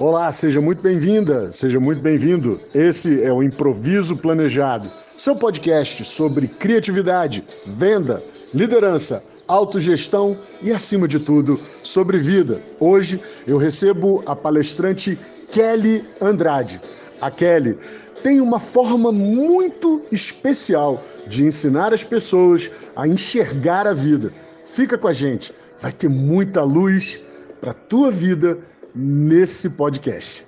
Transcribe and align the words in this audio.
Olá, 0.00 0.32
seja 0.32 0.62
muito 0.62 0.80
bem-vinda, 0.80 1.52
seja 1.52 1.78
muito 1.78 2.00
bem-vindo. 2.00 2.58
Esse 2.74 3.22
é 3.22 3.30
o 3.30 3.42
Improviso 3.42 4.16
Planejado, 4.16 4.90
seu 5.18 5.36
podcast 5.36 6.06
sobre 6.06 6.48
criatividade, 6.48 7.44
venda, 7.66 8.24
liderança, 8.54 9.22
autogestão 9.46 10.38
e, 10.62 10.72
acima 10.72 11.06
de 11.06 11.20
tudo, 11.20 11.60
sobre 11.82 12.16
vida. 12.16 12.62
Hoje 12.80 13.20
eu 13.46 13.58
recebo 13.58 14.24
a 14.26 14.34
palestrante 14.34 15.18
Kelly 15.50 16.02
Andrade. 16.18 16.80
A 17.20 17.30
Kelly 17.30 17.76
tem 18.22 18.40
uma 18.40 18.58
forma 18.58 19.12
muito 19.12 20.00
especial 20.10 21.04
de 21.26 21.44
ensinar 21.44 21.92
as 21.92 22.02
pessoas 22.02 22.70
a 22.96 23.06
enxergar 23.06 23.86
a 23.86 23.92
vida. 23.92 24.32
Fica 24.64 24.96
com 24.96 25.08
a 25.08 25.12
gente, 25.12 25.52
vai 25.78 25.92
ter 25.92 26.08
muita 26.08 26.62
luz 26.62 27.20
para 27.60 27.74
tua 27.74 28.10
vida 28.10 28.56
nesse 28.94 29.76
podcast. 29.76 30.46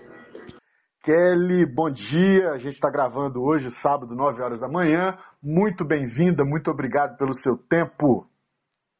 Kelly, 1.02 1.66
bom 1.66 1.90
dia. 1.90 2.50
A 2.50 2.58
gente 2.58 2.74
está 2.74 2.88
gravando 2.88 3.42
hoje, 3.42 3.70
sábado, 3.70 4.14
9 4.14 4.42
horas 4.42 4.60
da 4.60 4.68
manhã. 4.68 5.18
Muito 5.42 5.84
bem-vinda, 5.84 6.44
muito 6.44 6.70
obrigado 6.70 7.16
pelo 7.16 7.34
seu 7.34 7.56
tempo. 7.56 8.28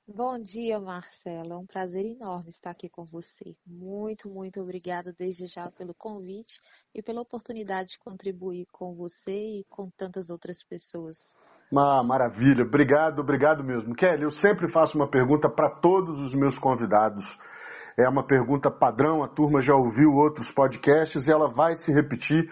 Bom 0.06 0.36
dia, 0.38 0.80
Marcelo. 0.80 1.52
É 1.52 1.56
um 1.56 1.64
prazer 1.64 2.04
enorme 2.04 2.50
estar 2.50 2.70
aqui 2.70 2.88
com 2.88 3.04
você. 3.04 3.56
Muito, 3.64 4.28
muito 4.28 4.60
obrigada 4.60 5.14
desde 5.16 5.46
já 5.46 5.70
pelo 5.70 5.94
convite 5.94 6.60
e 6.92 7.00
pela 7.00 7.20
oportunidade 7.20 7.92
de 7.92 7.98
contribuir 8.00 8.66
com 8.72 8.94
você 8.94 9.60
e 9.60 9.64
com 9.70 9.88
tantas 9.96 10.28
outras 10.28 10.62
pessoas. 10.64 11.36
Ah, 11.74 12.02
maravilha. 12.02 12.64
Obrigado, 12.64 13.20
obrigado 13.20 13.62
mesmo. 13.62 13.94
Kelly, 13.94 14.24
eu 14.24 14.30
sempre 14.30 14.70
faço 14.70 14.98
uma 14.98 15.08
pergunta 15.08 15.48
para 15.48 15.70
todos 15.70 16.18
os 16.18 16.34
meus 16.34 16.58
convidados 16.58 17.38
é 17.96 18.08
uma 18.08 18.26
pergunta 18.26 18.70
padrão, 18.70 19.22
a 19.22 19.28
turma 19.28 19.60
já 19.60 19.74
ouviu 19.74 20.12
outros 20.12 20.50
podcasts 20.50 21.26
e 21.26 21.32
ela 21.32 21.48
vai 21.48 21.76
se 21.76 21.92
repetir, 21.92 22.48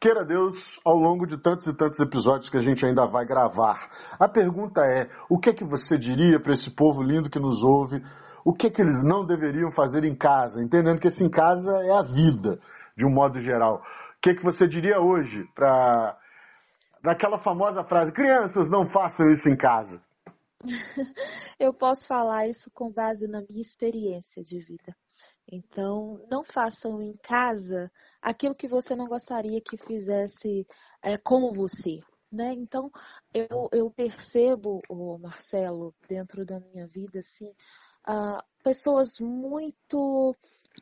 queira 0.00 0.24
Deus, 0.24 0.78
ao 0.84 0.96
longo 0.96 1.26
de 1.26 1.38
tantos 1.38 1.66
e 1.66 1.74
tantos 1.74 1.98
episódios 1.98 2.48
que 2.48 2.56
a 2.56 2.60
gente 2.60 2.84
ainda 2.84 3.06
vai 3.06 3.24
gravar. 3.24 3.88
A 4.18 4.28
pergunta 4.28 4.82
é: 4.84 5.08
o 5.28 5.38
que 5.38 5.50
é 5.50 5.54
que 5.54 5.64
você 5.64 5.96
diria 5.96 6.38
para 6.38 6.52
esse 6.52 6.70
povo 6.70 7.02
lindo 7.02 7.30
que 7.30 7.38
nos 7.38 7.62
ouve? 7.62 8.02
O 8.44 8.52
que 8.52 8.66
é 8.66 8.70
que 8.70 8.82
eles 8.82 9.02
não 9.02 9.24
deveriam 9.24 9.70
fazer 9.70 10.04
em 10.04 10.14
casa? 10.14 10.62
Entendendo 10.62 11.00
que 11.00 11.08
esse 11.08 11.24
em 11.24 11.30
casa 11.30 11.72
é 11.84 11.90
a 11.90 12.02
vida, 12.02 12.60
de 12.94 13.06
um 13.06 13.10
modo 13.10 13.40
geral. 13.40 13.76
O 14.18 14.20
que 14.20 14.30
é 14.30 14.34
que 14.34 14.44
você 14.44 14.66
diria 14.66 15.00
hoje 15.00 15.48
para 15.54 16.16
daquela 17.02 17.38
famosa 17.38 17.82
frase: 17.82 18.12
crianças, 18.12 18.70
não 18.70 18.86
façam 18.86 19.30
isso 19.30 19.48
em 19.48 19.56
casa? 19.56 20.03
Eu 21.58 21.72
posso 21.72 22.06
falar 22.06 22.48
isso 22.48 22.70
com 22.70 22.90
base 22.90 23.26
na 23.26 23.42
minha 23.42 23.62
experiência 23.62 24.42
de 24.42 24.58
vida. 24.60 24.96
Então, 25.50 26.24
não 26.30 26.42
façam 26.42 27.02
em 27.02 27.14
casa 27.18 27.90
aquilo 28.20 28.54
que 28.54 28.66
você 28.66 28.96
não 28.96 29.06
gostaria 29.06 29.60
que 29.60 29.76
fizesse 29.76 30.66
é, 31.02 31.18
com 31.18 31.52
você. 31.52 32.00
Né? 32.32 32.52
Então, 32.54 32.90
eu, 33.32 33.68
eu 33.70 33.90
percebo, 33.90 34.80
oh, 34.88 35.18
Marcelo, 35.18 35.94
dentro 36.08 36.44
da 36.44 36.58
minha 36.58 36.86
vida, 36.86 37.20
assim, 37.20 37.54
uh, 38.08 38.42
pessoas 38.62 39.20
muito 39.20 40.34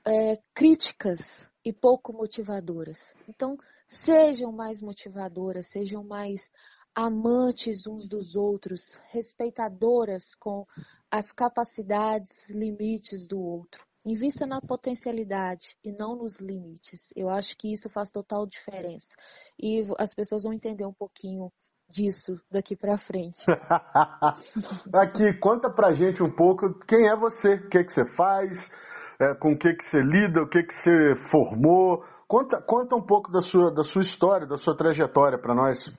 é, 0.06 0.38
críticas 0.55 1.50
e 1.64 1.72
pouco 1.72 2.12
motivadoras. 2.12 3.14
Então, 3.28 3.58
sejam 3.86 4.50
mais 4.50 4.80
motivadoras, 4.80 5.66
sejam 5.66 6.03
mais 6.03 6.50
amantes 6.94 7.86
uns 7.86 8.06
dos 8.06 8.36
outros, 8.36 8.98
respeitadoras 9.10 10.34
com 10.34 10.66
as 11.10 11.32
capacidades, 11.32 12.48
limites 12.50 13.26
do 13.26 13.40
outro. 13.40 13.84
Invista 14.04 14.46
na 14.46 14.60
potencialidade 14.60 15.76
e 15.84 15.92
não 15.92 16.16
nos 16.16 16.40
limites. 16.40 17.12
Eu 17.14 17.28
acho 17.28 17.56
que 17.56 17.72
isso 17.72 17.88
faz 17.88 18.10
total 18.10 18.46
diferença. 18.46 19.14
E 19.58 19.84
as 19.96 20.14
pessoas 20.14 20.42
vão 20.42 20.52
entender 20.52 20.84
um 20.84 20.92
pouquinho 20.92 21.52
disso 21.88 22.40
daqui 22.50 22.74
para 22.74 22.96
frente. 22.96 23.44
Aqui, 24.92 25.34
conta 25.34 25.70
pra 25.70 25.94
gente 25.94 26.22
um 26.22 26.31
pouco 26.31 26.75
quem 26.86 27.08
é 27.08 27.16
você, 27.16 27.54
o 27.54 27.69
que, 27.69 27.84
que 27.84 27.92
você 27.92 28.04
faz, 28.16 28.72
é, 29.20 29.34
com 29.34 29.52
o 29.52 29.58
que, 29.58 29.72
que 29.75 29.84
você 29.84 30.00
lida, 30.00 30.42
o 30.42 30.48
que, 30.48 30.64
que 30.64 30.75
você 30.75 31.14
formou. 31.31 32.02
Conta, 32.26 32.60
conta 32.60 32.97
um 32.97 33.02
pouco 33.02 33.31
da 33.31 33.42
sua, 33.42 33.70
da 33.70 33.84
sua 33.84 34.00
história, 34.00 34.47
da 34.47 34.56
sua 34.56 34.76
trajetória 34.76 35.38
para 35.38 35.54
nós. 35.54 35.97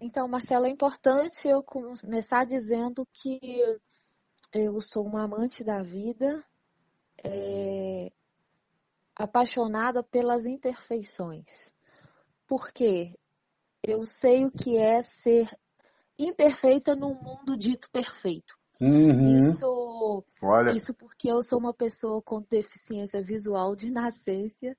Então, 0.00 0.26
Marcelo, 0.26 0.64
é 0.64 0.70
importante 0.70 1.46
eu 1.46 1.62
começar 1.62 2.44
dizendo 2.46 3.06
que 3.12 3.38
eu 4.54 4.80
sou 4.80 5.04
uma 5.04 5.24
amante 5.24 5.62
da 5.62 5.82
vida, 5.82 6.42
é, 7.22 8.10
apaixonada 9.14 10.02
pelas 10.02 10.46
imperfeições. 10.46 11.72
Porque 12.46 13.14
eu 13.82 14.06
sei 14.06 14.46
o 14.46 14.50
que 14.50 14.78
é 14.78 15.02
ser 15.02 15.48
imperfeita 16.18 16.96
num 16.96 17.14
mundo 17.14 17.56
dito 17.56 17.90
perfeito. 17.90 18.58
Uhum. 18.80 19.38
Isso, 19.38 20.24
Olha. 20.40 20.70
isso 20.70 20.94
porque 20.94 21.28
eu 21.30 21.42
sou 21.42 21.58
uma 21.58 21.74
pessoa 21.74 22.22
com 22.22 22.40
deficiência 22.40 23.22
visual 23.22 23.76
de 23.76 23.90
nascença 23.90 24.74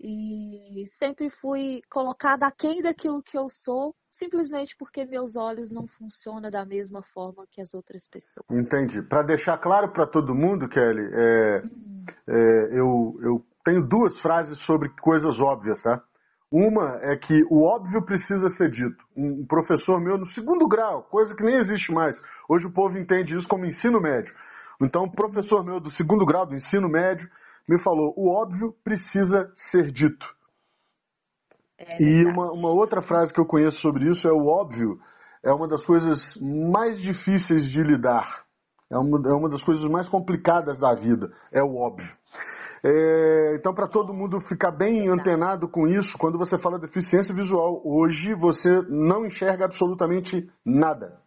e 0.00 0.84
sempre 0.98 1.30
fui 1.30 1.80
colocada 1.90 2.46
aquém 2.46 2.82
daquilo 2.82 3.22
que 3.22 3.36
eu 3.36 3.48
sou, 3.48 3.94
simplesmente 4.10 4.76
porque 4.76 5.04
meus 5.04 5.36
olhos 5.36 5.70
não 5.70 5.86
funcionam 5.86 6.50
da 6.50 6.64
mesma 6.64 7.02
forma 7.02 7.46
que 7.50 7.60
as 7.60 7.74
outras 7.74 8.06
pessoas. 8.06 8.44
Entendi. 8.50 9.02
Para 9.02 9.22
deixar 9.22 9.58
claro 9.58 9.92
para 9.92 10.06
todo 10.06 10.34
mundo, 10.34 10.68
Kelly, 10.68 11.08
é, 11.12 11.62
hum. 11.64 12.04
é, 12.28 12.78
eu, 12.78 13.18
eu 13.22 13.46
tenho 13.64 13.86
duas 13.86 14.18
frases 14.20 14.58
sobre 14.58 14.88
coisas 15.00 15.40
óbvias, 15.40 15.80
tá? 15.82 16.02
Uma 16.50 17.00
é 17.02 17.16
que 17.16 17.42
o 17.50 17.64
óbvio 17.64 18.04
precisa 18.04 18.48
ser 18.48 18.70
dito. 18.70 19.04
Um 19.16 19.44
professor 19.44 20.00
meu 20.00 20.16
no 20.16 20.24
segundo 20.24 20.68
grau, 20.68 21.02
coisa 21.04 21.34
que 21.34 21.42
nem 21.42 21.56
existe 21.56 21.92
mais. 21.92 22.22
Hoje 22.48 22.66
o 22.66 22.72
povo 22.72 22.96
entende 22.96 23.34
isso 23.34 23.48
como 23.48 23.66
ensino 23.66 24.00
médio. 24.00 24.32
Então, 24.80 25.04
um 25.04 25.10
professor 25.10 25.64
meu 25.64 25.80
do 25.80 25.90
segundo 25.90 26.24
grau 26.24 26.46
do 26.46 26.54
ensino 26.54 26.88
médio 26.88 27.28
me 27.68 27.78
falou: 27.78 28.14
o 28.16 28.28
óbvio 28.28 28.74
precisa 28.84 29.50
ser 29.54 29.90
dito. 29.90 30.34
É 31.78 32.02
e 32.02 32.24
uma, 32.24 32.52
uma 32.52 32.70
outra 32.70 33.02
frase 33.02 33.32
que 33.32 33.40
eu 33.40 33.46
conheço 33.46 33.80
sobre 33.80 34.08
isso 34.08 34.28
é: 34.28 34.32
o 34.32 34.46
óbvio 34.46 34.98
é 35.42 35.52
uma 35.52 35.68
das 35.68 35.84
coisas 35.84 36.36
mais 36.36 37.00
difíceis 37.00 37.70
de 37.70 37.82
lidar. 37.82 38.44
É 38.90 38.96
uma, 38.96 39.18
é 39.28 39.34
uma 39.34 39.48
das 39.48 39.62
coisas 39.62 39.84
mais 39.86 40.08
complicadas 40.08 40.78
da 40.78 40.94
vida. 40.94 41.32
É 41.52 41.62
o 41.62 41.76
óbvio. 41.76 42.16
É, 42.84 43.56
então, 43.56 43.74
para 43.74 43.88
todo 43.88 44.14
mundo 44.14 44.40
ficar 44.40 44.70
bem 44.70 45.08
antenado 45.08 45.68
com 45.68 45.88
isso, 45.88 46.16
quando 46.16 46.38
você 46.38 46.56
fala 46.56 46.78
deficiência 46.78 47.34
visual, 47.34 47.82
hoje 47.84 48.32
você 48.34 48.80
não 48.88 49.26
enxerga 49.26 49.64
absolutamente 49.64 50.48
nada. 50.64 51.20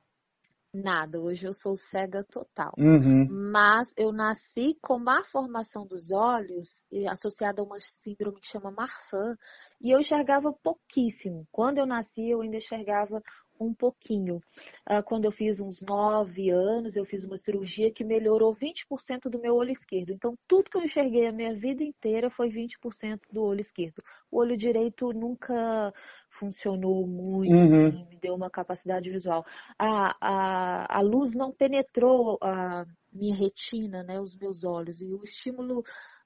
Nada, 0.71 1.19
hoje 1.19 1.47
eu 1.47 1.53
sou 1.53 1.75
cega 1.75 2.23
total. 2.23 2.73
Uhum. 2.77 3.27
Mas 3.51 3.91
eu 3.97 4.11
nasci 4.11 4.77
com 4.81 4.99
má 4.99 5.23
formação 5.23 5.85
dos 5.85 6.11
olhos, 6.11 6.83
associada 7.09 7.61
a 7.61 7.65
uma 7.65 7.79
síndrome 7.79 8.39
que 8.39 8.47
chama 8.47 8.69
Marfan, 8.69 9.35
e 9.81 9.89
eu 9.89 9.99
enxergava 9.99 10.53
pouquíssimo. 10.53 11.47
Quando 11.51 11.79
eu 11.79 11.87
nasci, 11.87 12.29
eu 12.29 12.41
ainda 12.41 12.57
enxergava 12.57 13.19
um 13.59 13.73
pouquinho. 13.73 14.41
Ah, 14.85 15.03
quando 15.03 15.25
eu 15.25 15.31
fiz 15.31 15.59
uns 15.59 15.81
9 15.81 16.49
anos, 16.49 16.95
eu 16.95 17.05
fiz 17.05 17.23
uma 17.23 17.37
cirurgia 17.37 17.91
que 17.91 18.03
melhorou 18.03 18.53
20% 18.55 19.29
do 19.29 19.39
meu 19.39 19.55
olho 19.55 19.71
esquerdo. 19.71 20.11
Então, 20.11 20.37
tudo 20.47 20.69
que 20.69 20.77
eu 20.77 20.83
enxerguei 20.83 21.27
a 21.27 21.31
minha 21.31 21.53
vida 21.53 21.83
inteira 21.83 22.29
foi 22.29 22.49
20% 22.49 23.19
do 23.31 23.43
olho 23.43 23.61
esquerdo. 23.61 24.01
O 24.31 24.37
olho 24.39 24.55
direito 24.55 25.11
nunca 25.11 25.93
funcionou 26.29 27.05
muito, 27.05 27.53
uhum. 27.53 27.87
assim, 27.87 28.05
me 28.09 28.17
deu 28.17 28.35
uma 28.35 28.49
capacidade 28.49 29.09
visual. 29.09 29.45
A, 29.77 30.15
a, 30.21 30.97
a 30.99 31.01
luz 31.01 31.33
não 31.33 31.51
penetrou 31.51 32.37
a 32.41 32.85
minha 33.11 33.35
retina, 33.35 34.03
né, 34.03 34.19
os 34.19 34.37
meus 34.37 34.63
olhos, 34.63 35.01
e 35.01 35.13
o 35.13 35.23
estímulo 35.23 35.83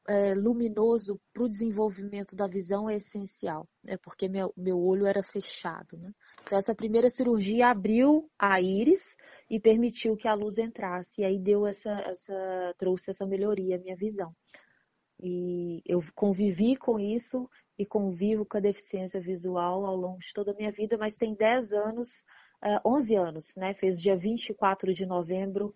é, 0.07 0.33
luminoso 0.33 1.19
para 1.31 1.43
o 1.43 1.49
desenvolvimento 1.49 2.35
da 2.35 2.47
visão 2.47 2.89
é 2.89 2.97
essencial, 2.97 3.67
é 3.87 3.97
porque 3.97 4.27
meu, 4.27 4.53
meu 4.55 4.79
olho 4.79 5.05
era 5.05 5.23
fechado. 5.23 5.97
Né? 5.97 6.11
Então, 6.43 6.57
essa 6.57 6.75
primeira 6.75 7.09
cirurgia 7.09 7.67
abriu 7.67 8.29
a 8.37 8.59
íris 8.59 9.15
e 9.49 9.59
permitiu 9.59 10.17
que 10.17 10.27
a 10.27 10.33
luz 10.33 10.57
entrasse, 10.57 11.21
e 11.21 11.25
aí 11.25 11.39
deu 11.39 11.65
essa, 11.65 11.91
essa 12.01 12.75
trouxe 12.77 13.11
essa 13.11 13.25
melhoria 13.25 13.77
à 13.77 13.79
minha 13.79 13.95
visão. 13.95 14.35
E 15.21 15.81
eu 15.85 16.03
convivi 16.13 16.75
com 16.75 16.99
isso 16.99 17.49
e 17.77 17.85
convivo 17.85 18.45
com 18.45 18.57
a 18.57 18.61
deficiência 18.61 19.21
visual 19.21 19.85
ao 19.85 19.95
longo 19.95 20.19
de 20.19 20.33
toda 20.33 20.51
a 20.51 20.55
minha 20.55 20.71
vida, 20.71 20.97
mas 20.97 21.15
tem 21.15 21.33
10 21.33 21.71
anos, 21.71 22.25
11 22.85 23.15
anos, 23.15 23.55
né? 23.55 23.73
Fez 23.73 24.01
dia 24.01 24.17
24 24.17 24.93
de 24.93 25.05
novembro, 25.05 25.73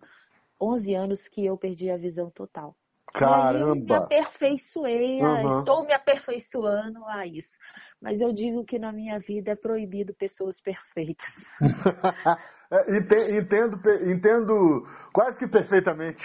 11 0.60 0.94
anos 0.94 1.28
que 1.28 1.44
eu 1.46 1.56
perdi 1.56 1.90
a 1.90 1.96
visão 1.96 2.30
total. 2.30 2.76
Caramba! 3.12 3.68
Eu 3.68 3.74
me 3.76 3.94
aperfeiçoei, 3.94 5.22
uhum. 5.22 5.58
estou 5.58 5.84
me 5.84 5.92
aperfeiçoando 5.92 7.04
a 7.06 7.26
isso. 7.26 7.56
Mas 8.00 8.20
eu 8.20 8.32
digo 8.32 8.64
que 8.64 8.78
na 8.78 8.92
minha 8.92 9.18
vida 9.18 9.52
é 9.52 9.56
proibido 9.56 10.14
pessoas 10.14 10.60
perfeitas. 10.60 11.44
É, 12.70 12.98
entendo, 13.38 13.80
entendo 14.04 14.86
quase 15.10 15.38
que 15.38 15.46
perfeitamente. 15.46 16.22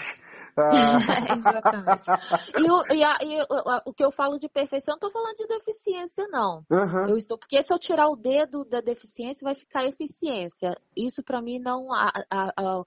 Ah. 0.56 0.98
Exatamente. 1.38 2.10
E, 2.56 2.70
o, 2.70 2.94
e, 2.94 3.02
a, 3.02 3.18
e 3.22 3.42
o, 3.42 3.90
o, 3.90 3.94
que 3.94 4.04
eu 4.04 4.10
falo 4.10 4.38
de 4.38 4.48
perfeição, 4.48 4.92
não 4.92 5.08
estou 5.08 5.10
falando 5.10 5.36
de 5.36 5.46
deficiência, 5.46 6.26
não. 6.28 6.64
Uhum. 6.70 7.08
Eu 7.08 7.16
estou, 7.16 7.38
porque 7.38 7.62
se 7.62 7.72
eu 7.72 7.78
tirar 7.78 8.08
o 8.08 8.16
dedo 8.16 8.64
da 8.64 8.80
deficiência, 8.80 9.44
vai 9.44 9.54
ficar 9.54 9.84
eficiência. 9.84 10.76
Isso 10.96 11.22
para 11.22 11.42
mim 11.42 11.58
não. 11.58 11.92
A, 11.92 12.12
a, 12.30 12.84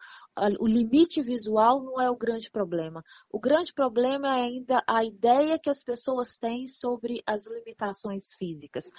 o 0.60 0.68
limite 0.68 1.22
visual 1.22 1.82
não 1.84 2.00
é 2.00 2.10
o 2.10 2.16
grande 2.16 2.50
problema. 2.50 3.04
O 3.32 3.40
grande 3.40 3.74
problema 3.74 4.28
é 4.38 4.42
ainda 4.42 4.84
a 4.88 5.04
ideia 5.04 5.60
que 5.60 5.70
as 5.70 5.84
pessoas 5.84 6.38
têm 6.38 6.68
sobre 6.68 7.22
as 7.26 7.46
limitações 7.48 8.34
físicas. 8.34 8.90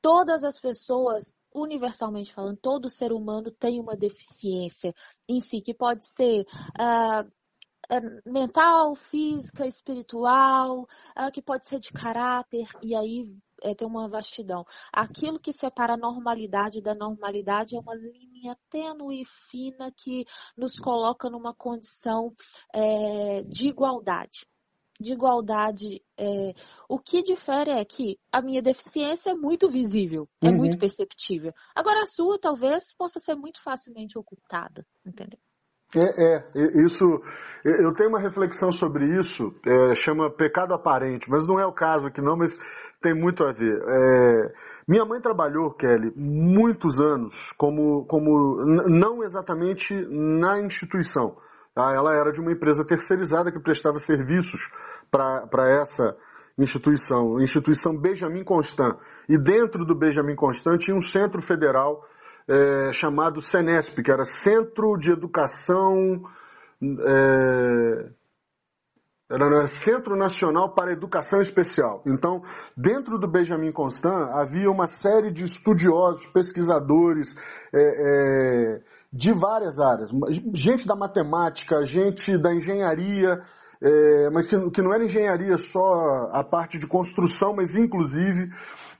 Todas 0.00 0.44
as 0.44 0.60
pessoas 0.60 1.34
universalmente 1.52 2.32
falando, 2.32 2.58
todo 2.58 2.90
ser 2.90 3.12
humano 3.12 3.50
tem 3.50 3.80
uma 3.80 3.96
deficiência 3.96 4.94
em 5.28 5.40
si, 5.40 5.60
que 5.60 5.74
pode 5.74 6.06
ser 6.06 6.46
uh, 6.78 7.30
mental, 8.26 8.94
física, 8.94 9.66
espiritual, 9.66 10.82
uh, 10.82 11.30
que 11.32 11.42
pode 11.42 11.66
ser 11.66 11.80
de 11.80 11.92
caráter, 11.92 12.68
e 12.82 12.94
aí 12.94 13.34
é, 13.62 13.74
tem 13.74 13.86
uma 13.86 14.08
vastidão. 14.08 14.64
Aquilo 14.92 15.38
que 15.38 15.52
separa 15.52 15.94
a 15.94 15.96
normalidade 15.96 16.80
da 16.80 16.94
normalidade 16.94 17.76
é 17.76 17.80
uma 17.80 17.94
linha 17.94 18.56
tênue 18.70 19.22
e 19.22 19.24
fina 19.24 19.90
que 19.90 20.24
nos 20.56 20.78
coloca 20.78 21.30
numa 21.30 21.54
condição 21.54 22.32
é, 22.72 23.42
de 23.42 23.68
igualdade 23.68 24.46
de 25.00 25.12
igualdade, 25.12 26.02
é, 26.16 26.54
o 26.88 26.98
que 26.98 27.22
difere 27.22 27.70
é 27.70 27.84
que 27.84 28.18
a 28.32 28.42
minha 28.42 28.60
deficiência 28.60 29.30
é 29.30 29.34
muito 29.34 29.68
visível, 29.68 30.28
é 30.42 30.48
uhum. 30.48 30.56
muito 30.56 30.76
perceptível. 30.76 31.52
Agora 31.74 32.02
a 32.02 32.06
sua 32.06 32.38
talvez 32.38 32.92
possa 32.94 33.20
ser 33.20 33.36
muito 33.36 33.62
facilmente 33.62 34.18
ocultada, 34.18 34.84
entendeu? 35.06 35.38
É, 35.96 36.36
é, 36.36 36.84
isso. 36.84 37.04
Eu 37.64 37.92
tenho 37.92 38.10
uma 38.10 38.20
reflexão 38.20 38.70
sobre 38.70 39.18
isso, 39.18 39.52
é, 39.66 39.94
chama 39.94 40.30
pecado 40.30 40.72
aparente, 40.72 41.28
mas 41.28 41.46
não 41.46 41.58
é 41.58 41.66
o 41.66 41.72
caso 41.72 42.06
aqui 42.06 42.20
não, 42.20 42.36
mas 42.36 42.56
tem 43.02 43.14
muito 43.14 43.44
a 43.44 43.52
ver. 43.52 43.82
É, 43.86 44.52
minha 44.86 45.04
mãe 45.04 45.20
trabalhou, 45.20 45.72
Kelly, 45.72 46.12
muitos 46.16 47.00
anos 47.00 47.52
como, 47.58 48.06
como 48.06 48.64
não 48.88 49.22
exatamente 49.22 49.92
na 50.08 50.60
instituição, 50.60 51.36
Tá? 51.78 51.94
Ela 51.94 52.12
era 52.12 52.32
de 52.32 52.40
uma 52.40 52.50
empresa 52.50 52.84
terceirizada 52.84 53.52
que 53.52 53.60
prestava 53.60 53.98
serviços 53.98 54.60
para 55.12 55.80
essa 55.80 56.16
instituição, 56.58 57.40
instituição 57.40 57.96
Benjamin 57.96 58.42
Constant. 58.42 58.96
E 59.28 59.38
dentro 59.38 59.84
do 59.84 59.94
Benjamin 59.94 60.34
Constant 60.34 60.80
tinha 60.80 60.96
um 60.96 61.00
centro 61.00 61.40
federal 61.40 62.04
é, 62.48 62.92
chamado 62.92 63.40
CENESP, 63.40 64.02
que 64.02 64.10
era 64.10 64.24
Centro 64.24 64.96
de 64.96 65.12
Educação. 65.12 66.22
É, 66.82 68.18
era 69.30 69.66
Centro 69.66 70.16
Nacional 70.16 70.74
para 70.74 70.92
Educação 70.92 71.40
Especial. 71.40 72.02
Então, 72.06 72.42
dentro 72.74 73.18
do 73.18 73.28
Benjamin 73.28 73.70
Constant 73.70 74.30
havia 74.32 74.70
uma 74.70 74.86
série 74.86 75.30
de 75.30 75.44
estudiosos, 75.44 76.24
pesquisadores, 76.26 77.36
é, 77.74 77.78
é, 77.78 78.80
de 79.12 79.32
várias 79.34 79.78
áreas. 79.78 80.10
Gente 80.54 80.86
da 80.86 80.96
matemática, 80.96 81.84
gente 81.84 82.38
da 82.38 82.54
engenharia, 82.54 83.42
é, 83.82 84.30
mas 84.30 84.46
que, 84.46 84.70
que, 84.70 84.80
não 84.80 84.94
era 84.94 85.04
engenharia 85.04 85.58
só 85.58 86.30
a 86.32 86.42
parte 86.42 86.78
de 86.78 86.86
construção, 86.86 87.54
mas 87.54 87.74
inclusive 87.74 88.48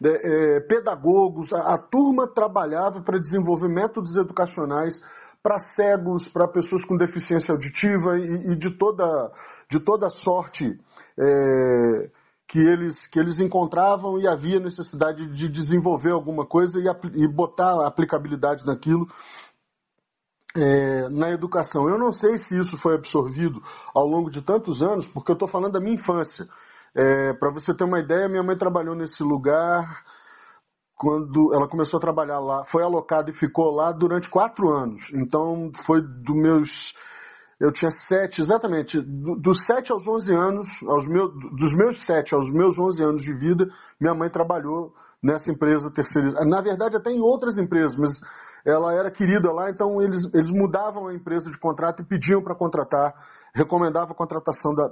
é, 0.02 0.56
é, 0.56 0.60
pedagogos. 0.60 1.52
A, 1.52 1.74
a, 1.74 1.78
turma 1.78 2.26
trabalhava 2.26 3.00
para 3.02 3.18
desenvolver 3.18 3.68
métodos 3.68 4.16
educacionais 4.16 5.02
para 5.42 5.58
cegos, 5.58 6.28
para 6.28 6.48
pessoas 6.48 6.84
com 6.84 6.96
deficiência 6.96 7.52
auditiva 7.52 8.18
e, 8.18 8.52
e 8.52 8.56
de, 8.56 8.70
toda, 8.76 9.32
de 9.70 9.80
toda 9.80 10.10
sorte. 10.10 10.78
É, 11.18 12.10
que 12.48 12.58
eles, 12.58 13.06
que 13.06 13.18
eles 13.18 13.40
encontravam 13.40 14.18
e 14.18 14.26
havia 14.26 14.58
necessidade 14.58 15.26
de 15.34 15.48
desenvolver 15.50 16.12
alguma 16.12 16.46
coisa 16.46 16.80
e, 16.80 17.22
e 17.22 17.28
botar 17.28 17.74
a 17.74 17.86
aplicabilidade 17.86 18.64
naquilo 18.64 19.06
é, 20.56 21.08
na 21.10 21.30
educação. 21.30 21.88
Eu 21.88 21.98
não 21.98 22.10
sei 22.10 22.38
se 22.38 22.58
isso 22.58 22.78
foi 22.78 22.94
absorvido 22.94 23.62
ao 23.94 24.06
longo 24.06 24.30
de 24.30 24.40
tantos 24.40 24.82
anos, 24.82 25.06
porque 25.06 25.30
eu 25.30 25.34
estou 25.34 25.46
falando 25.46 25.72
da 25.72 25.80
minha 25.80 25.94
infância. 25.94 26.48
É, 26.94 27.32
Para 27.34 27.50
você 27.50 27.74
ter 27.74 27.84
uma 27.84 28.00
ideia, 28.00 28.28
minha 28.28 28.42
mãe 28.42 28.56
trabalhou 28.56 28.94
nesse 28.94 29.22
lugar 29.22 30.04
quando 30.98 31.54
ela 31.54 31.68
começou 31.68 31.98
a 31.98 32.00
trabalhar 32.00 32.40
lá, 32.40 32.64
foi 32.64 32.82
alocada 32.82 33.30
e 33.30 33.32
ficou 33.32 33.70
lá 33.70 33.92
durante 33.92 34.28
quatro 34.28 34.68
anos. 34.68 35.12
Então 35.14 35.70
foi 35.86 36.02
dos 36.02 36.36
meus 36.36 36.94
eu 37.60 37.72
tinha 37.72 37.90
sete, 37.90 38.40
exatamente, 38.40 39.00
dos 39.00 39.66
sete 39.66 39.90
aos 39.90 40.06
onze 40.06 40.32
anos, 40.32 40.68
aos 40.86 41.08
meus, 41.08 41.32
dos 41.32 41.76
meus 41.76 42.04
sete 42.04 42.32
aos 42.32 42.48
meus 42.52 42.78
onze 42.78 43.02
anos 43.02 43.22
de 43.22 43.34
vida, 43.34 43.68
minha 44.00 44.14
mãe 44.14 44.30
trabalhou 44.30 44.92
nessa 45.20 45.50
empresa 45.50 45.90
terceirizada. 45.90 46.44
Na 46.44 46.60
verdade, 46.60 46.96
até 46.96 47.10
em 47.10 47.20
outras 47.20 47.58
empresas, 47.58 47.96
mas 47.96 48.20
ela 48.64 48.94
era 48.94 49.10
querida 49.10 49.52
lá, 49.52 49.70
então 49.70 50.00
eles, 50.00 50.32
eles 50.34 50.52
mudavam 50.52 51.08
a 51.08 51.14
empresa 51.14 51.50
de 51.50 51.58
contrato 51.58 52.00
e 52.00 52.06
pediam 52.06 52.40
para 52.42 52.54
contratar, 52.54 53.12
recomendavam 53.52 54.12
a 54.12 54.16
contratação 54.16 54.72
da, 54.72 54.86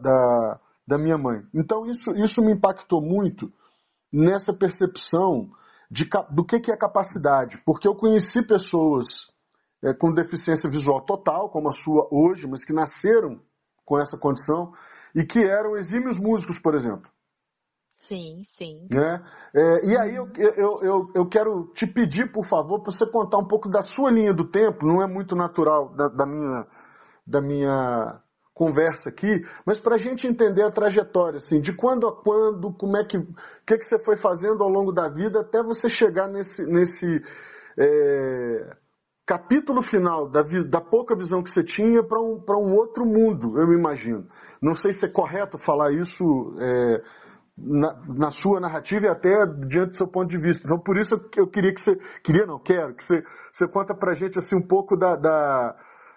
da, 0.86 0.98
minha 0.98 1.18
mãe. 1.18 1.42
Então 1.54 1.86
isso, 1.86 2.10
isso 2.16 2.42
me 2.42 2.52
impactou 2.52 3.00
muito 3.00 3.52
nessa 4.12 4.52
percepção 4.52 5.50
de, 5.90 6.08
do 6.30 6.44
que, 6.44 6.60
que 6.60 6.72
é 6.72 6.76
capacidade, 6.76 7.60
porque 7.64 7.86
eu 7.86 7.94
conheci 7.94 8.46
pessoas 8.46 9.32
é, 9.82 9.92
com 9.92 10.12
deficiência 10.12 10.68
visual 10.68 11.00
total, 11.04 11.50
como 11.50 11.68
a 11.68 11.72
sua 11.72 12.08
hoje, 12.10 12.46
mas 12.46 12.64
que 12.64 12.72
nasceram 12.72 13.40
com 13.84 13.98
essa 13.98 14.16
condição 14.18 14.72
e 15.14 15.24
que 15.24 15.38
eram 15.38 15.76
exímios 15.76 16.18
músicos, 16.18 16.58
por 16.58 16.74
exemplo. 16.74 17.10
Sim, 17.96 18.42
sim. 18.44 18.86
Né? 18.90 19.24
É, 19.54 19.86
e 19.86 19.96
aí 19.96 20.14
eu, 20.14 20.28
eu, 20.36 20.82
eu, 20.82 21.12
eu, 21.14 21.28
quero 21.28 21.72
te 21.72 21.86
pedir, 21.86 22.30
por 22.30 22.44
favor, 22.44 22.82
para 22.82 22.92
você 22.92 23.06
contar 23.10 23.38
um 23.38 23.48
pouco 23.48 23.68
da 23.68 23.82
sua 23.82 24.10
linha 24.10 24.34
do 24.34 24.48
tempo, 24.48 24.86
não 24.86 25.02
é 25.02 25.06
muito 25.06 25.34
natural 25.34 25.94
da, 25.94 26.08
da 26.08 26.26
minha, 26.26 26.66
da 27.26 27.40
minha 27.40 28.22
conversa 28.56 29.10
aqui, 29.10 29.44
mas 29.66 29.78
para 29.78 29.96
a 29.96 29.98
gente 29.98 30.26
entender 30.26 30.62
a 30.62 30.70
trajetória, 30.70 31.36
assim, 31.36 31.60
de 31.60 31.74
quando 31.74 32.08
a 32.08 32.22
quando, 32.22 32.72
como 32.72 32.96
é 32.96 33.04
que, 33.04 33.18
o 33.18 33.26
que, 33.66 33.76
que 33.76 33.84
você 33.84 33.98
foi 33.98 34.16
fazendo 34.16 34.64
ao 34.64 34.70
longo 34.70 34.90
da 34.92 35.10
vida 35.10 35.40
até 35.40 35.62
você 35.62 35.90
chegar 35.90 36.26
nesse, 36.26 36.64
nesse 36.64 37.22
é, 37.78 38.76
capítulo 39.26 39.82
final 39.82 40.26
da, 40.30 40.42
da, 40.42 40.80
pouca 40.80 41.14
visão 41.14 41.42
que 41.42 41.50
você 41.50 41.62
tinha 41.62 42.02
para 42.02 42.18
um, 42.18 42.42
um 42.48 42.74
outro 42.74 43.04
mundo, 43.04 43.60
eu 43.60 43.74
imagino. 43.74 44.26
Não 44.62 44.72
sei 44.72 44.94
se 44.94 45.04
é 45.04 45.08
correto 45.10 45.58
falar 45.58 45.92
isso. 45.92 46.24
É, 46.58 47.02
na, 47.58 47.94
na, 48.06 48.30
sua 48.30 48.60
narrativa 48.60 49.06
e 49.06 49.08
até 49.08 49.46
diante 49.46 49.92
do 49.92 49.96
seu 49.96 50.06
ponto 50.06 50.28
de 50.28 50.36
vista. 50.36 50.66
Então, 50.66 50.78
por 50.78 50.98
isso 50.98 51.14
eu 51.34 51.46
queria 51.46 51.72
que 51.72 51.80
você, 51.80 51.96
queria 52.22 52.44
não, 52.44 52.58
quero, 52.58 52.94
que 52.94 53.02
você, 53.02 53.24
você 53.50 53.66
conta 53.66 53.94
pra 53.94 54.12
gente 54.12 54.36
assim 54.36 54.54
um 54.54 54.66
pouco 54.66 54.94
da, 54.94 55.16
da, 55.16 55.74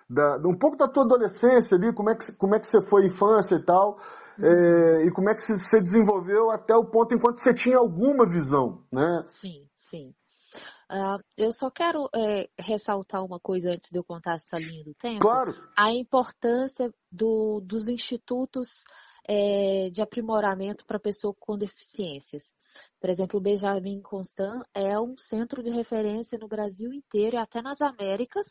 da 0.09 0.37
um 0.37 0.57
pouco 0.57 0.75
da 0.75 0.87
tua 0.87 1.03
adolescência 1.03 1.77
ali, 1.77 1.93
como 1.93 2.09
é 2.09 2.15
que, 2.15 2.31
como 2.33 2.55
é 2.55 2.59
que 2.59 2.67
você 2.67 2.81
foi 2.81 3.05
infância 3.05 3.55
e 3.55 3.63
tal, 3.63 3.99
uhum. 4.39 4.45
é, 4.45 5.05
e 5.05 5.11
como 5.11 5.29
é 5.29 5.35
que 5.35 5.41
você 5.41 5.79
desenvolveu 5.79 6.49
até 6.49 6.75
o 6.75 6.85
ponto 6.85 7.13
enquanto 7.13 7.37
você 7.37 7.53
tinha 7.53 7.77
alguma 7.77 8.27
visão, 8.27 8.83
né? 8.91 9.25
Sim, 9.29 9.67
sim. 9.75 10.13
Uh, 10.91 11.21
eu 11.37 11.53
só 11.53 11.69
quero 11.69 12.09
é, 12.15 12.49
ressaltar 12.57 13.23
uma 13.23 13.39
coisa 13.39 13.69
antes 13.69 13.91
de 13.91 13.99
eu 13.99 14.03
contar 14.03 14.37
essa 14.37 14.57
linha 14.57 14.83
do 14.83 14.95
tempo. 14.95 15.19
Claro. 15.19 15.53
A 15.77 15.93
importância 15.93 16.91
do, 17.11 17.61
dos 17.63 17.87
institutos 17.87 18.83
é, 19.27 19.91
de 19.91 20.01
aprimoramento 20.01 20.83
para 20.87 20.99
pessoa 20.99 21.35
com 21.39 21.55
deficiências. 21.55 22.51
Por 22.99 23.11
exemplo, 23.11 23.37
o 23.37 23.41
Benjamin 23.41 24.01
Constant 24.01 24.63
é 24.73 24.99
um 24.99 25.15
centro 25.15 25.61
de 25.61 25.69
referência 25.69 26.39
no 26.39 26.47
Brasil 26.47 26.91
inteiro 26.91 27.35
e 27.35 27.39
até 27.39 27.61
nas 27.61 27.79
Américas 27.79 28.47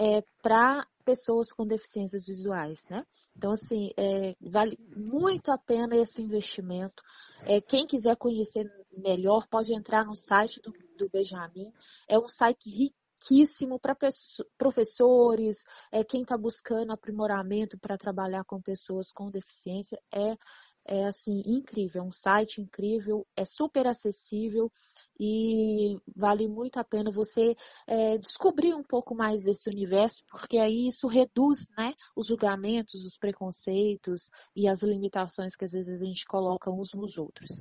é, 0.00 0.22
para 0.42 0.86
pessoas 1.04 1.52
com 1.52 1.66
deficiências 1.66 2.24
visuais, 2.26 2.84
né? 2.88 3.04
Então, 3.36 3.52
assim, 3.52 3.90
é, 3.96 4.34
vale 4.40 4.78
muito 4.96 5.50
a 5.50 5.58
pena 5.58 5.96
esse 5.96 6.22
investimento. 6.22 7.02
É, 7.42 7.60
quem 7.60 7.86
quiser 7.86 8.16
conhecer 8.16 8.70
melhor 8.96 9.46
pode 9.48 9.74
entrar 9.74 10.04
no 10.04 10.14
site 10.14 10.60
do, 10.62 10.72
do 10.96 11.08
Benjamin. 11.10 11.72
É 12.08 12.18
um 12.18 12.28
site 12.28 12.68
rico 12.70 12.96
riquíssimo 13.24 13.80
para 13.80 13.96
professores, 14.58 15.64
é, 15.90 16.04
quem 16.04 16.22
está 16.22 16.36
buscando 16.36 16.92
aprimoramento 16.92 17.78
para 17.78 17.96
trabalhar 17.96 18.44
com 18.44 18.60
pessoas 18.60 19.10
com 19.10 19.30
deficiência. 19.30 19.98
É, 20.12 20.36
é 20.86 21.04
assim 21.06 21.42
incrível, 21.46 22.02
é 22.02 22.04
um 22.04 22.12
site 22.12 22.60
incrível, 22.60 23.26
é 23.36 23.44
super 23.44 23.86
acessível 23.86 24.70
e 25.18 25.98
vale 26.14 26.46
muito 26.48 26.78
a 26.78 26.84
pena 26.84 27.10
você 27.10 27.56
é, 27.86 28.18
descobrir 28.18 28.74
um 28.74 28.82
pouco 28.82 29.14
mais 29.14 29.42
desse 29.42 29.68
universo, 29.68 30.24
porque 30.28 30.58
aí 30.58 30.88
isso 30.88 31.06
reduz 31.06 31.68
né, 31.76 31.94
os 32.14 32.26
julgamentos, 32.26 33.04
os 33.04 33.16
preconceitos 33.16 34.30
e 34.54 34.68
as 34.68 34.82
limitações 34.82 35.56
que 35.56 35.64
às 35.64 35.72
vezes 35.72 36.00
a 36.00 36.04
gente 36.04 36.26
coloca 36.26 36.70
uns 36.70 36.92
nos 36.94 37.16
outros. 37.16 37.60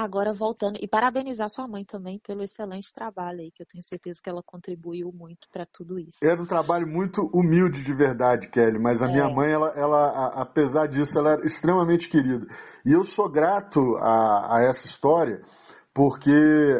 Agora 0.00 0.32
voltando, 0.32 0.78
e 0.80 0.88
parabenizar 0.88 1.50
sua 1.50 1.68
mãe 1.68 1.84
também 1.84 2.18
pelo 2.26 2.42
excelente 2.42 2.90
trabalho 2.90 3.40
aí, 3.40 3.50
que 3.50 3.62
eu 3.62 3.66
tenho 3.66 3.84
certeza 3.84 4.18
que 4.22 4.30
ela 4.30 4.42
contribuiu 4.42 5.12
muito 5.12 5.46
para 5.52 5.66
tudo 5.66 5.98
isso. 5.98 6.16
Era 6.24 6.40
um 6.40 6.46
trabalho 6.46 6.86
muito 6.86 7.28
humilde 7.34 7.84
de 7.84 7.94
verdade, 7.94 8.48
Kelly, 8.48 8.78
mas 8.78 9.02
a 9.02 9.08
é. 9.08 9.12
minha 9.12 9.28
mãe, 9.28 9.52
ela, 9.52 9.74
ela, 9.76 10.28
apesar 10.40 10.86
disso, 10.86 11.18
ela 11.18 11.32
era 11.32 11.44
extremamente 11.44 12.08
querida. 12.08 12.46
E 12.86 12.92
eu 12.92 13.04
sou 13.04 13.30
grato 13.30 13.94
a, 13.98 14.56
a 14.56 14.62
essa 14.62 14.86
história, 14.86 15.42
porque 15.92 16.32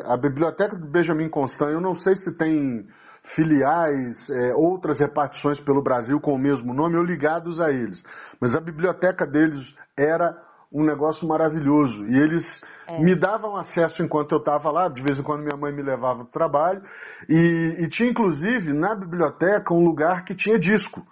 a 0.06 0.16
biblioteca 0.16 0.74
do 0.74 0.86
Benjamin 0.86 1.28
Constant, 1.28 1.72
eu 1.72 1.80
não 1.80 1.94
sei 1.94 2.16
se 2.16 2.38
tem 2.38 2.88
filiais, 3.22 4.30
é, 4.30 4.54
outras 4.54 4.98
repartições 4.98 5.60
pelo 5.60 5.82
Brasil 5.82 6.18
com 6.20 6.32
o 6.32 6.38
mesmo 6.38 6.72
nome 6.72 6.96
ou 6.96 7.04
ligados 7.04 7.60
a 7.60 7.70
eles. 7.70 8.02
Mas 8.40 8.56
a 8.56 8.60
biblioteca 8.60 9.26
deles 9.26 9.76
era 9.94 10.48
um 10.72 10.84
negócio 10.84 11.26
maravilhoso. 11.26 12.06
E 12.06 12.16
eles 12.16 12.64
é. 12.86 13.02
me 13.02 13.14
davam 13.14 13.56
acesso 13.56 14.02
enquanto 14.02 14.32
eu 14.32 14.38
estava 14.38 14.70
lá, 14.70 14.88
de 14.88 15.02
vez 15.02 15.18
em 15.18 15.22
quando 15.22 15.40
minha 15.40 15.58
mãe 15.58 15.72
me 15.72 15.82
levava 15.82 16.24
para 16.24 16.24
o 16.24 16.32
trabalho. 16.32 16.82
E, 17.28 17.76
e, 17.80 17.88
tinha 17.88 18.10
inclusive 18.10 18.72
na 18.72 18.94
biblioteca 18.94 19.74
um 19.74 19.84
lugar 19.84 20.24
que 20.24 20.34
tinha 20.34 20.58
disco. 20.58 21.04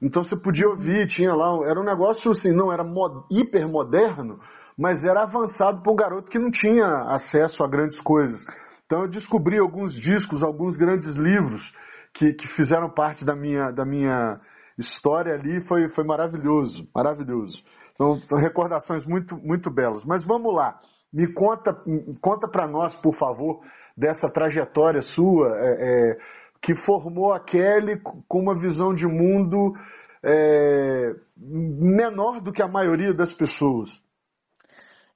Então 0.00 0.22
você 0.22 0.36
podia 0.36 0.66
uhum. 0.66 0.72
ouvir, 0.72 1.08
tinha 1.08 1.34
lá, 1.34 1.48
era 1.68 1.80
um 1.80 1.84
negócio 1.84 2.30
assim, 2.30 2.52
não 2.52 2.72
era 2.72 2.82
mod, 2.82 3.24
hiper 3.30 3.68
moderno, 3.68 4.40
mas 4.76 5.04
era 5.04 5.22
avançado 5.22 5.82
para 5.82 5.92
um 5.92 5.96
garoto 5.96 6.30
que 6.30 6.38
não 6.38 6.50
tinha 6.50 6.86
acesso 7.08 7.62
a 7.62 7.68
grandes 7.68 8.00
coisas. 8.00 8.46
Então 8.86 9.02
eu 9.02 9.08
descobri 9.08 9.58
alguns 9.58 9.94
discos, 9.94 10.42
alguns 10.42 10.76
grandes 10.76 11.14
livros 11.14 11.72
que, 12.12 12.32
que 12.32 12.46
fizeram 12.48 12.90
parte 12.90 13.24
da 13.24 13.34
minha, 13.34 13.70
da 13.70 13.84
minha 13.84 14.40
história 14.76 15.34
ali, 15.34 15.60
foi, 15.60 15.88
foi 15.88 16.04
maravilhoso, 16.04 16.88
maravilhoso. 16.94 17.62
São, 17.96 18.18
recordações 18.36 19.04
muito, 19.04 19.36
muito 19.36 19.70
belas. 19.70 20.04
Mas 20.04 20.24
vamos 20.24 20.54
lá, 20.54 20.80
me 21.12 21.32
conta, 21.32 21.74
conta 22.20 22.48
para 22.48 22.66
nós, 22.66 22.94
por 22.94 23.14
favor, 23.14 23.60
dessa 23.96 24.30
trajetória 24.30 25.02
sua 25.02 25.56
é, 25.58 26.12
é, 26.12 26.18
que 26.62 26.74
formou 26.74 27.32
a 27.32 27.40
Kelly 27.40 28.00
com 28.26 28.38
uma 28.38 28.58
visão 28.58 28.94
de 28.94 29.06
mundo 29.06 29.74
é, 30.22 31.14
menor 31.36 32.40
do 32.40 32.52
que 32.52 32.62
a 32.62 32.68
maioria 32.68 33.12
das 33.12 33.32
pessoas. 33.32 34.02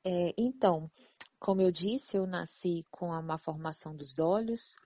É, 0.04 0.34
então, 0.36 0.90
como 1.38 1.62
eu 1.62 1.70
disse, 1.70 2.16
eu 2.16 2.26
nasci 2.26 2.84
com 2.90 3.12
a 3.12 3.22
má 3.22 3.38
formação 3.38 3.94
dos 3.94 4.18
olhos, 4.18 4.76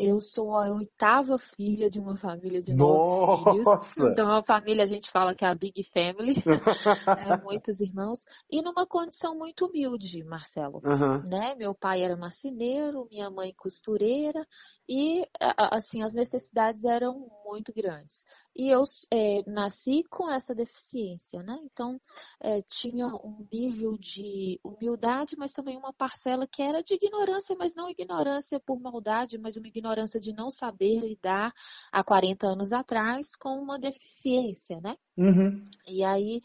eu 0.00 0.18
sou 0.18 0.56
a 0.56 0.72
oitava 0.72 1.36
filha 1.36 1.90
de 1.90 2.00
uma 2.00 2.16
família 2.16 2.62
de 2.62 2.72
nove 2.72 3.62
Nossa. 3.62 3.84
filhos. 3.84 4.12
Então, 4.12 4.28
é 4.28 4.32
uma 4.32 4.42
família, 4.42 4.82
a 4.82 4.86
gente 4.86 5.10
fala 5.10 5.34
que 5.34 5.44
é 5.44 5.48
a 5.48 5.54
Big 5.54 5.84
Family, 5.84 6.34
é, 7.28 7.36
muitos 7.36 7.80
irmãos. 7.80 8.24
E 8.50 8.62
numa 8.62 8.86
condição 8.86 9.36
muito 9.36 9.66
humilde, 9.66 10.24
Marcelo. 10.24 10.80
Uhum. 10.82 11.22
Né? 11.28 11.54
Meu 11.54 11.74
pai 11.74 12.02
era 12.02 12.16
marceneiro, 12.16 13.06
minha 13.10 13.30
mãe 13.30 13.52
costureira. 13.54 14.46
E, 14.88 15.28
assim, 15.38 16.02
as 16.02 16.14
necessidades 16.14 16.84
eram 16.84 17.30
muito 17.44 17.70
grandes. 17.72 18.24
E 18.56 18.68
eu 18.68 18.82
é, 19.12 19.42
nasci 19.46 20.02
com 20.08 20.30
essa 20.30 20.54
deficiência, 20.54 21.42
né? 21.42 21.58
Então, 21.62 22.00
é, 22.40 22.62
tinha 22.62 23.06
um 23.06 23.46
nível 23.52 23.96
de 23.98 24.58
humildade, 24.64 25.36
mas 25.36 25.52
também 25.52 25.76
uma 25.76 25.92
parcela 25.92 26.46
que 26.46 26.62
era 26.62 26.82
de 26.82 26.94
ignorância, 26.94 27.54
mas 27.56 27.74
não 27.74 27.88
ignorância 27.88 28.58
por 28.58 28.80
maldade, 28.80 29.38
mas 29.38 29.56
uma 29.56 29.68
ignorância 29.68 29.89
de 30.20 30.32
não 30.32 30.50
saber 30.50 31.00
lidar 31.00 31.52
há 31.90 32.04
40 32.04 32.46
anos 32.46 32.72
atrás 32.72 33.34
com 33.36 33.50
uma 33.60 33.78
deficiência, 33.78 34.80
né? 34.80 34.96
Uhum. 35.16 35.64
E 35.86 36.04
aí, 36.04 36.40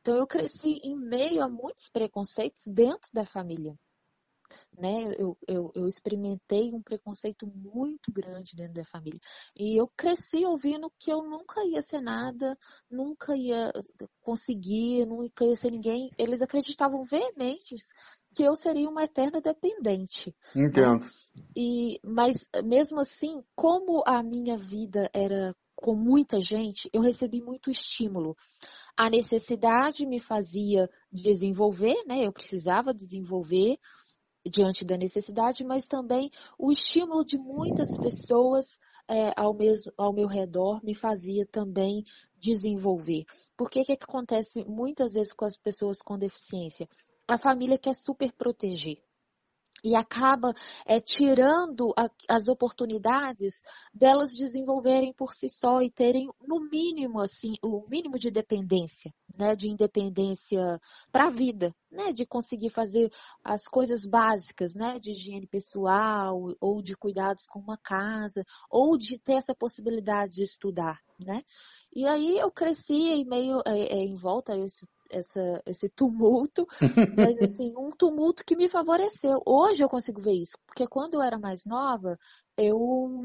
então 0.00 0.16
eu 0.16 0.26
cresci 0.26 0.80
em 0.82 0.96
meio 0.96 1.42
a 1.42 1.48
muitos 1.48 1.88
preconceitos 1.88 2.66
dentro 2.66 3.10
da 3.12 3.24
família. 3.24 3.74
Né? 4.76 5.12
Eu, 5.18 5.36
eu, 5.46 5.70
eu, 5.74 5.86
experimentei 5.86 6.72
um 6.72 6.82
preconceito 6.82 7.46
muito 7.46 8.10
grande 8.10 8.56
dentro 8.56 8.74
da 8.74 8.84
família. 8.84 9.20
E 9.56 9.76
eu 9.76 9.86
cresci 9.96 10.44
ouvindo 10.44 10.92
que 10.98 11.12
eu 11.12 11.22
nunca 11.22 11.64
ia 11.64 11.82
ser 11.82 12.00
nada, 12.00 12.58
nunca 12.90 13.36
ia 13.36 13.72
conseguir, 14.20 15.06
nunca 15.06 15.44
ia 15.44 15.54
ser 15.54 15.70
ninguém. 15.70 16.10
Eles 16.18 16.40
acreditavam 16.40 17.04
veementes 17.04 17.86
que 18.34 18.42
eu 18.42 18.54
seria 18.54 18.88
uma 18.88 19.04
eterna 19.04 19.40
dependente. 19.40 20.34
Né? 20.54 20.66
Entendo. 20.66 21.00
Né? 21.00 21.10
E, 21.56 22.00
mas 22.04 22.48
mesmo 22.64 23.00
assim, 23.00 23.42
como 23.54 24.02
a 24.06 24.22
minha 24.22 24.56
vida 24.56 25.10
era 25.12 25.54
com 25.74 25.94
muita 25.94 26.40
gente, 26.40 26.90
eu 26.92 27.00
recebi 27.00 27.40
muito 27.40 27.70
estímulo. 27.70 28.36
A 28.96 29.08
necessidade 29.08 30.06
me 30.06 30.20
fazia 30.20 30.90
desenvolver, 31.10 32.04
né? 32.06 32.26
Eu 32.26 32.32
precisava 32.32 32.92
desenvolver 32.92 33.78
diante 34.44 34.84
da 34.84 34.96
necessidade, 34.96 35.64
mas 35.64 35.86
também 35.86 36.30
o 36.58 36.70
estímulo 36.70 37.24
de 37.24 37.38
muitas 37.38 37.96
pessoas 37.96 38.78
é, 39.08 39.32
ao, 39.36 39.54
mesmo, 39.54 39.92
ao 39.96 40.12
meu 40.12 40.26
redor 40.26 40.80
me 40.82 40.94
fazia 40.94 41.46
também 41.46 42.04
desenvolver. 42.38 43.24
Porque 43.56 43.84
que, 43.84 43.96
que 43.96 44.04
acontece 44.04 44.64
muitas 44.64 45.14
vezes 45.14 45.32
com 45.32 45.44
as 45.44 45.56
pessoas 45.56 46.00
com 46.00 46.18
deficiência? 46.18 46.88
A 47.30 47.38
família 47.38 47.78
quer 47.78 47.94
super 47.94 48.32
proteger 48.32 48.98
e 49.82 49.94
acaba 49.94 50.52
é, 50.84 51.00
tirando 51.00 51.92
a, 51.96 52.10
as 52.28 52.48
oportunidades 52.48 53.62
delas 53.94 54.30
desenvolverem 54.32 55.12
por 55.12 55.32
si 55.32 55.48
só 55.48 55.80
e 55.80 55.90
terem 55.90 56.28
no 56.46 56.60
mínimo 56.60 57.20
assim 57.20 57.54
o 57.62 57.86
mínimo 57.88 58.18
de 58.18 58.30
dependência, 58.30 59.12
né, 59.34 59.56
de 59.56 59.70
independência 59.70 60.80
para 61.10 61.26
a 61.26 61.30
vida, 61.30 61.74
né, 61.90 62.12
de 62.12 62.26
conseguir 62.26 62.70
fazer 62.70 63.10
as 63.42 63.66
coisas 63.66 64.04
básicas, 64.04 64.74
né, 64.74 64.98
de 64.98 65.12
higiene 65.12 65.46
pessoal 65.46 66.38
ou 66.60 66.82
de 66.82 66.96
cuidados 66.96 67.46
com 67.46 67.58
uma 67.58 67.78
casa 67.78 68.44
ou 68.70 68.98
de 68.98 69.18
ter 69.18 69.34
essa 69.34 69.54
possibilidade 69.54 70.34
de 70.34 70.42
estudar, 70.42 71.00
né? 71.18 71.42
E 71.94 72.06
aí 72.06 72.38
eu 72.38 72.50
cresci 72.50 72.94
em 72.94 73.24
meio 73.24 73.60
é, 73.66 73.94
é, 73.94 73.98
em 73.98 74.14
volta 74.14 74.52
a 74.52 74.58
esse 74.58 74.86
essa, 75.10 75.62
esse 75.66 75.88
tumulto, 75.88 76.66
mas 77.16 77.36
assim, 77.42 77.74
um 77.76 77.90
tumulto 77.90 78.44
que 78.44 78.56
me 78.56 78.68
favoreceu. 78.68 79.42
Hoje 79.44 79.82
eu 79.82 79.88
consigo 79.88 80.20
ver 80.20 80.34
isso, 80.34 80.56
porque 80.66 80.86
quando 80.86 81.14
eu 81.14 81.22
era 81.22 81.38
mais 81.38 81.64
nova, 81.64 82.18
eu 82.56 83.20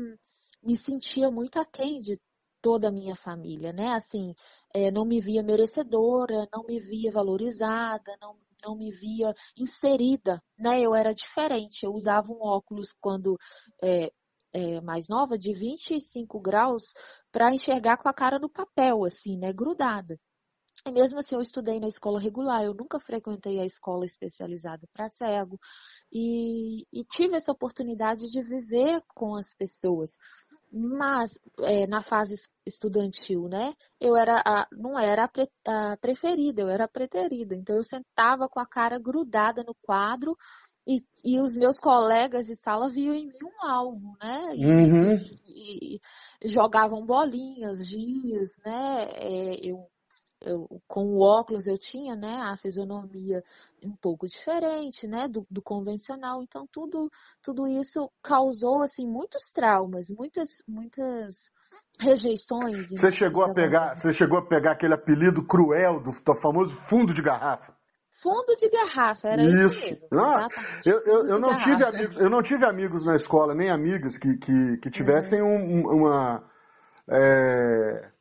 me 0.63 0.75
sentia 0.75 1.30
muito 1.30 1.60
aquém 1.60 2.00
de 2.01 2.20
toda 2.62 2.88
a 2.88 2.92
minha 2.92 3.15
família, 3.15 3.72
né? 3.72 3.94
Assim, 3.94 4.34
é, 4.74 4.89
não 4.89 5.06
me 5.06 5.22
via 5.22 5.44
merecedora, 5.44 6.48
não 6.51 6.63
me 6.63 6.80
via 6.80 7.12
valorizada, 7.12 8.18
não, 8.20 8.36
não 8.63 8.75
me 8.75 8.92
via 8.92 9.34
inserida, 9.56 10.42
né? 10.60 10.82
Eu 10.82 10.96
era 10.96 11.13
diferente, 11.13 11.86
eu 11.86 11.94
usava 11.94 12.32
um 12.34 12.42
óculos 12.42 12.92
quando 13.00 13.38
é, 13.84 14.12
é, 14.51 14.82
mais 14.82 15.08
nova, 15.08 15.38
de 15.38 15.54
25 15.54 16.39
graus, 16.39 16.94
para 17.32 17.54
enxergar 17.54 17.98
com 17.98 18.10
a 18.10 18.13
cara 18.13 18.39
no 18.39 18.50
papel, 18.50 19.04
assim, 19.06 19.38
né? 19.38 19.54
Grudada. 19.54 20.20
E 20.88 20.92
mesmo 20.92 21.18
assim, 21.18 21.34
eu 21.34 21.42
estudei 21.42 21.80
na 21.80 21.88
escola 21.88 22.20
regular, 22.20 22.63
eu 22.63 22.74
nunca 22.74 23.00
frequentei 23.00 23.60
a 23.60 23.65
escola 23.65 24.06
especializada 24.06 24.88
para 24.94 25.10
cego 25.10 25.60
e, 26.13 26.86
e, 26.94 27.04
tive 27.06 27.36
essa 27.36 27.51
oportunidade 27.51 28.30
de 28.30 28.39
viver 28.44 29.01
com 29.15 29.36
as 29.36 29.56
pessoas. 29.56 30.15
Mas 30.72 31.39
é, 31.62 31.88
na 31.88 32.04
fase 32.04 32.36
estudantil, 32.68 33.48
né, 33.48 33.74
eu 34.00 34.15
era 34.15 34.39
a, 34.46 34.68
não 34.72 35.00
era 35.00 35.24
a, 35.24 35.27
pre, 35.27 35.50
a 35.65 35.98
preferida, 35.98 36.62
eu 36.62 36.70
era 36.70 36.84
a 36.86 36.89
preterida. 36.89 37.56
Então 37.56 37.77
eu 37.77 37.84
sentava 37.84 38.48
com 38.48 38.60
a 38.60 38.68
cara 38.68 39.00
grudada 39.00 39.63
no 39.63 39.74
quadro 39.82 40.38
e, 40.88 41.04
e, 41.24 41.42
os 41.42 41.56
meus 41.56 41.80
colegas 41.80 42.46
de 42.46 42.56
sala 42.56 42.89
viam 42.89 43.15
em 43.15 43.25
mim 43.25 43.39
um 43.44 43.68
alvo, 43.68 44.15
né? 44.22 44.56
E, 44.56 44.65
uhum. 44.68 45.12
e, 45.48 46.00
e 46.44 46.48
jogavam 46.48 47.04
bolinhas, 47.04 47.88
giz, 47.88 48.56
né? 48.63 49.08
É, 49.13 49.56
eu 49.65 49.88
eu, 50.46 50.82
com 50.88 51.06
o 51.06 51.22
óculos 51.22 51.66
eu 51.68 51.78
tinha, 51.78 52.16
né, 52.16 52.42
a 52.44 52.56
fisionomia 52.56 53.44
um 53.84 53.96
pouco 53.96 54.28
diferente, 54.28 55.08
né, 55.08 55.28
do, 55.28 55.46
do, 55.50 55.62
convencional. 55.62 56.44
Então 56.44 56.68
tudo, 56.72 57.10
tudo 57.42 57.68
isso 57.68 58.10
causou 58.22 58.84
assim 58.84 59.08
muitos 59.08 59.52
traumas, 59.52 60.10
muitas, 60.10 60.64
muitas 60.68 61.52
rejeições. 62.00 62.90
Você 62.90 63.12
chegou 63.12 63.44
a 63.44 63.54
pegar, 63.54 63.96
você 63.96 64.14
chegou 64.14 64.38
a 64.38 64.46
pegar 64.46 64.74
aquele 64.74 64.94
apelido 64.94 65.46
cruel 65.46 66.00
do, 66.00 66.12
do 66.12 66.36
famoso 66.36 66.75
fundo 66.75 67.14
de 67.14 67.22
garrafa. 67.22 67.74
Fundo 68.12 68.56
de 68.56 68.70
garrafa, 68.70 69.28
era 69.28 69.44
isso, 69.44 69.75
isso 69.75 70.08
mesmo. 70.10 70.25
Ah, 70.25 70.48
eu, 70.86 71.02
eu, 71.02 71.25
eu 71.25 71.40
não 71.40 71.58
tive 71.58 71.84
amigos, 71.84 72.18
eu 72.18 72.30
não 72.30 72.42
tive 72.42 72.66
amigos 72.66 73.06
na 73.06 73.16
escola, 73.16 73.54
nem 73.54 73.70
amigas 73.70 74.18
que, 74.18 74.38
que, 74.38 74.78
que 74.78 74.90
tivessem 74.90 75.42
uhum. 75.42 75.82
um, 75.86 75.98
uma. 75.98 76.50
É 77.10 78.14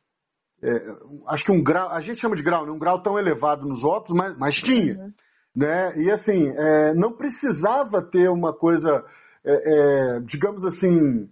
é, 0.65 0.95
acho 1.27 1.45
que 1.45 1.51
um 1.51 1.61
grau, 1.61 1.91
a 1.91 2.01
gente 2.01 2.19
chama 2.19 2.35
de 2.35 2.41
grau, 2.41 2.65
né? 2.65 2.71
um 2.71 2.79
grau 2.79 3.01
tão 3.01 3.19
elevado 3.19 3.67
nos 3.67 3.83
óculos, 3.83 4.17
mas, 4.17 4.37
mas 4.37 4.55
tinha. 4.55 4.95
Uhum. 4.95 5.13
Né? 5.55 5.97
E 5.97 6.11
assim, 6.11 6.49
é, 6.49 6.93
não 6.93 7.13
precisava 7.13 8.01
ter 8.01 8.29
uma 8.29 8.51
coisa, 8.51 9.05
é, 9.45 10.17
é 10.17 10.19
digamos 10.21 10.65
assim, 10.65 11.29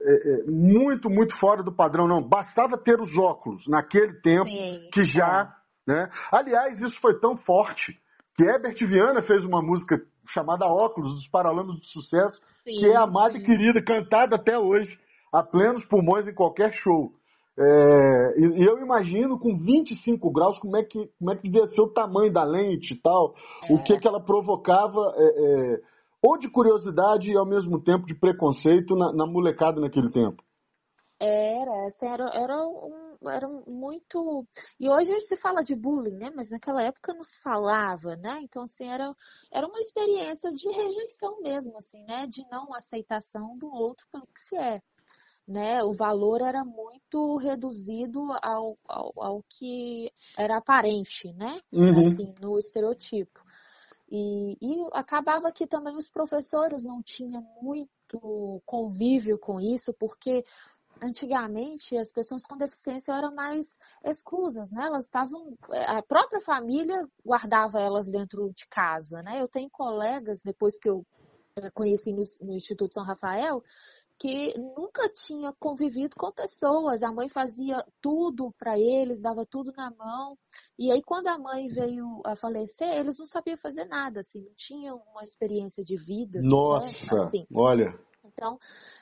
é, 0.00 0.12
é, 0.12 0.44
muito, 0.50 1.10
muito 1.10 1.34
fora 1.34 1.62
do 1.62 1.72
padrão, 1.72 2.06
não. 2.06 2.22
Bastava 2.22 2.78
ter 2.78 3.00
os 3.00 3.18
óculos 3.18 3.66
naquele 3.66 4.14
tempo 4.20 4.48
Sim. 4.48 4.88
que 4.92 5.04
já. 5.04 5.52
Né? 5.86 6.08
Aliás, 6.30 6.80
isso 6.80 7.00
foi 7.00 7.18
tão 7.18 7.36
forte 7.36 8.00
que 8.36 8.44
Herbert 8.44 8.76
Viana 8.86 9.22
fez 9.22 9.44
uma 9.44 9.62
música 9.62 10.00
chamada 10.26 10.66
Óculos, 10.66 11.14
dos 11.14 11.28
Paralamas 11.28 11.76
do 11.76 11.84
Sucesso, 11.84 12.40
sim, 12.64 12.80
que 12.80 12.86
é 12.86 12.96
amada 12.96 13.38
e 13.38 13.42
querida, 13.42 13.82
cantada 13.82 14.36
até 14.36 14.58
hoje, 14.58 14.98
a 15.32 15.42
plenos 15.42 15.84
pulmões 15.84 16.26
em 16.28 16.34
qualquer 16.34 16.72
show. 16.72 17.14
É, 17.58 18.38
e, 18.38 18.64
eu 18.64 18.78
imagino 18.78 19.38
com 19.38 19.56
25 19.56 20.30
graus 20.30 20.58
como 20.58 20.76
é 20.76 20.84
que, 20.84 21.10
como 21.18 21.32
é 21.32 21.36
que 21.36 21.48
devia 21.48 21.66
ser 21.66 21.80
o 21.80 21.88
tamanho 21.88 22.30
da 22.30 22.44
lente 22.44 22.92
e 22.92 23.00
tal, 23.00 23.34
é. 23.64 23.72
o 23.72 23.82
que, 23.82 23.98
que 23.98 24.06
ela 24.06 24.22
provocava, 24.22 25.14
é, 25.16 25.74
é, 25.74 25.80
ou 26.20 26.36
de 26.36 26.50
curiosidade 26.50 27.30
e 27.30 27.36
ao 27.36 27.46
mesmo 27.46 27.80
tempo 27.82 28.06
de 28.06 28.14
preconceito 28.14 28.94
na, 28.94 29.10
na 29.12 29.26
molecada 29.26 29.80
naquele 29.80 30.10
tempo. 30.10 30.44
Era, 31.18 31.86
assim, 31.86 32.06
era, 32.06 32.28
era, 32.34 32.66
um, 32.66 33.16
era 33.26 33.48
muito. 33.66 34.46
E 34.78 34.86
hoje 34.86 35.10
a 35.10 35.14
gente 35.14 35.26
se 35.26 35.36
fala 35.36 35.64
de 35.64 35.74
bullying, 35.74 36.16
né? 36.18 36.30
Mas 36.34 36.50
naquela 36.50 36.82
época 36.82 37.14
não 37.14 37.24
se 37.24 37.40
falava, 37.40 38.16
né? 38.16 38.40
Então, 38.42 38.64
assim, 38.64 38.86
era, 38.86 39.14
era 39.50 39.66
uma 39.66 39.80
experiência 39.80 40.52
de 40.52 40.68
rejeição 40.70 41.40
mesmo, 41.40 41.78
assim, 41.78 42.04
né? 42.04 42.26
De 42.26 42.46
não 42.50 42.74
aceitação 42.74 43.56
do 43.56 43.66
outro 43.66 44.06
pelo 44.12 44.26
que 44.26 44.40
se 44.40 44.56
é. 44.56 44.82
Né? 45.46 45.82
O 45.84 45.92
valor 45.92 46.40
era 46.40 46.64
muito 46.64 47.36
reduzido 47.36 48.20
ao, 48.42 48.76
ao, 48.88 49.12
ao 49.16 49.44
que 49.48 50.10
era 50.36 50.56
aparente, 50.56 51.32
né? 51.34 51.60
Uhum. 51.72 52.08
Assim, 52.08 52.34
no 52.40 52.58
estereotipo. 52.58 53.40
E, 54.10 54.56
e 54.60 54.88
acabava 54.92 55.52
que 55.52 55.66
também 55.66 55.96
os 55.96 56.10
professores 56.10 56.84
não 56.84 57.02
tinham 57.02 57.42
muito 57.60 58.60
convívio 58.64 59.38
com 59.38 59.60
isso, 59.60 59.92
porque 59.94 60.44
antigamente 61.02 61.96
as 61.96 62.10
pessoas 62.10 62.46
com 62.46 62.56
deficiência 62.56 63.12
eram 63.12 63.34
mais 63.34 63.78
exclusas, 64.04 64.70
né? 64.70 64.86
Elas 64.86 65.04
estavam, 65.04 65.56
a 65.86 66.02
própria 66.02 66.40
família 66.40 67.06
guardava 67.24 67.80
elas 67.80 68.10
dentro 68.10 68.50
de 68.54 68.66
casa, 68.68 69.22
né? 69.22 69.40
Eu 69.40 69.48
tenho 69.48 69.68
colegas 69.70 70.42
depois 70.42 70.78
que 70.78 70.88
eu 70.88 71.04
conheci 71.74 72.12
no, 72.12 72.22
no 72.42 72.54
Instituto 72.54 72.94
São 72.94 73.04
Rafael 73.04 73.62
que 74.18 74.56
nunca 74.58 75.08
tinha 75.10 75.52
convivido 75.58 76.16
com 76.16 76.32
pessoas. 76.32 77.02
A 77.02 77.12
mãe 77.12 77.28
fazia 77.28 77.84
tudo 78.00 78.52
para 78.58 78.78
eles, 78.78 79.20
dava 79.20 79.44
tudo 79.44 79.72
na 79.76 79.90
mão. 79.90 80.38
E 80.78 80.90
aí, 80.90 81.02
quando 81.02 81.28
a 81.28 81.38
mãe 81.38 81.68
veio 81.68 82.20
a 82.24 82.34
falecer, 82.34 82.88
eles 82.88 83.18
não 83.18 83.26
sabiam 83.26 83.56
fazer 83.56 83.84
nada, 83.84 84.20
assim, 84.20 84.42
não 84.42 84.54
tinham 84.56 85.02
uma 85.12 85.22
experiência 85.22 85.84
de 85.84 85.96
vida. 85.96 86.40
Né? 86.40 86.48
Nossa, 86.48 87.16
né? 87.16 87.22
assim, 87.24 87.46
olha. 87.52 87.98
Então, 88.36 88.58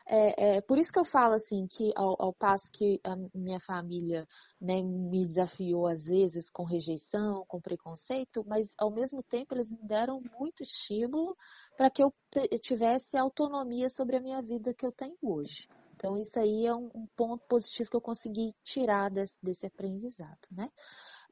é, 0.06 0.56
é, 0.56 0.60
por 0.60 0.78
isso 0.78 0.92
que 0.92 0.98
eu 0.98 1.04
falo 1.04 1.34
assim, 1.34 1.66
que 1.66 1.92
ao, 1.96 2.14
ao 2.22 2.32
passo 2.32 2.70
que 2.70 3.00
a 3.02 3.16
minha 3.34 3.58
família 3.58 4.28
né, 4.60 4.80
me 4.80 5.26
desafiou 5.26 5.88
às 5.88 6.06
vezes 6.06 6.48
com 6.50 6.62
rejeição, 6.62 7.44
com 7.48 7.60
preconceito, 7.60 8.44
mas 8.46 8.70
ao 8.78 8.92
mesmo 8.92 9.24
tempo 9.24 9.52
eles 9.52 9.72
me 9.72 9.82
deram 9.82 10.22
muito 10.38 10.62
estímulo 10.62 11.36
para 11.76 11.90
que 11.90 12.02
eu 12.02 12.14
tivesse 12.60 13.16
autonomia 13.16 13.90
sobre 13.90 14.16
a 14.16 14.20
minha 14.20 14.40
vida 14.40 14.72
que 14.72 14.86
eu 14.86 14.92
tenho 14.92 15.16
hoje. 15.20 15.68
Então, 15.96 16.16
isso 16.16 16.38
aí 16.38 16.66
é 16.66 16.74
um, 16.74 16.90
um 16.94 17.06
ponto 17.16 17.44
positivo 17.48 17.90
que 17.90 17.96
eu 17.96 18.00
consegui 18.00 18.54
tirar 18.62 19.10
desse, 19.10 19.38
desse 19.42 19.66
aprendizado, 19.66 20.46
né? 20.50 20.70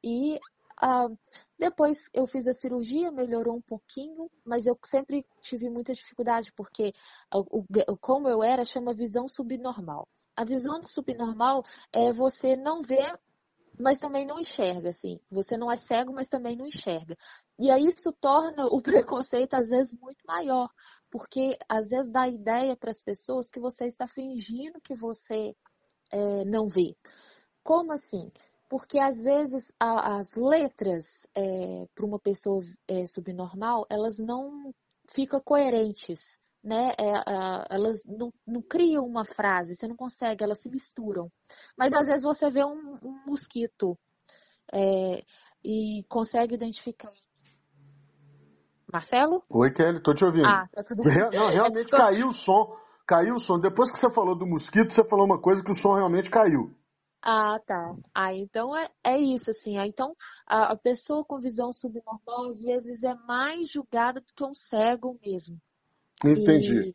E 0.03 0.39
ah, 0.81 1.07
depois 1.57 2.09
eu 2.13 2.25
fiz 2.25 2.47
a 2.47 2.53
cirurgia, 2.53 3.11
melhorou 3.11 3.55
um 3.55 3.61
pouquinho, 3.61 4.29
mas 4.45 4.65
eu 4.65 4.77
sempre 4.85 5.25
tive 5.41 5.69
muita 5.69 5.93
dificuldade, 5.93 6.51
porque 6.53 6.93
o, 7.33 7.63
o, 7.91 7.97
como 7.97 8.27
eu 8.27 8.43
era, 8.43 8.65
chama 8.65 8.93
visão 8.93 9.27
subnormal. 9.27 10.07
A 10.35 10.43
visão 10.43 10.85
subnormal 10.85 11.63
é 11.91 12.11
você 12.11 12.55
não 12.55 12.81
ver, 12.81 13.19
mas 13.79 13.99
também 13.99 14.25
não 14.25 14.39
enxerga, 14.39 14.89
assim. 14.89 15.19
Você 15.29 15.57
não 15.57 15.71
é 15.71 15.77
cego, 15.77 16.11
mas 16.13 16.29
também 16.29 16.55
não 16.55 16.65
enxerga. 16.65 17.15
E 17.59 17.69
aí 17.69 17.85
isso 17.85 18.11
torna 18.11 18.65
o 18.67 18.81
preconceito, 18.81 19.53
às 19.53 19.69
vezes, 19.69 19.97
muito 19.99 20.23
maior, 20.25 20.69
porque 21.09 21.57
às 21.69 21.89
vezes 21.89 22.11
dá 22.11 22.27
ideia 22.27 22.75
para 22.75 22.91
as 22.91 23.01
pessoas 23.01 23.49
que 23.49 23.59
você 23.59 23.85
está 23.85 24.07
fingindo 24.07 24.81
que 24.81 24.95
você 24.95 25.55
é, 26.11 26.45
não 26.45 26.67
vê. 26.67 26.95
Como 27.63 27.91
assim? 27.91 28.31
Porque 28.69 28.99
às 28.99 29.23
vezes 29.23 29.73
a, 29.79 30.17
as 30.17 30.35
letras 30.35 31.27
é, 31.35 31.85
para 31.93 32.05
uma 32.05 32.19
pessoa 32.19 32.61
é, 32.87 33.05
subnormal 33.05 33.85
elas 33.89 34.17
não 34.17 34.73
ficam 35.09 35.39
coerentes, 35.41 36.37
né? 36.63 36.91
É, 36.97 37.13
elas 37.69 38.03
não, 38.05 38.31
não, 38.47 38.61
criam 38.61 39.05
uma 39.05 39.25
frase, 39.25 39.75
você 39.75 39.87
não 39.87 39.95
consegue, 39.95 40.43
elas 40.43 40.59
se 40.59 40.69
misturam. 40.69 41.29
Mas 41.77 41.93
às 41.93 42.07
vezes 42.07 42.23
você 42.23 42.49
vê 42.49 42.63
um, 42.63 42.97
um 43.03 43.23
mosquito 43.25 43.97
é, 44.71 45.23
e 45.63 46.03
consegue 46.07 46.55
identificar. 46.55 47.11
Marcelo? 48.91 49.43
Oi, 49.49 49.71
Kelly, 49.71 50.01
tô 50.01 50.13
te 50.13 50.23
ouvindo. 50.23 50.45
Ah, 50.45 50.67
tá 50.71 50.83
tudo 50.83 51.03
bem. 51.03 51.17
Não, 51.31 51.49
realmente 51.49 51.89
tô... 51.89 51.97
caiu 51.97 52.27
o 52.27 52.31
som. 52.31 52.77
Caiu 53.07 53.35
o 53.35 53.39
som. 53.39 53.59
Depois 53.59 53.91
que 53.91 53.97
você 53.97 54.09
falou 54.09 54.37
do 54.37 54.45
mosquito, 54.45 54.93
você 54.93 55.03
falou 55.03 55.25
uma 55.25 55.41
coisa 55.41 55.63
que 55.63 55.71
o 55.71 55.73
som 55.73 55.93
realmente 55.95 56.29
caiu. 56.29 56.73
Ah, 57.25 57.57
tá. 57.65 57.95
Ah, 58.13 58.33
então 58.33 58.75
é, 58.75 58.89
é 59.01 59.17
isso, 59.17 59.49
assim. 59.49 59.77
Ah, 59.77 59.87
então, 59.87 60.13
a, 60.45 60.73
a 60.73 60.75
pessoa 60.75 61.23
com 61.23 61.39
visão 61.39 61.71
subnormal, 61.71 62.49
às 62.49 62.61
vezes, 62.61 63.01
é 63.01 63.15
mais 63.15 63.69
julgada 63.69 64.19
do 64.19 64.33
que 64.33 64.43
um 64.43 64.53
cego 64.53 65.17
mesmo. 65.25 65.57
Entendi. 66.25 66.93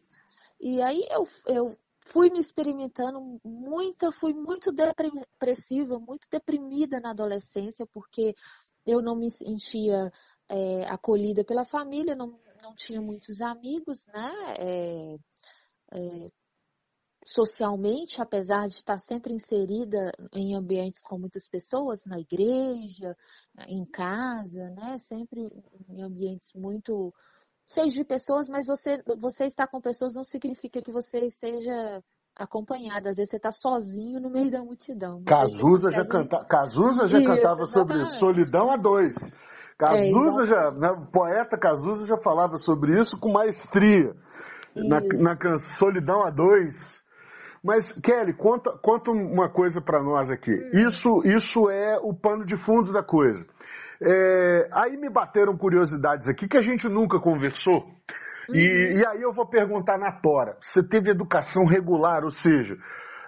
E, 0.61 0.75
e 0.77 0.83
aí 0.83 1.07
eu, 1.11 1.27
eu 1.47 1.79
fui 2.09 2.29
me 2.29 2.41
experimentando 2.41 3.41
muita, 3.43 4.12
fui 4.12 4.35
muito 4.35 4.71
depressiva, 4.71 5.99
muito 5.99 6.29
deprimida 6.31 7.01
na 7.01 7.11
adolescência, 7.11 7.87
porque 7.87 8.35
eu 8.87 9.01
não 9.01 9.17
me 9.17 9.31
sentia 9.31 10.12
é, 10.47 10.85
acolhida 10.88 11.43
pela 11.43 11.64
família, 11.64 12.14
não, 12.14 12.38
não 12.62 12.75
tinha 12.75 13.01
muitos 13.01 13.41
amigos, 13.41 14.07
né? 14.09 14.31
É, 14.59 15.17
é, 15.93 16.31
socialmente, 17.29 18.23
apesar 18.23 18.67
de 18.69 18.75
estar 18.75 18.99
sempre 18.99 19.35
inserida 19.35 20.11
em 20.33 20.55
ambientes 20.55 21.03
com 21.03 21.19
muitas 21.19 21.47
pessoas, 21.47 22.07
na 22.07 22.19
igreja, 22.19 23.14
em 23.67 23.85
casa, 23.85 24.71
né? 24.71 24.99
Sempre 24.99 25.53
em 25.91 26.03
ambientes 26.03 26.55
muito 26.55 27.12
cheios 27.67 27.93
de 27.93 28.03
pessoas, 28.03 28.49
mas 28.49 28.67
você, 28.67 29.03
você 29.19 29.45
estar 29.45 29.67
com 29.67 29.79
pessoas 29.79 30.14
não 30.14 30.25
significa 30.25 30.81
que 30.81 30.91
você 30.91 31.19
esteja 31.27 32.03
acompanhada. 32.35 33.11
Às 33.11 33.17
vezes 33.17 33.31
você 33.31 33.37
está 33.37 33.53
sozinho 33.53 34.21
no 34.21 34.31
meio 34.31 34.51
da 34.51 34.62
multidão. 34.62 35.23
Cazuza 35.25 35.91
já, 35.91 36.07
canta... 36.07 36.43
Cazuza 36.47 37.07
já 37.07 37.19
isso, 37.19 37.29
cantava 37.29 37.67
sobre 37.67 38.07
solidão 38.07 38.71
a 38.71 38.77
dois. 38.79 39.37
Cazuza 39.77 40.45
é, 40.45 40.47
já, 40.47 40.71
né, 40.71 40.88
o 40.88 41.07
poeta 41.09 41.59
Cazuza 41.59 42.07
já 42.07 42.17
falava 42.17 42.57
sobre 42.57 42.99
isso 42.99 43.21
com 43.21 43.31
maestria. 43.31 44.17
Na, 44.75 45.01
na 45.01 45.59
Solidão 45.59 46.25
a 46.25 46.31
Dois, 46.31 47.03
mas, 47.62 47.92
Kelly, 48.01 48.33
conta, 48.35 48.71
conta 48.83 49.11
uma 49.11 49.49
coisa 49.49 49.81
para 49.81 50.03
nós 50.03 50.31
aqui. 50.31 50.53
Hum. 50.53 50.87
Isso, 50.87 51.23
isso 51.25 51.71
é 51.71 51.99
o 51.99 52.14
pano 52.14 52.44
de 52.44 52.57
fundo 52.57 52.92
da 52.92 53.03
coisa. 53.03 53.47
É, 54.01 54.68
aí 54.73 54.97
me 54.97 55.11
bateram 55.11 55.57
curiosidades 55.57 56.29
aqui 56.29 56.47
que 56.47 56.57
a 56.57 56.62
gente 56.62 56.88
nunca 56.88 57.18
conversou. 57.18 57.85
Uhum. 58.49 58.55
E, 58.55 59.01
e, 59.01 59.07
aí 59.07 59.21
eu 59.21 59.33
vou 59.33 59.47
perguntar 59.47 59.99
na 59.99 60.12
Tora. 60.12 60.57
Você 60.61 60.83
teve 60.83 61.11
educação 61.11 61.66
regular, 61.66 62.25
ou 62.25 62.31
seja, 62.31 62.77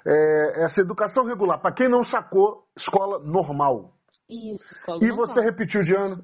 é, 0.07 0.65
essa 0.65 0.81
educação 0.81 1.25
regular, 1.25 1.61
para 1.61 1.75
quem 1.75 1.89
não 1.89 2.03
sacou, 2.03 2.65
escola 2.77 3.19
normal. 3.19 3.95
Isso, 4.29 4.73
escola 4.73 4.99
e 5.03 5.09
normal. 5.09 5.25
E 5.25 5.29
você 5.29 5.41
repetiu 5.43 5.83
de 5.83 5.95
ano? 5.95 6.23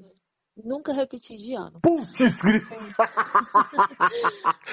Nunca 0.63 0.93
repeti 0.93 1.37
de 1.37 1.53
ano. 1.53 1.79
Putz, 1.81 2.19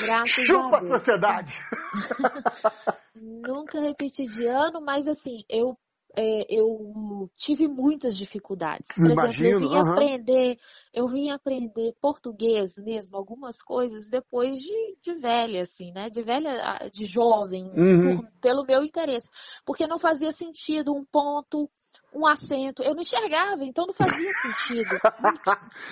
Graças 0.01 0.45
Chupa 0.45 0.77
a, 0.77 0.81
a 0.81 0.87
sociedade. 0.87 1.59
Nunca 3.15 3.81
repeti 3.81 4.27
de 4.27 4.47
ano, 4.47 4.81
mas 4.81 5.07
assim, 5.07 5.39
eu 5.49 5.77
é, 6.17 6.47
eu 6.49 7.29
tive 7.37 7.67
muitas 7.67 8.17
dificuldades. 8.17 8.87
Por 8.95 9.11
Imagino, 9.11 9.49
exemplo, 9.49 9.65
eu 9.65 9.69
vim 9.69 9.75
uhum. 9.75 9.93
aprender, 9.93 10.59
eu 10.93 11.09
vim 11.09 11.31
aprender 11.31 11.95
português 12.01 12.79
mesmo, 12.79 13.17
algumas 13.17 13.61
coisas 13.61 14.09
depois 14.09 14.59
de, 14.59 14.97
de 15.03 15.15
velha, 15.15 15.63
assim, 15.63 15.93
né? 15.93 16.09
De 16.09 16.23
velha, 16.23 16.89
de 16.93 17.05
jovem, 17.05 17.65
uhum. 17.77 18.19
por, 18.19 18.31
pelo 18.41 18.65
meu 18.65 18.85
interesse. 18.85 19.29
Porque 19.65 19.87
não 19.87 19.99
fazia 19.99 20.31
sentido 20.31 20.95
um 20.95 21.05
ponto, 21.05 21.69
um 22.15 22.27
acento. 22.27 22.83
Eu 22.83 22.95
não 22.95 23.01
enxergava, 23.01 23.65
então 23.65 23.87
não 23.87 23.95
fazia 23.95 24.33
sentido. 24.33 24.91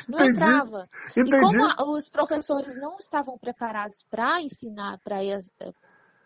Não, 0.08 0.18
não 0.18 0.24
entrava. 0.24 0.88
Entendi. 1.11 1.35
E 1.35 1.40
como 1.40 1.64
a, 1.64 1.90
os 1.90 2.08
professores 2.08 2.76
não 2.76 2.96
estavam 2.98 3.37
preparados 3.38 4.04
para 4.11 4.40
ensinar 4.40 4.98
para 5.02 5.18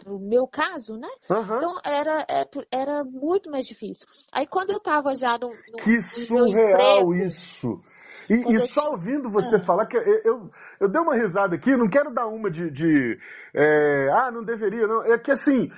o 0.06 0.18
meu 0.18 0.46
caso, 0.46 0.96
né? 0.96 1.08
Uhum. 1.30 1.56
Então 1.56 1.74
era, 1.84 2.26
é, 2.28 2.44
era 2.70 3.04
muito 3.04 3.50
mais 3.50 3.66
difícil. 3.66 4.06
Aí 4.32 4.46
quando 4.46 4.70
eu 4.70 4.78
estava 4.78 5.14
já 5.14 5.38
no, 5.38 5.48
no 5.48 5.76
Que 5.82 6.00
surreal 6.00 7.12
emprego, 7.12 7.14
isso! 7.14 7.80
E, 8.28 8.54
e 8.54 8.60
só 8.60 8.90
ouvindo 8.90 9.30
você 9.30 9.56
ah. 9.56 9.60
falar 9.60 9.86
que 9.86 9.96
eu, 9.96 10.20
eu, 10.24 10.50
eu, 10.80 10.88
dei 10.88 11.00
uma 11.00 11.14
risada 11.14 11.54
aqui, 11.54 11.76
não 11.76 11.88
quero 11.88 12.12
dar 12.12 12.26
uma 12.26 12.50
de, 12.50 12.70
de 12.70 13.18
é, 13.54 14.08
ah, 14.10 14.30
não 14.32 14.44
deveria, 14.44 14.86
não. 14.86 15.04
É 15.04 15.16
que 15.16 15.30
assim, 15.30 15.70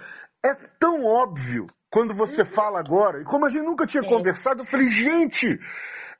é 0.42 0.54
tão 0.78 1.04
óbvio 1.04 1.66
quando 1.90 2.14
você 2.14 2.42
uhum. 2.42 2.48
fala 2.48 2.80
agora, 2.80 3.20
e 3.20 3.24
como 3.24 3.46
a 3.46 3.48
gente 3.48 3.64
nunca 3.64 3.86
tinha 3.86 4.02
conversado, 4.02 4.60
eu 4.60 4.66
falei, 4.66 4.88
gente, 4.88 5.58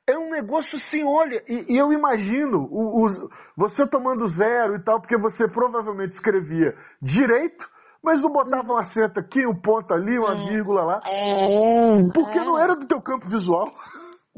é 0.07 0.17
um 0.17 0.31
negócio 0.31 0.77
assim, 0.77 1.03
olha, 1.03 1.43
e, 1.47 1.73
e 1.73 1.77
eu 1.77 1.93
imagino 1.93 2.67
o, 2.71 3.05
o, 3.05 3.29
você 3.55 3.87
tomando 3.87 4.27
zero 4.27 4.75
e 4.75 4.83
tal, 4.83 4.99
porque 4.99 5.17
você 5.17 5.47
provavelmente 5.47 6.13
escrevia 6.13 6.75
direito, 7.01 7.69
mas 8.03 8.21
não 8.21 8.31
botava 8.31 8.73
um 8.73 8.77
acento 8.77 9.19
aqui, 9.19 9.45
um 9.45 9.59
ponto 9.59 9.93
ali, 9.93 10.17
uma 10.17 10.33
é, 10.33 10.49
vírgula 10.49 10.83
lá. 10.83 11.01
É, 11.05 12.03
porque 12.13 12.39
é. 12.39 12.43
não 12.43 12.57
era 12.57 12.75
do 12.75 12.87
teu 12.87 13.01
campo 13.01 13.27
visual. 13.27 13.65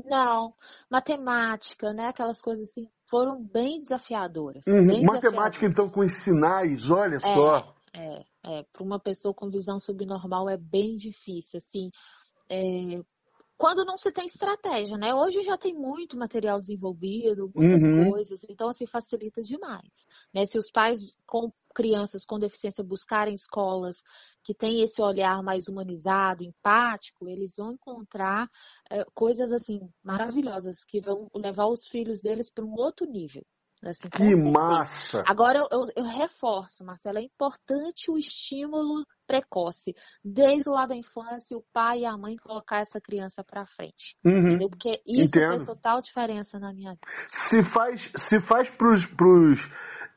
Não, 0.06 0.54
matemática, 0.90 1.94
né? 1.94 2.08
Aquelas 2.08 2.42
coisas 2.42 2.70
assim, 2.70 2.88
foram 3.10 3.42
bem 3.42 3.82
desafiadoras. 3.82 4.66
Uhum. 4.66 4.88
Bem 4.88 5.06
matemática, 5.06 5.68
desafiadoras. 5.68 5.72
então, 5.72 5.90
com 5.90 6.02
os 6.02 6.14
sinais, 6.14 6.90
olha 6.90 7.16
é, 7.16 7.20
só. 7.20 7.74
É, 7.96 8.24
é. 8.44 8.64
Para 8.72 8.84
uma 8.84 9.00
pessoa 9.00 9.34
com 9.34 9.50
visão 9.50 9.80
subnormal 9.80 10.50
é 10.50 10.58
bem 10.58 10.96
difícil, 10.96 11.60
assim. 11.60 11.90
É, 12.50 13.02
quando 13.62 13.86
não 13.86 13.96
se 13.96 14.12
tem 14.12 14.26
estratégia, 14.26 14.98
né? 14.98 15.14
Hoje 15.14 15.44
já 15.44 15.56
tem 15.56 15.72
muito 15.72 16.18
material 16.18 16.60
desenvolvido, 16.60 17.52
muitas 17.54 17.84
uhum. 17.84 18.10
coisas, 18.10 18.44
então 18.50 18.68
assim 18.68 18.88
facilita 18.88 19.44
demais. 19.44 19.88
Né? 20.34 20.48
Se 20.48 20.58
os 20.58 20.72
pais 20.72 21.16
com 21.28 21.52
crianças 21.76 22.26
com 22.26 22.40
deficiência 22.40 22.84
buscarem 22.84 23.36
escolas 23.36 24.02
que 24.44 24.54
têm 24.56 24.82
esse 24.82 25.00
olhar 25.00 25.44
mais 25.44 25.68
humanizado, 25.68 26.44
empático, 26.44 27.30
eles 27.30 27.56
vão 27.56 27.74
encontrar 27.74 28.50
é, 28.90 29.06
coisas 29.14 29.52
assim 29.52 29.80
maravilhosas 30.04 30.84
que 30.84 31.00
vão 31.00 31.30
levar 31.36 31.68
os 31.68 31.88
filhos 31.88 32.20
deles 32.20 32.50
para 32.50 32.66
um 32.66 32.74
outro 32.74 33.06
nível. 33.06 33.46
Assim, 33.84 34.10
que 34.10 34.36
massa! 34.36 35.24
Agora 35.26 35.58
eu, 35.58 35.68
eu, 35.72 35.88
eu, 35.96 36.04
reforço, 36.04 36.84
Marcelo, 36.84 37.18
é 37.18 37.24
importante 37.24 38.12
o 38.12 38.18
estímulo 38.18 39.04
precoce, 39.26 39.96
desde 40.24 40.70
lá 40.70 40.86
da 40.86 40.96
infância, 40.96 41.58
o 41.58 41.64
pai 41.74 42.02
e 42.02 42.06
a 42.06 42.16
mãe 42.16 42.36
colocar 42.36 42.80
essa 42.80 43.02
criança 43.02 43.44
para 43.44 43.66
frente, 43.66 44.16
uhum. 44.24 44.38
entendeu? 44.38 44.70
Porque 44.70 45.02
isso 45.06 45.38
Entendo. 45.38 45.48
faz 45.48 45.64
total 45.64 46.02
diferença 46.02 46.60
na 46.60 46.72
minha 46.72 46.92
vida. 46.92 47.08
Se 47.30 47.64
faz, 47.64 48.12
se 48.16 48.40
faz 48.40 48.70
pros, 48.70 49.04
pros 49.06 49.60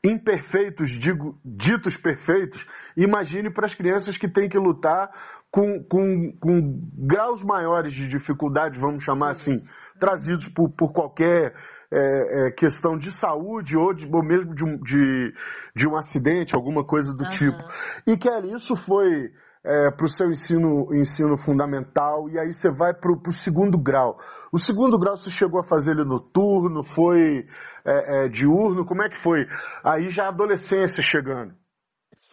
imperfeitos, 0.03 0.91
digo, 0.91 1.39
ditos 1.43 1.97
perfeitos, 1.97 2.63
imagine 2.95 3.49
para 3.49 3.65
as 3.65 3.73
crianças 3.73 4.15
que 4.15 4.27
têm 4.27 4.47
que 4.47 4.59
lutar 4.59 5.09
com, 5.49 5.83
com, 5.85 6.37
com 6.39 6.89
graus 6.93 7.41
maiores 7.41 7.93
de 7.93 8.07
dificuldade, 8.07 8.77
vamos 8.77 9.03
chamar 9.03 9.31
assim, 9.31 9.57
trazidos 9.99 10.47
por, 10.49 10.69
por 10.69 10.91
qualquer 10.91 11.55
é, 11.91 12.47
é, 12.47 12.51
questão 12.51 12.97
de 12.97 13.11
saúde 13.11 13.77
ou, 13.77 13.93
de, 13.93 14.05
ou 14.05 14.23
mesmo 14.23 14.53
de 14.53 14.63
um, 14.63 14.77
de, 14.77 15.33
de 15.75 15.87
um 15.87 15.95
acidente, 15.95 16.55
alguma 16.55 16.83
coisa 16.83 17.13
do 17.13 17.23
uhum. 17.23 17.29
tipo. 17.29 17.63
E 18.07 18.17
Kelly, 18.17 18.53
isso 18.53 18.75
foi 18.75 19.31
é, 19.63 19.91
para 19.91 20.05
o 20.05 20.09
seu 20.09 20.29
ensino, 20.29 20.93
ensino 20.93 21.37
fundamental 21.37 22.29
e 22.29 22.39
aí 22.39 22.53
você 22.53 22.71
vai 22.71 22.93
para 22.93 23.11
o 23.11 23.33
segundo 23.33 23.77
grau. 23.77 24.17
O 24.51 24.59
segundo 24.59 24.97
grau 24.97 25.17
você 25.17 25.31
chegou 25.31 25.59
a 25.59 25.63
fazer 25.63 25.91
ele 25.91 26.05
noturno, 26.05 26.83
foi 26.83 27.43
é, 27.85 28.25
é, 28.25 28.29
diurno, 28.29 28.85
como 28.85 29.03
é 29.03 29.09
que 29.09 29.21
foi? 29.21 29.45
Aí 29.83 30.09
já 30.09 30.25
a 30.25 30.29
adolescência 30.29 31.03
chegando. 31.03 31.53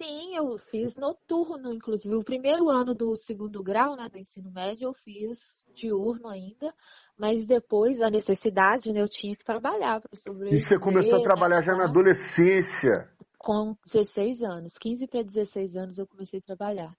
Sim, 0.02 0.34
eu 0.36 0.58
fiz 0.58 0.96
noturno, 0.96 1.72
inclusive. 1.72 2.12
O 2.16 2.24
primeiro 2.24 2.68
ano 2.68 2.92
do 2.92 3.14
segundo 3.14 3.62
grau, 3.62 3.94
né, 3.94 4.08
do 4.08 4.18
ensino 4.18 4.50
médio, 4.50 4.88
eu 4.88 4.92
fiz 4.92 5.64
diurno 5.72 6.26
ainda, 6.26 6.74
mas 7.16 7.46
depois 7.46 8.02
a 8.02 8.10
necessidade, 8.10 8.92
né, 8.92 9.00
eu 9.00 9.08
tinha 9.08 9.36
que 9.36 9.44
trabalhar 9.44 10.00
para 10.00 10.18
sobreviver. 10.18 10.58
E 10.58 10.62
você 10.62 10.76
começou 10.76 11.20
a 11.20 11.22
trabalhar 11.22 11.60
né, 11.60 11.62
já 11.62 11.76
na 11.76 11.84
adolescência? 11.84 13.08
Com 13.38 13.76
16 13.86 14.42
anos, 14.42 14.76
15 14.76 15.06
para 15.06 15.22
16 15.22 15.76
anos 15.76 15.98
eu 15.98 16.06
comecei 16.06 16.40
a 16.40 16.42
trabalhar. 16.42 16.92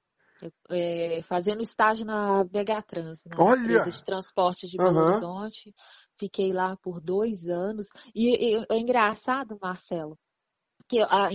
É, 0.70 1.22
fazendo 1.24 1.62
estágio 1.62 2.06
na 2.06 2.44
Begatrans, 2.44 3.24
na 3.26 3.36
Olha. 3.38 3.60
empresa 3.62 3.90
de 3.90 4.04
transporte 4.04 4.68
de 4.68 4.78
Belo 4.78 4.98
uhum. 4.98 5.06
Horizonte. 5.08 5.74
Fiquei 6.18 6.52
lá 6.52 6.76
por 6.78 7.00
dois 7.00 7.48
anos. 7.48 7.88
E, 8.14 8.58
e 8.58 8.66
é 8.70 8.78
engraçado, 8.78 9.58
Marcelo, 9.62 10.18
que 10.88 11.00
a, 11.00 11.30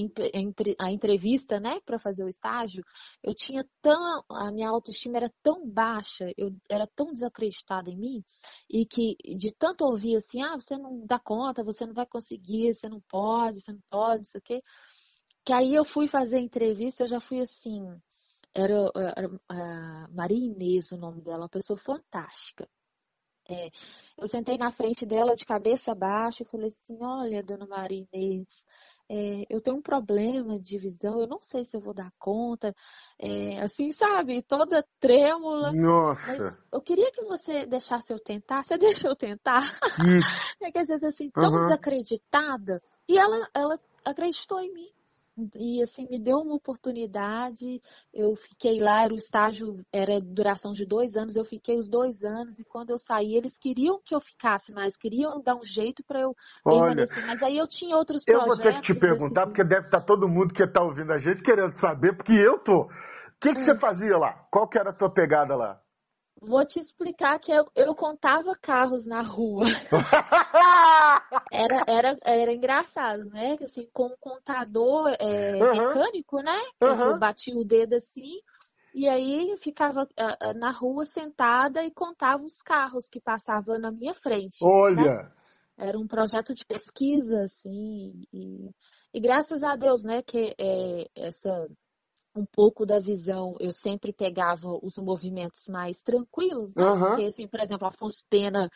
a 0.78 0.90
entrevista, 0.92 1.58
né, 1.58 1.80
para 1.84 1.98
fazer 1.98 2.24
o 2.24 2.28
estágio, 2.28 2.84
eu 3.22 3.34
tinha 3.34 3.64
tão, 3.80 4.22
a 4.30 4.52
minha 4.52 4.68
autoestima 4.68 5.16
era 5.16 5.32
tão 5.42 5.68
baixa, 5.68 6.32
eu 6.36 6.54
era 6.68 6.86
tão 6.86 7.12
desacreditada 7.12 7.90
em 7.90 7.96
mim, 7.96 8.24
e 8.70 8.86
que 8.86 9.16
de 9.36 9.52
tanto 9.58 9.84
ouvir 9.84 10.16
assim, 10.16 10.42
ah, 10.42 10.54
você 10.54 10.76
não 10.76 11.04
dá 11.06 11.18
conta, 11.18 11.64
você 11.64 11.86
não 11.86 11.94
vai 11.94 12.06
conseguir, 12.06 12.74
você 12.74 12.88
não 12.88 13.00
pode, 13.08 13.60
você 13.60 13.72
não 13.72 13.82
pode, 13.90 14.24
isso 14.24 14.38
aqui, 14.38 14.62
que 15.44 15.52
aí 15.52 15.74
eu 15.74 15.84
fui 15.84 16.06
fazer 16.06 16.36
a 16.36 16.40
entrevista, 16.40 17.04
eu 17.04 17.08
já 17.08 17.20
fui 17.20 17.40
assim, 17.40 17.82
era, 18.54 18.90
era 19.16 19.40
a 19.48 20.08
Maria 20.10 20.38
Inês 20.38 20.92
o 20.92 20.98
nome 20.98 21.22
dela, 21.22 21.44
uma 21.44 21.48
pessoa 21.48 21.78
fantástica. 21.78 22.68
É, 23.50 23.70
eu 24.18 24.28
sentei 24.28 24.58
na 24.58 24.70
frente 24.70 25.06
dela 25.06 25.34
de 25.34 25.46
cabeça 25.46 25.94
baixa 25.94 26.42
e 26.42 26.46
falei 26.46 26.68
assim, 26.68 26.98
olha, 27.00 27.42
dona 27.42 27.66
Maria 27.66 28.06
Inês, 28.12 28.46
é, 29.10 29.46
eu 29.48 29.60
tenho 29.60 29.76
um 29.78 29.82
problema 29.82 30.58
de 30.58 30.78
visão, 30.78 31.20
eu 31.20 31.26
não 31.26 31.40
sei 31.40 31.64
se 31.64 31.76
eu 31.76 31.80
vou 31.80 31.94
dar 31.94 32.12
conta, 32.18 32.74
é, 33.18 33.60
assim, 33.60 33.90
sabe, 33.90 34.42
toda 34.42 34.84
trêmula. 35.00 35.72
Nossa! 35.72 36.26
Mas 36.26 36.58
eu 36.72 36.80
queria 36.80 37.10
que 37.10 37.24
você 37.24 37.64
deixasse 37.64 38.12
eu 38.12 38.18
tentar, 38.18 38.62
você 38.62 38.76
deixa 39.06 39.08
eu 39.08 39.16
tentar? 39.16 39.62
Hum. 39.98 40.20
é 40.62 40.70
que 40.70 40.78
às 40.78 40.88
vezes 40.88 41.04
assim, 41.04 41.30
tão 41.30 41.50
uhum. 41.50 41.62
desacreditada, 41.62 42.82
e 43.08 43.18
ela, 43.18 43.48
ela 43.54 43.80
acreditou 44.04 44.60
em 44.60 44.72
mim 44.72 44.97
e 45.54 45.82
assim 45.82 46.06
me 46.10 46.18
deu 46.18 46.38
uma 46.38 46.54
oportunidade. 46.54 47.80
Eu 48.12 48.34
fiquei 48.34 48.80
lá, 48.80 49.04
era 49.04 49.14
o 49.14 49.16
estágio, 49.16 49.76
era 49.92 50.20
duração 50.20 50.72
de 50.72 50.84
dois 50.84 51.16
anos. 51.16 51.36
Eu 51.36 51.44
fiquei 51.44 51.78
os 51.78 51.88
dois 51.88 52.22
anos 52.22 52.58
e 52.58 52.64
quando 52.64 52.90
eu 52.90 52.98
saí, 52.98 53.34
eles 53.34 53.56
queriam 53.58 54.00
que 54.04 54.14
eu 54.14 54.20
ficasse 54.20 54.72
mais, 54.72 54.96
queriam 54.96 55.40
dar 55.42 55.56
um 55.56 55.64
jeito 55.64 56.02
para 56.04 56.20
eu 56.20 56.34
permanecer. 56.64 57.26
Mas 57.26 57.42
aí 57.42 57.56
eu 57.56 57.66
tinha 57.66 57.96
outros 57.96 58.24
eu 58.26 58.38
projetos. 58.38 58.58
Eu 58.58 58.64
vou 58.64 58.72
ter 58.72 58.80
que 58.80 58.92
te 58.92 58.98
perguntar, 58.98 59.46
porque 59.46 59.64
deve 59.64 59.86
estar 59.86 60.00
todo 60.00 60.28
mundo 60.28 60.52
que 60.52 60.62
está 60.62 60.82
ouvindo 60.82 61.12
a 61.12 61.18
gente 61.18 61.42
querendo 61.42 61.72
saber, 61.74 62.16
porque 62.16 62.32
eu 62.32 62.58
tô. 62.58 62.82
O 62.82 62.88
que, 63.40 63.52
que 63.52 63.62
hum. 63.62 63.64
você 63.64 63.78
fazia 63.78 64.16
lá? 64.16 64.32
Qual 64.50 64.68
que 64.68 64.78
era 64.78 64.90
a 64.90 64.94
tua 64.94 65.12
pegada 65.12 65.54
lá? 65.54 65.80
Vou 66.40 66.64
te 66.64 66.78
explicar 66.78 67.38
que 67.38 67.52
eu, 67.52 67.66
eu 67.74 67.94
contava 67.94 68.54
carros 68.54 69.06
na 69.06 69.22
rua. 69.22 69.64
era, 71.52 71.84
era, 71.86 72.16
era 72.24 72.52
engraçado, 72.52 73.24
né? 73.26 73.56
Assim, 73.62 73.88
com 73.92 74.06
um 74.06 74.16
contador 74.20 75.14
é, 75.18 75.56
uhum. 75.56 75.88
mecânico, 75.88 76.40
né? 76.40 76.60
Uhum. 76.80 77.00
Eu 77.00 77.18
bati 77.18 77.52
o 77.54 77.64
dedo 77.64 77.94
assim, 77.94 78.40
e 78.94 79.08
aí 79.08 79.56
ficava 79.58 80.04
uh, 80.04 80.58
na 80.58 80.70
rua 80.70 81.04
sentada 81.04 81.84
e 81.84 81.90
contava 81.90 82.44
os 82.44 82.60
carros 82.62 83.08
que 83.08 83.20
passavam 83.20 83.78
na 83.78 83.90
minha 83.90 84.14
frente. 84.14 84.64
Né? 84.64 84.70
Olha! 84.70 85.14
Né? 85.14 85.32
Era 85.78 85.96
um 85.96 86.08
projeto 86.08 86.52
de 86.54 86.64
pesquisa, 86.64 87.42
assim, 87.42 88.24
e, 88.32 88.68
e 89.14 89.20
graças 89.20 89.62
a 89.62 89.76
Deus, 89.76 90.02
né, 90.02 90.22
que 90.22 90.52
é, 90.58 91.08
essa 91.14 91.68
um 92.38 92.46
pouco 92.46 92.86
da 92.86 93.00
visão, 93.00 93.56
eu 93.58 93.72
sempre 93.72 94.12
pegava 94.12 94.68
os 94.82 94.96
movimentos 94.98 95.66
mais 95.66 96.00
tranquilos, 96.00 96.74
né? 96.74 96.84
Uhum. 96.84 97.00
Porque, 97.00 97.24
assim, 97.24 97.48
por 97.48 97.60
exemplo, 97.60 97.86
Afonso 97.86 98.24
Pena 98.30 98.70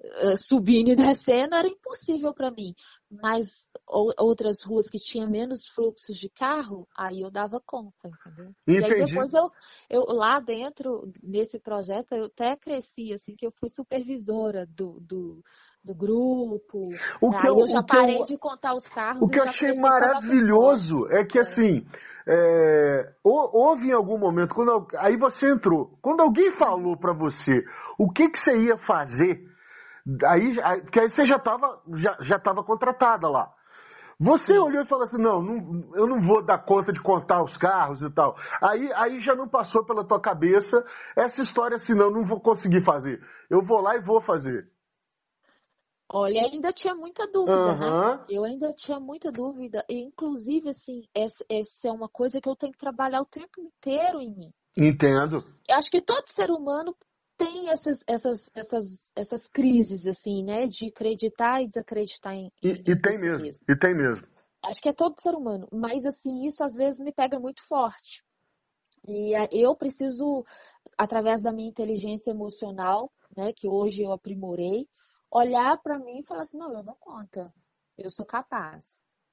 uh, 0.00 0.36
subindo 0.36 0.90
e 0.90 0.96
descendo 0.96 1.54
era 1.54 1.66
impossível 1.66 2.32
para 2.32 2.50
mim. 2.50 2.74
Mas 3.10 3.68
ou, 3.86 4.12
outras 4.18 4.62
ruas 4.62 4.88
que 4.88 4.98
tinham 4.98 5.28
menos 5.28 5.66
fluxos 5.66 6.16
de 6.16 6.30
carro, 6.30 6.86
aí 6.96 7.20
eu 7.20 7.30
dava 7.30 7.60
conta, 7.64 8.08
entendeu? 8.08 8.54
Entendi. 8.66 8.80
E 8.80 8.84
aí 8.84 9.04
depois 9.04 9.34
eu, 9.34 9.50
eu, 9.88 10.04
lá 10.14 10.38
dentro, 10.38 11.12
nesse 11.22 11.58
projeto, 11.58 12.12
eu 12.12 12.26
até 12.26 12.56
cresci, 12.56 13.12
assim, 13.12 13.34
que 13.34 13.46
eu 13.46 13.52
fui 13.52 13.68
supervisora 13.68 14.66
do, 14.66 15.00
do 15.00 15.42
do 15.82 15.94
grupo. 15.94 16.90
O 17.20 17.30
que 17.30 17.46
eu, 17.46 17.60
eu 17.60 17.66
já 17.66 17.82
parei 17.82 18.20
eu, 18.20 18.24
de 18.24 18.36
contar 18.36 18.74
os 18.74 18.86
carros. 18.86 19.22
O 19.22 19.28
que 19.28 19.38
eu 19.38 19.44
achei 19.44 19.74
maravilhoso 19.74 21.08
é 21.10 21.24
que 21.24 21.38
assim, 21.38 21.86
é, 22.32 23.12
houve 23.24 23.88
em 23.88 23.92
algum 23.92 24.16
momento, 24.16 24.54
quando, 24.54 24.86
aí 24.98 25.16
você 25.16 25.50
entrou, 25.50 25.98
quando 26.00 26.20
alguém 26.20 26.52
falou 26.52 26.96
para 26.96 27.12
você 27.12 27.64
o 27.98 28.08
que, 28.08 28.28
que 28.28 28.38
você 28.38 28.56
ia 28.56 28.78
fazer, 28.78 29.44
aí, 30.24 30.54
porque 30.82 31.00
aí 31.00 31.10
você 31.10 31.24
já 31.24 31.36
estava 31.36 31.82
já, 31.94 32.16
já 32.20 32.38
tava 32.38 32.62
contratada 32.62 33.28
lá. 33.28 33.52
Você 34.22 34.52
Sim. 34.52 34.58
olhou 34.60 34.82
e 34.82 34.86
falou 34.86 35.04
assim: 35.04 35.20
não, 35.20 35.42
não, 35.42 35.90
eu 35.94 36.06
não 36.06 36.20
vou 36.20 36.44
dar 36.44 36.58
conta 36.58 36.92
de 36.92 37.00
contar 37.00 37.42
os 37.42 37.56
carros 37.56 38.02
e 38.02 38.10
tal. 38.10 38.36
Aí, 38.60 38.92
aí 38.94 39.18
já 39.18 39.34
não 39.34 39.48
passou 39.48 39.84
pela 39.84 40.04
tua 40.04 40.20
cabeça 40.20 40.84
essa 41.16 41.42
história 41.42 41.76
assim: 41.76 41.94
não, 41.94 42.10
não 42.10 42.22
vou 42.22 42.38
conseguir 42.38 42.84
fazer. 42.84 43.18
Eu 43.48 43.62
vou 43.62 43.80
lá 43.80 43.96
e 43.96 44.00
vou 44.00 44.20
fazer. 44.20 44.68
Olha, 46.12 46.42
ainda 46.42 46.72
tinha 46.72 46.94
muita 46.94 47.24
dúvida, 47.28 47.72
uhum. 47.72 47.78
né? 47.78 48.24
Eu 48.28 48.44
ainda 48.44 48.72
tinha 48.72 48.98
muita 48.98 49.30
dúvida. 49.30 49.84
E, 49.88 50.00
inclusive, 50.00 50.70
assim, 50.70 51.04
essa, 51.14 51.44
essa, 51.48 51.88
é 51.88 51.92
uma 51.92 52.08
coisa 52.08 52.40
que 52.40 52.48
eu 52.48 52.56
tenho 52.56 52.72
que 52.72 52.78
trabalhar 52.78 53.20
o 53.20 53.26
tempo 53.26 53.60
inteiro 53.60 54.20
em 54.20 54.34
mim. 54.34 54.52
Entendo. 54.76 55.44
Eu 55.68 55.76
acho 55.76 55.88
que 55.88 56.02
todo 56.02 56.26
ser 56.26 56.50
humano 56.50 56.96
tem 57.38 57.70
essas, 57.70 58.02
essas, 58.08 58.50
essas, 58.54 59.02
essas 59.14 59.46
crises, 59.46 60.04
assim, 60.04 60.42
né? 60.42 60.66
De 60.66 60.88
acreditar 60.88 61.62
e 61.62 61.68
desacreditar 61.68 62.34
em. 62.34 62.50
E, 62.60 62.68
em 62.68 62.72
e 62.72 63.00
tem 63.00 63.20
mesmo. 63.20 63.42
mesmo. 63.44 63.64
E 63.68 63.76
tem 63.78 63.94
mesmo. 63.94 64.26
Acho 64.64 64.82
que 64.82 64.88
é 64.88 64.92
todo 64.92 65.20
ser 65.20 65.34
humano. 65.34 65.68
Mas, 65.72 66.04
assim, 66.04 66.44
isso 66.44 66.64
às 66.64 66.74
vezes 66.74 66.98
me 66.98 67.12
pega 67.12 67.38
muito 67.38 67.62
forte. 67.68 68.24
E 69.08 69.32
eu 69.52 69.76
preciso, 69.76 70.44
através 70.98 71.40
da 71.40 71.52
minha 71.52 71.68
inteligência 71.68 72.32
emocional, 72.32 73.12
né? 73.36 73.52
Que 73.52 73.68
hoje 73.68 74.02
eu 74.02 74.12
aprimorei, 74.12 74.88
olhar 75.30 75.78
para 75.82 75.98
mim 75.98 76.18
e 76.18 76.22
falar 76.22 76.42
assim, 76.42 76.58
não, 76.58 76.72
eu 76.72 76.82
dou 76.82 76.96
conta, 76.96 77.52
eu 77.96 78.10
sou 78.10 78.26
capaz. 78.26 78.86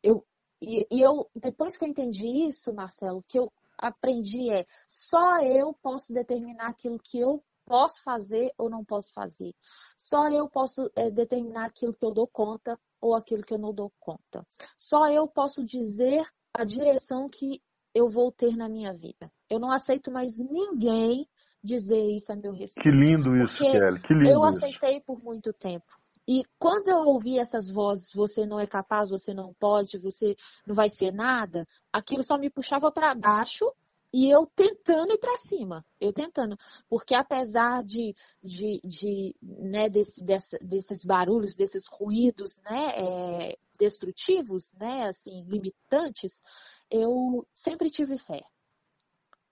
Eu, 0.03 0.25
e, 0.61 0.87
e 0.91 1.01
eu, 1.01 1.29
depois 1.35 1.77
que 1.77 1.85
eu 1.85 1.89
entendi 1.89 2.27
isso, 2.47 2.73
Marcelo, 2.73 3.21
que 3.27 3.39
eu 3.39 3.51
aprendi 3.77 4.49
é 4.49 4.65
só 4.87 5.37
eu 5.41 5.73
posso 5.73 6.11
determinar 6.11 6.67
aquilo 6.67 6.99
que 6.99 7.19
eu 7.19 7.43
posso 7.65 8.01
fazer 8.01 8.51
ou 8.57 8.69
não 8.69 8.83
posso 8.83 9.13
fazer. 9.13 9.53
Só 9.97 10.29
eu 10.29 10.49
posso 10.49 10.89
é, 10.95 11.11
determinar 11.11 11.65
aquilo 11.65 11.93
que 11.93 12.05
eu 12.05 12.13
dou 12.13 12.27
conta 12.27 12.79
ou 12.99 13.13
aquilo 13.13 13.43
que 13.43 13.53
eu 13.53 13.59
não 13.59 13.73
dou 13.73 13.91
conta. 13.99 14.45
Só 14.77 15.11
eu 15.11 15.27
posso 15.27 15.63
dizer 15.63 16.25
a 16.53 16.63
direção 16.63 17.29
que 17.29 17.61
eu 17.93 18.07
vou 18.07 18.31
ter 18.31 18.55
na 18.55 18.69
minha 18.69 18.93
vida. 18.93 19.31
Eu 19.49 19.59
não 19.59 19.71
aceito 19.71 20.11
mais 20.11 20.37
ninguém 20.37 21.27
dizer 21.63 22.01
isso 22.11 22.31
a 22.31 22.35
meu 22.35 22.51
respeito. 22.51 22.83
Que 22.83 22.91
lindo 22.91 23.35
isso, 23.37 23.57
Kelly. 23.57 24.01
Que 24.01 24.13
lindo 24.13 24.29
eu 24.29 24.43
aceitei 24.43 25.01
por 25.01 25.23
muito 25.23 25.51
tempo. 25.53 25.85
E 26.27 26.43
quando 26.59 26.89
eu 26.89 26.97
ouvi 27.07 27.39
essas 27.39 27.69
vozes, 27.69 28.11
você 28.13 28.45
não 28.45 28.59
é 28.59 28.67
capaz, 28.67 29.09
você 29.09 29.33
não 29.33 29.53
pode, 29.53 29.97
você 29.97 30.35
não 30.65 30.75
vai 30.75 30.89
ser 30.89 31.13
nada, 31.13 31.65
aquilo 31.91 32.21
só 32.21 32.37
me 32.37 32.49
puxava 32.49 32.91
para 32.91 33.15
baixo 33.15 33.71
e 34.13 34.29
eu 34.29 34.45
tentando 34.45 35.13
ir 35.13 35.19
para 35.19 35.37
cima, 35.37 35.85
eu 36.01 36.11
tentando, 36.11 36.57
porque 36.89 37.15
apesar 37.15 37.81
de, 37.83 38.13
de, 38.43 38.81
de 38.83 39.35
né, 39.41 39.89
desse, 39.89 40.23
dessa, 40.23 40.57
desses 40.61 41.05
barulhos, 41.05 41.55
desses 41.55 41.87
ruídos, 41.87 42.59
né, 42.59 42.91
é, 42.95 43.57
destrutivos, 43.79 44.73
né, 44.73 45.07
assim, 45.07 45.43
limitantes, 45.43 46.41
eu 46.91 47.47
sempre 47.53 47.89
tive 47.89 48.17
fé. 48.17 48.43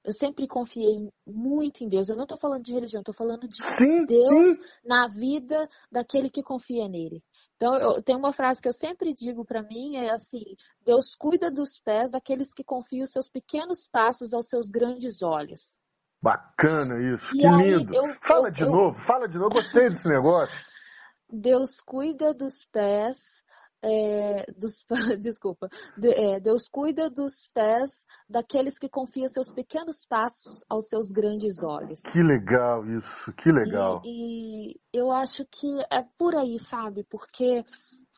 Eu 0.05 0.13
sempre 0.13 0.47
confiei 0.47 1.09
muito 1.25 1.83
em 1.83 1.89
Deus. 1.89 2.07
Eu 2.07 2.15
não 2.15 2.25
estou 2.25 2.37
falando 2.37 2.61
de 2.63 2.71
religião, 2.71 3.01
estou 3.01 3.13
falando 3.13 3.47
de 3.47 3.55
sim, 3.55 4.05
Deus 4.05 4.27
sim. 4.27 4.61
na 4.85 5.07
vida 5.07 5.67
daquele 5.91 6.29
que 6.29 6.43
confia 6.43 6.87
nele. 6.87 7.23
Então, 7.55 7.75
eu 7.75 8.03
tenho 8.03 8.19
uma 8.19 8.31
frase 8.31 8.61
que 8.61 8.67
eu 8.67 8.73
sempre 8.73 9.15
digo 9.15 9.43
para 9.43 9.63
mim, 9.63 9.95
é 9.95 10.13
assim, 10.13 10.43
Deus 10.85 11.15
cuida 11.17 11.49
dos 11.49 11.79
pés 11.79 12.11
daqueles 12.11 12.53
que 12.53 12.63
confiam 12.63 13.03
os 13.03 13.11
seus 13.11 13.27
pequenos 13.27 13.87
passos 13.91 14.31
aos 14.31 14.47
seus 14.47 14.69
grandes 14.69 15.23
olhos. 15.23 15.79
Bacana 16.21 17.15
isso, 17.15 17.35
e 17.35 17.39
que 17.39 17.47
aí, 17.47 17.75
lindo. 17.75 17.95
Eu, 17.95 18.07
fala 18.21 18.49
eu, 18.49 18.51
de 18.51 18.65
novo, 18.65 18.99
fala 18.99 19.27
de 19.27 19.37
novo, 19.39 19.55
gostei 19.55 19.89
desse 19.89 20.07
negócio. 20.07 20.55
Deus 21.27 21.81
cuida 21.81 22.31
dos 22.31 22.63
pés 22.65 23.43
é, 23.85 24.51
dos, 24.57 24.83
desculpa, 25.21 25.69
de, 25.95 26.09
é, 26.09 26.39
Deus 26.39 26.67
cuida 26.67 27.07
dos 27.07 27.47
pés 27.53 28.03
daqueles 28.27 28.79
que 28.79 28.89
confiam 28.89 29.29
seus 29.29 29.51
pequenos 29.51 30.05
passos 30.07 30.65
aos 30.67 30.87
seus 30.87 31.11
grandes 31.11 31.63
olhos. 31.63 32.01
Que 32.01 32.23
legal 32.23 32.83
isso, 32.89 33.31
que 33.33 33.51
legal. 33.51 34.01
E, 34.03 34.71
e 34.71 34.79
eu 34.91 35.11
acho 35.11 35.45
que 35.45 35.67
é 35.91 36.03
por 36.17 36.35
aí, 36.35 36.57
sabe? 36.57 37.03
Porque 37.03 37.63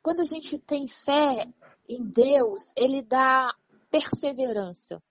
quando 0.01 0.21
a 0.21 0.25
gente 0.25 0.57
tem 0.57 0.87
fé 0.87 1.45
em 1.89 2.01
Deus, 2.01 2.71
Ele 2.77 3.01
dá 3.01 3.53
perseverança. 3.91 5.03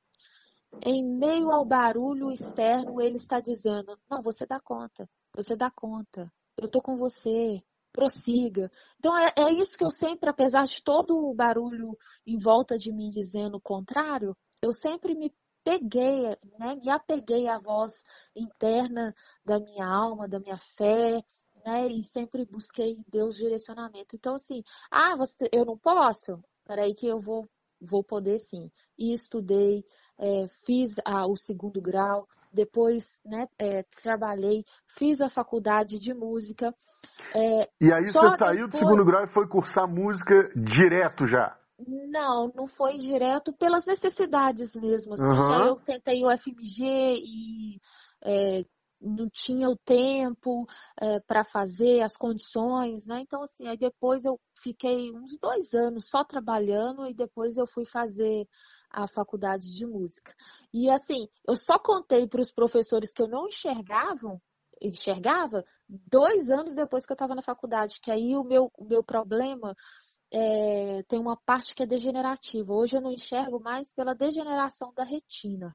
Em 0.84 1.04
meio 1.04 1.50
ao 1.50 1.66
barulho 1.66 2.30
externo, 2.30 3.00
Ele 3.00 3.16
está 3.16 3.40
dizendo: 3.40 3.98
Não, 4.10 4.22
você 4.22 4.46
dá 4.46 4.58
conta, 4.58 5.08
você 5.34 5.54
dá 5.54 5.70
conta, 5.70 6.32
eu 6.56 6.64
estou 6.64 6.80
com 6.80 6.96
você, 6.96 7.62
prossiga. 7.96 8.70
Então 8.98 9.16
é, 9.16 9.32
é, 9.36 9.52
isso 9.52 9.76
que 9.78 9.84
eu 9.84 9.90
sempre, 9.90 10.28
apesar 10.28 10.66
de 10.66 10.82
todo 10.82 11.16
o 11.16 11.34
barulho 11.34 11.96
em 12.26 12.38
volta 12.38 12.76
de 12.76 12.92
mim 12.92 13.08
dizendo 13.08 13.56
o 13.56 13.60
contrário, 13.60 14.36
eu 14.62 14.72
sempre 14.72 15.14
me 15.14 15.34
peguei, 15.64 16.36
né, 16.58 16.76
me 16.76 16.90
apeguei 16.90 17.48
à 17.48 17.58
voz 17.58 18.04
interna 18.36 19.14
da 19.44 19.58
minha 19.58 19.86
alma, 19.86 20.28
da 20.28 20.38
minha 20.38 20.58
fé, 20.58 21.24
né, 21.64 21.88
e 21.88 22.04
sempre 22.04 22.44
busquei 22.44 23.02
Deus 23.08 23.36
direcionamento. 23.36 24.14
Então 24.14 24.34
assim, 24.34 24.62
ah, 24.90 25.16
você, 25.16 25.48
eu 25.50 25.64
não 25.64 25.78
posso? 25.78 26.38
Peraí 26.64 26.94
que 26.94 27.06
eu 27.06 27.18
vou 27.18 27.48
vou 27.80 28.02
poder 28.02 28.38
sim. 28.38 28.70
E 28.98 29.12
estudei, 29.12 29.84
é, 30.18 30.46
fiz 30.64 30.96
a, 31.04 31.26
o 31.26 31.36
segundo 31.36 31.80
grau, 31.80 32.26
depois 32.52 33.20
né, 33.24 33.46
é, 33.58 33.82
trabalhei, 34.02 34.64
fiz 34.86 35.20
a 35.20 35.28
faculdade 35.28 35.98
de 35.98 36.14
música. 36.14 36.74
É, 37.34 37.68
e 37.80 37.92
aí 37.92 38.04
você 38.04 38.36
saiu 38.36 38.66
depois... 38.66 38.70
do 38.70 38.78
segundo 38.78 39.04
grau 39.04 39.24
e 39.24 39.28
foi 39.28 39.46
cursar 39.46 39.86
música 39.86 40.50
direto 40.56 41.26
já? 41.26 41.56
Não, 41.78 42.50
não 42.54 42.66
foi 42.66 42.96
direto 42.96 43.52
pelas 43.52 43.84
necessidades 43.84 44.74
mesmo. 44.74 45.12
Assim. 45.12 45.22
Uhum. 45.22 45.64
Eu 45.66 45.76
tentei 45.76 46.24
o 46.24 46.38
FMG 46.38 46.84
e 46.84 47.80
é, 48.24 48.64
não 49.00 49.28
tinha 49.28 49.68
o 49.68 49.76
tempo 49.76 50.66
é, 51.00 51.20
para 51.20 51.44
fazer, 51.44 52.02
as 52.02 52.16
condições, 52.16 53.06
né? 53.06 53.20
Então, 53.20 53.42
assim, 53.42 53.66
aí 53.68 53.76
depois 53.76 54.24
eu 54.24 54.40
fiquei 54.60 55.12
uns 55.12 55.38
dois 55.38 55.74
anos 55.74 56.08
só 56.08 56.24
trabalhando 56.24 57.06
e 57.06 57.14
depois 57.14 57.56
eu 57.56 57.66
fui 57.66 57.84
fazer 57.84 58.48
a 58.90 59.06
faculdade 59.06 59.72
de 59.72 59.86
música. 59.86 60.34
E 60.72 60.90
assim, 60.90 61.28
eu 61.46 61.56
só 61.56 61.78
contei 61.78 62.26
para 62.26 62.40
os 62.40 62.52
professores 62.52 63.12
que 63.12 63.22
eu 63.22 63.28
não 63.28 63.46
enxergavam, 63.46 64.40
enxergava 64.80 65.64
dois 65.88 66.50
anos 66.50 66.74
depois 66.74 67.06
que 67.06 67.12
eu 67.12 67.16
estava 67.16 67.34
na 67.34 67.42
faculdade, 67.42 68.00
que 68.00 68.10
aí 68.10 68.36
o 68.36 68.44
meu, 68.44 68.70
o 68.76 68.84
meu 68.84 69.02
problema 69.02 69.74
é, 70.32 71.02
tem 71.04 71.18
uma 71.18 71.36
parte 71.36 71.74
que 71.74 71.82
é 71.82 71.86
degenerativa. 71.86 72.72
Hoje 72.72 72.96
eu 72.96 73.00
não 73.00 73.12
enxergo 73.12 73.60
mais 73.60 73.92
pela 73.92 74.14
degeneração 74.14 74.92
da 74.94 75.04
retina. 75.04 75.74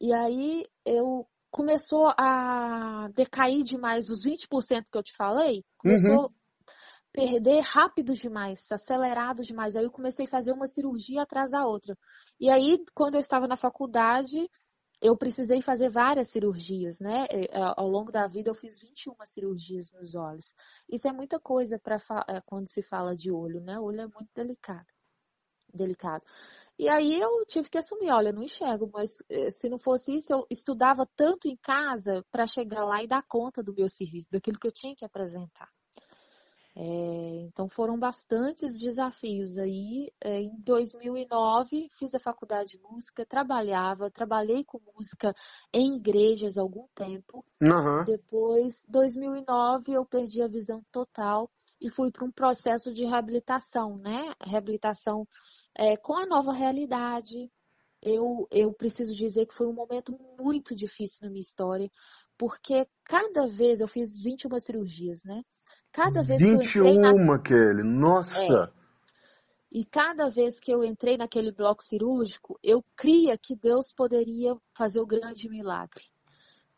E 0.00 0.12
aí 0.12 0.64
eu 0.84 1.26
começou 1.52 2.08
a 2.18 3.08
decair 3.14 3.62
demais 3.62 4.08
os 4.08 4.24
20% 4.24 4.84
que 4.90 4.98
eu 4.98 5.02
te 5.02 5.14
falei, 5.14 5.62
começou 5.76 6.10
uhum. 6.10 6.24
a 6.24 6.30
perder 7.12 7.60
rápido 7.60 8.14
demais, 8.14 8.66
acelerado 8.72 9.42
demais. 9.42 9.76
Aí 9.76 9.84
eu 9.84 9.90
comecei 9.90 10.24
a 10.24 10.30
fazer 10.30 10.52
uma 10.52 10.66
cirurgia 10.66 11.22
atrás 11.22 11.50
da 11.50 11.66
outra. 11.66 11.94
E 12.40 12.48
aí, 12.48 12.82
quando 12.94 13.16
eu 13.16 13.20
estava 13.20 13.46
na 13.46 13.54
faculdade, 13.54 14.48
eu 15.02 15.14
precisei 15.14 15.60
fazer 15.60 15.90
várias 15.90 16.30
cirurgias, 16.30 16.98
né? 17.00 17.26
Ao 17.76 17.86
longo 17.86 18.10
da 18.10 18.26
vida 18.26 18.48
eu 18.48 18.54
fiz 18.54 18.80
21 18.80 19.14
cirurgias 19.26 19.92
nos 19.92 20.14
olhos. 20.14 20.54
Isso 20.88 21.06
é 21.06 21.12
muita 21.12 21.38
coisa 21.38 21.78
para 21.78 21.96
é, 22.28 22.40
quando 22.46 22.70
se 22.70 22.82
fala 22.82 23.14
de 23.14 23.30
olho, 23.30 23.60
né? 23.60 23.78
O 23.78 23.84
olho 23.84 24.00
é 24.00 24.06
muito 24.06 24.30
delicado. 24.34 24.86
Delicado. 25.74 26.24
E 26.78 26.88
aí 26.88 27.20
eu 27.20 27.44
tive 27.46 27.68
que 27.68 27.78
assumir, 27.78 28.10
olha, 28.10 28.32
não 28.32 28.42
enxergo, 28.42 28.90
mas 28.92 29.22
eh, 29.28 29.50
se 29.50 29.68
não 29.68 29.78
fosse 29.78 30.14
isso, 30.16 30.32
eu 30.32 30.46
estudava 30.50 31.06
tanto 31.14 31.46
em 31.46 31.56
casa 31.56 32.24
para 32.30 32.46
chegar 32.46 32.84
lá 32.84 33.02
e 33.02 33.06
dar 33.06 33.22
conta 33.22 33.62
do 33.62 33.74
meu 33.74 33.88
serviço, 33.88 34.26
daquilo 34.30 34.58
que 34.58 34.66
eu 34.66 34.72
tinha 34.72 34.94
que 34.94 35.04
apresentar. 35.04 35.68
É, 36.74 37.42
então 37.42 37.68
foram 37.68 37.98
bastantes 37.98 38.80
desafios 38.80 39.58
aí. 39.58 40.10
É, 40.20 40.40
em 40.40 40.56
2009 40.58 41.88
fiz 41.98 42.14
a 42.14 42.18
faculdade 42.18 42.70
de 42.70 42.78
música, 42.78 43.26
trabalhava, 43.26 44.10
trabalhei 44.10 44.64
com 44.64 44.80
música 44.96 45.34
em 45.72 45.96
igrejas 45.96 46.56
há 46.56 46.62
algum 46.62 46.86
tempo. 46.94 47.44
Uhum. 47.60 48.04
Depois, 48.04 48.84
2009 48.88 49.92
eu 49.92 50.06
perdi 50.06 50.42
a 50.42 50.48
visão 50.48 50.82
total 50.90 51.50
e 51.80 51.90
fui 51.90 52.10
para 52.10 52.24
um 52.24 52.30
processo 52.30 52.92
de 52.92 53.04
reabilitação, 53.04 53.98
né? 53.98 54.32
Reabilitação 54.40 55.28
é, 55.76 55.96
com 55.96 56.16
a 56.16 56.26
nova 56.26 56.52
realidade. 56.52 57.50
Eu, 58.02 58.48
eu 58.50 58.72
preciso 58.72 59.14
dizer 59.14 59.46
que 59.46 59.54
foi 59.54 59.66
um 59.66 59.72
momento 59.72 60.18
muito 60.38 60.74
difícil 60.74 61.20
na 61.22 61.30
minha 61.30 61.40
história, 61.40 61.88
porque 62.36 62.86
cada 63.04 63.46
vez 63.46 63.80
eu 63.80 63.86
fiz 63.86 64.20
21 64.20 64.58
cirurgias, 64.58 65.22
né? 65.24 65.42
Cada 65.92 66.22
vez 66.22 66.40
21, 66.40 66.58
que 66.58 66.78
eu 66.78 66.86
entrei 66.86 67.24
na... 67.24 67.38
Kelly, 67.38 67.82
nossa! 67.84 68.72
É. 68.76 68.82
E 69.70 69.84
cada 69.84 70.28
vez 70.28 70.58
que 70.58 70.70
eu 70.70 70.84
entrei 70.84 71.16
naquele 71.16 71.52
bloco 71.52 71.82
cirúrgico, 71.82 72.58
eu 72.62 72.84
cria 72.96 73.38
que 73.38 73.56
Deus 73.56 73.92
poderia 73.92 74.54
fazer 74.76 75.00
o 75.00 75.06
grande 75.06 75.48
milagre. 75.48 76.02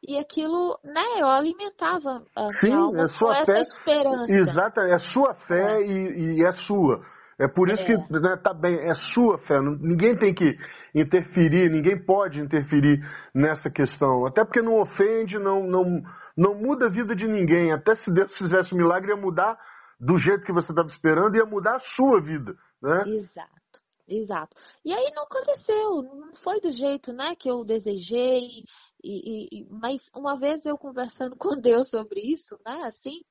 E 0.06 0.18
aquilo, 0.18 0.78
né, 0.84 1.02
eu 1.18 1.26
alimentava 1.26 2.24
a 2.36 2.50
Sim, 2.50 2.66
minha 2.66 2.78
alma 2.78 3.04
é 3.04 3.08
sua 3.08 3.38
com 3.38 3.46
fé, 3.46 3.58
essa 3.58 3.60
esperança. 3.60 4.32
Exato, 4.32 4.80
é 4.80 4.98
sua 4.98 5.34
fé 5.34 5.80
é. 5.80 5.86
E, 5.86 6.36
e 6.36 6.44
é 6.44 6.52
sua. 6.52 7.02
É 7.38 7.48
por 7.48 7.68
isso 7.68 7.82
é. 7.82 7.86
que 7.86 8.12
né, 8.12 8.36
tá 8.36 8.52
bem, 8.52 8.76
é 8.76 8.94
sua 8.94 9.38
fé. 9.38 9.60
Ninguém 9.60 10.16
tem 10.16 10.32
que 10.32 10.56
interferir, 10.94 11.70
ninguém 11.70 11.98
pode 11.98 12.40
interferir 12.40 13.00
nessa 13.34 13.70
questão. 13.70 14.26
Até 14.26 14.44
porque 14.44 14.62
não 14.62 14.80
ofende, 14.80 15.38
não, 15.38 15.66
não, 15.66 16.02
não 16.36 16.54
muda 16.54 16.86
a 16.86 16.90
vida 16.90 17.14
de 17.14 17.26
ninguém. 17.26 17.72
Até 17.72 17.94
se 17.94 18.12
Deus 18.12 18.36
fizesse 18.36 18.74
um 18.74 18.78
milagre, 18.78 19.10
ia 19.10 19.16
mudar 19.16 19.58
do 19.98 20.18
jeito 20.18 20.44
que 20.44 20.52
você 20.52 20.72
estava 20.72 20.88
esperando, 20.88 21.36
ia 21.36 21.46
mudar 21.46 21.76
a 21.76 21.80
sua 21.80 22.20
vida. 22.20 22.54
Né? 22.80 23.02
Exato. 23.06 23.64
Exato. 24.06 24.54
E 24.84 24.92
aí 24.92 25.10
não 25.14 25.22
aconteceu, 25.22 26.02
não 26.02 26.34
foi 26.34 26.60
do 26.60 26.70
jeito 26.70 27.12
né, 27.12 27.34
que 27.34 27.50
eu 27.50 27.64
desejei. 27.64 28.64
E, 29.02 29.48
e, 29.50 29.66
mas 29.70 30.10
uma 30.14 30.38
vez 30.38 30.64
eu 30.66 30.76
conversando 30.76 31.36
com 31.36 31.58
Deus 31.58 31.88
sobre 31.88 32.20
isso, 32.20 32.58
né, 32.66 32.82
assim, 32.84 33.22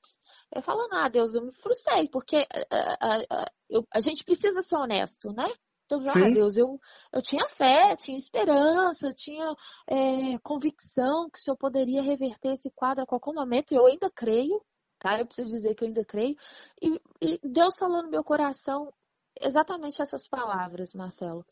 eu 0.55 0.61
falando, 0.61 0.93
ah, 0.93 1.09
Deus, 1.09 1.33
eu 1.33 1.43
me 1.43 1.51
frustrei, 1.51 2.07
porque 2.09 2.37
a, 2.69 3.17
a, 3.17 3.51
eu, 3.69 3.85
a 3.91 3.99
gente 3.99 4.23
precisa 4.23 4.61
ser 4.61 4.75
honesto, 4.75 5.31
né? 5.33 5.47
Então, 5.85 5.99
ah, 6.09 6.29
Deus, 6.31 6.55
eu, 6.55 6.79
eu 7.11 7.21
tinha 7.21 7.47
fé, 7.49 7.95
tinha 7.95 8.17
esperança, 8.17 9.11
tinha 9.11 9.53
é, 9.87 10.37
convicção 10.39 11.29
que 11.29 11.39
o 11.39 11.41
Senhor 11.41 11.57
poderia 11.57 12.01
reverter 12.01 12.53
esse 12.53 12.69
quadro 12.71 13.03
a 13.03 13.07
qualquer 13.07 13.33
momento, 13.33 13.71
e 13.71 13.75
eu 13.75 13.85
ainda 13.85 14.09
creio, 14.09 14.61
cara, 14.99 15.21
eu 15.21 15.25
preciso 15.25 15.49
dizer 15.49 15.75
que 15.75 15.83
eu 15.83 15.87
ainda 15.87 16.05
creio. 16.05 16.35
E, 16.81 17.01
e 17.21 17.39
Deus 17.43 17.77
falou 17.77 18.03
no 18.03 18.09
meu 18.09 18.23
coração 18.23 18.93
exatamente 19.41 20.01
essas 20.01 20.27
palavras, 20.27 20.93
Marcelo. 20.93 21.45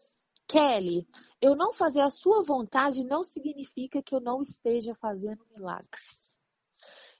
Kelly, 0.48 1.08
eu 1.42 1.56
não 1.56 1.72
fazer 1.72 2.02
a 2.02 2.10
sua 2.10 2.44
vontade 2.44 3.04
não 3.04 3.24
significa 3.24 4.02
que 4.02 4.14
eu 4.14 4.20
não 4.20 4.42
esteja 4.42 4.94
fazendo 4.96 5.46
milagres. 5.56 6.21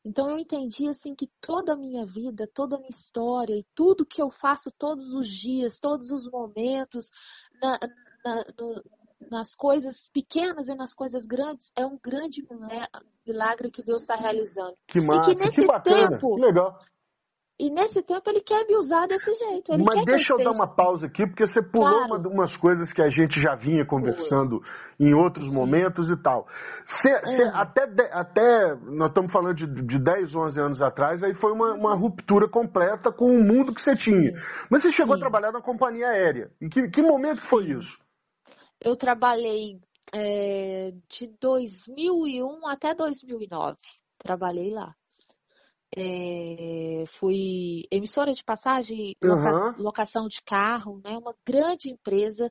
Então 0.04 0.32
eu 0.32 0.40
entendi 0.40 0.88
assim 0.88 1.14
que 1.14 1.30
toda 1.40 1.74
a 1.74 1.78
minha 1.78 2.06
vida, 2.06 2.50
toda 2.54 2.76
a 2.76 2.80
minha 2.80 2.90
história 2.90 3.54
e 3.54 3.66
tudo 3.76 4.06
que 4.06 4.22
eu 4.22 4.32
faço 4.32 4.72
todos 4.72 5.14
os 5.14 5.30
dias, 5.30 5.80
todos 5.80 6.10
os 6.12 6.30
momentos, 6.30 7.10
na, 7.62 7.80
na, 8.26 8.46
no, 8.58 8.84
nas 9.30 9.56
coisas 9.56 10.10
pequenas 10.10 10.68
e 10.68 10.76
nas 10.76 10.94
coisas 10.94 11.26
grandes, 11.28 11.72
é 11.76 11.86
um 11.86 12.00
grande 12.02 12.44
milagre 13.26 13.70
que 13.70 13.84
Deus 13.84 14.02
está 14.02 14.16
realizando. 14.16 14.76
Que 14.88 15.00
massa, 15.00 15.32
e 15.32 15.36
que, 15.36 15.44
nesse 15.44 15.62
que 15.62 15.68
bacana, 15.68 16.10
tempo, 16.10 16.36
que 16.36 16.42
legal. 16.42 16.80
E 17.62 17.70
nesse 17.70 18.02
tempo 18.02 18.28
ele 18.28 18.42
quer 18.42 18.66
me 18.66 18.76
usar 18.76 19.06
desse 19.06 19.32
jeito. 19.36 19.72
Mas 19.78 20.04
deixa 20.04 20.34
eu 20.34 20.38
dar 20.44 20.50
uma 20.50 20.68
pausa 20.68 21.06
aqui, 21.06 21.28
porque 21.28 21.46
você 21.46 21.62
pulou 21.62 21.88
Claro. 21.92 22.06
uma, 22.20 22.28
umas 22.30 22.58
coisas 22.58 22.92
que 22.92 23.04
a 23.04 23.08
gente 23.08 23.40
já 23.40 23.54
vinha 23.54 23.86
conversando 23.86 24.64
em 25.00 25.14
outros 25.14 25.48
momentos 25.48 26.10
e 26.10 26.18
tal. 26.18 26.48
Cê, 26.84 27.24
cê- 27.28 27.44
Ah. 27.54 27.62
até, 27.62 27.84
até, 28.12 28.76
nós 28.82 29.10
estamos 29.10 29.32
falando 29.32 29.54
de, 29.54 29.68
de 29.86 30.00
10, 30.00 30.36
11 30.36 30.60
anos 30.60 30.82
atrás, 30.82 31.22
aí 31.22 31.36
foi 31.36 31.52
uma, 31.52 31.74
uma 31.74 31.94
ruptura 31.94 32.50
completa 32.50 33.12
com 33.12 33.28
o 33.28 33.44
mundo 33.44 33.76
que 33.76 33.82
você 33.84 33.96
tinha. 33.96 34.32
Mas 34.68 34.82
você 34.82 34.92
chegou 34.92 35.14
a 35.14 35.18
Sim. 35.18 35.22
trabalhar 35.22 35.52
na 35.52 35.62
companhia 35.62 36.08
aérea. 36.08 36.52
Em 36.60 36.68
que, 36.68 36.90
que 36.90 37.04
momento 37.04 37.42
foi 37.42 37.66
isso? 37.70 37.96
Eu 38.84 38.96
trabalhei 38.96 39.80
é, 40.12 40.94
de 41.08 41.28
2001 41.40 42.68
até 42.68 42.96
2009. 42.96 43.78
Trabalhei 44.18 44.72
lá. 44.74 44.96
É, 45.96 47.04
fui 47.08 47.84
emissora 47.92 48.32
de 48.34 48.44
passagem, 48.44 49.16
Aham. 49.24 49.76
locação 49.78 50.28
de 50.28 50.42
carro, 50.42 51.02
né? 51.04 51.18
Uma 51.18 51.36
grande 51.46 51.90
empresa, 51.92 52.50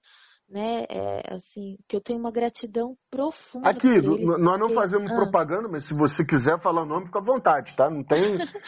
né? 0.48 0.84
É, 0.90 1.34
assim, 1.34 1.78
que 1.88 1.96
eu 1.96 2.02
tenho 2.02 2.18
uma 2.18 2.30
gratidão 2.30 2.96
profunda 3.10 3.70
Aqui, 3.70 3.88
eles, 3.88 4.20
nós 4.20 4.40
não 4.40 4.58
porque- 4.68 4.74
fazemos 4.74 5.10
Ah. 5.10 5.14
propaganda, 5.14 5.68
mas 5.68 5.84
se 5.84 5.94
você 5.94 6.24
quiser 6.24 6.60
falar 6.60 6.82
o 6.82 6.86
nome, 6.86 7.06
fica 7.06 7.18
à 7.18 7.22
vontade, 7.22 7.74
tá? 7.74 7.88
Não 7.88 8.04
tem, 8.04 8.18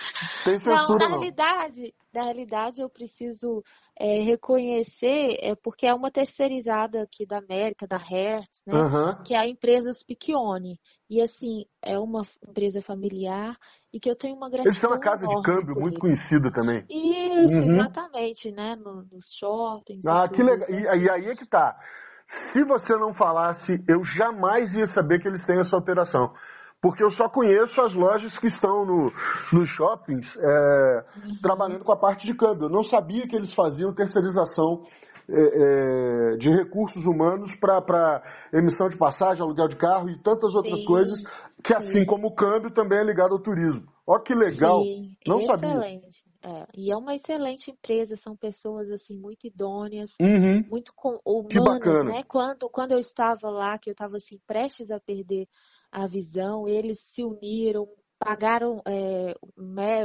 tem 0.47 0.59
Não, 0.59 0.59
censura, 0.59 0.99
na 0.99 1.05
não. 1.11 1.19
realidade, 1.19 1.95
na 2.15 2.23
realidade 2.25 2.81
eu 2.81 2.89
preciso 2.89 3.63
é, 3.99 4.21
reconhecer, 4.23 5.37
é 5.41 5.55
porque 5.55 5.87
é 5.87 5.95
uma 5.95 6.11
terceirizada 6.11 7.03
aqui 7.03 7.27
da 7.27 7.39
América, 7.39 7.87
da 7.87 7.97
Hertz, 7.97 8.63
né? 8.67 8.73
Aham. 8.75 9.23
que 9.25 9.35
é 9.35 9.39
a 9.39 9.47
empresa 9.47 9.93
Spicchione. 9.93 10.79
E 11.09 11.21
assim, 11.21 11.67
é 11.83 11.99
uma 11.99 12.23
empresa 12.49 12.81
familiar 12.81 13.57
e 13.93 14.01
que 14.01 14.11
eu 14.11 14.17
tenho 14.17 14.35
uma 14.37 14.49
gratidão 14.49 14.71
Eles 14.71 14.81
têm 14.81 14.91
uma 14.91 14.99
casa 15.01 15.27
de 15.27 15.43
câmbio 15.43 15.75
muito 15.79 16.01
conhecida 16.01 16.51
também. 16.51 16.85
Isso, 16.89 17.55
Uhum. 17.63 17.71
exatamente, 17.71 18.51
né? 18.51 18.77
No- 18.77 19.03
nos 19.11 19.31
shoppings. 19.33 20.05
Ah, 20.07 20.29
que 20.29 20.43
legal. 20.43 20.69
E, 20.71 20.83
e 21.05 21.11
aí 21.11 21.27
é 21.27 21.37
que 21.37 21.47
tá. 21.47 21.77
Se 22.27 22.65
você 22.65 22.97
não 22.97 23.13
falasse, 23.13 23.85
eu 23.87 24.03
jamais 24.05 24.75
ia 24.75 24.87
saber 24.87 25.21
que 25.21 25.29
eles 25.29 25.45
têm 25.45 25.61
essa 25.61 25.77
operação. 25.77 26.33
Porque 26.83 27.05
eu 27.05 27.11
só 27.11 27.29
conheço 27.29 27.81
as 27.81 27.95
lojas 27.95 28.37
que 28.37 28.49
estão 28.49 28.85
no, 28.85 29.13
nos 29.53 29.69
shoppings 29.69 30.37
é, 30.37 31.05
Uhum. 31.17 31.39
trabalhando 31.41 31.85
com 31.85 31.93
a 31.93 31.97
parte 31.97 32.27
de 32.27 32.35
câmbio. 32.35 32.65
Eu 32.67 32.71
não 32.71 32.83
sabia 32.83 33.27
que 33.29 33.37
eles 33.37 33.55
faziam 33.55 33.95
terceirização 33.95 34.83
é, 35.31 36.33
é, 36.33 36.37
de 36.37 36.51
recursos 36.51 37.07
humanos 37.07 37.55
para 37.55 38.21
emissão 38.53 38.89
de 38.89 38.97
passagem, 38.99 39.45
aluguel 39.45 39.69
de 39.69 39.77
carro 39.77 40.11
e 40.11 40.21
tantas 40.21 40.57
outras 40.57 40.81
Sim, 40.81 40.87
coisas, 40.87 41.23
que 41.63 41.73
assim 41.73 42.01
sim. 42.01 42.05
como 42.05 42.27
o 42.27 42.35
câmbio 42.35 42.73
também 42.73 42.99
é 42.99 43.05
ligado 43.05 43.33
ao 43.33 43.41
turismo. 43.41 43.87
Ó 44.05 44.19
que 44.19 44.35
legal. 44.35 44.83
Sim, 44.83 45.17
Não 45.25 45.41
sabia. 45.43 45.71
excelente. 45.71 46.25
É, 46.43 46.67
e 46.75 46.91
é 46.91 46.97
uma 46.97 47.15
excelente 47.15 47.71
empresa, 47.71 48.17
são 48.17 48.37
pessoas 48.37 48.91
assim 48.91 49.17
muito 49.17 49.47
idôneas, 49.47 50.11
Uhum. 50.21 50.65
muito 50.69 50.93
com- 50.97 51.21
Que 51.49 51.61
humanas, 51.61 51.79
bacana. 51.79 52.05
né? 52.11 52.23
Quando, 52.25 52.69
quando 52.69 52.91
eu 52.91 52.99
estava 52.99 53.49
lá, 53.49 53.79
que 53.79 53.89
eu 53.89 53.93
estava 53.93 54.17
assim 54.17 54.41
prestes 54.45 54.91
a 54.91 54.99
perder 54.99 55.47
a 55.93 56.07
visão, 56.07 56.67
eles 56.67 57.01
se 57.13 57.23
uniram, 57.23 57.87
pagaram 58.19 58.81
é, 58.87 59.35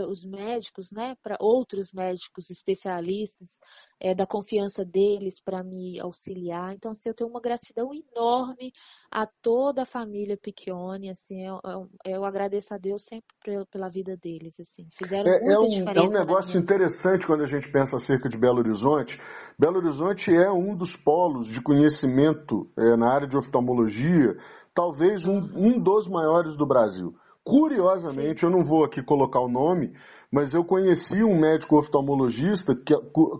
os 0.08 0.26
médicos, 0.26 0.91
né, 0.91 1.15
para 1.21 1.38
outros 1.39 1.93
médicos 1.93 2.50
especialistas 2.50 3.60
é, 4.00 4.13
da 4.15 4.26
confiança 4.26 4.84
deles 4.84 5.39
para 5.39 5.63
me 5.63 6.00
auxiliar. 6.00 6.73
Então, 6.73 6.91
assim, 6.91 7.10
eu 7.10 7.13
tenho 7.13 7.30
uma 7.30 7.39
gratidão 7.39 7.91
enorme 7.93 8.71
a 9.12 9.28
toda 9.41 9.84
a 9.84 9.86
família 9.86 10.36
Piccione, 10.36 11.10
assim, 11.12 11.45
eu, 11.45 11.60
eu, 11.63 11.89
eu 12.06 12.26
agradeço 12.26 12.73
a 12.73 12.78
Deus 12.78 13.04
sempre 13.04 13.28
pela, 13.71 13.89
vida 13.89 14.17
deles, 14.17 14.60
assim, 14.60 14.88
fizeram 14.97 15.30
É, 15.30 15.39
muita 15.39 15.52
é 15.52 15.60
um, 15.60 15.67
diferença 15.67 16.00
é 16.00 16.10
um 16.10 16.12
negócio 16.12 16.54
vida. 16.54 16.63
interessante 16.63 17.26
quando 17.26 17.43
a 17.43 17.47
gente 17.47 17.71
pensa 17.71 17.97
acerca 17.97 18.28
de 18.28 18.38
Belo 18.38 18.60
Horizonte. 18.60 19.19
Belo 19.60 19.78
Horizonte 19.78 20.32
é 20.32 20.52
um 20.52 20.76
dos 20.76 20.95
polos 20.95 21.47
de 21.47 21.62
conhecimento 21.62 22.69
é, 22.78 22.95
na 22.97 23.13
área 23.13 23.28
de 23.28 23.38
oftalmologia, 23.38 24.36
talvez 24.78 25.26
um, 25.26 25.40
um 25.56 25.80
dos 25.80 26.08
maiores 26.08 26.56
do 26.56 26.63
Brasil. 26.63 27.16
Curiosamente, 27.44 28.44
eu 28.44 28.52
não 28.52 28.63
vou 28.63 28.86
aqui 28.86 29.02
colocar 29.02 29.40
o 29.40 29.50
nome, 29.50 29.92
mas 30.32 30.54
eu 30.54 30.63
conheci 30.63 31.24
um 31.24 31.40
médico 31.40 31.80
oftalmologista 31.80 32.76
que, 32.76 32.94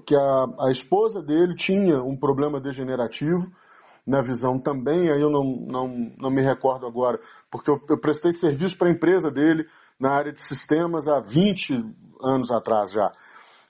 que 0.08 0.16
a, 0.16 0.46
a 0.62 0.72
esposa 0.72 1.22
dele 1.22 1.54
tinha 1.54 2.02
um 2.02 2.18
problema 2.18 2.60
degenerativo 2.60 3.52
na 4.06 4.20
visão 4.24 4.58
também, 4.58 5.12
aí 5.12 5.22
eu 5.22 5.30
não, 5.30 5.44
não, 5.68 6.12
não 6.18 6.32
me 6.32 6.42
recordo 6.42 6.88
agora, 6.88 7.20
porque 7.52 7.70
eu, 7.70 7.80
eu 7.88 8.00
prestei 8.00 8.34
serviço 8.34 8.76
para 8.76 8.88
a 8.88 8.92
empresa 8.92 9.30
dele 9.30 9.68
na 10.00 10.10
área 10.14 10.34
de 10.34 10.42
sistemas 10.42 11.08
há 11.08 11.20
20 11.20 11.86
anos 12.24 12.50
atrás 12.50 12.92
já. 12.92 13.12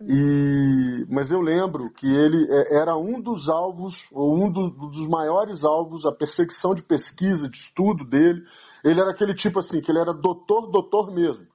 E, 0.01 1.05
mas 1.09 1.31
eu 1.31 1.39
lembro 1.41 1.91
que 1.91 2.05
ele 2.05 2.45
é, 2.51 2.77
era 2.81 2.95
um 2.95 3.19
dos 3.19 3.49
alvos, 3.49 4.07
ou 4.11 4.35
um 4.35 4.51
do- 4.51 4.69
dos 4.69 5.07
maiores 5.07 5.65
alvos, 5.65 6.05
a 6.05 6.11
perseguição 6.11 6.75
de 6.75 6.83
pesquisa, 6.83 7.49
de 7.49 7.57
estudo 7.57 8.05
dele. 8.05 8.41
Ele 8.83 9.01
era 9.01 9.09
aquele 9.11 9.33
tipo 9.33 9.57
assim, 9.59 9.81
que 9.81 9.91
ele 9.91 9.99
era 9.99 10.13
doutor, 10.13 10.69
doutor 10.69 11.11
mesmo. 11.11 11.45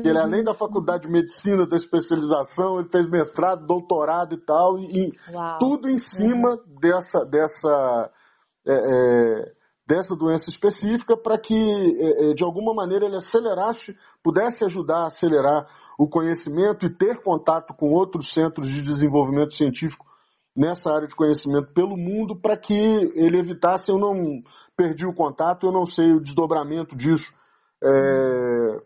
Que 0.00 0.08
Ele, 0.08 0.18
além 0.18 0.44
da 0.44 0.54
faculdade 0.54 1.06
de 1.06 1.12
medicina, 1.12 1.66
da 1.66 1.74
especialização, 1.74 2.78
ele 2.78 2.88
fez 2.88 3.08
mestrado, 3.08 3.66
doutorado 3.66 4.32
e 4.34 4.38
tal, 4.38 4.78
e, 4.78 5.12
Uau. 5.32 5.58
tudo 5.58 5.88
em 5.88 5.98
cima 5.98 6.56
dessa, 6.80 7.24
dessa, 7.26 8.10
é, 8.64 8.72
é, 8.74 9.52
dessa 9.84 10.14
doença 10.14 10.50
específica 10.50 11.16
para 11.16 11.36
que, 11.36 11.52
é, 11.54 12.30
é, 12.30 12.34
de 12.34 12.44
alguma 12.44 12.72
maneira, 12.72 13.06
ele 13.06 13.16
acelerasse, 13.16 13.98
pudesse 14.22 14.64
ajudar 14.64 14.98
a 14.98 15.06
acelerar 15.06 15.66
o 15.98 16.08
conhecimento 16.08 16.86
e 16.86 16.90
ter 16.90 17.20
contato 17.22 17.74
com 17.74 17.90
outros 17.90 18.32
centros 18.32 18.68
de 18.68 18.80
desenvolvimento 18.80 19.52
científico 19.54 20.06
nessa 20.56 20.92
área 20.92 21.08
de 21.08 21.14
conhecimento 21.14 21.72
pelo 21.72 21.96
mundo 21.96 22.40
para 22.40 22.56
que 22.56 22.72
ele 22.72 23.38
evitasse, 23.38 23.90
eu 23.90 23.98
não 23.98 24.40
perdi 24.76 25.04
o 25.04 25.12
contato, 25.14 25.66
eu 25.66 25.72
não 25.72 25.84
sei 25.84 26.12
o 26.12 26.20
desdobramento 26.20 26.96
disso 26.96 27.32
é, 27.82 28.80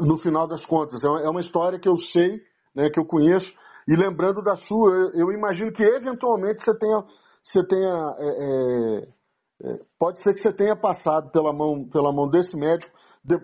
no 0.00 0.18
final 0.18 0.46
das 0.46 0.64
contas. 0.66 1.02
É 1.02 1.08
uma- 1.08 1.38
é 1.38 1.40
história 1.40 1.78
que 1.78 1.88
eu 1.88 1.96
sei, 1.96 2.40
né, 2.74 2.90
que 2.90 2.98
eu 3.00 3.04
conheço, 3.06 3.54
e 3.88 3.96
lembrando 3.96 4.42
da 4.42 4.56
sua, 4.56 4.90
eu- 4.90 5.10
eu 5.14 5.32
imagino 5.32 5.72
que 5.72 5.82
eventualmente 5.82 6.62
você 6.62 6.74
tenha, 6.78 7.04
você 7.42 7.66
tenha 7.66 8.14
é, 8.18 8.28
é, 8.28 9.08
é, 9.70 9.80
pode 9.98 10.20
ser 10.20 10.32
que 10.34 10.40
você 10.40 10.52
tenha 10.52 10.76
passado 10.76 11.30
pela 11.30 11.52
mão, 11.52 11.84
pela 11.88 12.12
mão 12.12 12.28
desse 12.28 12.56
médico. 12.56 12.92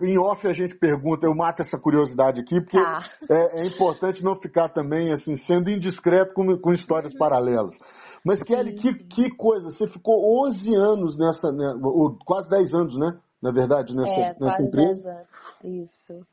Em 0.03 0.17
off 0.17 0.47
a 0.47 0.53
gente 0.53 0.75
pergunta, 0.75 1.25
eu 1.25 1.33
mato 1.33 1.61
essa 1.61 1.79
curiosidade 1.79 2.41
aqui, 2.41 2.61
porque 2.61 2.79
Tá. 2.79 2.99
é, 3.29 3.61
é 3.61 3.65
importante 3.65 4.23
não 4.23 4.39
ficar 4.39 4.69
também 4.69 5.11
assim 5.11 5.35
sendo 5.35 5.71
indiscreto 5.71 6.33
com, 6.33 6.55
com 6.57 6.71
histórias 6.71 7.15
paralelas. 7.15 7.75
Mas 8.23 8.43
Kelly, 8.43 8.73
que, 8.73 8.93
que 8.93 9.31
coisa, 9.31 9.71
você 9.71 9.87
ficou 9.87 10.45
11 10.45 10.75
anos 10.75 11.17
nessa, 11.17 11.51
né, 11.51 11.73
ou 11.81 12.15
quase 12.23 12.47
10 12.49 12.75
anos, 12.75 12.95
né? 12.95 13.19
Na 13.41 13.51
verdade, 13.51 13.95
nessa, 13.95 14.13
É, 14.13 14.35
nessa 14.39 14.61
empresa. 14.61 15.01
10 15.01 15.15
anos. 15.15 15.89
Isso. 15.89 16.27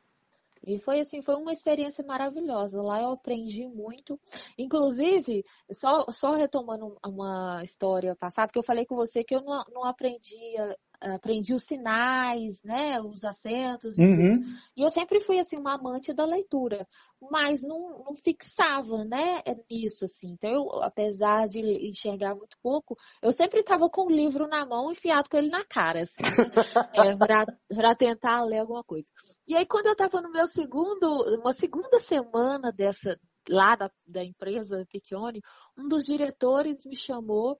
E 0.67 0.77
foi 0.77 0.99
assim, 0.99 1.21
foi 1.21 1.35
uma 1.35 1.53
experiência 1.53 2.03
maravilhosa. 2.05 2.81
Lá 2.81 3.01
eu 3.01 3.11
aprendi 3.11 3.65
muito. 3.67 4.19
Inclusive, 4.57 5.43
só, 5.71 6.05
só 6.11 6.33
retomando 6.33 6.95
uma 7.03 7.63
história 7.63 8.15
passada, 8.15 8.51
que 8.51 8.59
eu 8.59 8.63
falei 8.63 8.85
com 8.85 8.95
você 8.95 9.23
que 9.23 9.35
eu 9.35 9.41
não, 9.41 9.63
não 9.73 9.85
aprendia, 9.85 10.77
aprendi 11.01 11.53
os 11.53 11.63
sinais, 11.63 12.61
né? 12.63 12.99
Os 13.01 13.23
acentos 13.23 13.97
e 13.97 14.05
tudo. 14.05 14.21
Uhum. 14.21 14.57
E 14.75 14.81
eu 14.81 14.89
sempre 14.89 15.19
fui 15.19 15.39
assim 15.39 15.57
uma 15.57 15.75
amante 15.75 16.13
da 16.13 16.25
leitura, 16.25 16.85
mas 17.31 17.63
não, 17.63 18.03
não 18.03 18.15
fixava, 18.15 19.03
né, 19.05 19.41
nisso 19.69 20.05
assim. 20.05 20.31
Então, 20.31 20.49
eu, 20.49 20.83
apesar 20.83 21.47
de 21.47 21.59
enxergar 21.87 22.35
muito 22.35 22.57
pouco, 22.61 22.97
eu 23.21 23.31
sempre 23.31 23.61
estava 23.61 23.89
com 23.89 24.05
o 24.07 24.11
livro 24.11 24.47
na 24.47 24.65
mão, 24.65 24.91
enfiado 24.91 25.29
com 25.29 25.37
ele 25.37 25.49
na 25.49 25.63
cara, 25.63 26.01
assim, 26.01 26.21
né, 26.21 26.23
é, 26.93 27.75
para 27.75 27.95
tentar 27.95 28.43
ler 28.43 28.59
alguma 28.59 28.83
coisa. 28.83 29.07
E 29.47 29.55
aí, 29.55 29.65
quando 29.65 29.87
eu 29.87 29.93
estava 29.93 30.21
no 30.21 30.31
meu 30.31 30.47
segundo, 30.47 31.07
uma 31.39 31.53
segunda 31.53 31.99
semana 31.99 32.71
dessa 32.71 33.19
lá 33.47 33.75
da, 33.75 33.89
da 34.05 34.23
empresa 34.23 34.85
Piccione, 34.91 35.41
um 35.77 35.87
dos 35.87 36.05
diretores 36.05 36.85
me 36.85 36.95
chamou 36.95 37.59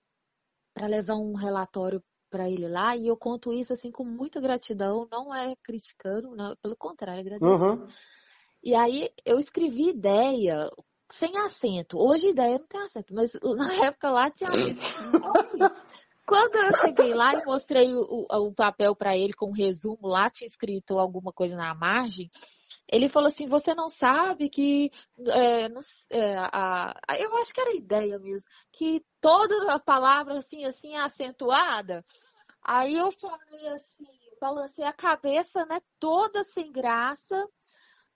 para 0.74 0.88
levar 0.88 1.16
um 1.16 1.34
relatório 1.34 2.04
para 2.30 2.50
ele 2.50 2.68
lá 2.68 2.96
e 2.96 3.08
eu 3.08 3.18
conto 3.18 3.52
isso 3.52 3.74
assim 3.74 3.92
com 3.92 4.04
muita 4.04 4.40
gratidão, 4.40 5.08
não 5.12 5.34
é 5.34 5.56
criticando, 5.64 6.36
não, 6.36 6.56
pelo 6.58 6.76
contrário, 6.76 7.22
agradecendo. 7.22 7.84
Uhum. 7.84 7.88
E 8.64 8.76
aí 8.76 9.10
eu 9.26 9.40
escrevi 9.40 9.90
ideia 9.90 10.70
sem 11.10 11.38
acento. 11.38 11.98
Hoje 11.98 12.30
ideia 12.30 12.60
não 12.60 12.68
tem 12.68 12.82
acento, 12.82 13.14
mas 13.14 13.32
na 13.44 13.74
época 13.86 14.10
lá 14.10 14.30
tinha 14.30 14.50
acento. 14.50 14.82
Quando 16.26 16.56
eu 16.58 16.74
cheguei 16.76 17.14
lá 17.14 17.34
e 17.34 17.46
mostrei 17.46 17.92
o, 17.92 18.28
o 18.30 18.54
papel 18.54 18.96
para 18.96 19.18
ele 19.18 19.34
com 19.34 19.48
um 19.48 19.54
resumo, 19.54 20.08
lá 20.08 20.30
tinha 20.30 20.48
escrito 20.48 21.00
alguma 21.00 21.34
coisa 21.34 21.56
na 21.56 21.74
margem. 21.74 22.30
Ele 22.92 23.08
falou 23.08 23.28
assim: 23.28 23.46
Você 23.46 23.74
não 23.74 23.90
sabe 23.90 24.50
que. 24.50 24.92
É, 25.28 25.70
não, 25.70 25.82
é, 26.10 26.36
a, 26.38 26.94
a, 27.08 27.18
eu 27.20 27.36
acho 27.38 27.54
que 27.54 27.62
era 27.62 27.72
a 27.72 27.76
ideia 27.76 28.20
mesmo, 28.20 28.48
que 28.72 29.04
toda 29.22 29.74
a 29.74 29.80
palavra 29.80 30.38
assim, 30.38 30.66
assim, 30.66 30.96
é 30.96 31.02
acentuada. 31.02 32.04
Aí 32.64 32.96
eu 32.96 33.12
falei 33.12 33.68
assim, 33.70 34.08
balancei 34.40 34.84
a 34.86 34.94
cabeça, 34.94 35.66
né, 35.66 35.80
toda 36.00 36.44
sem 36.44 36.72
graça, 36.72 37.48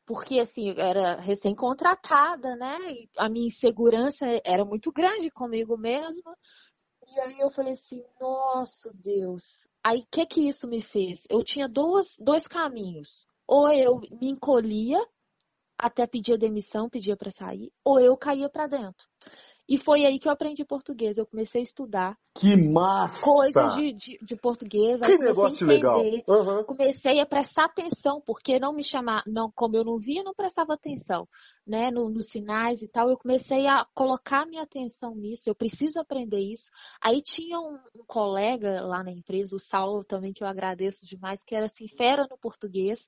porque 0.05 0.39
assim, 0.39 0.73
era 0.77 1.19
recém-contratada, 1.19 2.55
né? 2.55 2.77
E 2.91 3.09
a 3.17 3.29
minha 3.29 3.47
insegurança 3.47 4.25
era 4.43 4.65
muito 4.65 4.91
grande 4.91 5.29
comigo 5.31 5.77
mesma. 5.77 6.37
E 7.07 7.19
aí 7.19 7.39
eu 7.39 7.49
falei 7.51 7.73
assim, 7.73 8.03
nosso 8.19 8.91
Deus. 8.93 9.67
Aí 9.83 9.99
o 9.99 10.07
que 10.11 10.25
que 10.25 10.47
isso 10.47 10.67
me 10.67 10.81
fez? 10.81 11.25
Eu 11.29 11.43
tinha 11.43 11.67
dois, 11.67 12.15
dois 12.19 12.47
caminhos. 12.47 13.27
Ou 13.47 13.71
eu 13.71 13.99
me 13.99 14.29
encolhia 14.29 14.99
até 15.77 16.07
pedir 16.07 16.37
demissão, 16.37 16.89
pedia 16.89 17.17
para 17.17 17.31
sair, 17.31 17.71
ou 17.83 17.99
eu 17.99 18.15
caía 18.17 18.49
para 18.49 18.67
dentro. 18.67 19.07
E 19.67 19.77
foi 19.77 20.05
aí 20.05 20.19
que 20.19 20.27
eu 20.27 20.31
aprendi 20.31 20.65
português. 20.65 21.17
Eu 21.17 21.25
comecei 21.25 21.61
a 21.61 21.63
estudar. 21.63 22.17
Que 22.35 22.55
massa! 22.57 23.23
Coisas 23.23 23.75
de, 23.75 23.93
de, 23.93 24.19
de 24.21 24.35
português. 24.35 24.99
Que 25.01 25.17
negócio 25.17 25.65
legal. 25.65 26.01
Uhum. 26.27 26.63
Comecei 26.65 27.19
a 27.19 27.25
prestar 27.25 27.65
atenção, 27.65 28.21
porque 28.25 28.59
não 28.59 28.73
me 28.73 28.83
chamar, 28.83 29.23
não, 29.25 29.51
como 29.55 29.77
eu 29.77 29.83
não 29.83 29.97
via, 29.97 30.23
não 30.23 30.33
prestava 30.33 30.73
atenção, 30.73 31.27
né, 31.65 31.91
no, 31.91 32.09
nos 32.09 32.27
sinais 32.27 32.81
e 32.81 32.87
tal. 32.87 33.09
Eu 33.09 33.17
comecei 33.17 33.65
a 33.67 33.85
colocar 33.93 34.45
minha 34.45 34.63
atenção 34.63 35.15
nisso. 35.15 35.49
Eu 35.49 35.55
preciso 35.55 35.99
aprender 35.99 36.39
isso. 36.39 36.69
Aí 37.01 37.21
tinha 37.21 37.59
um, 37.59 37.79
um 37.95 38.03
colega 38.05 38.81
lá 38.81 39.03
na 39.03 39.11
empresa, 39.11 39.55
o 39.55 39.59
Saulo 39.59 40.03
também, 40.03 40.33
que 40.33 40.43
eu 40.43 40.47
agradeço 40.47 41.05
demais, 41.05 41.41
que 41.45 41.55
era 41.55 41.67
assim, 41.67 41.87
fera 41.87 42.27
no 42.29 42.37
português. 42.37 43.07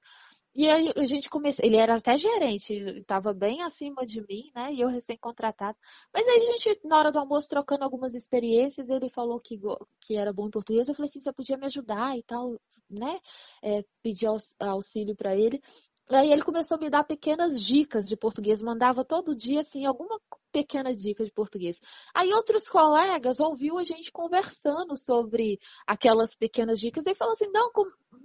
E 0.56 0.70
aí 0.70 0.90
a 0.96 1.06
gente 1.06 1.30
começou, 1.30 1.66
ele 1.66 1.76
era 1.76 1.96
até 1.96 2.16
gerente, 2.16 2.74
estava 2.74 3.34
bem 3.34 3.62
acima 3.62 4.06
de 4.06 4.22
mim, 4.22 4.52
né? 4.56 4.72
E 4.74 4.80
eu 4.80 4.88
recém-contratado. 4.88 5.78
Mas 6.14 6.26
aí 6.26 6.48
a 6.48 6.58
gente, 6.58 6.80
na 6.86 6.98
hora 6.98 7.12
do 7.12 7.20
almoço, 7.20 7.50
trocando 7.50 7.84
algumas 7.84 8.16
experiências, 8.16 8.90
ele 8.90 9.10
falou 9.10 9.38
que, 9.40 9.60
que 10.00 10.16
era 10.16 10.32
bom 10.32 10.48
em 10.48 10.52
português. 10.52 10.88
Eu 10.88 10.96
falei 10.96 11.10
assim, 11.10 11.20
você 11.20 11.34
podia 11.34 11.58
me 11.58 11.66
ajudar 11.66 12.18
e 12.18 12.24
tal, 12.24 12.58
né? 12.90 13.20
É, 13.62 13.84
pedi 14.02 14.26
auxílio 14.60 15.14
para 15.14 15.36
ele. 15.36 15.62
Aí 16.10 16.32
ele 16.32 16.44
começou 16.44 16.78
a 16.78 16.80
me 16.80 16.90
dar 16.90 17.04
pequenas 17.04 17.62
dicas 17.62 18.08
de 18.08 18.16
português, 18.16 18.62
mandava 18.62 19.04
todo 19.04 19.36
dia, 19.36 19.62
assim, 19.62 19.86
alguma 19.86 20.22
pequena 20.56 20.96
dica 20.96 21.26
de 21.26 21.32
português. 21.32 21.82
Aí 22.14 22.34
outros 22.34 22.70
colegas 22.70 23.42
ouviu 23.42 23.78
a 23.78 23.84
gente 23.84 24.10
conversando 24.10 24.96
sobre 24.96 25.60
aquelas 25.86 26.34
pequenas 26.34 26.80
dicas 26.80 27.06
e 27.06 27.14
falou 27.14 27.34
assim, 27.34 27.52
não, 27.52 27.70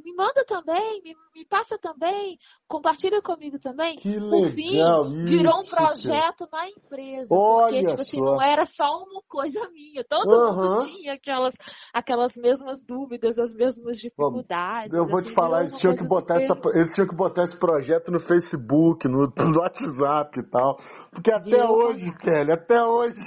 me 0.04 0.14
manda 0.14 0.44
também, 0.44 1.02
me, 1.02 1.12
me 1.34 1.44
passa 1.44 1.76
também, 1.76 2.38
compartilha 2.68 3.20
comigo 3.20 3.58
também. 3.58 3.96
Que 3.96 4.20
legal, 4.20 4.30
Por 4.30 4.50
fim, 5.10 5.24
virou 5.24 5.60
um 5.60 5.64
projeto 5.66 6.48
na 6.52 6.68
empresa. 6.68 7.26
Olha 7.34 7.66
porque, 7.66 7.86
tipo 7.86 8.00
assim, 8.00 8.18
só. 8.18 8.24
não 8.24 8.40
era 8.42 8.64
só 8.64 9.02
uma 9.02 9.22
coisa 9.26 9.68
minha. 9.70 10.04
Todo 10.04 10.30
Uhum. 10.30 10.54
mundo 10.54 10.84
tinha 10.86 11.14
aquelas, 11.14 11.54
aquelas 11.92 12.36
mesmas 12.36 12.84
dúvidas, 12.84 13.38
as 13.38 13.52
mesmas 13.54 13.98
dificuldades. 13.98 14.96
Eu 14.96 15.04
vou 15.06 15.20
te 15.20 15.26
assim, 15.26 15.34
falar, 15.34 15.62
virou 15.64 15.68
eles 15.68 15.78
tinham, 15.78 15.96
que 15.96 16.04
botar 16.04 16.40
super- 16.40 16.68
essa, 16.70 16.78
eles 16.78 16.94
tinham 16.94 17.08
que 17.08 17.14
botar 17.16 17.42
esse 17.44 17.58
projeto 17.58 18.12
no 18.12 18.20
Facebook, 18.20 19.08
no, 19.08 19.32
no 19.36 19.58
WhatsApp 19.60 20.38
e 20.38 20.42
tal. 20.44 20.78
Porque 21.10 21.32
até 21.32 21.68
hoje. 21.68 22.12
Kelly, 22.20 22.52
até 22.52 22.82
hoje. 22.82 23.20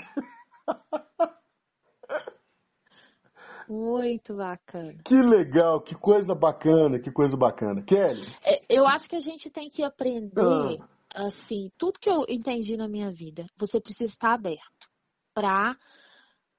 Muito 3.67 4.35
bacana. 4.35 4.95
Que 5.05 5.15
legal, 5.15 5.81
que 5.81 5.95
coisa 5.95 6.35
bacana, 6.35 6.99
que 6.99 7.11
coisa 7.11 7.37
bacana. 7.37 7.81
Kelly, 7.83 8.21
É, 8.43 8.61
Eu 8.69 8.85
acho 8.85 9.09
que 9.09 9.15
a 9.15 9.19
gente 9.21 9.49
tem 9.49 9.69
que 9.69 9.83
aprender, 9.83 10.79
Ah. 11.15 11.27
assim, 11.27 11.71
tudo 11.77 11.99
que 11.99 12.09
eu 12.09 12.25
entendi 12.27 12.75
na 12.75 12.87
minha 12.87 13.11
vida, 13.11 13.45
você 13.57 13.79
precisa 13.79 14.11
estar 14.11 14.33
aberto 14.33 14.89
para 15.33 15.77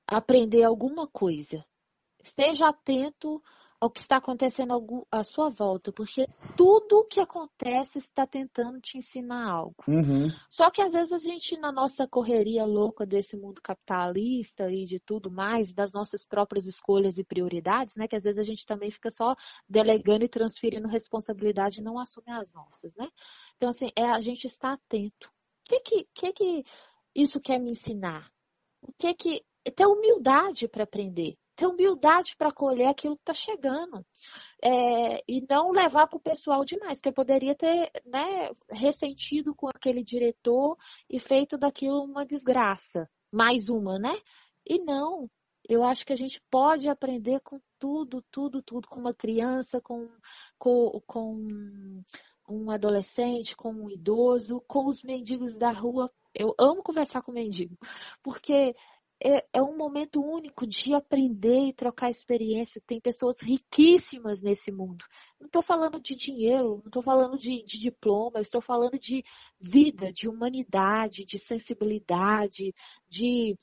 aprender 0.07 0.63
alguma 0.65 1.07
coisa. 1.07 1.65
Esteja 2.23 2.69
atento 2.69 3.43
ao 3.85 3.91
que 3.91 4.01
está 4.01 4.17
acontecendo 4.17 5.07
à 5.11 5.23
sua 5.23 5.51
volta, 5.51 5.93
porque 5.93 6.27
tudo 6.57 7.07
que 7.07 7.21
acontece 7.21 7.99
está 7.99 8.27
tentando 8.27 8.81
te 8.81 8.97
ensinar 8.97 9.47
algo. 9.47 9.77
uhum, 9.87 10.31
Só 10.49 10.71
que 10.71 10.81
às 10.81 10.93
vezes 10.93 11.13
a 11.13 11.19
gente, 11.19 11.59
na 11.59 11.71
nossa 11.71 12.09
correria 12.09 12.65
louca 12.65 13.05
desse 13.05 13.37
mundo 13.37 13.61
capitalista 13.61 14.73
e 14.73 14.87
de 14.87 14.99
tudo 14.99 15.31
mais, 15.31 15.75
das 15.75 15.93
nossas 15.93 16.25
próprias 16.25 16.67
escolhas 16.67 17.19
e 17.19 17.25
prioridades, 17.25 17.95
né? 17.95 18.09
Que 18.09 18.17
às 18.17 18.25
vezes 18.25 18.39
a 18.39 18.43
gente 18.43 18.65
também 18.65 18.91
fica 18.91 19.11
só 19.11 19.37
delegando 19.69 20.25
e 20.25 20.29
transferindo 20.31 20.89
responsabilidade 20.89 21.81
e 21.81 21.85
não 21.85 21.99
assume 21.99 22.31
as 22.31 22.55
nossas, 22.55 22.91
né? 22.97 23.11
Então, 23.59 23.69
assim, 23.69 23.91
é 23.95 24.07
a 24.07 24.21
gente 24.23 24.47
estar 24.47 24.73
atento. 24.73 25.29
O 25.29 25.69
que 25.69 25.81
que, 25.81 26.09
que, 26.15 26.33
que 26.33 26.65
isso 27.15 27.39
quer 27.39 27.59
me 27.59 27.73
ensinar? 27.73 28.31
O 28.81 28.95
que 28.99 29.13
que. 29.13 29.45
Ter 29.77 29.87
humildade 29.87 30.69
para 30.69 30.85
aprender. 30.85 31.37
Ter 31.57 31.67
humildade 31.67 32.37
para 32.37 32.49
acolher 32.49 32.87
aquilo 32.87 33.17
que 33.17 33.23
está 33.23 33.35
chegando. 33.35 34.05
É, 34.63 35.23
e 35.29 35.45
não 35.49 35.71
levar 35.71 36.07
para 36.07 36.17
o 36.17 36.21
pessoal 36.21 36.65
demais, 36.65 36.99
porque 36.99 37.13
poderia 37.13 37.55
ter 37.55 37.91
né, 38.05 38.51
ressentido 38.71 39.55
com 39.55 39.69
aquele 39.69 40.03
diretor 40.03 40.77
e 41.09 41.19
feito 41.19 41.57
daquilo 41.57 42.03
uma 42.05 42.27
desgraça. 42.27 43.09
Mais 43.33 43.69
uma, 43.69 43.99
né? 43.99 44.17
E 44.67 44.79
não. 44.79 45.31
Eu 45.69 45.83
acho 45.83 46.05
que 46.05 46.13
a 46.13 46.17
gente 46.17 46.43
pode 46.51 46.89
aprender 46.89 47.41
com 47.41 47.59
tudo, 47.79 48.23
tudo, 48.31 48.63
tudo, 48.63 48.87
com 48.87 49.01
uma 49.01 49.15
criança, 49.15 49.81
com, 49.81 50.09
com, 50.59 51.01
com 51.07 52.03
um 52.49 52.71
adolescente, 52.71 53.57
com 53.57 53.73
um 53.73 53.91
idoso, 53.91 54.63
com 54.69 54.87
os 54.87 55.03
mendigos 55.03 55.57
da 55.57 55.71
rua. 55.71 56.11
Eu 56.35 56.55
amo 56.59 56.83
conversar 56.83 57.23
com 57.23 57.33
mendigo, 57.33 57.79
porque 58.23 58.75
é, 59.23 59.47
é 59.53 59.63
um 59.63 59.77
momento 59.77 60.21
único 60.23 60.67
de 60.67 60.95
aprender 60.95 61.69
e 61.69 61.73
trocar 61.73 62.11
experiência. 62.11 62.83
Tem 62.87 63.01
pessoas 63.01 63.41
riquíssimas 63.41 64.43
nesse 64.43 64.71
mundo. 64.71 65.05
Não 65.41 65.47
estou 65.47 65.63
falando 65.63 66.01
de 66.01 66.15
dinheiro, 66.15 66.79
não 66.79 66.87
estou 66.87 67.03
falando 67.03 67.39
de, 67.39 67.63
de 67.65 67.79
diploma, 67.79 68.41
estou 68.41 68.61
falando 68.61 68.99
de 68.99 69.25
vida, 69.61 70.13
de 70.13 70.29
humanidade, 70.29 71.25
de 71.25 71.39
sensibilidade, 71.39 72.73
de 73.09 73.57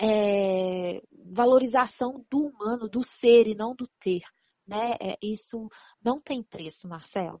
é, 0.00 1.02
valorização 1.32 2.24
do 2.30 2.46
humano, 2.46 2.88
do 2.88 3.02
ser 3.02 3.46
e 3.46 3.54
não 3.54 3.74
do 3.74 3.86
ter. 4.00 4.22
Né? 4.66 4.96
É, 5.00 5.18
isso 5.22 5.68
não 6.02 6.20
tem 6.20 6.42
preço, 6.42 6.88
Marcelo. 6.88 7.40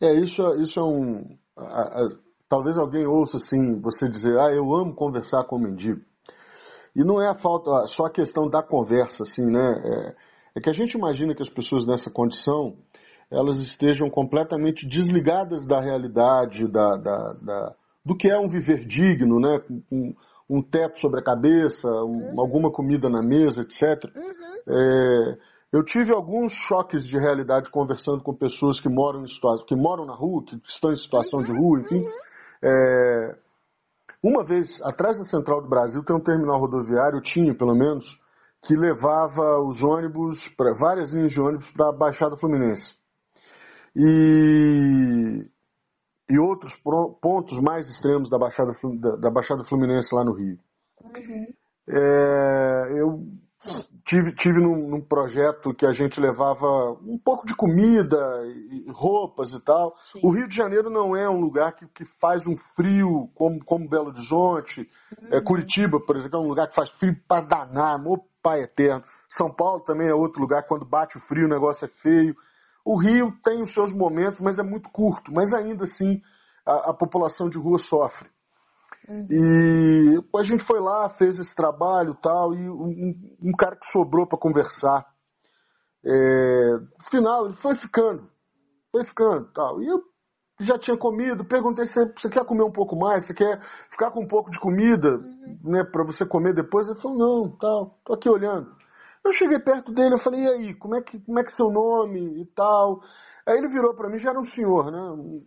É, 0.00 0.12
isso, 0.14 0.42
isso 0.56 0.78
é 0.78 0.84
um. 0.84 1.38
a- 1.56 2.02
a- 2.04 2.18
talvez 2.48 2.78
alguém 2.78 3.06
ouça 3.06 3.36
assim, 3.36 3.80
você 3.80 4.08
dizer, 4.08 4.38
ah, 4.38 4.50
eu 4.52 4.74
amo 4.74 4.94
conversar 4.94 5.44
com 5.44 5.56
o 5.56 5.60
mendigo. 5.60 6.02
E 6.96 7.04
não 7.04 7.20
é 7.20 7.28
a 7.28 7.34
falta, 7.34 7.86
só 7.86 8.06
a 8.06 8.10
questão 8.10 8.48
da 8.48 8.62
conversa, 8.62 9.22
assim, 9.22 9.44
né? 9.44 9.82
É, 9.84 10.58
é 10.58 10.60
que 10.60 10.70
a 10.70 10.72
gente 10.72 10.94
imagina 10.96 11.34
que 11.34 11.42
as 11.42 11.48
pessoas 11.48 11.86
nessa 11.86 12.10
condição 12.10 12.76
elas 13.30 13.60
estejam 13.60 14.08
completamente 14.08 14.86
desligadas 14.88 15.66
da 15.66 15.80
realidade, 15.80 16.66
da, 16.66 16.96
da, 16.96 17.32
da- 17.42 17.74
do 18.04 18.16
que 18.16 18.28
é 18.30 18.38
um 18.38 18.48
viver 18.48 18.86
digno, 18.86 19.38
né? 19.38 19.58
Com, 19.60 19.82
com 19.90 20.14
um 20.48 20.62
teto 20.62 20.98
sobre 20.98 21.20
a 21.20 21.22
cabeça, 21.22 21.88
um- 22.04 22.40
alguma 22.40 22.70
comida 22.72 23.08
na 23.10 23.20
mesa, 23.22 23.60
etc. 23.62 24.10
É, 24.66 25.38
eu 25.72 25.84
tive 25.84 26.10
alguns 26.14 26.52
choques 26.54 27.06
de 27.06 27.18
realidade 27.18 27.70
conversando 27.70 28.22
com 28.22 28.34
pessoas 28.34 28.80
que 28.80 28.88
moram 28.88 29.22
em 29.22 29.26
situação, 29.26 29.66
que 29.66 29.76
moram 29.76 30.06
na 30.06 30.14
rua, 30.14 30.42
que 30.44 30.58
estão 30.66 30.90
em 30.90 30.96
situação 30.96 31.42
de 31.42 31.52
rua, 31.52 31.80
enfim. 31.80 32.02
É, 32.64 33.36
uma 34.22 34.44
vez, 34.44 34.82
atrás 34.82 35.18
da 35.18 35.24
Central 35.24 35.62
do 35.62 35.68
Brasil, 35.68 36.02
tem 36.04 36.16
um 36.16 36.22
terminal 36.22 36.58
rodoviário, 36.58 37.20
tinha 37.20 37.54
pelo 37.54 37.74
menos, 37.74 38.20
que 38.62 38.76
levava 38.76 39.60
os 39.60 39.82
ônibus, 39.82 40.48
para 40.48 40.74
várias 40.74 41.12
linhas 41.12 41.32
de 41.32 41.40
ônibus 41.40 41.70
para 41.70 41.88
a 41.88 41.92
Baixada 41.92 42.36
Fluminense. 42.36 42.94
E, 43.94 45.46
e 46.28 46.38
outros 46.38 46.76
pontos 47.20 47.60
mais 47.60 47.88
extremos 47.88 48.28
da 48.28 48.38
Baixada, 48.38 48.72
da, 48.98 49.16
da 49.16 49.30
Baixada 49.30 49.64
Fluminense 49.64 50.14
lá 50.14 50.24
no 50.24 50.32
Rio. 50.32 50.58
É, 51.88 53.00
eu 53.00 53.24
tive, 54.04 54.32
tive 54.34 54.60
num, 54.60 54.88
num 54.88 55.00
projeto 55.00 55.74
que 55.74 55.84
a 55.84 55.92
gente 55.92 56.20
levava 56.20 56.92
um 57.02 57.18
pouco 57.18 57.46
de 57.46 57.54
comida 57.54 58.16
e 58.46 58.90
roupas 58.90 59.52
e 59.52 59.60
tal. 59.60 59.96
Sim. 60.04 60.20
O 60.22 60.30
Rio 60.30 60.48
de 60.48 60.54
Janeiro 60.54 60.90
não 60.90 61.16
é 61.16 61.28
um 61.28 61.40
lugar 61.40 61.74
que, 61.74 61.86
que 61.88 62.04
faz 62.04 62.46
um 62.46 62.56
frio 62.56 63.28
como, 63.34 63.62
como 63.64 63.88
Belo 63.88 64.08
Horizonte. 64.08 64.88
É, 65.30 65.40
Curitiba, 65.40 66.00
por 66.00 66.16
exemplo, 66.16 66.38
é 66.38 66.42
um 66.42 66.48
lugar 66.48 66.68
que 66.68 66.74
faz 66.74 66.90
frio 66.90 67.16
para 67.26 67.44
danar, 67.44 68.00
meu 68.00 68.18
pai 68.42 68.62
eterno. 68.62 69.04
São 69.28 69.52
Paulo 69.52 69.80
também 69.80 70.08
é 70.08 70.14
outro 70.14 70.40
lugar, 70.40 70.66
quando 70.66 70.86
bate 70.86 71.16
o 71.16 71.20
frio 71.20 71.46
o 71.46 71.50
negócio 71.50 71.84
é 71.84 71.88
feio. 71.88 72.34
O 72.84 72.98
Rio 72.98 73.32
tem 73.44 73.60
os 73.62 73.74
seus 73.74 73.92
momentos, 73.92 74.40
mas 74.40 74.58
é 74.58 74.62
muito 74.62 74.88
curto. 74.88 75.32
Mas 75.32 75.52
ainda 75.52 75.84
assim, 75.84 76.22
a, 76.64 76.90
a 76.90 76.94
população 76.94 77.50
de 77.50 77.58
rua 77.58 77.78
sofre. 77.78 78.30
Uhum. 79.08 79.26
E 79.30 80.38
a 80.38 80.42
gente 80.42 80.62
foi 80.62 80.80
lá, 80.80 81.08
fez 81.08 81.38
esse 81.38 81.56
trabalho 81.56 82.14
tal, 82.14 82.54
e 82.54 82.68
um, 82.68 83.14
um 83.42 83.52
cara 83.52 83.74
que 83.76 83.86
sobrou 83.86 84.26
para 84.26 84.38
conversar. 84.38 85.06
É, 86.04 86.72
no 86.76 87.04
final, 87.10 87.46
ele 87.46 87.54
foi 87.54 87.74
ficando, 87.74 88.28
foi 88.92 89.04
ficando 89.04 89.50
tal. 89.52 89.82
E 89.82 89.86
eu 89.88 90.02
já 90.60 90.78
tinha 90.78 90.96
comido, 90.96 91.44
perguntei 91.44 91.86
se 91.86 92.04
você 92.16 92.28
quer 92.28 92.44
comer 92.44 92.64
um 92.64 92.72
pouco 92.72 92.96
mais, 92.96 93.24
você 93.24 93.34
quer 93.34 93.60
ficar 93.90 94.10
com 94.10 94.22
um 94.22 94.28
pouco 94.28 94.50
de 94.50 94.60
comida, 94.60 95.08
uhum. 95.08 95.58
né, 95.64 95.84
para 95.84 96.04
você 96.04 96.26
comer 96.26 96.54
depois. 96.54 96.88
Ele 96.88 97.00
falou, 97.00 97.18
não, 97.18 97.56
tal, 97.56 97.98
tô 98.04 98.14
aqui 98.14 98.28
olhando. 98.28 98.76
Eu 99.24 99.32
cheguei 99.32 99.58
perto 99.58 99.92
dele, 99.92 100.14
eu 100.14 100.18
falei, 100.18 100.42
e 100.42 100.48
aí, 100.48 100.74
como 100.74 100.96
é 100.96 101.02
que, 101.02 101.18
como 101.20 101.38
é 101.38 101.42
que 101.42 101.50
é 101.50 101.54
seu 101.54 101.70
nome 101.70 102.42
e 102.42 102.46
tal? 102.54 103.00
Aí 103.48 103.56
ele 103.56 103.68
virou 103.68 103.94
para 103.94 104.10
mim, 104.10 104.18
já 104.18 104.28
era 104.28 104.38
um 104.38 104.44
senhor, 104.44 104.92
né? 104.92 105.00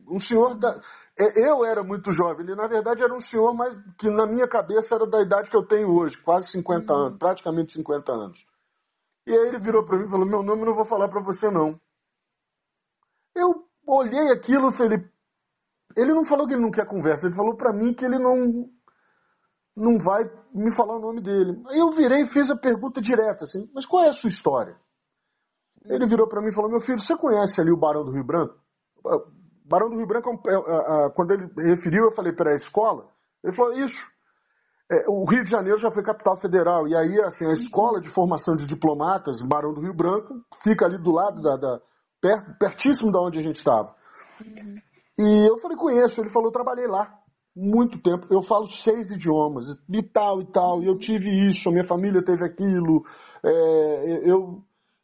Um 0.10 0.18
senhor 0.18 0.56
da... 0.56 0.82
É, 1.20 1.48
eu 1.48 1.64
era 1.64 1.84
muito 1.84 2.12
jovem, 2.12 2.44
ele 2.44 2.56
na 2.56 2.68
verdade 2.68 3.04
era 3.04 3.14
um 3.14 3.20
senhor, 3.20 3.54
mas 3.54 3.78
que 4.00 4.10
na 4.10 4.26
minha 4.26 4.48
cabeça 4.48 4.96
era 4.96 5.06
da 5.06 5.22
idade 5.22 5.52
que 5.52 5.56
eu 5.56 5.64
tenho 5.64 5.88
hoje, 5.88 6.18
quase 6.18 6.48
50 6.48 6.92
uhum. 6.92 7.00
anos, 7.00 7.20
praticamente 7.20 7.74
50 7.74 8.12
anos. 8.12 8.44
E 9.28 9.32
aí 9.32 9.50
ele 9.50 9.60
virou 9.60 9.86
para 9.86 10.00
mim 10.00 10.06
e 10.06 10.10
falou: 10.10 10.26
Meu 10.26 10.42
nome 10.42 10.64
eu 10.64 10.66
não 10.66 10.74
vou 10.74 10.84
falar 10.84 11.10
para 11.10 11.22
você 11.22 11.52
não. 11.52 11.80
Eu 13.36 13.68
olhei 13.86 14.32
aquilo 14.32 14.70
e 14.70 14.74
falei: 14.74 15.08
Ele 15.96 16.12
não 16.12 16.26
falou 16.26 16.48
que 16.48 16.54
ele 16.54 16.62
não 16.64 16.72
quer 16.72 16.88
conversa, 16.88 17.28
ele 17.28 17.36
falou 17.36 17.56
para 17.56 17.72
mim 17.72 17.94
que 17.94 18.04
ele 18.04 18.18
não 18.18 18.68
não 19.76 20.00
vai 20.00 20.24
me 20.52 20.72
falar 20.72 20.98
o 20.98 21.02
nome 21.02 21.22
dele. 21.22 21.62
Aí 21.68 21.78
eu 21.78 21.92
virei 21.92 22.24
e 22.24 22.28
fiz 22.28 22.50
a 22.50 22.58
pergunta 22.58 23.00
direta 23.00 23.44
assim: 23.44 23.70
Mas 23.76 23.86
qual 23.86 24.04
é 24.06 24.10
a 24.10 24.14
sua 24.14 24.30
história? 24.30 24.76
Ele 25.86 26.06
virou 26.08 26.28
para 26.28 26.42
mim 26.42 26.50
e 26.50 26.54
falou: 26.54 26.70
Meu 26.70 26.82
filho, 26.82 27.00
você 27.00 27.16
conhece 27.18 27.60
ali 27.60 27.72
o 27.72 27.78
Barão 27.78 28.04
do 28.04 28.12
Rio 28.12 28.24
Branco? 28.24 28.56
Barão 29.66 29.90
do 29.90 29.98
Rio 29.98 30.08
Branco, 30.08 30.30
é 30.48 30.54
é, 30.54 31.10
quando 31.12 31.32
ele 31.32 31.50
referiu, 31.58 32.06
eu 32.06 32.12
falei 32.12 32.34
para 32.34 32.52
a 32.52 32.56
escola. 32.56 33.08
Ele 33.44 33.54
falou: 33.54 33.74
Isso. 33.74 34.06
É, 34.92 35.06
o 35.08 35.24
Rio 35.26 35.44
de 35.44 35.50
Janeiro 35.50 35.80
já 35.80 35.90
foi 35.90 36.04
capital 36.04 36.38
federal. 36.38 36.88
E 36.88 36.96
aí, 36.96 37.20
assim, 37.22 37.46
a 37.46 37.54
escola 37.54 38.02
de 38.02 38.10
formação 38.10 38.56
de 38.56 38.66
diplomatas, 38.66 39.42
Barão 39.42 39.74
do 39.74 39.82
Rio 39.82 39.94
Branco, 39.94 40.36
fica 40.62 40.86
ali 40.86 40.98
do 40.98 41.12
lado 41.12 41.42
da. 41.42 41.56
da 41.56 41.82
perto, 42.22 42.58
pertíssimo 42.60 43.12
da 43.12 43.20
onde 43.20 43.40
a 43.40 43.42
gente 43.42 43.56
estava. 43.56 43.96
Uhum. 44.40 44.76
E 45.18 45.50
eu 45.50 45.58
falei: 45.60 45.78
Conheço. 45.78 46.22
Ele 46.22 46.30
falou: 46.30 46.52
Trabalhei 46.52 46.88
lá 46.88 47.22
muito 47.56 48.02
tempo. 48.02 48.28
Eu 48.30 48.42
falo 48.42 48.68
seis 48.68 49.12
idiomas, 49.12 49.66
e 49.90 50.04
tal 50.04 50.42
e 50.42 50.46
tal. 50.52 50.82
E 50.82 50.88
eu 50.88 50.98
tive 50.98 51.30
isso, 51.48 51.70
a 51.70 51.72
minha 51.72 51.84
família 51.86 52.24
teve 52.24 52.46
aquilo. 52.46 53.04
É, 53.44 54.30
eu 54.30 54.64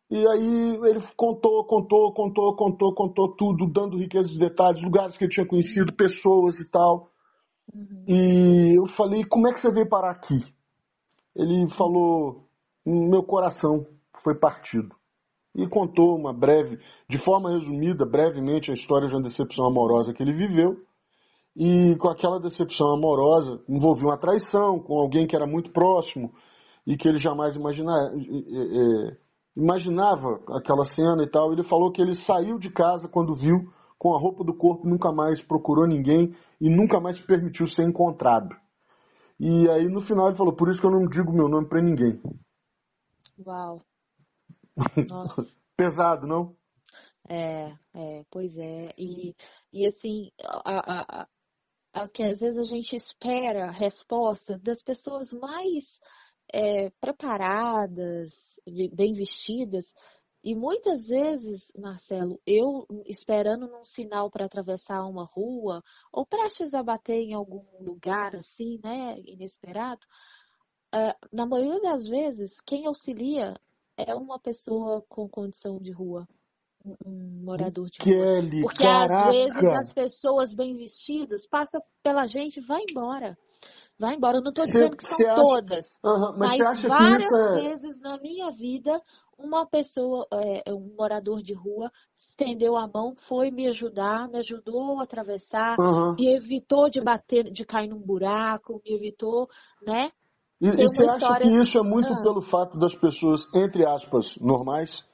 e 0.09 0.25
aí 0.27 0.75
ele 0.85 1.01
contou, 1.17 1.65
contou, 1.65 2.13
contou, 2.13 2.55
contou, 2.55 2.93
contou 2.93 3.35
tudo, 3.35 3.67
dando 3.67 3.97
riqueza 3.97 4.29
de 4.29 4.39
detalhes, 4.39 4.81
lugares 4.81 5.17
que 5.17 5.25
ele 5.25 5.31
tinha 5.31 5.45
conhecido, 5.45 5.91
pessoas 5.93 6.59
e 6.59 6.69
tal. 6.69 7.11
Uhum. 7.73 8.05
E 8.07 8.77
eu 8.77 8.87
falei, 8.87 9.25
como 9.25 9.47
é 9.47 9.53
que 9.53 9.59
você 9.59 9.69
veio 9.69 9.89
parar 9.89 10.11
aqui? 10.11 10.41
Ele 11.35 11.69
falou, 11.69 12.47
meu 12.85 13.21
coração 13.21 13.85
foi 14.23 14.33
partido. 14.33 14.95
E 15.53 15.67
contou 15.67 16.15
uma 16.15 16.31
breve, 16.31 16.79
de 17.09 17.17
forma 17.17 17.51
resumida, 17.51 18.05
brevemente, 18.05 18.71
a 18.71 18.73
história 18.73 19.07
de 19.07 19.13
uma 19.13 19.23
decepção 19.23 19.65
amorosa 19.65 20.13
que 20.13 20.23
ele 20.23 20.33
viveu. 20.33 20.77
E 21.55 21.95
com 21.97 22.07
aquela 22.07 22.39
decepção 22.39 22.93
amorosa, 22.93 23.61
envolvia 23.67 24.05
uma 24.05 24.17
traição 24.17 24.79
com 24.79 24.99
alguém 24.99 25.27
que 25.27 25.35
era 25.35 25.47
muito 25.47 25.71
próximo 25.71 26.31
e 26.85 26.95
que 26.95 27.07
ele 27.07 27.17
jamais 27.17 27.55
imaginaria 27.55 29.17
imaginava 29.57 30.39
aquela 30.55 30.85
cena 30.85 31.23
e 31.23 31.29
tal. 31.29 31.51
Ele 31.51 31.63
falou 31.63 31.91
que 31.91 32.01
ele 32.01 32.13
saiu 32.13 32.59
de 32.59 32.69
casa 32.69 33.09
quando 33.09 33.33
viu 33.33 33.73
com 33.97 34.13
a 34.13 34.19
roupa 34.19 34.43
do 34.43 34.55
corpo, 34.55 34.87
nunca 34.87 35.11
mais 35.11 35.41
procurou 35.41 35.87
ninguém 35.87 36.35
e 36.61 36.69
nunca 36.69 36.99
mais 36.99 37.17
se 37.17 37.23
permitiu 37.23 37.65
ser 37.65 37.83
encontrado. 37.83 38.55
E 39.39 39.67
aí 39.69 39.87
no 39.87 39.99
final 39.99 40.27
ele 40.27 40.37
falou: 40.37 40.55
Por 40.55 40.69
isso 40.69 40.79
que 40.79 40.85
eu 40.85 40.91
não 40.91 41.07
digo 41.07 41.33
meu 41.33 41.49
nome 41.49 41.67
para 41.67 41.81
ninguém. 41.81 42.21
Uau. 43.45 43.81
Pesado, 45.75 46.27
não? 46.27 46.55
É, 47.27 47.73
é, 47.93 48.23
pois 48.29 48.57
é. 48.57 48.93
E, 48.97 49.35
e 49.73 49.85
assim, 49.85 50.31
a, 50.43 51.23
a, 51.23 51.27
a, 51.93 52.07
que 52.07 52.23
às 52.23 52.39
vezes 52.39 52.57
a 52.57 52.63
gente 52.63 52.95
espera 52.95 53.65
a 53.65 53.71
resposta 53.71 54.57
das 54.59 54.81
pessoas 54.81 55.33
mais 55.33 55.99
é, 56.53 56.89
preparadas, 56.99 58.59
bem 58.93 59.13
vestidas, 59.13 59.93
e 60.43 60.55
muitas 60.55 61.07
vezes, 61.07 61.71
Marcelo, 61.77 62.39
eu 62.45 62.87
esperando 63.05 63.67
num 63.67 63.83
sinal 63.83 64.29
para 64.29 64.45
atravessar 64.45 65.05
uma 65.05 65.25
rua, 65.25 65.83
ou 66.11 66.25
prestes 66.25 66.73
a 66.73 66.81
bater 66.81 67.19
em 67.19 67.33
algum 67.33 67.65
lugar 67.81 68.35
assim, 68.35 68.79
né, 68.81 69.19
inesperado, 69.25 70.05
uh, 70.95 71.27
na 71.33 71.45
maioria 71.45 71.81
das 71.81 72.07
vezes, 72.07 72.61
quem 72.61 72.85
auxilia 72.85 73.59
é 73.97 74.15
uma 74.15 74.39
pessoa 74.39 75.03
com 75.09 75.27
condição 75.27 75.79
de 75.79 75.91
rua, 75.91 76.25
um 77.05 77.43
morador 77.43 77.89
de 77.89 77.99
Kelly, 77.99 78.61
rua. 78.61 78.69
Porque 78.69 78.83
caraca. 78.83 79.23
às 79.23 79.35
vezes 79.35 79.63
as 79.65 79.91
pessoas 79.91 80.53
bem 80.53 80.77
vestidas 80.77 81.45
passam 81.45 81.81
pela 82.01 82.25
gente 82.25 82.61
e 82.61 82.65
vai 82.65 82.83
embora 82.89 83.37
vai 83.99 84.15
embora. 84.15 84.37
Eu 84.37 84.43
não 84.43 84.49
estou 84.49 84.65
dizendo 84.65 84.95
que 84.95 85.05
são 85.05 85.27
acha... 85.27 85.35
todas, 85.35 85.99
uhum, 86.03 86.37
mas, 86.37 86.57
mas 86.57 86.81
várias 86.81 87.31
é... 87.31 87.61
vezes 87.61 87.99
na 88.01 88.17
minha 88.17 88.49
vida 88.51 89.01
uma 89.37 89.67
pessoa, 89.67 90.25
é, 90.33 90.73
um 90.73 90.95
morador 90.97 91.43
de 91.43 91.53
rua, 91.53 91.91
estendeu 92.15 92.75
a 92.75 92.87
mão, 92.87 93.13
foi 93.15 93.51
me 93.51 93.67
ajudar, 93.67 94.27
me 94.27 94.39
ajudou 94.39 94.99
a 94.99 95.03
atravessar, 95.03 95.79
uhum. 95.79 96.15
me 96.15 96.35
evitou 96.35 96.89
de 96.89 96.99
bater, 96.99 97.51
de 97.51 97.63
cair 97.63 97.87
num 97.87 97.99
buraco, 97.99 98.81
me 98.83 98.95
evitou, 98.95 99.47
né? 99.85 100.11
E, 100.59 100.67
e 100.69 100.71
você 100.71 101.05
história... 101.05 101.27
acha 101.27 101.39
que 101.41 101.49
isso 101.49 101.77
é 101.77 101.83
muito 101.83 102.11
ah. 102.11 102.21
pelo 102.23 102.41
fato 102.41 102.79
das 102.79 102.95
pessoas, 102.95 103.47
entre 103.53 103.85
aspas, 103.85 104.37
normais, 104.37 105.05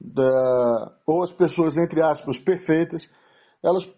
da... 0.00 0.92
ou 1.06 1.22
as 1.22 1.30
pessoas, 1.30 1.76
entre 1.76 2.02
aspas, 2.02 2.38
perfeitas, 2.38 3.08
elas 3.62 3.88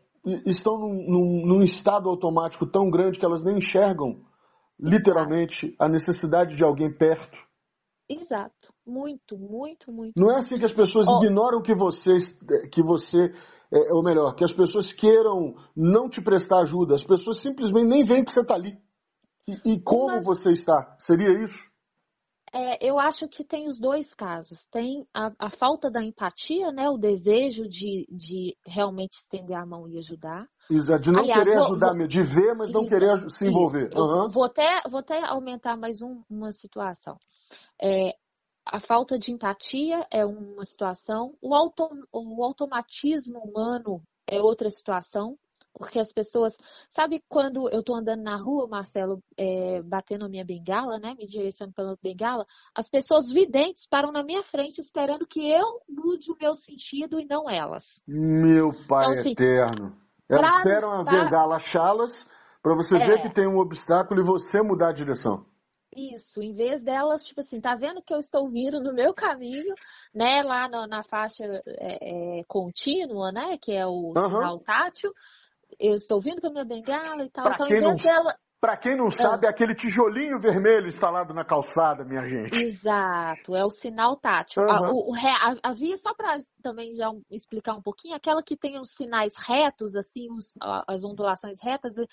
estão 0.45 0.79
num, 0.79 0.95
num, 1.09 1.47
num, 1.47 1.63
estado 1.63 2.09
automático 2.09 2.67
tão 2.67 2.91
grande 2.91 3.19
que 3.19 3.25
elas 3.25 3.45
nem 3.45 3.59
enxergam 3.59 4.21
literalmente 4.79 5.75
a 5.79 5.89
necessidade 5.89 6.57
de 6.57 6.65
alguém 6.65 6.93
perto. 6.93 7.37
Exato, 8.09 8.73
muito, 8.87 9.37
muito, 9.37 9.91
muito. 9.91 10.13
Não 10.17 10.31
é 10.31 10.39
assim 10.39 10.59
que 10.59 10.65
as 10.65 10.73
pessoas 10.73 11.07
oh. 11.09 11.19
ignoram 11.19 11.63
que 11.63 11.75
você, 11.75 12.19
que 12.71 12.83
você, 12.83 13.33
é, 13.73 13.93
ou 13.93 14.03
melhor, 14.03 14.35
que 14.35 14.45
as 14.45 14.53
pessoas 14.53 14.93
queiram 14.93 15.55
não 15.77 16.09
te 16.09 16.21
prestar 16.21 16.61
ajuda. 16.61 16.95
As 16.95 17.03
pessoas 17.03 17.41
simplesmente 17.41 17.87
nem 17.87 18.05
veem 18.05 18.25
que 18.25 18.31
você 18.31 18.41
está 18.41 18.55
ali. 18.55 18.79
E, 19.49 19.73
e 19.73 19.81
como 19.81 20.17
Mas... 20.17 20.25
você 20.25 20.53
está? 20.53 20.97
Seria 20.99 21.33
isso? 21.45 21.69
É, 22.57 22.79
eu 22.81 22.99
acho 22.99 23.29
que 23.29 23.45
tem 23.45 23.69
os 23.69 23.79
dois 23.79 24.15
casos. 24.15 24.65
Tem 24.71 25.07
a, 25.13 25.31
a, 25.39 25.51
falta 25.51 25.91
da 25.91 26.03
empatia, 26.03 26.73
né? 26.73 26.89
O 26.89 26.97
desejo 26.97 27.69
de, 27.69 28.07
de 28.11 28.57
realmente 28.65 29.19
estender 29.19 29.55
a 29.55 29.67
mão 29.67 29.87
e 29.87 29.99
ajudar. 29.99 30.49
Exato, 30.71 31.03
de 31.03 31.11
não 31.13 31.21
Aliás, 31.21 31.45
querer 31.45 31.57
vou, 31.57 31.65
ajudar, 31.67 31.95
vou, 31.95 32.07
de 32.07 32.23
ver, 32.23 32.55
mas 32.55 32.73
não 32.73 32.87
querer 32.87 33.31
se 33.31 33.47
envolver. 33.47 33.91
Uhum. 33.95 34.31
Vou, 34.31 34.45
até, 34.45 34.81
vou 34.89 35.01
até 35.01 35.23
aumentar 35.27 35.77
mais 35.77 36.01
um, 36.01 36.23
uma 36.31 36.51
situação. 36.51 37.19
É, 37.81 38.17
a 38.65 38.81
falta 38.81 39.19
de 39.19 39.31
empatia 39.31 40.07
é 40.11 40.25
uma 40.25 40.65
situação, 40.65 41.37
o, 41.43 41.55
autom, 41.55 41.91
o 42.11 42.43
automatismo 42.43 43.39
humano 43.39 44.03
é 44.27 44.41
outra 44.41 44.71
situação. 44.71 45.39
Porque 45.79 45.99
as 45.99 46.13
pessoas. 46.13 46.57
Sabe 46.89 47.23
quando 47.29 47.69
eu 47.69 47.83
tô 47.83 47.95
andando 47.95 48.23
na 48.23 48.37
rua, 48.37 48.67
Marcelo, 48.67 49.23
é, 49.37 49.83
batendo 49.83 50.25
a 50.25 50.29
minha 50.29 50.45
bengala, 50.45 50.99
né? 50.99 51.15
Me 51.19 51.27
direcionando 51.27 51.75
pela 51.75 51.97
bengala, 52.03 52.47
as 52.75 52.89
pessoas 52.89 53.31
videntes 53.31 53.87
param 53.87 54.11
na 54.11 54.23
minha 54.23 54.43
frente 54.43 54.81
esperando 54.81 55.27
que 55.27 55.51
eu 55.51 55.65
mude 55.89 56.31
o 56.33 56.37
meu 56.41 56.55
sentido 56.55 57.21
e 57.21 57.27
não 57.27 57.49
elas. 57.49 58.03
Meu 58.07 58.73
pai 58.89 59.07
então, 59.07 59.21
assim, 59.21 59.33
eterno. 59.33 59.97
Elas 60.29 60.57
esperam 60.57 60.91
a 60.91 61.05
bengala 61.05 61.57
achá-las 61.57 62.29
para 62.63 62.75
você 62.75 62.97
é. 62.97 63.07
ver 63.07 63.23
que 63.23 63.33
tem 63.33 63.47
um 63.47 63.59
obstáculo 63.59 64.21
e 64.21 64.25
você 64.25 64.61
mudar 64.61 64.89
a 64.89 64.93
direção. 64.93 65.47
Isso, 65.97 66.43
em 66.43 66.53
vez 66.53 66.83
delas, 66.83 67.25
tipo 67.25 67.41
assim, 67.41 67.59
tá 67.59 67.75
vendo 67.75 68.03
que 68.03 68.13
eu 68.13 68.19
estou 68.19 68.51
vindo 68.51 68.83
no 68.83 68.93
meu 68.93 69.15
caminho, 69.15 69.75
né, 70.15 70.43
lá 70.43 70.69
na, 70.69 70.87
na 70.87 71.03
faixa 71.03 71.45
é, 71.67 72.41
é, 72.41 72.45
contínua, 72.45 73.33
né, 73.33 73.57
que 73.57 73.73
é 73.73 73.87
o 73.87 74.13
uhum. 74.15 74.29
sinal 74.29 74.59
tátil, 74.59 75.11
eu 75.79 75.95
estou 75.95 76.21
vindo 76.21 76.41
com 76.41 76.49
a 76.49 76.51
minha 76.51 76.65
bengala 76.65 77.25
e 77.25 77.31
tal. 77.31 77.45
Pra 77.45 77.55
então, 77.55 77.67
quem 77.69 77.81
não, 77.81 77.95
dela... 77.95 78.35
Pra 78.59 78.75
quem 78.75 78.97
não 78.97 79.11
sabe, 79.11 79.47
é 79.47 79.51
aquele 79.51 79.75
tijolinho 79.75 80.41
vermelho 80.41 80.89
instalado 80.89 81.35
na 81.35 81.45
calçada, 81.45 82.05
minha 82.05 82.27
gente. 82.27 82.59
Exato, 82.59 83.55
é 83.55 83.63
o 83.63 83.71
sinal 83.71 84.17
tátil. 84.17 84.63
Uhum. 84.63 84.71
A, 84.71 84.93
o, 84.93 85.13
a, 85.15 85.71
havia, 85.71 85.97
só 85.99 86.15
para 86.15 86.39
também 86.63 86.95
já 86.95 87.11
explicar 87.31 87.75
um 87.75 87.83
pouquinho, 87.83 88.17
aquela 88.17 88.43
que 88.43 88.57
tem 88.57 88.81
os 88.81 88.93
sinais 88.93 89.35
retos, 89.37 89.95
assim, 89.95 90.27
os, 90.33 90.55
as 90.89 91.05
ondulações 91.05 91.59
retas, 91.63 91.99
é, 91.99 92.07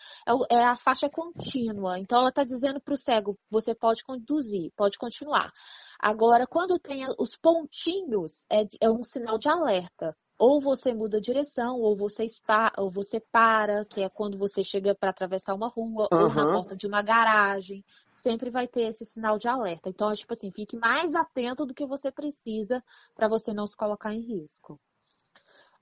é, 0.51 0.66
a 0.66 0.76
faixa 0.76 1.09
contínua. 1.09 1.97
Então, 1.97 2.20
ela 2.20 2.30
está 2.30 2.43
dizendo 2.43 2.82
para 2.82 2.93
o 2.93 2.97
cego, 2.97 3.39
você 3.49 3.74
pode 3.74 4.03
conduzir, 4.03 4.70
pode 4.76 4.97
continuar. 4.97 5.49
Agora, 5.97 6.45
quando 6.45 6.78
tem 6.78 7.05
os 7.18 7.38
pontinhos, 7.38 8.45
é, 8.51 8.66
é 8.82 8.91
um 8.91 9.03
sinal 9.03 9.38
de 9.38 9.47
alerta. 9.47 10.14
Ou 10.38 10.59
você 10.59 10.93
muda 10.93 11.17
a 11.17 11.21
direção, 11.21 11.79
ou 11.79 11.95
você, 11.95 12.27
spa, 12.27 12.71
ou 12.77 12.89
você 12.89 13.19
para, 13.19 13.86
que 13.86 14.01
é 14.01 14.09
quando 14.09 14.38
você 14.38 14.63
chega 14.63 14.95
para 14.95 15.09
atravessar 15.09 15.53
uma 15.53 15.67
rua, 15.67 16.07
uhum. 16.11 16.23
ou 16.23 16.34
na 16.34 16.51
porta 16.51 16.75
de 16.75 16.88
uma 16.88 17.01
garagem. 17.01 17.84
Sempre 18.15 18.49
vai 18.49 18.67
ter 18.67 18.84
esse 18.84 19.05
sinal 19.05 19.38
de 19.38 19.47
alerta. 19.47 19.89
Então, 19.89 20.09
é 20.09 20.15
tipo 20.15 20.34
assim, 20.34 20.49
fique 20.51 20.77
mais 20.77 21.13
atento 21.13 21.65
do 21.65 21.73
que 21.73 21.86
você 21.86 22.11
precisa 22.11 22.81
para 23.13 23.27
você 23.27 23.53
não 23.53 23.67
se 23.67 23.75
colocar 23.75 24.13
em 24.13 24.21
risco. 24.21 24.79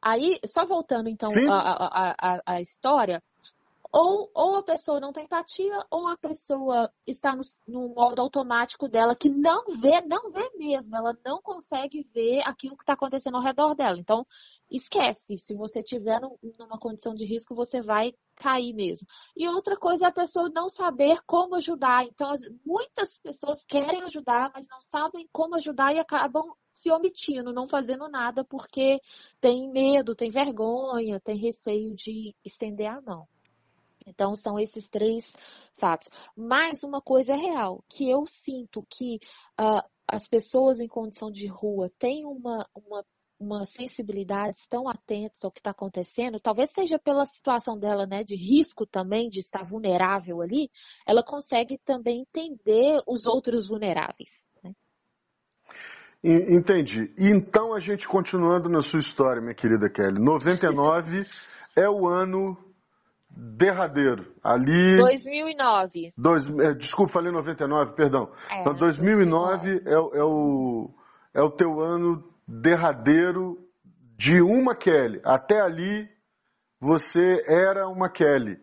Aí, 0.02 0.40
só 0.48 0.66
voltando 0.66 1.08
então 1.08 1.30
à 2.46 2.60
história, 2.60 3.22
ou, 3.92 4.32
ou 4.34 4.56
a 4.56 4.64
pessoa 4.64 5.00
não 5.00 5.12
tem 5.12 5.26
empatia, 5.26 5.86
ou 5.90 6.08
a 6.08 6.18
pessoa 6.18 6.92
está 7.06 7.36
no, 7.36 7.44
no, 7.68 7.90
modo 7.90 8.22
automático 8.22 8.88
dela 8.88 9.16
que 9.16 9.30
não 9.30 9.66
vê, 9.76 10.02
não 10.02 10.32
vê 10.32 10.50
mesmo, 10.56 10.96
ela 10.96 11.18
não 11.26 11.42
consegue 11.42 12.08
ver 12.14 12.42
aquilo 12.46 12.78
que 12.78 12.84
está 12.84 12.94
acontecendo 12.94 13.36
ao 13.36 13.44
redor 13.44 13.76
dela. 13.76 13.98
Então, 14.00 14.26
esquece, 14.70 15.38
se 15.38 15.54
você 15.54 15.80
estiver 15.82 16.22
numa 16.58 16.80
condição 16.80 17.14
de 17.14 17.26
risco, 17.26 17.54
você 17.54 17.82
vai 17.82 18.14
cair 18.36 18.74
mesmo. 18.74 19.06
E 19.36 19.48
outra 19.48 19.76
coisa 19.76 20.06
é 20.06 20.08
a 20.08 20.12
pessoa 20.12 20.50
não 20.50 20.70
saber 20.70 21.22
como 21.26 21.56
ajudar. 21.56 22.06
Então, 22.06 22.34
muitas 22.66 23.18
pessoas 23.18 23.64
querem 23.64 24.04
ajudar, 24.04 24.52
mas 24.54 24.66
não 24.70 24.82
sabem 24.82 25.28
como 25.34 25.56
ajudar 25.56 25.94
e 25.94 26.00
acabam 26.00 26.54
se 26.74 26.90
omitindo, 26.90 27.54
não 27.54 27.68
fazendo 27.68 28.08
nada 28.08 28.44
porque 28.44 29.00
tem 29.40 29.70
medo, 29.70 30.16
tem 30.16 30.32
vergonha, 30.32 31.20
tem 31.20 31.38
receio 31.38 31.94
de 31.94 32.34
estender 32.44 32.88
a 32.88 33.02
mão. 33.02 33.28
Então, 34.06 34.36
são 34.36 34.60
esses 34.60 34.88
três 34.88 35.34
fatos. 35.76 36.10
Mas 36.36 36.84
uma 36.84 37.02
coisa 37.02 37.34
é 37.34 37.38
real, 37.38 37.84
que 37.90 38.10
eu 38.10 38.26
sinto 38.26 38.86
que 38.90 39.20
uh, 39.60 39.82
as 40.08 40.28
pessoas 40.28 40.80
em 40.80 40.88
condição 40.88 41.32
de 41.32 41.48
rua 41.48 41.90
têm 41.98 42.26
uma, 42.26 42.68
uma, 42.76 43.06
uma 43.40 43.66
sensibilidade, 43.66 44.58
estão 44.58 44.88
atentas 44.88 45.44
ao 45.44 45.52
que 45.52 45.60
está 45.60 45.72
acontecendo, 45.72 46.40
talvez 46.40 46.70
seja 46.72 47.00
pela 47.00 47.26
situação 47.26 47.78
dela, 47.78 48.06
né, 48.06 48.24
de 48.24 48.36
risco 48.36 48.86
também, 48.86 49.30
de 49.30 49.40
estar 49.40 49.64
vulnerável 49.64 50.42
ali, 50.42 50.70
ela 51.08 51.24
consegue 51.24 51.80
também 51.84 52.22
entender 52.22 53.02
os 53.08 53.26
outros 53.26 53.68
vulneráveis. 53.68 54.48
Né? 54.64 54.74
Entendi. 56.24 57.14
Então, 57.18 57.74
a 57.74 57.80
gente 57.80 58.08
continuando 58.08 58.70
na 58.70 58.82
sua 58.82 59.00
história, 59.00 59.42
minha 59.42 59.56
querida 59.56 59.90
Kelly, 59.90 60.20
99 60.20 61.26
é 61.76 61.90
o 61.90 62.08
ano 62.08 62.71
derradeiro. 63.36 64.34
Ali. 64.44 64.98
2009. 64.98 66.14
Dois, 66.18 66.50
é, 66.60 66.74
desculpa, 66.74 67.14
falei 67.14 67.32
99, 67.32 67.94
perdão. 67.94 68.32
É, 68.52 68.62
então, 68.62 68.74
2009 68.74 69.84
é, 69.86 69.94
é, 69.94 70.24
o, 70.24 70.90
é 71.34 71.42
o 71.42 71.50
teu 71.50 71.80
ano 71.80 72.24
derradeiro 72.48 73.58
de 74.18 74.42
uma 74.42 74.76
Kelly. 74.76 75.22
Até 75.24 75.60
ali, 75.62 76.08
você 76.80 77.44
era 77.48 77.88
uma 77.88 78.10
Kelly. 78.10 78.60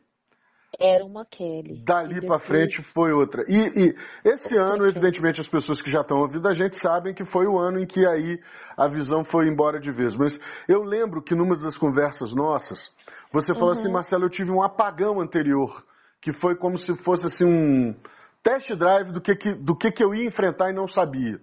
Era 0.78 1.04
uma 1.04 1.24
Kelly. 1.24 1.82
Dali 1.82 2.20
depois... 2.20 2.28
para 2.28 2.38
frente 2.38 2.82
foi 2.82 3.10
outra. 3.10 3.44
E, 3.48 3.56
e 3.56 3.96
esse 4.24 4.56
ano, 4.56 4.86
evidentemente, 4.86 5.40
as 5.40 5.48
pessoas 5.48 5.82
que 5.82 5.90
já 5.90 6.02
estão 6.02 6.18
ouvindo 6.18 6.46
a 6.46 6.54
gente 6.54 6.76
sabem 6.76 7.14
que 7.14 7.24
foi 7.24 7.46
o 7.46 7.58
ano 7.58 7.80
em 7.80 7.86
que 7.86 8.06
aí 8.06 8.38
a 8.76 8.86
visão 8.86 9.24
foi 9.24 9.48
embora 9.48 9.80
de 9.80 9.90
vez. 9.90 10.14
Mas 10.14 10.38
eu 10.68 10.84
lembro 10.84 11.20
que 11.20 11.34
numa 11.34 11.56
das 11.56 11.76
conversas 11.76 12.32
nossas, 12.32 12.94
você 13.32 13.54
falou 13.54 13.70
assim, 13.70 13.82
uhum. 13.82 13.86
assim, 13.86 13.92
Marcelo, 13.92 14.24
eu 14.24 14.30
tive 14.30 14.50
um 14.50 14.62
apagão 14.62 15.20
anterior, 15.20 15.84
que 16.20 16.32
foi 16.32 16.56
como 16.56 16.78
se 16.78 16.94
fosse 16.96 17.26
assim 17.26 17.44
um 17.44 17.94
test 18.42 18.70
drive 18.74 19.12
do 19.12 19.20
que, 19.20 19.36
que, 19.36 19.52
do 19.54 19.76
que, 19.76 19.90
que 19.90 20.02
eu 20.02 20.14
ia 20.14 20.26
enfrentar 20.26 20.70
e 20.70 20.74
não 20.74 20.86
sabia. 20.86 21.40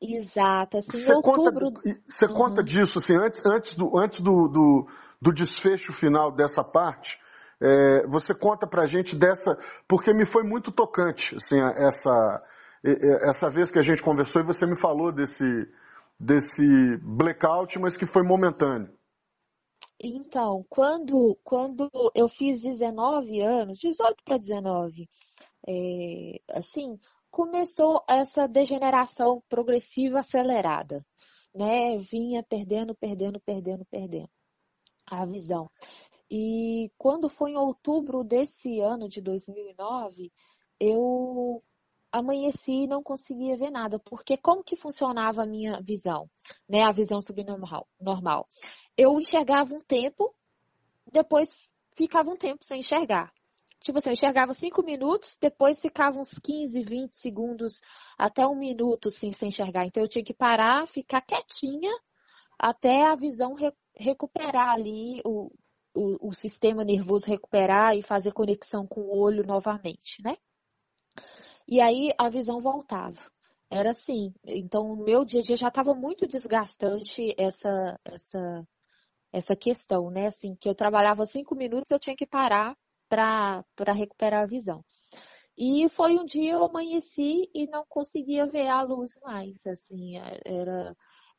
Exato, 0.00 0.78
assim, 0.78 1.00
você 1.00 1.14
outubro... 1.14 1.72
Conta, 1.72 2.00
você 2.08 2.26
uhum. 2.26 2.34
conta 2.34 2.62
disso, 2.62 2.98
assim, 2.98 3.16
antes, 3.16 3.44
antes, 3.46 3.74
do, 3.74 3.96
antes 3.96 4.20
do, 4.20 4.48
do, 4.48 4.88
do 5.20 5.32
desfecho 5.32 5.92
final 5.92 6.32
dessa 6.32 6.64
parte, 6.64 7.18
é, 7.60 8.06
você 8.08 8.34
conta 8.34 8.66
pra 8.66 8.86
gente 8.86 9.14
dessa, 9.14 9.56
porque 9.86 10.12
me 10.12 10.26
foi 10.26 10.42
muito 10.42 10.72
tocante, 10.72 11.36
assim, 11.36 11.60
essa, 11.76 12.42
essa 13.22 13.48
vez 13.48 13.70
que 13.70 13.78
a 13.78 13.82
gente 13.82 14.02
conversou 14.02 14.42
e 14.42 14.44
você 14.44 14.66
me 14.66 14.76
falou 14.76 15.12
desse, 15.12 15.44
desse 16.18 16.96
blackout, 17.00 17.78
mas 17.78 17.96
que 17.96 18.04
foi 18.04 18.24
momentâneo. 18.24 18.90
Então, 20.02 20.66
quando, 20.68 21.38
quando 21.44 21.88
eu 22.12 22.28
fiz 22.28 22.60
19 22.60 23.40
anos, 23.40 23.78
18 23.78 24.24
para 24.24 24.36
19, 24.36 25.08
é, 25.68 26.40
assim, 26.50 26.98
começou 27.30 28.04
essa 28.08 28.48
degeneração 28.48 29.40
progressiva 29.48 30.18
acelerada, 30.18 31.06
né? 31.54 31.96
Vinha 31.98 32.42
perdendo, 32.42 32.96
perdendo, 32.96 33.40
perdendo, 33.40 33.84
perdendo 33.86 34.30
a 35.06 35.24
visão. 35.24 35.70
E 36.28 36.90
quando 36.98 37.28
foi 37.28 37.52
em 37.52 37.56
outubro 37.56 38.24
desse 38.24 38.80
ano 38.80 39.08
de 39.08 39.20
2009, 39.20 40.32
eu 40.80 41.62
amanheci 42.12 42.84
e 42.84 42.86
não 42.86 43.02
conseguia 43.02 43.56
ver 43.56 43.70
nada, 43.70 43.98
porque 43.98 44.36
como 44.36 44.62
que 44.62 44.76
funcionava 44.76 45.42
a 45.42 45.46
minha 45.46 45.80
visão, 45.80 46.28
né? 46.68 46.82
A 46.82 46.92
visão 46.92 47.20
subnormal. 47.20 47.88
Normal 48.00 48.46
eu 48.96 49.18
enxergava 49.18 49.74
um 49.74 49.80
tempo, 49.80 50.34
depois 51.10 51.58
ficava 51.96 52.30
um 52.30 52.36
tempo 52.36 52.64
sem 52.64 52.80
enxergar. 52.80 53.32
Tipo 53.80 53.98
assim, 53.98 54.10
eu 54.10 54.12
enxergava 54.12 54.54
cinco 54.54 54.82
minutos, 54.84 55.36
depois 55.40 55.80
ficava 55.80 56.18
uns 56.18 56.38
15, 56.38 56.82
20 56.82 57.16
segundos, 57.16 57.80
até 58.16 58.46
um 58.46 58.54
minuto 58.54 59.08
assim, 59.08 59.32
sem 59.32 59.48
enxergar. 59.48 59.86
Então 59.86 60.02
eu 60.02 60.08
tinha 60.08 60.24
que 60.24 60.34
parar, 60.34 60.86
ficar 60.86 61.20
quietinha, 61.20 61.92
até 62.58 63.02
a 63.06 63.16
visão 63.16 63.54
re 63.54 63.72
recuperar 63.94 64.70
ali, 64.70 65.20
o, 65.24 65.50
o, 65.94 66.28
o 66.28 66.32
sistema 66.32 66.82
nervoso 66.82 67.26
recuperar 67.26 67.94
e 67.94 68.02
fazer 68.02 68.32
conexão 68.32 68.86
com 68.86 69.02
o 69.02 69.18
olho 69.18 69.44
novamente, 69.44 70.22
né? 70.24 70.36
E 71.68 71.80
aí 71.80 72.12
a 72.18 72.28
visão 72.28 72.58
voltava. 72.58 73.18
Era 73.70 73.90
assim. 73.90 74.32
Então, 74.44 74.92
o 74.92 74.96
meu 74.96 75.24
dia 75.24 75.40
a 75.40 75.42
dia 75.42 75.56
já 75.56 75.68
estava 75.68 75.94
muito 75.94 76.26
desgastante 76.26 77.34
essa, 77.38 77.98
essa 78.04 78.66
essa 79.32 79.56
questão, 79.56 80.10
né? 80.10 80.26
Assim, 80.26 80.54
que 80.54 80.68
eu 80.68 80.74
trabalhava 80.74 81.26
cinco 81.26 81.54
minutos, 81.56 81.90
eu 81.90 81.98
tinha 81.98 82.16
que 82.16 82.26
parar 82.26 82.76
para 83.08 83.64
recuperar 83.94 84.42
a 84.44 84.46
visão. 84.46 84.84
E 85.56 85.88
foi 85.90 86.18
um 86.18 86.24
dia 86.24 86.52
eu 86.52 86.64
amanheci 86.64 87.50
e 87.54 87.66
não 87.68 87.84
conseguia 87.88 88.46
ver 88.46 88.68
a 88.68 88.82
luz 88.82 89.18
mais, 89.22 89.54
assim, 89.66 90.16
era, 90.44 90.96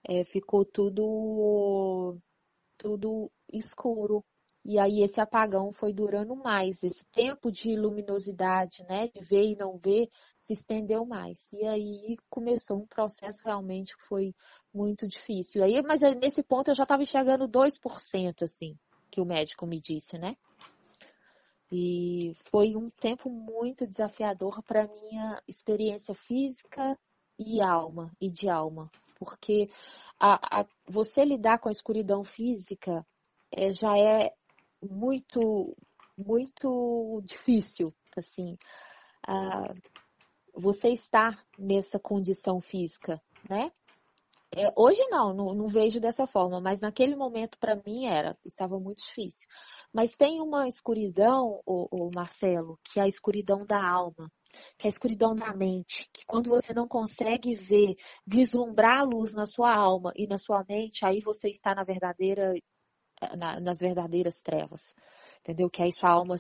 é, 0.07 0.24
ficou 0.24 0.65
tudo, 0.65 2.17
tudo 2.78 3.32
escuro. 3.51 4.24
E 4.66 4.80
aí 4.80 5.01
esse 5.01 5.20
apagão 5.20 5.74
foi 5.74 5.91
durando 5.91 6.36
mais, 6.36 6.84
esse 6.84 7.05
tempo 7.07 7.51
de 7.51 7.76
luminosidade, 7.76 8.84
né, 8.88 9.09
de 9.09 9.22
ver 9.22 9.43
e 9.43 9.55
não 9.57 9.78
ver, 9.78 10.07
se 10.39 10.53
estendeu 10.53 11.05
mais. 11.05 11.51
E 11.51 11.66
aí 11.66 12.18
começou 12.30 12.78
um 12.78 12.88
processo 12.88 13.43
realmente 13.43 13.97
que 13.97 14.03
foi 14.03 14.34
muito 14.74 15.05
difícil. 15.05 15.64
Aí, 15.64 15.82
mas 15.82 16.01
nesse 16.22 16.41
ponto 16.41 16.72
eu 16.72 16.76
já 16.76 16.84
estava 16.84 17.03
enxergando 17.03 17.47
2%, 17.47 18.43
assim, 18.43 18.78
que 19.11 19.20
o 19.20 19.26
médico 19.26 19.68
me 19.68 19.82
disse, 19.82 20.18
né? 20.18 20.38
E 21.70 22.34
foi 22.51 22.76
um 22.76 22.89
tempo 22.89 23.30
muito 23.30 23.88
desafiador 23.88 24.61
para 24.64 24.88
minha 24.88 25.41
experiência 25.47 26.14
física 26.14 26.97
e 27.38 27.61
alma, 27.61 28.11
e 28.22 28.30
de 28.30 28.47
alma. 28.47 28.89
Porque 29.18 29.70
a, 30.20 30.61
a, 30.61 30.66
você 30.88 31.26
lidar 31.26 31.59
com 31.59 31.70
a 31.70 31.72
escuridão 31.72 32.24
física 32.24 33.05
é, 33.51 33.72
já 33.72 33.97
é 33.97 34.34
muito, 34.89 35.75
muito 36.17 37.21
difícil, 37.23 37.93
assim, 38.15 38.57
uh, 39.27 39.73
você 40.53 40.89
estar 40.89 41.43
nessa 41.57 41.99
condição 41.99 42.59
física, 42.59 43.21
né? 43.49 43.71
É, 44.55 44.71
hoje 44.75 45.01
não, 45.09 45.34
não, 45.34 45.45
não, 45.55 45.67
vejo 45.67 45.99
dessa 45.99 46.27
forma, 46.27 46.61
mas 46.61 46.79
naquele 46.79 47.15
momento 47.15 47.57
para 47.57 47.75
mim 47.75 48.05
era, 48.05 48.38
estava 48.45 48.79
muito 48.79 48.99
difícil. 49.03 49.47
Mas 49.91 50.15
tem 50.15 50.39
uma 50.41 50.67
escuridão, 50.67 51.59
o, 51.65 51.88
o, 51.89 52.11
Marcelo, 52.13 52.77
que 52.84 52.99
é 52.99 53.03
a 53.03 53.07
escuridão 53.07 53.65
da 53.65 53.84
alma, 53.84 54.31
que 54.77 54.86
é 54.86 54.88
a 54.88 54.89
escuridão 54.89 55.34
da 55.34 55.51
mente, 55.55 56.07
que 56.13 56.23
quando 56.27 56.49
você 56.51 56.71
não 56.71 56.88
consegue 56.88 57.55
ver, 57.55 57.95
vislumbrar 58.27 58.99
a 58.99 59.03
luz 59.03 59.34
na 59.34 59.47
sua 59.47 59.73
alma 59.75 60.13
e 60.15 60.27
na 60.27 60.38
sua 60.38 60.63
mente, 60.69 61.03
aí 61.03 61.19
você 61.19 61.49
está 61.49 61.73
na 61.73 61.84
verdadeira 61.84 62.53
na, 63.36 63.59
nas 63.59 63.80
verdadeiras 63.80 64.41
trevas. 64.41 64.93
Entendeu? 65.41 65.69
Que 65.69 65.84
aí 65.84 65.91
sua 65.91 66.11
alma 66.11 66.36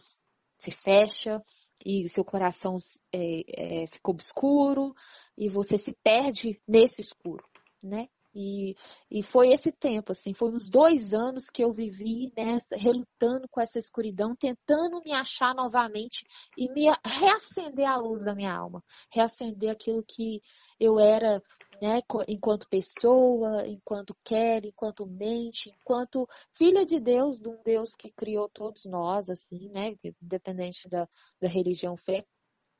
se 0.57 0.71
fecha 0.71 1.41
e 1.85 2.07
seu 2.07 2.23
coração 2.23 2.77
é, 3.11 3.83
é, 3.83 3.87
fica 3.87 4.11
obscuro 4.11 4.93
e 5.37 5.49
você 5.49 5.77
se 5.77 5.93
perde 6.03 6.61
nesse 6.67 7.01
escuro, 7.01 7.43
né? 7.81 8.07
E, 8.35 8.75
e 9.11 9.21
foi 9.21 9.51
esse 9.51 9.71
tempo, 9.71 10.11
assim, 10.11 10.33
foi 10.33 10.51
uns 10.51 10.69
dois 10.69 11.13
anos 11.13 11.49
que 11.49 11.63
eu 11.63 11.71
vivi 11.71 12.31
nessa, 12.35 12.75
relutando 12.75 13.47
com 13.49 13.61
essa 13.61 13.77
escuridão, 13.77 14.35
tentando 14.35 15.01
me 15.03 15.11
achar 15.11 15.53
novamente 15.53 16.25
e 16.57 16.67
me 16.71 16.85
reacender 17.05 17.87
a 17.87 17.97
luz 17.97 18.25
da 18.25 18.33
minha 18.33 18.53
alma, 18.53 18.83
reacender 19.11 19.69
aquilo 19.69 20.03
que 20.03 20.41
eu 20.79 20.99
era, 20.99 21.41
né, 21.81 22.01
enquanto 22.27 22.67
pessoa, 22.67 23.67
enquanto 23.67 24.15
quer, 24.23 24.65
enquanto 24.65 25.05
mente, 25.05 25.69
enquanto 25.69 26.27
filha 26.53 26.85
de 26.85 26.99
Deus, 26.99 27.39
de 27.39 27.49
um 27.49 27.61
Deus 27.63 27.95
que 27.95 28.11
criou 28.11 28.49
todos 28.49 28.85
nós, 28.85 29.29
assim, 29.29 29.69
né, 29.69 29.93
independente 30.21 30.89
da, 30.89 31.07
da 31.39 31.47
religião, 31.47 31.95
fé, 31.95 32.25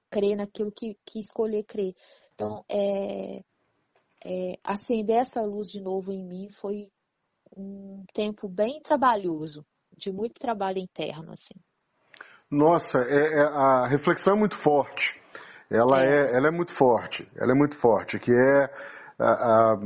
crer 0.10 0.36
naquilo 0.36 0.72
que, 0.72 0.98
que 1.06 1.20
escolher 1.20 1.64
crer. 1.64 1.94
Então, 2.34 2.66
é, 2.70 3.44
é, 4.26 4.58
acender 4.64 5.18
essa 5.18 5.42
luz 5.42 5.70
de 5.70 5.82
novo 5.82 6.12
em 6.12 6.24
mim 6.24 6.50
foi 6.50 6.90
um 7.56 8.04
tempo 8.14 8.48
bem 8.48 8.82
trabalhoso, 8.82 9.66
de 9.96 10.12
muito 10.12 10.40
trabalho 10.40 10.80
interno, 10.80 11.32
assim. 11.32 11.54
Nossa, 12.50 13.00
é, 13.04 13.40
é, 13.40 13.42
a 13.42 13.88
reflexão 13.88 14.36
é 14.36 14.40
muito 14.40 14.56
forte. 14.56 15.20
Ela 15.70 16.04
é. 16.04 16.32
é. 16.32 16.36
ela 16.36 16.48
é 16.48 16.52
muito 16.52 16.74
forte. 16.74 17.28
Ela 17.36 17.52
é 17.52 17.56
muito 17.56 17.76
forte, 17.76 18.20
que 18.20 18.32
é 18.32 18.70
a, 19.20 19.32
a, 19.32 19.78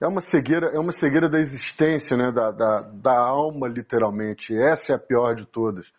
é 0.00 0.06
uma 0.06 0.20
cegueira, 0.20 0.68
é 0.74 0.78
uma 0.78 0.92
cegueira 0.92 1.28
da 1.28 1.38
existência, 1.38 2.16
né, 2.16 2.30
da, 2.30 2.50
da, 2.50 2.80
da 2.80 3.18
alma, 3.18 3.68
literalmente. 3.68 4.54
Essa 4.54 4.92
é 4.92 4.96
a 4.96 4.98
pior 4.98 5.34
de 5.34 5.46
todas. 5.46 5.90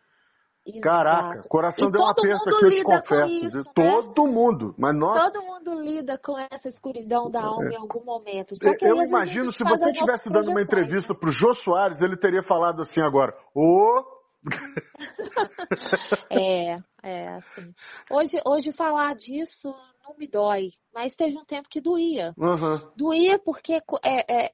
Exato. 0.66 0.82
Caraca, 0.82 1.42
coração 1.50 1.92
deu 1.92 2.02
um 2.02 2.08
aperto 2.08 2.50
aqui, 2.50 2.66
eu 2.66 2.72
te 2.72 2.84
confesso. 2.84 3.46
Isso, 3.48 3.58
né? 3.58 3.64
Todo 3.76 4.28
mundo, 4.28 4.74
mas 4.78 4.96
nós... 4.96 5.32
Todo 5.32 5.44
mundo 5.46 5.82
lida 5.82 6.18
com 6.18 6.40
essa 6.40 6.70
escuridão 6.70 7.30
da 7.30 7.44
alma 7.44 7.70
é. 7.70 7.74
em 7.74 7.76
algum 7.76 8.04
momento. 8.04 8.56
eu 8.82 9.04
imagino, 9.04 9.52
se 9.52 9.64
você 9.64 9.90
estivesse 9.90 10.32
dando 10.32 10.52
uma 10.52 10.62
entrevista 10.62 11.14
para 11.14 11.28
o 11.28 11.32
Jô 11.32 11.54
Soares, 11.54 12.02
ele 12.02 12.16
teria 12.16 12.42
falado 12.42 12.82
assim 12.82 13.02
agora, 13.02 13.36
ô... 13.54 14.06
é, 16.30 16.78
é, 17.02 17.28
assim. 17.36 17.74
Hoje, 18.10 18.42
hoje 18.46 18.72
falar 18.72 19.16
disso 19.16 19.74
não 20.06 20.16
me 20.18 20.28
dói, 20.28 20.72
mas 20.94 21.16
teve 21.16 21.38
um 21.38 21.46
tempo 21.46 21.70
que 21.70 21.82
doía. 21.82 22.34
Uhum. 22.38 22.92
Doía 22.96 23.40
porque 23.40 23.82
é, 24.04 24.46
é, 24.46 24.52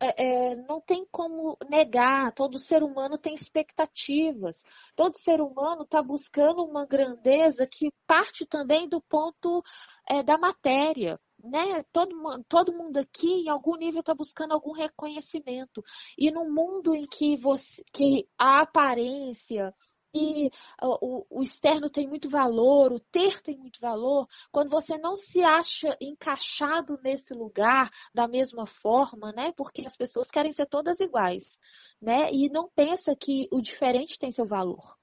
é, 0.00 0.52
é, 0.52 0.56
não 0.56 0.80
tem 0.80 1.04
como 1.10 1.56
negar, 1.68 2.32
todo 2.32 2.58
ser 2.58 2.82
humano 2.82 3.18
tem 3.18 3.34
expectativas. 3.34 4.62
Todo 4.94 5.18
ser 5.18 5.40
humano 5.40 5.82
está 5.82 6.00
buscando 6.02 6.64
uma 6.64 6.86
grandeza 6.86 7.66
que 7.66 7.92
parte 8.06 8.46
também 8.46 8.88
do 8.88 9.00
ponto 9.00 9.62
é, 10.08 10.22
da 10.22 10.38
matéria. 10.38 11.18
Né? 11.42 11.84
Todo, 11.92 12.44
todo 12.48 12.72
mundo 12.72 12.98
aqui, 12.98 13.28
em 13.28 13.48
algum 13.48 13.76
nível, 13.76 14.00
está 14.00 14.14
buscando 14.14 14.52
algum 14.52 14.72
reconhecimento. 14.72 15.82
E 16.16 16.30
no 16.30 16.48
mundo 16.48 16.94
em 16.94 17.06
que, 17.06 17.36
você, 17.36 17.82
que 17.92 18.28
a 18.38 18.62
aparência, 18.62 19.74
e 20.18 20.50
o, 20.82 21.24
o, 21.30 21.42
externo 21.42 21.88
tem 21.88 22.08
muito 22.08 22.28
valor, 22.28 22.92
o 22.92 23.00
ter 23.00 23.40
tem 23.40 23.56
muito 23.56 23.80
valor, 23.80 24.26
quando 24.50 24.70
você 24.70 24.98
não 24.98 25.14
se 25.14 25.42
acha 25.42 25.96
encaixado 26.00 26.98
nesse 27.02 27.32
lugar 27.32 27.90
da 28.12 28.26
mesma 28.26 28.66
forma, 28.66 29.32
né? 29.32 29.52
Porque 29.56 29.82
as 29.86 29.96
pessoas 29.96 30.30
querem 30.30 30.52
ser 30.52 30.66
todas 30.66 31.00
iguais, 31.00 31.58
né? 32.00 32.30
E 32.32 32.48
não 32.50 32.68
pensa 32.68 33.14
que 33.14 33.48
o 33.52 33.60
diferente 33.60 34.18
tem 34.18 34.32
seu 34.32 34.46
valor. 34.46 34.96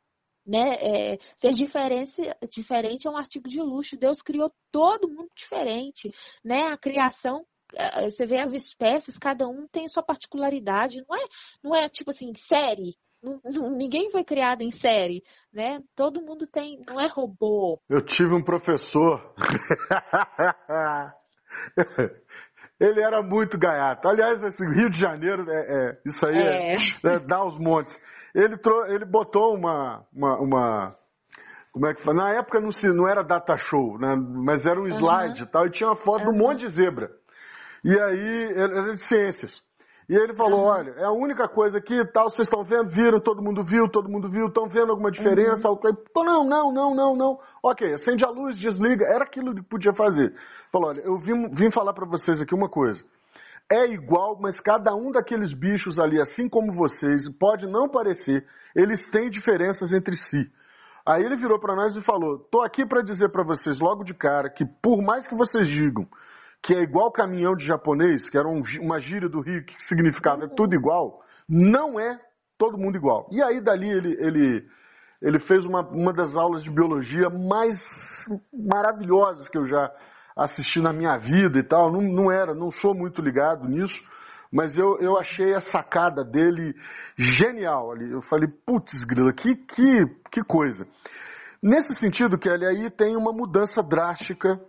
Né? 0.46 0.76
É, 0.76 1.18
ser 1.38 1.54
diferente, 1.54 2.22
diferente 2.52 3.08
é 3.08 3.10
um 3.10 3.18
artigo 3.18 3.50
de 3.50 3.60
luxo. 3.60 3.98
Deus 3.98 4.22
criou 4.22 4.52
todo 4.72 5.10
mundo 5.10 5.32
diferente, 5.36 6.14
né? 6.44 6.68
A 6.68 6.78
criação 6.78 7.44
é, 7.74 8.08
você 8.08 8.26
vê 8.26 8.40
as 8.40 8.54
espécies, 8.54 9.18
cada 9.18 9.48
um 9.48 9.68
tem 9.68 9.88
sua 9.88 10.04
particularidade. 10.04 11.04
Não 11.08 11.16
é, 11.16 11.26
não 11.64 11.76
é 11.76 11.90
tipo 11.90 12.12
assim, 12.12 12.32
série 12.36 12.96
ninguém 13.72 14.12
foi 14.12 14.24
criado 14.24 14.62
em 14.62 14.72
série, 14.72 15.24
né? 15.54 15.82
Todo 15.96 16.22
mundo 16.22 16.48
tem, 16.48 16.82
não 16.88 17.00
é 17.00 17.08
robô. 17.08 17.80
Eu 17.90 18.02
tive 18.02 18.34
um 18.34 18.44
professor. 18.44 19.34
Ele 22.80 23.02
era 23.02 23.22
muito 23.22 23.58
gaiato. 23.58 24.08
Aliás, 24.08 24.44
esse 24.44 24.66
Rio 24.68 24.90
de 24.90 25.00
Janeiro, 25.00 25.46
é, 25.50 25.56
é 25.56 25.98
isso 26.06 26.26
aí 26.28 26.38
é. 26.38 26.74
É, 26.74 26.76
é, 27.04 27.20
dá 27.20 27.44
os 27.44 27.58
montes. 27.58 28.02
Ele, 28.34 28.58
trou, 28.58 28.86
ele 28.88 29.06
botou 29.06 29.56
uma, 29.56 30.06
uma, 30.14 30.40
uma, 30.40 30.96
Como 31.72 31.88
é 31.88 31.94
que 31.94 32.02
fala? 32.02 32.18
Na 32.18 32.34
época 32.34 32.60
não, 32.60 32.72
se, 32.72 32.88
não 32.90 33.08
era 33.08 33.24
data 33.24 33.58
show, 33.58 33.98
né? 33.98 34.16
mas 34.16 34.66
era 34.66 34.80
um 34.80 34.88
slide 34.88 35.42
uhum. 35.42 35.48
e 35.48 35.52
tal, 35.52 35.66
e 35.66 35.72
tinha 35.72 35.88
uma 35.88 35.96
foto 35.96 36.26
uhum. 36.26 36.32
de 36.32 36.36
um 36.36 36.40
monte 36.40 36.60
de 36.60 36.68
zebra. 36.68 37.12
E 37.84 37.98
aí, 37.98 38.54
era 38.56 38.94
de 38.94 39.00
ciências. 39.00 39.64
E 40.08 40.16
ele 40.16 40.36
falou: 40.36 40.62
uhum. 40.62 40.68
olha, 40.68 40.92
é 40.98 41.04
a 41.04 41.12
única 41.12 41.48
coisa 41.48 41.82
que 41.82 42.06
tal, 42.06 42.30
vocês 42.30 42.48
estão 42.48 42.64
vendo, 42.64 42.90
viram, 42.90 43.20
todo 43.20 43.42
mundo 43.42 43.64
viu, 43.64 43.90
todo 43.90 44.08
mundo 44.08 44.30
viu, 44.30 44.48
estão 44.48 44.68
vendo 44.68 44.92
alguma 44.92 45.12
diferença? 45.12 45.70
Uhum. 45.70 45.80
Não, 46.24 46.44
não, 46.44 46.72
não, 46.72 46.96
não, 46.96 47.16
não. 47.16 47.40
Ok, 47.64 47.92
acende 47.94 48.24
a 48.24 48.30
luz, 48.30 48.56
desliga, 48.58 49.06
era 49.06 49.24
aquilo 49.24 49.56
que 49.56 49.64
podia 49.64 49.94
fazer. 49.94 50.36
Falou: 50.72 50.90
olha, 50.90 51.04
eu 51.06 51.18
vim, 51.18 51.50
vim 51.50 51.72
falar 51.72 51.94
para 51.94 52.06
vocês 52.06 52.40
aqui 52.40 52.54
uma 52.54 52.70
coisa. 52.70 53.04
É 53.72 53.88
igual, 53.88 54.38
mas 54.40 54.60
cada 54.60 54.94
um 54.94 55.12
daqueles 55.12 55.52
bichos 55.52 55.98
ali, 55.98 56.22
assim 56.22 56.48
como 56.48 56.72
vocês, 56.72 57.28
pode 57.28 57.66
não 57.68 57.90
parecer, 57.90 58.46
eles 58.76 59.10
têm 59.10 59.28
diferenças 59.28 59.92
entre 59.92 60.16
si. 60.16 60.48
Aí 61.04 61.24
ele 61.24 61.36
virou 61.36 61.60
para 61.60 61.76
nós 61.76 61.96
e 61.96 62.02
falou: 62.02 62.38
tô 62.52 62.62
aqui 62.62 62.86
para 62.86 63.02
dizer 63.02 63.30
para 63.30 63.44
vocês 63.44 63.80
logo 63.80 64.04
de 64.04 64.14
cara 64.14 64.52
que 64.52 64.66
por 64.66 65.02
mais 65.02 65.26
que 65.26 65.36
vocês 65.36 65.68
digam 65.68 66.08
que 66.66 66.74
é 66.74 66.82
igual 66.82 67.12
caminhão 67.12 67.56
de 67.56 67.64
japonês, 67.64 68.28
que 68.28 68.36
era 68.36 68.48
um, 68.48 68.64
uma 68.82 69.00
gíria 69.00 69.30
do 69.30 69.40
Rio 69.40 69.64
que 69.64 69.76
significava 69.78 70.46
uhum. 70.46 70.50
tudo 70.50 70.74
igual, 70.74 71.22
não 71.48 72.00
é 72.00 72.20
todo 72.58 72.76
mundo 72.76 72.98
igual. 72.98 73.30
E 73.32 73.40
aí 73.40 73.62
dali 73.62 73.88
ele, 73.88 74.18
ele, 74.20 74.68
ele 75.22 75.38
fez 75.38 75.64
uma, 75.64 75.88
uma 75.88 76.12
das 76.12 76.36
aulas 76.36 76.64
de 76.64 76.72
biologia 76.72 77.30
mais 77.30 78.26
maravilhosas 78.52 79.48
que 79.48 79.60
eu 79.60 79.68
já 79.68 79.92
assisti 80.36 80.82
na 80.82 80.92
minha 80.92 81.16
vida 81.20 81.60
e 81.60 81.64
tal. 81.64 81.92
Não, 81.92 82.02
não 82.02 82.32
era, 82.32 82.56
não 82.56 82.72
sou 82.72 82.96
muito 82.96 83.22
ligado 83.22 83.70
nisso, 83.70 84.04
mas 84.52 84.76
eu, 84.76 84.98
eu 85.00 85.20
achei 85.20 85.54
a 85.54 85.62
sacada 85.62 86.24
dele 86.24 86.74
genial 87.16 87.92
ali. 87.92 88.12
Eu 88.12 88.24
falei, 88.24 88.50
putz, 88.66 89.04
grila, 89.04 89.32
que, 89.32 89.56
que, 89.56 90.08
que 90.32 90.44
coisa. 90.44 90.88
Nesse 91.62 91.94
sentido, 91.94 92.40
Kelly, 92.40 92.66
aí 92.66 92.90
tem 92.90 93.16
uma 93.16 93.32
mudança 93.32 93.84
drástica 93.84 94.60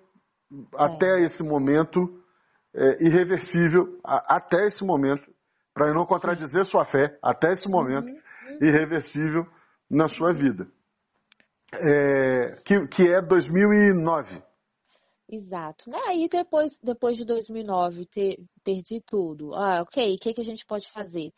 até 0.74 1.20
esse 1.22 1.42
momento 1.42 2.22
é, 2.74 3.04
irreversível, 3.04 3.98
a, 4.04 4.36
até 4.36 4.66
esse 4.66 4.84
momento, 4.84 5.30
para 5.72 5.92
não 5.92 6.06
contradizer 6.06 6.64
sua 6.64 6.84
fé, 6.84 7.18
até 7.22 7.52
esse 7.52 7.68
momento, 7.68 8.08
uhum. 8.08 8.58
irreversível 8.60 9.46
na 9.90 10.08
sua 10.08 10.32
vida. 10.32 10.68
É, 11.72 12.56
que, 12.64 12.86
que 12.86 13.08
é 13.08 13.20
2009. 13.20 14.42
Exato. 15.28 15.90
Né? 15.90 15.98
Aí 16.06 16.28
depois, 16.28 16.78
depois 16.82 17.16
de 17.16 17.24
2009 17.24 18.06
ter, 18.06 18.38
perdi 18.62 19.00
tudo. 19.00 19.54
Ah, 19.54 19.82
ok, 19.82 20.14
o 20.14 20.18
que, 20.18 20.34
que 20.34 20.40
a 20.40 20.44
gente 20.44 20.64
pode 20.64 20.90
fazer? 20.90 21.32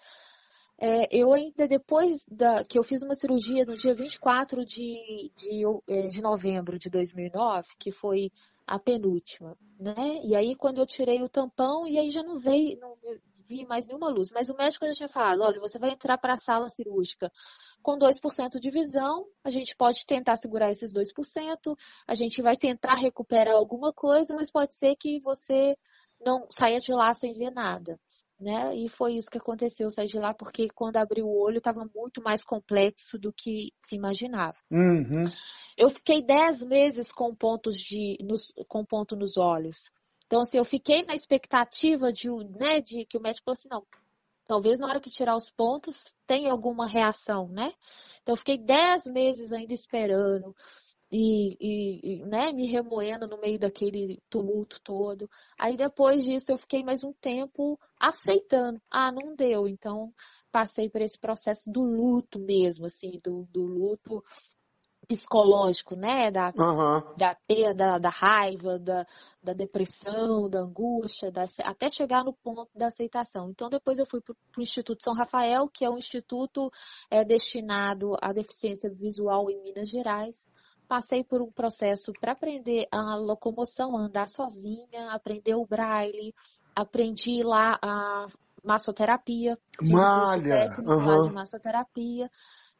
É, 0.80 1.09
eu 1.11 1.32
ainda, 1.32 1.66
depois 1.66 2.24
da, 2.30 2.62
que 2.62 2.78
eu 2.78 2.84
fiz 2.84 3.02
uma 3.02 3.16
cirurgia 3.16 3.64
no 3.64 3.76
dia 3.76 3.94
24 3.94 4.64
de, 4.64 5.32
de, 5.36 5.64
é, 5.88 6.09
de 6.09 6.22
novembro 6.22 6.78
de 6.78 6.88
2009, 6.88 7.68
que 7.78 7.90
foi 7.90 8.30
a 8.68 8.78
penúltima, 8.78 9.56
né? 9.80 10.20
E 10.22 10.36
aí 10.36 10.54
quando 10.54 10.78
eu 10.78 10.86
tirei 10.86 11.22
o 11.22 11.28
tampão, 11.28 11.86
e 11.88 11.98
aí 11.98 12.10
já 12.10 12.22
não 12.22 12.38
veio, 12.38 12.78
não 12.78 12.96
vi 13.46 13.66
mais 13.66 13.86
nenhuma 13.86 14.10
luz. 14.10 14.30
Mas 14.30 14.50
o 14.50 14.54
médico 14.54 14.86
já 14.86 14.92
tinha 14.92 15.08
falado, 15.08 15.40
olha, 15.42 15.58
você 15.58 15.78
vai 15.78 15.90
entrar 15.90 16.18
para 16.18 16.34
a 16.34 16.40
sala 16.40 16.68
cirúrgica 16.68 17.32
com 17.82 17.98
2% 17.98 18.60
de 18.60 18.70
visão, 18.70 19.26
a 19.42 19.50
gente 19.50 19.74
pode 19.74 20.04
tentar 20.04 20.36
segurar 20.36 20.70
esses 20.70 20.92
2%, 20.92 21.76
a 22.06 22.14
gente 22.14 22.42
vai 22.42 22.56
tentar 22.56 22.94
recuperar 22.94 23.54
alguma 23.54 23.92
coisa, 23.92 24.34
mas 24.34 24.50
pode 24.50 24.74
ser 24.74 24.94
que 24.96 25.18
você 25.20 25.76
não 26.20 26.46
saia 26.50 26.78
de 26.78 26.92
lá 26.92 27.14
sem 27.14 27.32
ver 27.32 27.50
nada 27.50 27.98
né? 28.39 28.74
E 28.76 28.89
foi 28.89 29.14
isso 29.14 29.30
que 29.30 29.39
aconteceu, 29.39 29.86
eu 29.86 29.91
saí 29.91 30.07
de 30.07 30.18
lá 30.18 30.32
porque 30.32 30.68
quando 30.68 30.97
abri 30.97 31.22
o 31.22 31.28
olho 31.28 31.59
estava 31.59 31.84
muito 31.95 32.22
mais 32.22 32.45
complexo 32.45 33.18
do 33.18 33.32
que 33.32 33.72
se 33.84 33.97
imaginava. 33.97 34.57
Uhum. 34.70 35.24
Eu 35.76 35.91
fiquei 35.91 36.22
dez 36.22 36.62
meses 36.62 37.11
com 37.11 37.34
pontos 37.34 37.76
de, 37.80 38.16
nos, 38.22 38.53
com 38.68 38.84
ponto 38.84 39.16
nos 39.16 39.36
olhos. 39.36 39.91
Então, 40.26 40.43
assim, 40.43 40.59
eu 40.59 40.64
fiquei 40.64 41.05
na 41.05 41.14
expectativa 41.14 42.12
de, 42.12 42.28
né, 42.59 42.80
de 42.80 43.05
que 43.07 43.16
o 43.16 43.20
médico 43.20 43.47
falou 43.47 43.57
assim, 43.57 43.68
não, 43.70 43.86
talvez 44.47 44.78
na 44.78 44.86
hora 44.86 45.01
que 45.01 45.11
tirar 45.11 45.34
os 45.34 45.51
pontos 45.51 46.05
tenha 46.26 46.53
alguma 46.53 46.86
reação, 46.86 47.49
né? 47.49 47.72
Então, 48.22 48.34
eu 48.34 48.36
fiquei 48.36 48.59
dez 48.59 49.07
meses 49.07 49.53
ainda 49.53 49.72
esperando 49.72 50.55
e, 51.11 51.56
e, 51.61 52.00
e, 52.20 52.24
né, 52.26 52.52
me 52.52 52.66
remoendo 52.66 53.26
no 53.26 53.38
meio 53.40 53.59
daquele 53.59 54.22
tumulto 54.28 54.80
todo. 54.82 55.28
Aí 55.59 55.76
depois 55.76 56.24
disso 56.24 56.52
eu 56.52 56.59
fiquei 56.59 56.84
mais 56.84 57.02
um 57.02 57.12
tempo 57.12 57.78
aceitando. 57.98 58.80
Ah, 58.90 59.11
não 59.11 59.34
deu. 59.34 59.66
Então 59.66 60.12
passei 60.52 60.88
por 60.90 61.00
esse 61.00 61.18
processo 61.18 61.70
do 61.70 61.82
luto 61.82 62.38
mesmo, 62.38 62.86
assim, 62.86 63.18
do, 63.22 63.44
do 63.50 63.62
luto 63.64 64.22
psicológico, 65.06 65.96
né? 65.96 66.30
Da, 66.30 66.52
Uhum. 66.56 67.16
da 67.16 67.34
perda, 67.46 67.98
da 67.98 68.11
raiva, 68.11 68.78
da, 68.78 69.06
da 69.42 69.52
depressão, 69.52 70.48
da 70.48 70.61
angústia, 70.61 71.32
da- 71.32 71.46
até 71.64 71.88
chegar 71.90 72.22
no 72.24 72.32
ponto 72.32 72.68
da 72.74 72.88
aceitação. 72.88 73.50
Então, 73.50 73.68
depois 73.68 73.98
eu 73.98 74.06
fui 74.06 74.20
para 74.20 74.34
o 74.56 74.61
Instituto 74.61 75.02
São 75.02 75.14
Rafael, 75.14 75.68
que 75.68 75.84
é 75.84 75.90
um 75.90 75.98
instituto 75.98 76.70
é, 77.11 77.24
destinado 77.24 78.12
à 78.20 78.32
deficiência 78.32 78.90
visual 78.90 79.50
em 79.50 79.61
Minas 79.62 79.88
Gerais. 79.88 80.46
Passei 80.89 81.22
por 81.22 81.43
um 81.43 81.53
processo 81.53 82.12
para 82.14 82.32
aprender 82.32 82.89
a 82.91 83.14
locomoção, 83.16 83.97
a 83.97 84.01
andar 84.01 84.28
sozinha, 84.28 85.12
aprender 85.12 85.55
o 85.55 85.66
braille, 85.66 86.34
aprendi 86.74 87.43
lá 87.43 87.78
a 87.82 88.26
massoterapia, 88.64 89.59
Malha. 89.80 90.43
técnico 90.43 91.05
lá 91.05 91.18
de 91.18 91.28
Uhum. 91.28 91.34
massoterapia 91.34 92.30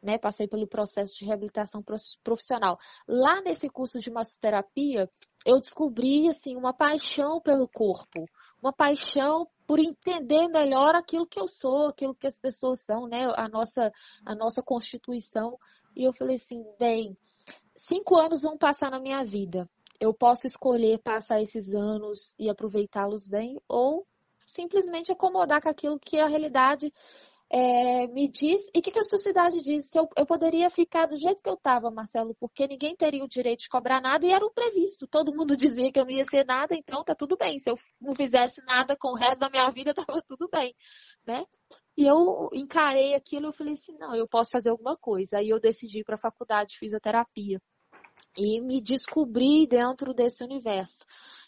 né? 0.03 0.19
Passei 0.19 0.47
pelo 0.47 0.67
processo 0.67 1.19
de 1.19 1.25
reabilitação 1.25 1.83
prof- 1.83 2.19
profissional. 2.23 2.79
Lá 3.07 3.41
nesse 3.41 3.69
curso 3.69 3.99
de 3.99 4.11
massoterapia, 4.11 5.11
eu 5.45 5.61
descobri 5.61 6.29
assim 6.29 6.57
uma 6.57 6.73
paixão 6.73 7.41
pelo 7.41 7.69
corpo, 7.69 8.29
uma 8.63 8.73
paixão 8.73 9.49
por 9.67 9.79
entender 9.79 10.49
melhor 10.49 10.95
aquilo 10.95 11.27
que 11.27 11.39
eu 11.39 11.49
sou, 11.49 11.89
aquilo 11.89 12.15
que 12.15 12.27
as 12.27 12.39
pessoas 12.39 12.81
são, 12.81 13.07
né? 13.07 13.27
A 13.37 13.49
nossa 13.49 13.93
a 14.25 14.35
nossa 14.35 14.63
constituição. 14.63 15.59
E 15.95 16.05
eu 16.05 16.13
falei 16.13 16.37
assim, 16.37 16.65
bem, 16.79 17.17
cinco 17.79 18.17
anos 18.17 18.43
vão 18.43 18.59
passar 18.59 18.91
na 18.91 18.99
minha 18.99 19.25
vida. 19.25 19.69
Eu 20.01 20.13
posso 20.13 20.47
escolher 20.47 20.99
passar 20.99 21.41
esses 21.41 21.73
anos 21.73 22.35
e 22.39 22.51
aproveitá-los 22.51 23.27
bem, 23.27 23.59
ou 23.69 24.07
simplesmente 24.47 25.13
acomodar 25.13 25.63
com 25.63 25.69
aquilo 25.69 25.99
que 25.99 26.19
a 26.19 26.27
realidade 26.27 26.93
é, 27.51 28.07
me 28.09 28.29
diz 28.29 28.69
e 28.75 28.79
o 28.79 28.83
que, 28.83 28.91
que 28.91 28.99
a 28.99 29.05
sociedade 29.05 29.61
diz. 29.61 29.95
Eu, 29.95 30.09
eu 30.17 30.27
poderia 30.27 30.69
ficar 30.71 31.07
do 31.07 31.17
jeito 31.17 31.41
que 31.43 31.49
eu 31.49 31.55
estava, 31.55 31.91
Marcelo, 31.91 32.35
porque 32.39 32.67
ninguém 32.67 32.95
teria 32.95 33.25
o 33.25 33.29
direito 33.29 33.61
de 33.61 33.69
cobrar 33.69 34.01
nada 34.01 34.27
e 34.27 34.33
era 34.33 34.45
um 34.45 34.53
previsto. 34.53 35.07
Todo 35.07 35.35
mundo 35.35 35.57
dizia 35.57 35.91
que 35.91 35.99
eu 35.99 36.05
não 36.05 36.13
ia 36.13 36.25
ser 36.25 36.45
nada, 36.45 36.75
então 36.75 37.03
tá 37.03 37.15
tudo 37.15 37.37
bem. 37.37 37.59
Se 37.59 37.71
eu 37.71 37.77
não 38.01 38.15
fizesse 38.15 38.63
nada 38.65 38.97
com 38.97 39.09
o 39.09 39.17
resto 39.17 39.41
da 39.41 39.51
minha 39.51 39.71
vida, 39.71 39.95
tava 39.95 40.23
tudo 40.23 40.49
bem, 40.51 40.75
né? 41.27 41.45
E 41.99 42.07
eu 42.07 42.49
encarei 42.53 43.13
aquilo 43.17 43.51
e 43.51 43.53
falei 43.53 43.73
assim, 43.73 43.99
não, 43.99 44.15
eu 44.15 44.29
posso 44.29 44.53
fazer 44.53 44.71
alguma 44.71 44.97
coisa. 44.97 45.39
Aí 45.39 45.49
eu 45.49 45.59
decidi 45.59 45.99
ir 45.99 46.05
para 46.05 46.15
a 46.15 46.21
faculdade 46.21 46.71
de 46.71 46.79
fisioterapia 46.79 47.61
e 48.37 48.61
me 48.61 48.81
descobri 48.81 49.67
dentro 49.67 50.15
desse 50.15 50.45
universo. 50.45 51.05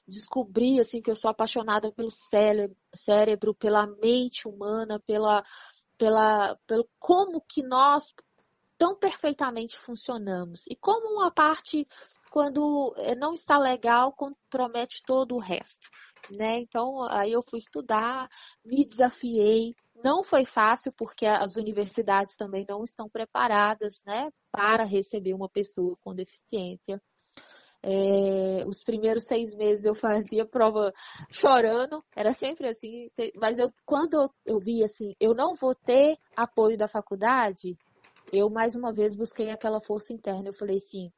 Descobri 0.08 0.80
assim 0.80 1.00
que 1.00 1.08
eu 1.08 1.14
sou 1.14 1.30
apaixonada 1.30 1.92
pelo 1.92 2.10
cérebro, 2.10 2.76
cérebro 2.92 3.54
pela 3.54 3.86
mente 3.86 4.48
humana, 4.48 4.98
pela 5.06 5.44
pela, 5.96 6.56
pelo 6.66 6.88
como 6.98 7.40
que 7.42 7.62
nós 7.62 8.12
tão 8.76 8.96
perfeitamente 8.96 9.78
funcionamos 9.78 10.64
e 10.66 10.74
como 10.74 11.14
uma 11.14 11.30
parte 11.30 11.86
quando 12.30 12.94
não 13.18 13.34
está 13.34 13.58
legal 13.58 14.12
compromete 14.14 15.02
todo 15.04 15.34
o 15.34 15.40
resto, 15.40 15.90
né? 16.30 16.58
Então 16.60 17.02
aí 17.02 17.32
eu 17.32 17.42
fui 17.42 17.58
estudar, 17.58 18.28
me 18.64 18.86
desafiei, 18.86 19.74
não 20.02 20.22
foi 20.22 20.44
fácil 20.44 20.92
porque 20.92 21.26
as 21.26 21.56
universidades 21.56 22.36
também 22.36 22.64
não 22.68 22.84
estão 22.84 23.08
preparadas, 23.08 24.02
né, 24.04 24.30
para 24.50 24.84
receber 24.84 25.34
uma 25.34 25.48
pessoa 25.48 25.96
com 26.00 26.14
deficiência. 26.14 27.00
É, 27.82 28.62
os 28.66 28.84
primeiros 28.84 29.24
seis 29.24 29.54
meses 29.54 29.86
eu 29.86 29.94
fazia 29.94 30.44
prova 30.44 30.92
chorando, 31.30 32.04
era 32.14 32.34
sempre 32.34 32.68
assim, 32.68 33.10
mas 33.36 33.58
eu, 33.58 33.72
quando 33.86 34.30
eu, 34.44 34.58
vi 34.58 34.84
assim, 34.84 35.14
eu 35.18 35.32
não 35.34 35.54
vou 35.54 35.74
ter 35.74 36.18
apoio 36.36 36.76
da 36.76 36.86
faculdade, 36.86 37.78
eu 38.30 38.50
mais 38.50 38.74
uma 38.74 38.92
vez 38.92 39.16
busquei 39.16 39.50
aquela 39.50 39.80
força 39.80 40.12
interna. 40.12 40.50
Eu 40.50 40.52
falei 40.52 40.76
assim, 40.76 41.10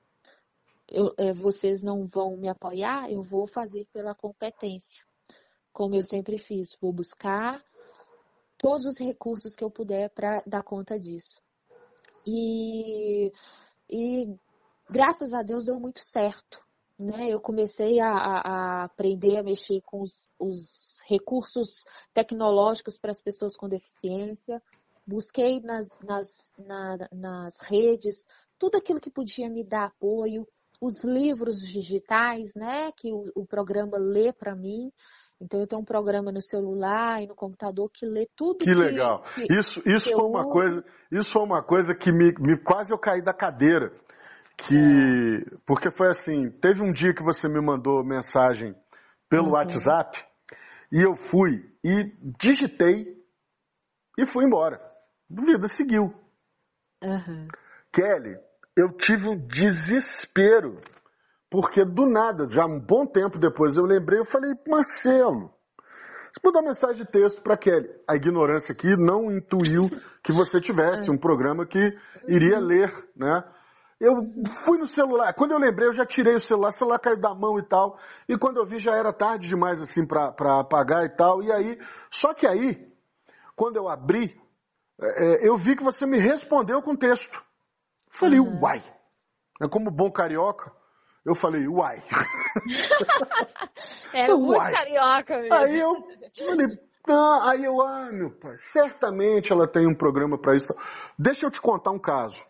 eu, 0.88 1.12
é, 1.18 1.32
vocês 1.32 1.82
não 1.82 2.06
vão 2.06 2.36
me 2.36 2.48
apoiar, 2.48 3.10
eu 3.10 3.22
vou 3.22 3.46
fazer 3.46 3.86
pela 3.92 4.14
competência, 4.14 5.04
como 5.72 5.96
eu 5.96 6.02
sempre 6.02 6.38
fiz, 6.38 6.76
vou 6.80 6.92
buscar 6.92 7.60
todos 8.62 8.86
os 8.86 8.98
recursos 8.98 9.56
que 9.56 9.64
eu 9.64 9.70
puder 9.70 10.08
para 10.10 10.40
dar 10.46 10.62
conta 10.62 10.98
disso. 10.98 11.42
E, 12.24 13.32
e 13.90 14.34
graças 14.88 15.34
a 15.34 15.42
Deus 15.42 15.66
deu 15.66 15.78
muito 15.80 15.98
certo. 15.98 16.64
Né? 16.98 17.28
Eu 17.28 17.40
comecei 17.40 17.98
a, 17.98 18.12
a 18.12 18.84
aprender 18.84 19.36
a 19.36 19.42
mexer 19.42 19.82
com 19.82 20.00
os, 20.00 20.30
os 20.38 21.00
recursos 21.06 21.84
tecnológicos 22.14 22.96
para 22.96 23.10
as 23.10 23.20
pessoas 23.20 23.56
com 23.56 23.68
deficiência. 23.68 24.62
Busquei 25.04 25.60
nas, 25.60 25.88
nas, 26.00 26.52
na, 26.56 27.08
nas 27.12 27.58
redes 27.60 28.24
tudo 28.56 28.76
aquilo 28.76 29.00
que 29.00 29.10
podia 29.10 29.50
me 29.50 29.64
dar 29.64 29.86
apoio, 29.86 30.46
os 30.80 31.02
livros 31.02 31.60
digitais, 31.60 32.54
né, 32.54 32.92
que 32.92 33.12
o, 33.12 33.28
o 33.34 33.44
programa 33.44 33.98
lê 33.98 34.32
para 34.32 34.54
mim. 34.54 34.92
Então 35.42 35.60
eu 35.60 35.66
tenho 35.66 35.82
um 35.82 35.84
programa 35.84 36.30
no 36.30 36.40
celular 36.40 37.20
e 37.20 37.26
no 37.26 37.34
computador 37.34 37.90
que 37.92 38.06
lê 38.06 38.28
tudo 38.36 38.58
que, 38.58 38.66
que 38.66 38.74
legal. 38.74 39.24
que- 39.34 39.52
isso 39.52 39.82
isso 39.84 40.08
que 40.08 40.14
foi 40.14 40.24
uma 40.24 40.42
uso. 40.42 40.50
coisa, 40.50 40.84
isso 41.10 41.30
foi 41.30 41.42
uma 41.42 41.62
coisa 41.62 41.94
que 41.96 42.12
me, 42.12 42.32
me 42.38 42.56
quase 42.56 42.92
eu 42.92 42.98
caí 42.98 43.20
da 43.20 43.34
cadeira. 43.34 43.92
Que 44.56 45.44
porque 45.66 45.90
foi 45.90 46.08
assim, 46.10 46.48
teve 46.60 46.80
um 46.82 46.92
dia 46.92 47.12
que 47.12 47.24
você 47.24 47.48
me 47.48 47.60
mandou 47.60 48.04
mensagem 48.04 48.76
pelo 49.28 49.46
Uhum. 49.46 49.52
WhatsApp 49.54 50.22
e 50.92 51.02
eu 51.02 51.16
fui 51.16 51.68
e 51.82 52.12
digitei 52.38 53.20
e 54.16 54.24
fui 54.26 54.44
embora. 54.44 54.80
Vida 55.28 55.66
seguiu. 55.66 56.14
Aham. 57.02 57.48
Kelly, 57.92 58.36
eu 58.76 58.92
tive 58.96 59.28
um 59.28 59.36
desespero, 59.36 60.80
porque 61.52 61.84
do 61.84 62.06
nada, 62.06 62.48
já 62.48 62.64
um 62.64 62.80
bom 62.80 63.04
tempo 63.04 63.38
depois 63.38 63.76
eu 63.76 63.84
lembrei, 63.84 64.18
eu 64.18 64.24
falei, 64.24 64.54
Marcelo, 64.66 65.52
você 66.32 66.40
mandou 66.42 66.62
uma 66.62 66.68
mensagem 66.68 66.96
de 66.96 67.04
texto 67.04 67.42
para 67.42 67.58
Kelly. 67.58 67.90
A 68.08 68.16
ignorância 68.16 68.72
aqui 68.72 68.96
não 68.96 69.30
intuiu 69.30 69.90
que 70.24 70.32
você 70.32 70.62
tivesse 70.62 71.10
um 71.10 71.18
programa 71.18 71.66
que 71.66 71.94
iria 72.26 72.58
ler, 72.58 72.90
né? 73.14 73.44
Eu 74.00 74.14
fui 74.64 74.78
no 74.78 74.86
celular, 74.86 75.34
quando 75.34 75.52
eu 75.52 75.58
lembrei, 75.58 75.88
eu 75.88 75.92
já 75.92 76.06
tirei 76.06 76.34
o 76.34 76.40
celular, 76.40 76.70
o 76.70 76.72
celular 76.72 76.98
caiu 76.98 77.20
da 77.20 77.34
mão 77.34 77.58
e 77.58 77.62
tal, 77.62 77.98
e 78.26 78.36
quando 78.38 78.56
eu 78.56 78.64
vi 78.66 78.78
já 78.78 78.96
era 78.96 79.12
tarde 79.12 79.46
demais 79.46 79.80
assim 79.80 80.06
para 80.06 80.58
apagar 80.58 81.04
e 81.04 81.10
tal, 81.10 81.42
e 81.42 81.52
aí, 81.52 81.78
só 82.10 82.32
que 82.32 82.46
aí, 82.46 82.90
quando 83.54 83.76
eu 83.76 83.90
abri, 83.90 84.34
é, 84.98 85.46
eu 85.46 85.58
vi 85.58 85.76
que 85.76 85.84
você 85.84 86.06
me 86.06 86.18
respondeu 86.18 86.80
com 86.80 86.96
texto. 86.96 87.44
Falei, 88.08 88.40
uai. 88.40 88.82
É 89.60 89.68
como 89.68 89.90
bom 89.90 90.10
carioca. 90.10 90.72
Eu 91.24 91.34
falei, 91.34 91.66
uai. 91.66 92.02
É 94.12 94.28
muito 94.28 94.58
Uai. 94.58 94.72
carioca 94.72 95.38
mesmo. 95.38 95.54
Aí 95.54 95.80
eu 95.80 95.94
falei, 96.46 96.66
ah, 97.08 97.50
aí 97.50 97.64
eu, 97.64 97.80
ah, 97.80 98.10
meu 98.12 98.30
pai, 98.30 98.56
certamente 98.58 99.52
ela 99.52 99.66
tem 99.66 99.86
um 99.86 99.94
programa 99.94 100.38
para 100.38 100.54
isso. 100.54 100.74
Deixa 101.18 101.46
eu 101.46 101.50
te 101.50 101.60
contar 101.60 101.90
um 101.90 101.98
caso. 101.98 102.44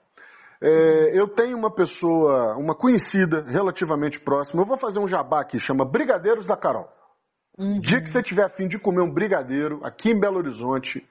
É, 0.60 1.18
eu 1.18 1.26
tenho 1.26 1.56
uma 1.56 1.70
pessoa, 1.70 2.56
uma 2.56 2.74
conhecida 2.74 3.42
relativamente 3.42 4.20
próxima, 4.20 4.62
eu 4.62 4.66
vou 4.66 4.76
fazer 4.76 5.00
um 5.00 5.08
jabá 5.08 5.40
aqui, 5.40 5.58
chama 5.58 5.84
Brigadeiros 5.84 6.46
da 6.46 6.56
Carol. 6.56 6.88
Uhum. 7.58 7.80
Dia 7.80 8.00
que 8.00 8.08
você 8.08 8.22
tiver 8.22 8.44
afim 8.44 8.68
de 8.68 8.78
comer 8.78 9.02
um 9.02 9.12
brigadeiro 9.12 9.80
aqui 9.82 10.10
em 10.10 10.18
Belo 10.18 10.38
Horizonte, 10.38 11.06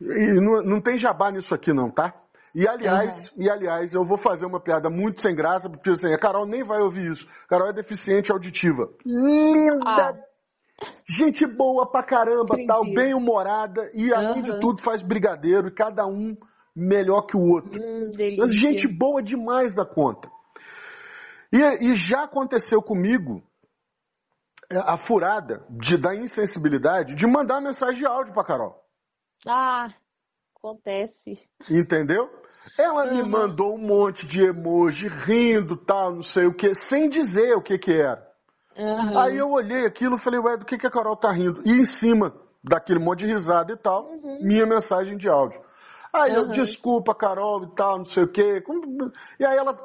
e 0.00 0.40
não, 0.40 0.62
não 0.62 0.80
tem 0.80 0.96
jabá 0.96 1.30
nisso 1.30 1.54
aqui 1.54 1.72
não, 1.72 1.90
tá? 1.90 2.14
E 2.54 2.66
aliás, 2.66 3.32
e 3.36 3.48
aliás, 3.48 3.94
eu 3.94 4.04
vou 4.04 4.16
fazer 4.16 4.46
uma 4.46 4.60
piada 4.60 4.88
muito 4.88 5.20
sem 5.20 5.34
graça, 5.34 5.68
porque 5.68 5.90
assim, 5.90 6.12
a 6.12 6.18
Carol 6.18 6.46
nem 6.46 6.64
vai 6.64 6.80
ouvir 6.80 7.10
isso. 7.10 7.28
A 7.44 7.48
Carol 7.48 7.68
é 7.68 7.72
deficiente 7.72 8.32
auditiva. 8.32 8.88
Linda! 9.04 9.82
Ah. 9.86 10.28
Gente 11.08 11.44
boa 11.46 11.90
pra 11.90 12.04
caramba, 12.04 12.54
Entendi. 12.54 12.66
tal, 12.66 12.84
bem 12.84 13.12
humorada 13.12 13.90
e 13.94 14.12
além 14.14 14.42
de 14.42 14.50
Aham. 14.52 14.60
tudo 14.60 14.80
faz 14.80 15.02
brigadeiro 15.02 15.68
e 15.68 15.72
cada 15.72 16.06
um 16.06 16.36
melhor 16.74 17.22
que 17.22 17.36
o 17.36 17.40
outro. 17.40 17.72
Hum, 17.72 18.10
Mas 18.38 18.54
gente 18.54 18.86
boa 18.86 19.20
demais 19.20 19.74
da 19.74 19.84
conta. 19.84 20.30
E, 21.52 21.58
e 21.58 21.94
já 21.96 22.24
aconteceu 22.24 22.80
comigo 22.80 23.42
é, 24.70 24.76
a 24.78 24.96
furada 24.96 25.66
de, 25.70 25.96
da 25.96 26.14
insensibilidade 26.14 27.14
de 27.14 27.26
mandar 27.26 27.60
mensagem 27.60 27.98
de 27.98 28.06
áudio 28.06 28.32
pra 28.32 28.44
Carol. 28.44 28.80
Ah, 29.46 29.88
acontece. 30.54 31.48
Entendeu? 31.68 32.30
Ela 32.76 33.06
me 33.06 33.22
Uhum. 33.22 33.28
mandou 33.28 33.74
um 33.74 33.78
monte 33.78 34.26
de 34.26 34.42
emoji, 34.44 35.08
rindo, 35.08 35.76
tal, 35.76 36.14
não 36.14 36.22
sei 36.22 36.46
o 36.46 36.54
que, 36.54 36.74
sem 36.74 37.08
dizer 37.08 37.54
o 37.56 37.62
que 37.62 37.78
que 37.78 37.92
era. 37.92 38.26
Aham. 38.76 39.20
Aí 39.22 39.36
eu 39.38 39.50
olhei 39.50 39.84
aquilo 39.86 40.16
e 40.16 40.18
falei, 40.20 40.40
ué, 40.40 40.56
do 40.56 40.64
que 40.64 40.78
que 40.78 40.86
a 40.86 40.90
Carol 40.90 41.16
tá 41.16 41.30
rindo? 41.32 41.60
E 41.64 41.72
em 41.72 41.84
cima 41.86 42.32
daquele 42.62 42.98
monte 42.98 43.20
de 43.20 43.32
risada 43.32 43.72
e 43.72 43.76
tal, 43.76 44.06
minha 44.40 44.66
mensagem 44.66 45.16
de 45.16 45.28
áudio. 45.28 45.60
Aí 46.12 46.34
eu, 46.34 46.44
Uhum. 46.44 46.50
desculpa, 46.52 47.14
Carol 47.14 47.64
e 47.64 47.74
tal, 47.74 47.98
não 47.98 48.04
sei 48.06 48.24
o 48.24 48.28
quê. 48.32 48.62
E 49.38 49.44
aí 49.44 49.56
ela, 49.56 49.78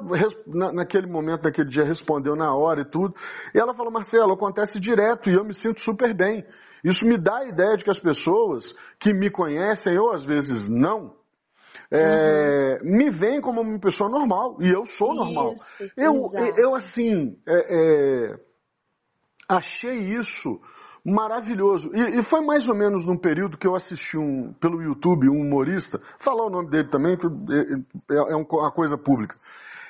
naquele 0.72 1.06
momento, 1.06 1.44
naquele 1.44 1.68
dia, 1.68 1.84
respondeu 1.84 2.34
na 2.34 2.54
hora 2.54 2.80
e 2.80 2.84
tudo. 2.84 3.14
E 3.54 3.58
ela 3.58 3.74
falou, 3.74 3.92
Marcelo, 3.92 4.32
acontece 4.32 4.80
direto 4.80 5.28
e 5.28 5.34
eu 5.34 5.44
me 5.44 5.52
sinto 5.52 5.80
super 5.80 6.14
bem. 6.14 6.44
Isso 6.82 7.04
me 7.04 7.18
dá 7.18 7.38
a 7.38 7.46
ideia 7.46 7.76
de 7.76 7.84
que 7.84 7.90
as 7.90 7.98
pessoas 7.98 8.74
que 8.98 9.12
me 9.12 9.30
conhecem, 9.30 9.98
ou 9.98 10.12
às 10.12 10.24
vezes 10.24 10.68
não, 10.68 11.14
é, 11.94 12.80
uhum. 12.82 12.96
me 12.96 13.10
veem 13.10 13.40
como 13.40 13.60
uma 13.60 13.78
pessoa 13.78 14.10
normal, 14.10 14.56
e 14.60 14.68
eu 14.68 14.84
sou 14.86 15.14
isso, 15.14 15.24
normal. 15.24 15.54
Eu, 15.96 16.30
eu, 16.56 16.74
assim, 16.74 17.38
é, 17.46 18.32
é, 18.32 18.40
achei 19.48 19.94
isso 19.94 20.60
maravilhoso. 21.04 21.90
E, 21.94 22.18
e, 22.18 22.22
foi 22.22 22.40
mais 22.40 22.68
ou 22.68 22.74
menos 22.74 23.06
num 23.06 23.16
período 23.16 23.58
que 23.58 23.66
eu 23.66 23.74
assisti 23.74 24.16
um, 24.16 24.52
pelo 24.54 24.82
YouTube 24.82 25.28
um 25.28 25.40
humorista, 25.40 26.00
falar 26.18 26.46
o 26.46 26.50
nome 26.50 26.70
dele 26.70 26.88
também, 26.88 27.16
que 27.16 27.26
é, 27.26 28.16
é, 28.16 28.32
é 28.32 28.36
uma 28.36 28.72
coisa 28.72 28.96
pública. 28.96 29.36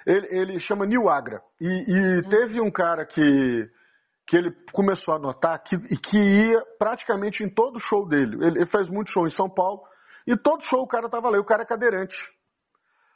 Ele, 0.07 0.27
ele 0.31 0.61
chama 0.61 0.85
Neil 0.85 1.09
Agra. 1.09 1.41
E, 1.61 1.67
e 1.67 2.17
uhum. 2.17 2.29
teve 2.29 2.61
um 2.61 2.71
cara 2.71 3.07
que, 3.07 3.71
que 4.27 4.37
ele 4.37 4.51
começou 4.73 5.15
a 5.15 5.19
notar 5.19 5.63
que, 5.63 5.79
que 5.79 6.19
ia 6.19 6.61
praticamente 6.79 7.43
em 7.43 7.49
todo 7.49 7.81
show 7.81 8.07
dele. 8.07 8.37
Ele, 8.45 8.59
ele 8.59 8.67
fez 8.67 8.91
muito 8.91 9.11
show 9.11 9.27
em 9.27 9.31
São 9.31 9.49
Paulo, 9.49 9.83
e 10.27 10.37
todo 10.37 10.65
show 10.65 10.83
o 10.83 10.89
cara 10.89 11.09
tava 11.09 11.29
lá, 11.29 11.37
e 11.37 11.41
o 11.41 11.45
cara 11.45 11.63
é 11.63 11.67
cadeirante. 11.67 12.17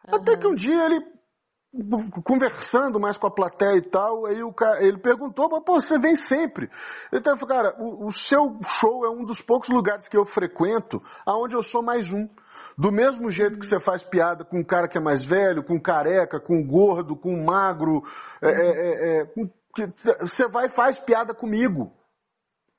Uhum. 0.06 0.16
Até 0.16 0.36
que 0.36 0.46
um 0.46 0.54
dia 0.54 0.84
ele, 0.84 1.00
conversando 2.24 3.00
mais 3.00 3.16
com 3.16 3.26
a 3.26 3.30
plateia 3.30 3.76
e 3.76 3.82
tal, 3.82 4.26
aí 4.26 4.42
o 4.42 4.52
cara, 4.52 4.82
ele 4.84 4.98
perguntou, 4.98 5.48
mas 5.50 5.62
pô, 5.64 5.80
você 5.80 5.98
vem 5.98 6.16
sempre. 6.16 6.70
Então 7.12 7.32
ele 7.32 7.40
falou, 7.40 7.56
cara, 7.56 7.76
o, 7.78 8.06
o 8.06 8.12
seu 8.12 8.58
show 8.64 9.04
é 9.04 9.10
um 9.10 9.24
dos 9.24 9.40
poucos 9.40 9.68
lugares 9.68 10.08
que 10.08 10.16
eu 10.16 10.24
frequento 10.24 11.02
aonde 11.26 11.54
eu 11.54 11.62
sou 11.62 11.82
mais 11.82 12.12
um. 12.12 12.28
Do 12.76 12.92
mesmo 12.92 13.28
jeito 13.30 13.58
que 13.58 13.66
você 13.66 13.80
faz 13.80 14.04
piada 14.04 14.44
com 14.44 14.60
um 14.60 14.64
cara 14.64 14.86
que 14.86 14.96
é 14.96 15.00
mais 15.00 15.24
velho, 15.24 15.64
com 15.64 15.80
careca, 15.80 16.38
com 16.38 16.64
gordo, 16.64 17.16
com 17.16 17.44
magro, 17.44 18.04
é, 18.40 18.50
é, 18.50 18.62
é, 18.62 19.22
é 19.22 19.26
você 20.20 20.48
vai 20.48 20.66
e 20.66 20.70
faz 20.70 20.98
piada 20.98 21.34
comigo. 21.34 21.92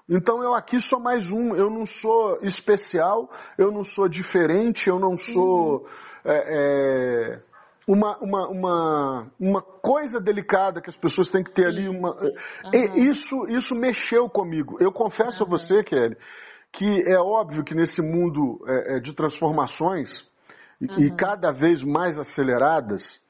Então 0.10 0.42
eu 0.42 0.56
aqui 0.56 0.82
sou 0.82 1.00
mais 1.00 1.32
um, 1.32 1.56
eu 1.56 1.70
não 1.70 1.86
sou 1.86 2.40
especial, 2.42 3.30
eu 3.58 3.72
não 3.72 3.84
sou 3.84 4.10
diferente, 4.10 4.90
eu 4.90 4.98
não 4.98 5.16
sou 5.16 5.82
uhum. 5.82 5.88
é, 6.26 7.36
é, 7.36 7.42
uma, 7.88 8.18
uma, 8.18 8.48
uma, 8.48 9.32
uma 9.40 9.62
coisa 9.62 10.20
delicada 10.20 10.82
que 10.82 10.90
as 10.90 10.98
pessoas 10.98 11.30
têm 11.30 11.44
que 11.44 11.54
ter 11.54 11.68
ali. 11.68 11.88
Uma, 11.88 12.16
uhum. 12.20 12.94
isso, 12.96 13.48
isso 13.50 13.76
mexeu 13.76 14.28
comigo. 14.28 14.78
Eu 14.80 14.92
confesso 14.92 15.44
uhum. 15.44 15.48
a 15.48 15.52
você, 15.52 15.84
Kelly, 15.84 16.18
que 16.72 17.04
é 17.08 17.20
óbvio 17.20 17.64
que 17.64 17.76
nesse 17.76 18.02
mundo 18.02 18.64
é, 18.68 18.98
é 18.98 19.00
de 19.00 19.14
transformações 19.14 20.28
uhum. 20.82 21.00
e 21.00 21.12
cada 21.12 21.52
vez 21.52 21.84
mais 21.84 22.18
aceleradas, 22.18 23.24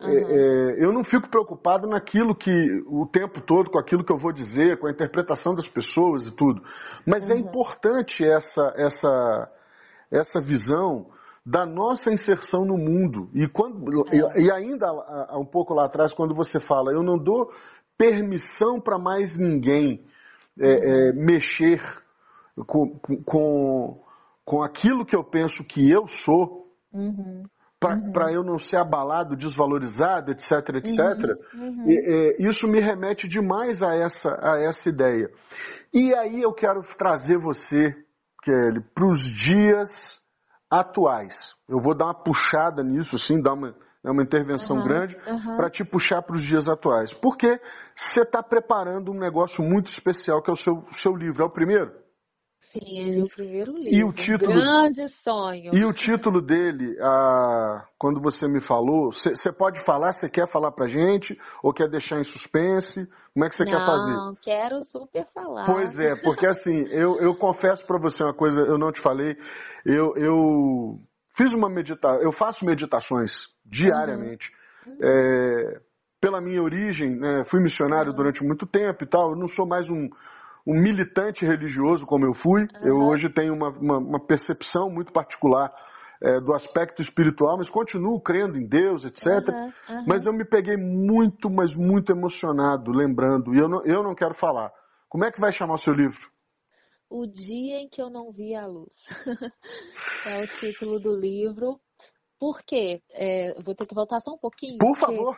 uhum. 0.00 0.08
é, 0.08 0.84
eu 0.84 0.92
não 0.92 1.04
fico 1.04 1.28
preocupado 1.28 1.88
naquilo 1.88 2.34
que 2.34 2.50
o 2.86 3.06
tempo 3.06 3.40
todo 3.40 3.70
com 3.70 3.78
aquilo 3.78 4.04
que 4.04 4.12
eu 4.12 4.18
vou 4.18 4.32
dizer, 4.32 4.78
com 4.78 4.86
a 4.86 4.90
interpretação 4.90 5.54
das 5.54 5.68
pessoas 5.68 6.26
e 6.26 6.30
tudo. 6.34 6.62
Mas 7.06 7.28
é 7.28 7.34
uhum. 7.34 7.38
é 7.38 7.42
importante 7.42 8.24
essa 8.24 8.72
essa 8.76 9.50
essa 10.10 10.40
visão 10.40 11.06
da 11.44 11.64
nossa 11.64 12.12
inserção 12.12 12.64
no 12.64 12.76
mundo. 12.76 13.30
E, 13.34 13.48
quando, 13.48 14.06
é. 14.08 14.40
e 14.40 14.50
ainda 14.50 14.86
há 14.88 15.38
um 15.38 15.44
pouco 15.44 15.72
lá 15.72 15.86
atrás, 15.86 16.12
quando 16.12 16.34
você 16.34 16.60
fala, 16.60 16.92
eu 16.92 17.02
não 17.02 17.16
dou 17.16 17.50
permissão 17.96 18.80
para 18.80 18.98
mais 18.98 19.36
ninguém 19.36 20.04
é, 20.58 21.10
uhum. 21.10 21.24
mexer 21.24 21.82
com, 22.66 22.98
com, 23.24 24.02
com 24.44 24.62
aquilo 24.62 25.04
que 25.04 25.16
eu 25.16 25.24
penso 25.24 25.64
que 25.64 25.88
eu 25.90 26.06
sou, 26.06 26.74
uhum. 26.92 27.44
Para 27.80 28.26
uhum. 28.26 28.30
eu 28.30 28.44
não 28.44 28.58
ser 28.58 28.76
abalado, 28.76 29.34
desvalorizado, 29.34 30.30
etc, 30.30 30.52
etc. 30.76 30.98
Uhum. 31.54 31.62
uhum. 31.62 31.84
E, 31.88 32.36
isso 32.38 32.68
me 32.68 32.78
remete 32.78 33.26
demais 33.26 33.82
a 33.82 33.94
essa, 33.94 34.38
a 34.42 34.60
essa 34.60 34.88
ideia. 34.90 35.30
E 35.92 36.14
aí 36.14 36.42
eu 36.42 36.52
quero 36.52 36.82
trazer 36.98 37.38
você, 37.38 37.96
Kelly, 38.44 38.82
para 38.94 39.06
os 39.06 39.20
dias 39.20 40.20
atuais. 40.70 41.54
Eu 41.66 41.80
vou 41.80 41.94
dar 41.94 42.04
uma 42.04 42.22
puxada 42.22 42.84
nisso, 42.84 43.16
assim, 43.16 43.40
dar 43.40 43.54
uma, 43.54 43.74
uma 44.04 44.22
intervenção 44.22 44.76
uhum, 44.76 44.84
grande 44.84 45.16
para 45.56 45.70
te 45.70 45.82
puxar 45.82 46.22
para 46.22 46.36
os 46.36 46.42
dias 46.42 46.68
atuais. 46.68 47.14
Porque 47.14 47.58
você 47.94 48.20
está 48.20 48.42
preparando 48.42 49.10
um 49.10 49.18
negócio 49.18 49.64
muito 49.64 49.90
especial 49.90 50.42
que 50.42 50.50
é 50.50 50.52
o 50.52 50.56
seu, 50.56 50.84
seu 50.90 51.16
livro. 51.16 51.42
É 51.42 51.46
o 51.46 51.50
primeiro? 51.50 51.92
Sim, 52.72 53.00
é 53.00 53.16
meu 53.16 53.28
primeiro 53.28 53.72
livro. 53.72 53.90
E 53.92 54.04
o 54.04 54.12
título, 54.12 54.52
grande 54.52 55.08
sonho. 55.08 55.74
E 55.74 55.84
o 55.84 55.92
título 55.92 56.40
dele, 56.40 56.96
ah, 57.00 57.84
quando 57.98 58.20
você 58.20 58.46
me 58.46 58.60
falou, 58.60 59.10
você 59.10 59.52
pode 59.52 59.84
falar, 59.84 60.12
você 60.12 60.28
quer 60.28 60.48
falar 60.48 60.70
pra 60.70 60.86
gente? 60.86 61.36
Ou 61.64 61.72
quer 61.72 61.88
deixar 61.88 62.20
em 62.20 62.22
suspense? 62.22 63.08
Como 63.34 63.44
é 63.44 63.48
que 63.48 63.56
você 63.56 63.64
quer 63.64 63.84
fazer? 63.84 64.12
Não, 64.12 64.36
quero 64.40 64.84
super 64.84 65.26
falar. 65.34 65.66
Pois 65.66 65.98
é, 65.98 66.14
porque 66.22 66.46
assim, 66.46 66.84
eu, 66.90 67.16
eu 67.20 67.34
confesso 67.34 67.84
para 67.84 67.98
você 67.98 68.22
uma 68.22 68.34
coisa, 68.34 68.60
eu 68.60 68.78
não 68.78 68.92
te 68.92 69.00
falei, 69.00 69.36
eu, 69.84 70.14
eu 70.14 71.00
fiz 71.36 71.52
uma 71.52 71.68
meditação, 71.68 72.22
eu 72.22 72.30
faço 72.30 72.64
meditações 72.64 73.48
diariamente. 73.64 74.52
Uhum. 74.86 74.96
É, 75.02 75.80
pela 76.20 76.40
minha 76.40 76.62
origem, 76.62 77.18
né, 77.18 77.42
fui 77.44 77.60
missionário 77.60 78.12
uhum. 78.12 78.16
durante 78.16 78.44
muito 78.44 78.64
tempo 78.64 79.02
e 79.02 79.06
tal, 79.08 79.30
eu 79.30 79.36
não 79.36 79.48
sou 79.48 79.66
mais 79.66 79.88
um 79.88 80.08
um 80.66 80.74
militante 80.74 81.44
religioso 81.44 82.06
como 82.06 82.26
eu 82.26 82.34
fui. 82.34 82.62
Uhum. 82.62 82.86
Eu 82.86 82.96
hoje 83.08 83.28
tenho 83.28 83.54
uma, 83.54 83.70
uma, 83.70 83.98
uma 83.98 84.20
percepção 84.20 84.90
muito 84.90 85.12
particular 85.12 85.72
é, 86.22 86.40
do 86.40 86.52
aspecto 86.52 87.00
espiritual, 87.00 87.56
mas 87.56 87.70
continuo 87.70 88.20
crendo 88.20 88.58
em 88.58 88.66
Deus, 88.66 89.04
etc. 89.04 89.26
Uhum, 89.26 89.64
uhum. 89.64 90.04
Mas 90.06 90.26
eu 90.26 90.32
me 90.32 90.44
peguei 90.44 90.76
muito, 90.76 91.48
mas 91.50 91.74
muito 91.74 92.12
emocionado, 92.12 92.92
lembrando, 92.92 93.54
e 93.54 93.58
eu 93.58 93.68
não, 93.68 93.84
eu 93.84 94.02
não 94.02 94.14
quero 94.14 94.34
falar. 94.34 94.70
Como 95.08 95.24
é 95.24 95.32
que 95.32 95.40
vai 95.40 95.52
chamar 95.52 95.74
o 95.74 95.78
seu 95.78 95.94
livro? 95.94 96.30
O 97.08 97.26
Dia 97.26 97.80
em 97.80 97.88
que 97.88 98.00
eu 98.00 98.08
não 98.08 98.30
vi 98.30 98.54
a 98.54 98.66
luz. 98.66 98.94
é 100.26 100.44
o 100.44 100.46
título 100.46 101.00
do 101.00 101.16
livro. 101.16 101.80
Por 102.38 102.62
quê? 102.62 103.02
É, 103.12 103.60
vou 103.62 103.74
ter 103.74 103.86
que 103.86 103.94
voltar 103.94 104.20
só 104.20 104.32
um 104.32 104.38
pouquinho. 104.38 104.78
Por 104.78 104.96
favor 104.96 105.36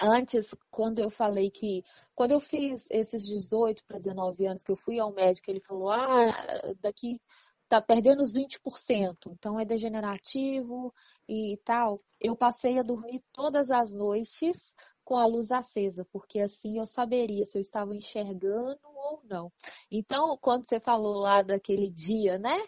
antes, 0.00 0.54
quando 0.70 0.98
eu 1.00 1.10
falei 1.10 1.50
que, 1.50 1.84
quando 2.14 2.32
eu 2.32 2.40
fiz 2.40 2.86
esses 2.90 3.26
18 3.26 3.84
para 3.84 3.98
19 3.98 4.46
anos 4.46 4.62
que 4.62 4.72
eu 4.72 4.76
fui 4.76 4.98
ao 4.98 5.12
médico, 5.12 5.50
ele 5.50 5.60
falou: 5.60 5.90
ah, 5.90 6.32
daqui 6.80 7.20
tá 7.68 7.82
perdendo 7.82 8.22
os 8.22 8.34
20%, 8.34 9.30
então 9.30 9.60
é 9.60 9.64
degenerativo 9.64 10.92
e 11.28 11.58
tal. 11.64 12.02
Eu 12.18 12.34
passei 12.34 12.78
a 12.78 12.82
dormir 12.82 13.22
todas 13.32 13.70
as 13.70 13.94
noites 13.94 14.74
com 15.04 15.16
a 15.16 15.26
luz 15.26 15.50
acesa, 15.50 16.06
porque 16.12 16.40
assim 16.40 16.78
eu 16.78 16.86
saberia 16.86 17.44
se 17.46 17.58
eu 17.58 17.62
estava 17.62 17.94
enxergando 17.94 18.78
ou 18.84 19.20
não. 19.24 19.52
Então, 19.90 20.36
quando 20.40 20.66
você 20.66 20.80
falou 20.80 21.16
lá 21.16 21.42
daquele 21.42 21.90
dia, 21.90 22.38
né, 22.38 22.58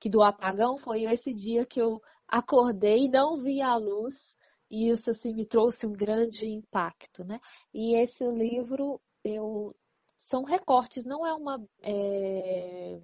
que 0.00 0.08
do 0.08 0.22
apagão, 0.22 0.78
foi 0.78 1.04
esse 1.04 1.32
dia 1.32 1.64
que 1.66 1.80
eu 1.80 2.00
acordei 2.28 3.04
e 3.04 3.10
não 3.10 3.36
vi 3.36 3.60
a 3.62 3.76
luz 3.76 4.35
e 4.70 4.90
isso 4.90 5.10
assim 5.10 5.32
me 5.32 5.46
trouxe 5.46 5.86
um 5.86 5.92
grande 5.92 6.48
impacto, 6.50 7.24
né? 7.24 7.40
E 7.72 7.94
esse 7.96 8.24
livro 8.30 9.00
eu 9.24 9.74
são 10.16 10.42
recortes, 10.44 11.04
não 11.04 11.26
é 11.26 11.32
uma 11.32 11.62
é, 11.82 12.98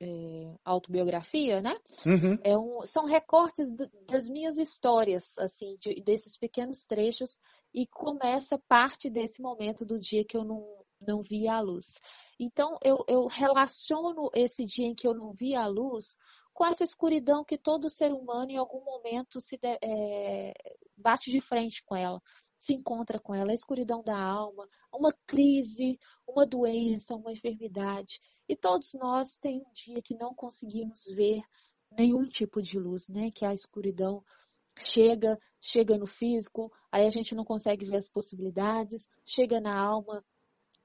é, 0.00 0.54
autobiografia, 0.64 1.60
né? 1.60 1.78
Uhum. 2.04 2.38
É 2.42 2.56
um, 2.56 2.84
são 2.84 3.04
recortes 3.04 3.70
das 4.08 4.28
minhas 4.28 4.58
histórias, 4.58 5.36
assim, 5.38 5.76
de, 5.80 6.02
desses 6.02 6.36
pequenos 6.36 6.84
trechos 6.84 7.38
e 7.72 7.86
começa 7.86 8.58
parte 8.68 9.08
desse 9.08 9.40
momento 9.40 9.84
do 9.84 9.98
dia 9.98 10.24
que 10.24 10.36
eu 10.36 10.44
não, 10.44 10.66
não 11.00 11.22
vi 11.22 11.46
a 11.46 11.60
luz. 11.60 11.86
Então 12.38 12.78
eu, 12.82 13.04
eu 13.06 13.26
relaciono 13.26 14.30
esse 14.34 14.64
dia 14.64 14.86
em 14.86 14.94
que 14.94 15.06
eu 15.06 15.14
não 15.14 15.32
vi 15.32 15.54
a 15.54 15.66
luz 15.66 16.16
com 16.60 16.66
essa 16.66 16.84
escuridão 16.84 17.42
que 17.42 17.56
todo 17.56 17.88
ser 17.88 18.12
humano 18.12 18.50
em 18.50 18.58
algum 18.58 18.84
momento 18.84 19.40
se 19.40 19.56
de, 19.56 19.78
é, 19.82 20.52
bate 20.94 21.30
de 21.30 21.40
frente 21.40 21.82
com 21.82 21.96
ela, 21.96 22.20
se 22.58 22.74
encontra 22.74 23.18
com 23.18 23.34
ela, 23.34 23.50
a 23.50 23.54
escuridão 23.54 24.02
da 24.02 24.22
alma, 24.22 24.68
uma 24.92 25.10
crise, 25.26 25.98
uma 26.28 26.46
doença, 26.46 27.16
uma 27.16 27.32
enfermidade. 27.32 28.20
E 28.46 28.54
todos 28.54 28.92
nós 28.92 29.38
tem 29.38 29.62
um 29.62 29.72
dia 29.72 30.02
que 30.02 30.14
não 30.14 30.34
conseguimos 30.34 31.06
ver 31.06 31.40
nenhum 31.92 32.26
tipo 32.26 32.60
de 32.60 32.78
luz, 32.78 33.08
né? 33.08 33.30
Que 33.30 33.46
a 33.46 33.54
escuridão 33.54 34.22
chega, 34.76 35.38
chega 35.62 35.96
no 35.96 36.06
físico, 36.06 36.70
aí 36.92 37.06
a 37.06 37.10
gente 37.10 37.34
não 37.34 37.42
consegue 37.42 37.86
ver 37.86 37.96
as 37.96 38.10
possibilidades, 38.10 39.08
chega 39.24 39.62
na 39.62 39.82
alma, 39.82 40.22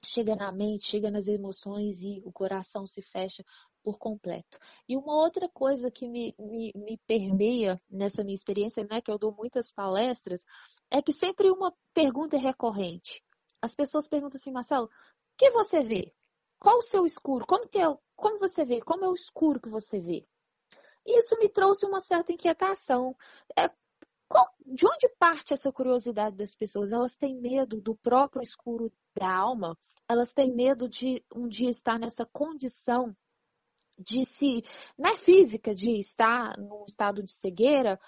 chega 0.06 0.38
na 0.38 0.54
mente, 0.54 0.88
chega 0.88 1.12
nas 1.12 1.28
emoções 1.28 2.02
e 2.02 2.22
o 2.24 2.32
coração 2.32 2.86
se 2.88 3.02
fecha 3.02 3.44
por 3.86 4.00
completo. 4.00 4.58
E 4.90 4.98
uma 4.98 5.16
outra 5.16 5.48
coisa 5.48 5.92
que 5.92 6.08
me, 6.08 6.34
me, 6.40 6.72
me 6.76 6.98
permeia 7.06 7.80
nessa 7.88 8.24
minha 8.24 8.34
experiência, 8.34 8.84
né, 8.90 9.00
que 9.00 9.12
eu 9.12 9.20
dou 9.20 9.32
muitas 9.32 9.72
palestras, 9.72 10.44
é 10.90 11.04
que 11.04 11.14
sempre 11.14 11.52
uma 11.52 11.72
pergunta 11.94 12.36
é 12.36 12.40
recorrente. 12.40 13.24
As 13.62 13.76
pessoas 13.76 14.08
perguntam 14.08 14.40
assim, 14.40 14.52
Marcelo, 14.52 14.88
o 14.88 14.90
que 15.38 15.52
você 15.52 15.84
vê? 15.84 16.12
Qual 16.60 16.80
o 16.80 16.82
seu 16.82 17.06
escuro? 17.06 17.46
Como, 17.46 17.68
que 17.68 17.78
é, 17.78 17.86
como 18.16 18.40
você 18.40 18.66
vê? 18.66 18.82
Como 18.82 19.06
é 19.06 19.08
o 19.08 19.14
escuro 19.14 19.62
que 19.62 19.70
você 19.70 20.00
vê? 20.00 20.28
Isso 21.06 21.38
me 21.38 21.48
trouxe 21.48 21.86
uma 21.86 22.02
certa 22.02 22.34
inquietação. 22.34 23.16
É, 23.56 23.70
qual, 24.28 24.52
de 24.66 24.88
onde 24.88 25.08
parte 25.20 25.54
essa 25.54 25.72
curiosidade 25.72 26.36
das 26.36 26.56
pessoas? 26.56 26.92
Elas 26.92 27.16
têm 27.16 27.40
medo 27.40 27.80
do 27.80 27.96
próprio 27.96 28.42
escuro 28.42 28.92
da 29.16 29.32
alma? 29.32 29.78
Elas 30.10 30.34
têm 30.34 30.52
medo 30.52 30.90
de 30.90 31.24
um 31.36 31.48
dia 31.48 31.70
estar 31.70 32.00
nessa 32.00 32.26
condição 32.26 33.16
de 33.98 34.26
se, 34.26 34.64
né, 34.98 35.16
física, 35.18 35.74
de 35.74 35.98
estar 36.00 36.58
num 36.58 36.86
estado 36.86 37.24
de 37.24 37.32
cegueira, 37.32 38.00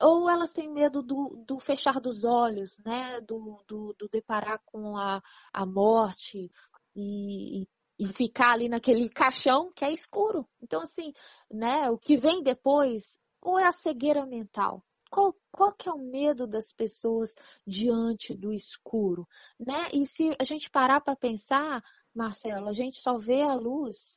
ou 0.00 0.28
elas 0.28 0.52
têm 0.52 0.68
medo 0.68 1.02
do, 1.02 1.44
do 1.46 1.58
fechar 1.60 2.00
dos 2.00 2.24
olhos, 2.24 2.78
né, 2.84 3.20
do, 3.20 3.62
do, 3.66 3.94
do 3.98 4.08
deparar 4.08 4.60
com 4.66 4.96
a, 4.96 5.22
a 5.52 5.64
morte 5.64 6.50
e, 6.94 7.66
e 7.98 8.06
ficar 8.12 8.52
ali 8.52 8.68
naquele 8.68 9.08
caixão 9.08 9.72
que 9.72 9.84
é 9.84 9.92
escuro. 9.92 10.46
Então, 10.60 10.82
assim, 10.82 11.12
né, 11.50 11.88
o 11.90 11.96
que 11.96 12.16
vem 12.16 12.42
depois, 12.42 13.18
ou 13.40 13.58
é 13.58 13.66
a 13.66 13.72
cegueira 13.72 14.26
mental, 14.26 14.84
qual, 15.12 15.36
qual 15.50 15.72
que 15.72 15.88
é 15.88 15.92
o 15.92 15.98
medo 15.98 16.46
das 16.46 16.72
pessoas 16.72 17.34
diante 17.66 18.34
do 18.34 18.52
escuro, 18.52 19.28
né? 19.60 19.88
E 19.92 20.06
se 20.06 20.34
a 20.40 20.44
gente 20.44 20.70
parar 20.70 21.02
para 21.02 21.14
pensar, 21.14 21.84
Marcelo, 22.14 22.66
a 22.66 22.72
gente 22.72 22.98
só 22.98 23.18
vê 23.18 23.42
a 23.42 23.54
luz 23.54 24.16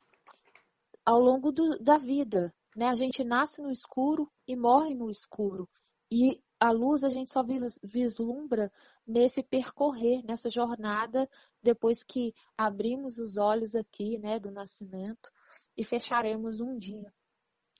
ao 1.06 1.20
longo 1.20 1.52
do, 1.52 1.78
da 1.78 1.96
vida, 1.96 2.52
né? 2.74 2.88
A 2.88 2.96
gente 2.96 3.22
nasce 3.22 3.62
no 3.62 3.70
escuro 3.70 4.28
e 4.46 4.56
morre 4.56 4.92
no 4.92 5.08
escuro. 5.08 5.68
E 6.10 6.42
a 6.58 6.72
luz 6.72 7.04
a 7.04 7.08
gente 7.08 7.30
só 7.30 7.44
vislumbra 7.82 8.72
nesse 9.06 9.42
percorrer, 9.42 10.24
nessa 10.24 10.50
jornada, 10.50 11.28
depois 11.62 12.02
que 12.02 12.34
abrimos 12.56 13.18
os 13.18 13.36
olhos 13.36 13.74
aqui, 13.74 14.18
né, 14.18 14.40
do 14.40 14.50
nascimento 14.50 15.30
e 15.76 15.84
fecharemos 15.84 16.60
um 16.60 16.76
dia. 16.78 17.12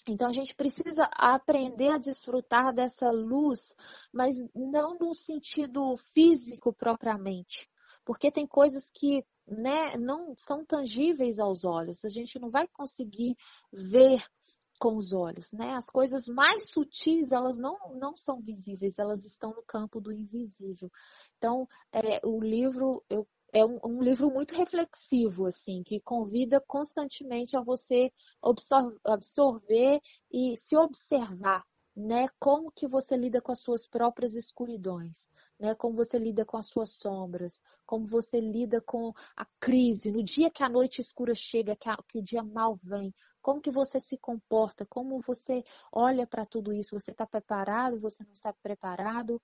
Então 0.08 0.28
a 0.28 0.32
gente 0.32 0.54
precisa 0.54 1.08
aprender 1.12 1.88
a 1.88 1.98
desfrutar 1.98 2.72
dessa 2.72 3.10
luz, 3.10 3.74
mas 4.12 4.36
não 4.54 4.96
no 4.98 5.14
sentido 5.14 5.96
físico 5.96 6.72
propriamente, 6.72 7.68
porque 8.04 8.30
tem 8.30 8.46
coisas 8.46 8.88
que 8.90 9.24
né, 9.46 9.96
não 9.96 10.34
são 10.36 10.64
tangíveis 10.64 11.38
aos 11.38 11.64
olhos. 11.64 12.04
A 12.04 12.08
gente 12.08 12.38
não 12.38 12.50
vai 12.50 12.66
conseguir 12.68 13.36
ver 13.72 14.24
com 14.78 14.96
os 14.96 15.12
olhos, 15.12 15.52
né? 15.52 15.74
As 15.74 15.88
coisas 15.88 16.28
mais 16.28 16.68
sutis, 16.68 17.32
elas 17.32 17.56
não, 17.56 17.78
não 17.94 18.16
são 18.16 18.40
visíveis, 18.40 18.98
elas 18.98 19.24
estão 19.24 19.50
no 19.54 19.62
campo 19.62 20.00
do 20.00 20.12
invisível. 20.12 20.90
Então, 21.38 21.66
é, 21.92 22.20
o 22.24 22.40
livro, 22.40 23.02
eu 23.08 23.26
é 23.52 23.64
um, 23.64 23.78
um, 23.84 24.02
livro 24.02 24.30
muito 24.30 24.54
reflexivo, 24.54 25.46
assim, 25.46 25.82
que 25.82 26.00
convida 26.00 26.60
constantemente 26.66 27.56
a 27.56 27.62
você 27.62 28.12
absorver 29.04 30.00
e 30.30 30.56
se 30.58 30.76
observar, 30.76 31.64
né? 31.96 32.28
Como 32.38 32.70
que 32.70 32.86
você 32.86 33.16
lida 33.16 33.40
com 33.40 33.50
as 33.52 33.60
suas 33.60 33.86
próprias 33.86 34.34
escuridões, 34.34 35.28
né? 35.58 35.74
Como 35.74 35.96
você 35.96 36.18
lida 36.18 36.44
com 36.44 36.58
as 36.58 36.66
suas 36.66 36.90
sombras, 36.90 37.60
como 37.86 38.06
você 38.06 38.38
lida 38.38 38.80
com 38.82 39.14
a 39.34 39.46
crise, 39.58 40.12
no 40.12 40.22
dia 40.22 40.50
que 40.50 40.62
a 40.62 40.68
noite 40.68 41.00
escura 41.00 41.34
chega, 41.34 41.74
que, 41.74 41.88
a, 41.88 41.96
que 42.08 42.18
o 42.18 42.22
dia 42.22 42.42
mal 42.42 42.76
vem, 42.76 43.14
como 43.40 43.62
que 43.62 43.70
você 43.70 43.98
se 43.98 44.18
comporta, 44.18 44.84
como 44.84 45.20
você 45.20 45.64
olha 45.90 46.26
para 46.26 46.44
tudo 46.44 46.72
isso, 46.72 46.98
você 46.98 47.12
está 47.12 47.26
preparado, 47.26 47.98
você 47.98 48.22
não 48.24 48.32
está 48.32 48.52
preparado, 48.52 49.40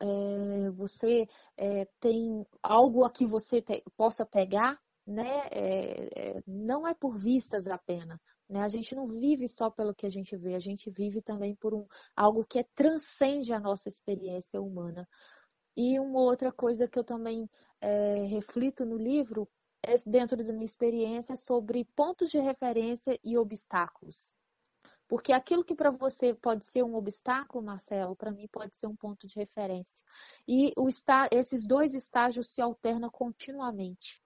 é, 0.00 0.70
você 0.70 1.26
é, 1.56 1.86
tem 1.98 2.46
algo 2.62 3.04
a 3.04 3.10
que 3.10 3.24
você 3.24 3.64
possa 3.96 4.26
pegar, 4.26 4.78
né? 5.08 5.48
É, 5.50 6.42
não 6.46 6.86
é 6.86 6.94
por 6.94 7.16
vistas 7.16 7.66
apenas. 7.66 8.18
Né? 8.48 8.60
A 8.60 8.68
gente 8.68 8.94
não 8.94 9.06
vive 9.06 9.48
só 9.48 9.70
pelo 9.70 9.94
que 9.94 10.06
a 10.06 10.10
gente 10.10 10.36
vê, 10.36 10.54
a 10.54 10.58
gente 10.58 10.90
vive 10.90 11.22
também 11.22 11.54
por 11.56 11.74
um, 11.74 11.86
algo 12.14 12.44
que 12.44 12.62
transcende 12.74 13.52
a 13.52 13.58
nossa 13.58 13.88
experiência 13.88 14.60
humana. 14.60 15.08
E 15.74 15.98
uma 15.98 16.20
outra 16.20 16.52
coisa 16.52 16.88
que 16.88 16.98
eu 16.98 17.04
também 17.04 17.48
reflito 18.28 18.84
no 18.84 18.96
livro 18.96 19.48
é 19.82 19.96
dentro 20.04 20.36
da 20.44 20.52
minha 20.52 20.64
experiência 20.64 21.36
sobre 21.36 21.84
pontos 21.96 22.30
de 22.30 22.38
referência 22.38 23.18
e 23.24 23.38
obstáculos. 23.38 24.34
Porque 25.06 25.32
aquilo 25.32 25.64
que 25.64 25.74
para 25.74 25.90
você 25.90 26.34
pode 26.34 26.66
ser 26.66 26.82
um 26.82 26.96
obstáculo, 26.96 27.64
Marcelo, 27.64 28.14
para 28.14 28.30
mim 28.30 28.46
pode 28.52 28.76
ser 28.76 28.88
um 28.88 28.96
ponto 28.96 29.26
de 29.26 29.38
referência. 29.38 30.04
E 30.46 30.72
o 30.76 30.88
esses 31.30 31.66
dois 31.66 31.94
estágios 31.94 32.52
se 32.52 32.60
alternam 32.60 33.08
continuamente. 33.08 34.20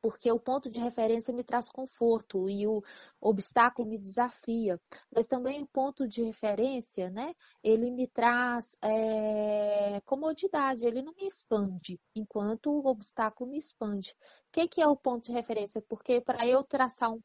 Porque 0.00 0.30
o 0.30 0.38
ponto 0.38 0.70
de 0.70 0.80
referência 0.80 1.34
me 1.34 1.42
traz 1.42 1.70
conforto 1.70 2.48
e 2.48 2.66
o 2.66 2.82
obstáculo 3.20 3.88
me 3.88 3.98
desafia. 3.98 4.80
Mas 5.14 5.26
também 5.26 5.62
o 5.62 5.66
ponto 5.66 6.06
de 6.06 6.22
referência, 6.22 7.10
né? 7.10 7.34
Ele 7.62 7.90
me 7.90 8.06
traz 8.06 8.76
é, 8.82 10.00
comodidade, 10.04 10.86
ele 10.86 11.02
não 11.02 11.14
me 11.14 11.26
expande, 11.26 12.00
enquanto 12.14 12.70
o 12.70 12.86
obstáculo 12.86 13.50
me 13.50 13.58
expande. 13.58 14.10
O 14.10 14.52
que, 14.52 14.68
que 14.68 14.80
é 14.80 14.86
o 14.86 14.96
ponto 14.96 15.24
de 15.26 15.32
referência? 15.32 15.82
Porque 15.88 16.20
para 16.20 16.46
eu 16.46 16.62
traçar 16.62 17.12
um 17.12 17.20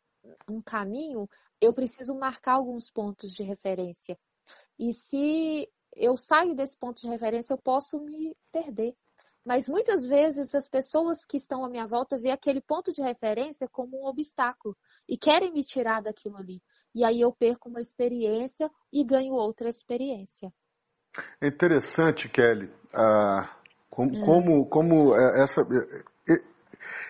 um 0.47 0.61
caminho, 0.61 1.29
eu 1.59 1.73
preciso 1.73 2.15
marcar 2.15 2.53
alguns 2.53 2.89
pontos 2.89 3.31
de 3.33 3.43
referência. 3.43 4.17
E 4.77 4.93
se 4.93 5.69
eu 5.95 6.17
saio 6.17 6.55
desse 6.55 6.77
ponto 6.77 7.01
de 7.01 7.07
referência, 7.07 7.53
eu 7.53 7.57
posso 7.57 7.99
me 7.99 8.35
perder. 8.51 8.95
Mas 9.45 9.67
muitas 9.67 10.05
vezes 10.05 10.55
as 10.55 10.69
pessoas 10.69 11.25
que 11.25 11.37
estão 11.37 11.65
à 11.65 11.69
minha 11.69 11.85
volta 11.85 12.17
veem 12.17 12.33
aquele 12.33 12.61
ponto 12.61 12.93
de 12.93 13.01
referência 13.01 13.67
como 13.69 14.01
um 14.01 14.05
obstáculo 14.05 14.75
e 15.07 15.17
querem 15.17 15.51
me 15.51 15.63
tirar 15.63 16.01
daquilo 16.01 16.37
ali. 16.37 16.61
E 16.95 17.03
aí 17.03 17.19
eu 17.19 17.31
perco 17.31 17.67
uma 17.67 17.81
experiência 17.81 18.71
e 18.91 19.03
ganho 19.03 19.33
outra 19.33 19.69
experiência. 19.69 20.51
É 21.41 21.47
interessante, 21.47 22.29
Kelly, 22.29 22.71
ah, 22.93 23.49
como, 23.89 24.15
é. 24.15 24.25
como, 24.25 24.65
como 24.65 25.15
é, 25.15 25.43
essa, 25.43 25.61
é, 26.29 26.41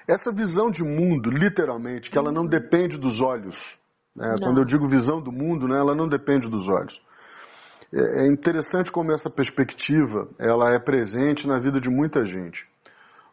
essa 0.07 0.31
visão 0.31 0.69
de 0.69 0.83
mundo, 0.83 1.29
literalmente, 1.29 2.09
que 2.09 2.17
ela 2.17 2.31
não 2.31 2.43
uhum. 2.43 2.49
depende 2.49 2.97
dos 2.97 3.21
olhos, 3.21 3.79
né? 4.15 4.35
Quando 4.39 4.59
eu 4.59 4.65
digo 4.65 4.87
visão 4.87 5.21
do 5.21 5.31
mundo, 5.31 5.67
né, 5.67 5.77
ela 5.77 5.95
não 5.95 6.07
depende 6.07 6.47
dos 6.49 6.67
olhos. 6.69 7.01
É, 7.93 8.23
é 8.23 8.27
interessante 8.27 8.91
como 8.91 9.11
essa 9.13 9.29
perspectiva 9.29 10.27
ela 10.39 10.73
é 10.73 10.79
presente 10.79 11.47
na 11.47 11.59
vida 11.59 11.79
de 11.79 11.89
muita 11.89 12.25
gente. 12.25 12.67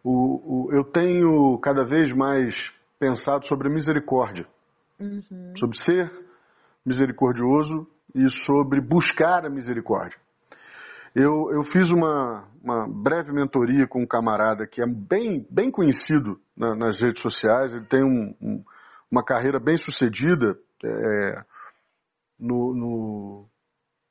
O, 0.04 0.66
o, 0.68 0.72
eu 0.72 0.84
tenho 0.84 1.58
cada 1.58 1.84
vez 1.84 2.12
mais 2.12 2.72
pensado 2.98 3.46
sobre 3.46 3.68
a 3.68 3.72
misericórdia, 3.72 4.46
uhum. 4.98 5.54
sobre 5.56 5.78
ser 5.78 6.10
misericordioso 6.84 7.86
e 8.14 8.28
sobre 8.28 8.80
buscar 8.80 9.46
a 9.46 9.50
misericórdia. 9.50 10.18
Eu, 11.14 11.50
eu 11.52 11.64
fiz 11.64 11.90
uma, 11.90 12.44
uma 12.62 12.86
breve 12.86 13.32
mentoria 13.32 13.86
com 13.86 14.02
um 14.02 14.06
camarada 14.06 14.66
que 14.66 14.82
é 14.82 14.86
bem, 14.86 15.46
bem 15.50 15.70
conhecido 15.70 16.40
na, 16.56 16.74
nas 16.76 17.00
redes 17.00 17.20
sociais, 17.20 17.74
ele 17.74 17.86
tem 17.86 18.04
um, 18.04 18.34
um, 18.40 18.64
uma 19.10 19.24
carreira 19.24 19.58
bem 19.58 19.76
sucedida 19.76 20.56
é, 20.84 21.44
no, 22.38 22.74
no, 22.74 23.48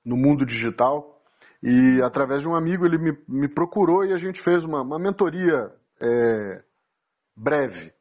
no, 0.05 0.17
mundo 0.17 0.45
digital. 0.45 1.21
E 1.61 2.01
através 2.01 2.41
de 2.43 2.49
um 2.49 2.55
amigo 2.55 2.85
ele 2.85 2.97
me, 2.97 3.17
me 3.27 3.47
procurou 3.47 4.05
e 4.05 4.13
a 4.13 4.17
gente 4.17 4.41
fez 4.41 4.63
uma, 4.63 4.81
uma 4.81 4.99
mentoria 4.99 5.71
é, 6.01 6.63
breve. 7.35 7.93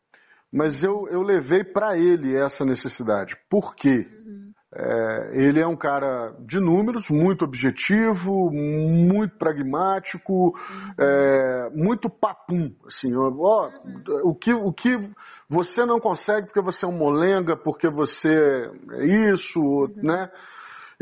Mas 0.52 0.82
eu, 0.82 1.06
eu 1.10 1.22
levei 1.22 1.62
para 1.62 1.98
ele 1.98 2.36
essa 2.36 2.64
necessidade. 2.64 3.36
Por 3.50 3.74
quê? 3.74 4.08
Uhum. 4.10 4.52
É, 4.74 5.44
ele 5.46 5.60
é 5.60 5.66
um 5.66 5.76
cara 5.76 6.34
de 6.40 6.60
números, 6.60 7.08
muito 7.08 7.44
objetivo, 7.44 8.50
muito 8.50 9.36
pragmático, 9.38 10.48
uhum. 10.48 10.94
é, 10.98 11.70
muito 11.70 12.10
papum. 12.10 12.74
Assim, 12.86 13.14
ó, 13.14 13.28
uhum. 13.28 14.02
o, 14.24 14.34
que, 14.34 14.52
o 14.52 14.72
que 14.72 15.10
você 15.48 15.86
não 15.86 15.98
consegue 15.98 16.46
porque 16.46 16.60
você 16.60 16.84
é 16.84 16.88
um 16.88 16.96
molenga, 16.96 17.56
porque 17.56 17.88
você 17.88 18.70
é 18.92 19.06
isso, 19.32 19.88
né? 19.96 20.30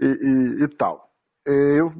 E, 0.01 0.07
e, 0.07 0.64
e 0.64 0.68
tal. 0.68 1.11
É, 1.47 1.80
eu 1.80 1.92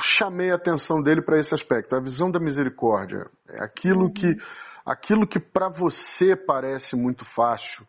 chamei 0.00 0.50
a 0.50 0.56
atenção 0.56 1.02
dele 1.02 1.22
para 1.22 1.38
esse 1.38 1.54
aspecto, 1.54 1.94
a 1.94 2.00
visão 2.00 2.30
da 2.30 2.40
misericórdia. 2.40 3.30
É 3.48 3.64
aquilo 3.64 4.12
que, 4.12 4.26
uhum. 4.26 4.38
aquilo 4.84 5.26
que 5.26 5.38
para 5.38 5.68
você 5.68 6.36
parece 6.36 6.96
muito 6.96 7.24
fácil, 7.24 7.86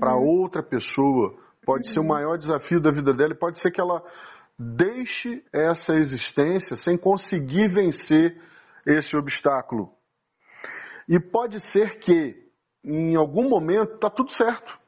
para 0.00 0.16
uhum. 0.16 0.42
outra 0.42 0.62
pessoa 0.62 1.38
pode 1.64 1.88
ser 1.88 2.00
o 2.00 2.06
maior 2.06 2.38
desafio 2.38 2.80
da 2.80 2.90
vida 2.90 3.12
dela 3.12 3.32
e 3.32 3.38
pode 3.38 3.58
ser 3.58 3.70
que 3.70 3.80
ela 3.80 4.02
deixe 4.58 5.44
essa 5.52 5.96
existência 5.96 6.76
sem 6.76 6.96
conseguir 6.96 7.68
vencer 7.68 8.40
esse 8.86 9.16
obstáculo. 9.16 9.92
E 11.08 11.20
pode 11.20 11.60
ser 11.60 11.98
que 11.98 12.46
em 12.84 13.16
algum 13.16 13.48
momento 13.48 13.94
está 13.94 14.08
tudo 14.08 14.30
certo. 14.30 14.78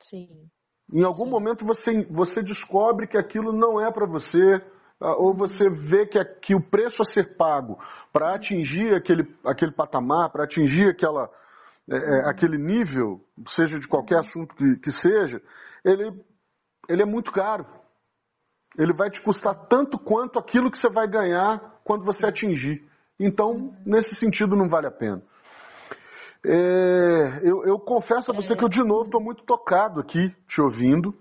Sim. 0.00 0.50
Em 0.92 1.02
algum 1.02 1.26
momento 1.26 1.64
você, 1.64 2.04
você 2.04 2.42
descobre 2.42 3.06
que 3.06 3.16
aquilo 3.16 3.52
não 3.52 3.80
é 3.80 3.90
para 3.90 4.06
você, 4.06 4.62
ah, 5.00 5.16
ou 5.16 5.34
você 5.34 5.68
vê 5.70 6.06
que, 6.06 6.22
que 6.24 6.54
o 6.54 6.60
preço 6.60 7.02
a 7.02 7.04
ser 7.04 7.36
pago 7.36 7.78
para 8.12 8.34
atingir 8.34 8.94
aquele, 8.94 9.34
aquele 9.44 9.72
patamar, 9.72 10.30
para 10.30 10.44
atingir 10.44 10.90
aquela, 10.90 11.28
é, 11.90 11.96
é, 11.96 12.28
aquele 12.30 12.58
nível, 12.58 13.20
seja 13.46 13.78
de 13.78 13.88
qualquer 13.88 14.18
assunto 14.18 14.54
que, 14.54 14.76
que 14.76 14.92
seja, 14.92 15.42
ele, 15.84 16.24
ele 16.88 17.02
é 17.02 17.06
muito 17.06 17.32
caro. 17.32 17.66
Ele 18.76 18.92
vai 18.92 19.08
te 19.08 19.20
custar 19.20 19.54
tanto 19.66 19.98
quanto 19.98 20.38
aquilo 20.38 20.70
que 20.70 20.78
você 20.78 20.88
vai 20.88 21.06
ganhar 21.06 21.80
quando 21.84 22.04
você 22.04 22.26
atingir. 22.26 22.84
Então, 23.18 23.76
nesse 23.86 24.16
sentido, 24.16 24.56
não 24.56 24.68
vale 24.68 24.88
a 24.88 24.90
pena. 24.90 25.22
É, 26.46 27.40
eu, 27.42 27.64
eu, 27.64 27.78
confesso 27.78 28.30
a 28.30 28.34
você 28.34 28.54
que 28.54 28.64
eu, 28.64 28.68
de 28.68 28.84
novo, 28.84 29.04
estou 29.04 29.20
muito 29.20 29.42
tocado 29.44 30.00
aqui, 30.00 30.34
te 30.46 30.60
ouvindo. 30.60 31.14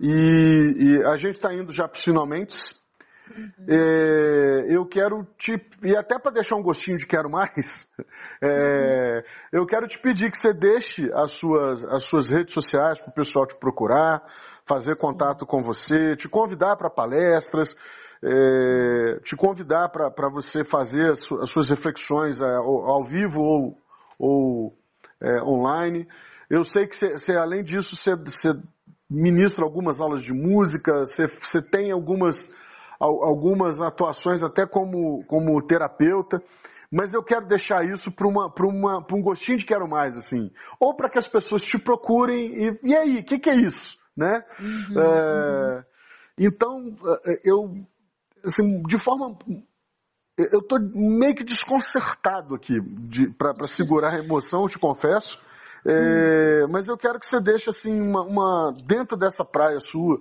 E, 0.00 0.74
e 0.78 1.04
a 1.04 1.16
gente 1.16 1.36
está 1.36 1.52
indo 1.52 1.72
já 1.72 1.86
para 1.86 1.98
os 1.98 2.04
finalmente. 2.04 2.56
Uhum. 3.36 3.66
É, 3.68 4.66
eu 4.70 4.86
quero 4.86 5.26
te. 5.36 5.60
E 5.82 5.94
até 5.94 6.18
para 6.18 6.32
deixar 6.32 6.56
um 6.56 6.62
gostinho 6.62 6.96
de 6.96 7.06
quero 7.06 7.28
mais, 7.28 7.90
é, 8.42 9.16
uhum. 9.16 9.22
eu 9.60 9.66
quero 9.66 9.86
te 9.86 9.98
pedir 9.98 10.30
que 10.30 10.38
você 10.38 10.54
deixe 10.54 11.10
as 11.12 11.32
suas, 11.32 11.84
as 11.84 12.04
suas 12.04 12.30
redes 12.30 12.54
sociais 12.54 12.98
para 12.98 13.10
o 13.10 13.14
pessoal 13.14 13.46
te 13.46 13.54
procurar, 13.56 14.22
fazer 14.66 14.96
contato 14.96 15.44
com 15.44 15.62
você, 15.62 16.16
te 16.16 16.28
convidar 16.28 16.76
para 16.76 16.88
palestras, 16.88 17.76
é, 18.22 19.20
te 19.24 19.36
convidar 19.36 19.88
para 19.90 20.28
você 20.28 20.64
fazer 20.64 21.10
as, 21.10 21.30
as 21.32 21.50
suas 21.50 21.68
reflexões 21.68 22.40
é, 22.40 22.46
ao, 22.56 22.90
ao, 22.90 23.04
vivo 23.04 23.40
ou, 23.40 23.78
ou 24.18 24.76
é, 25.20 25.42
online. 25.42 26.06
Eu 26.50 26.64
sei 26.64 26.86
que 26.86 26.96
você, 26.96 27.32
além 27.36 27.62
disso, 27.62 27.96
você, 27.96 28.12
ministra 29.08 29.64
algumas 29.64 30.00
aulas 30.00 30.22
de 30.22 30.32
música, 30.32 31.04
você, 31.04 31.62
tem 31.62 31.90
algumas, 31.92 32.54
algumas 32.98 33.80
atuações 33.80 34.42
até 34.42 34.66
como, 34.66 35.24
como 35.26 35.60
terapeuta, 35.62 36.42
mas 36.90 37.12
eu 37.12 37.22
quero 37.22 37.46
deixar 37.46 37.84
isso 37.84 38.10
para 38.10 38.26
um 38.26 39.22
gostinho 39.22 39.58
de 39.58 39.64
quero 39.64 39.88
mais, 39.88 40.16
assim. 40.16 40.50
Ou 40.80 40.94
para 40.94 41.10
que 41.10 41.18
as 41.18 41.28
pessoas 41.28 41.62
te 41.62 41.78
procurem 41.78 42.54
e, 42.54 42.80
e 42.82 42.96
aí, 42.96 43.18
o 43.18 43.24
que, 43.24 43.38
que, 43.38 43.50
é 43.50 43.54
isso? 43.54 43.98
Né? 44.16 44.42
Uhum, 44.58 45.00
é, 45.00 45.76
uhum. 45.76 45.82
Então, 46.38 46.96
é, 47.26 47.40
eu, 47.44 47.74
assim, 48.44 48.82
de 48.82 48.96
forma 48.96 49.36
eu 50.38 50.60
estou 50.60 50.78
meio 50.80 51.34
que 51.34 51.42
desconcertado 51.42 52.54
aqui 52.54 52.74
para 53.36 53.66
segurar 53.66 54.14
a 54.14 54.18
emoção, 54.18 54.62
eu 54.62 54.68
te 54.68 54.78
confesso. 54.78 55.42
É, 55.84 56.64
hum. 56.64 56.68
Mas 56.70 56.88
eu 56.88 56.96
quero 56.96 57.18
que 57.18 57.26
você 57.26 57.40
deixe 57.40 57.68
assim 57.68 58.00
uma, 58.00 58.22
uma 58.22 58.72
dentro 58.84 59.16
dessa 59.16 59.44
praia 59.44 59.80
sua, 59.80 60.20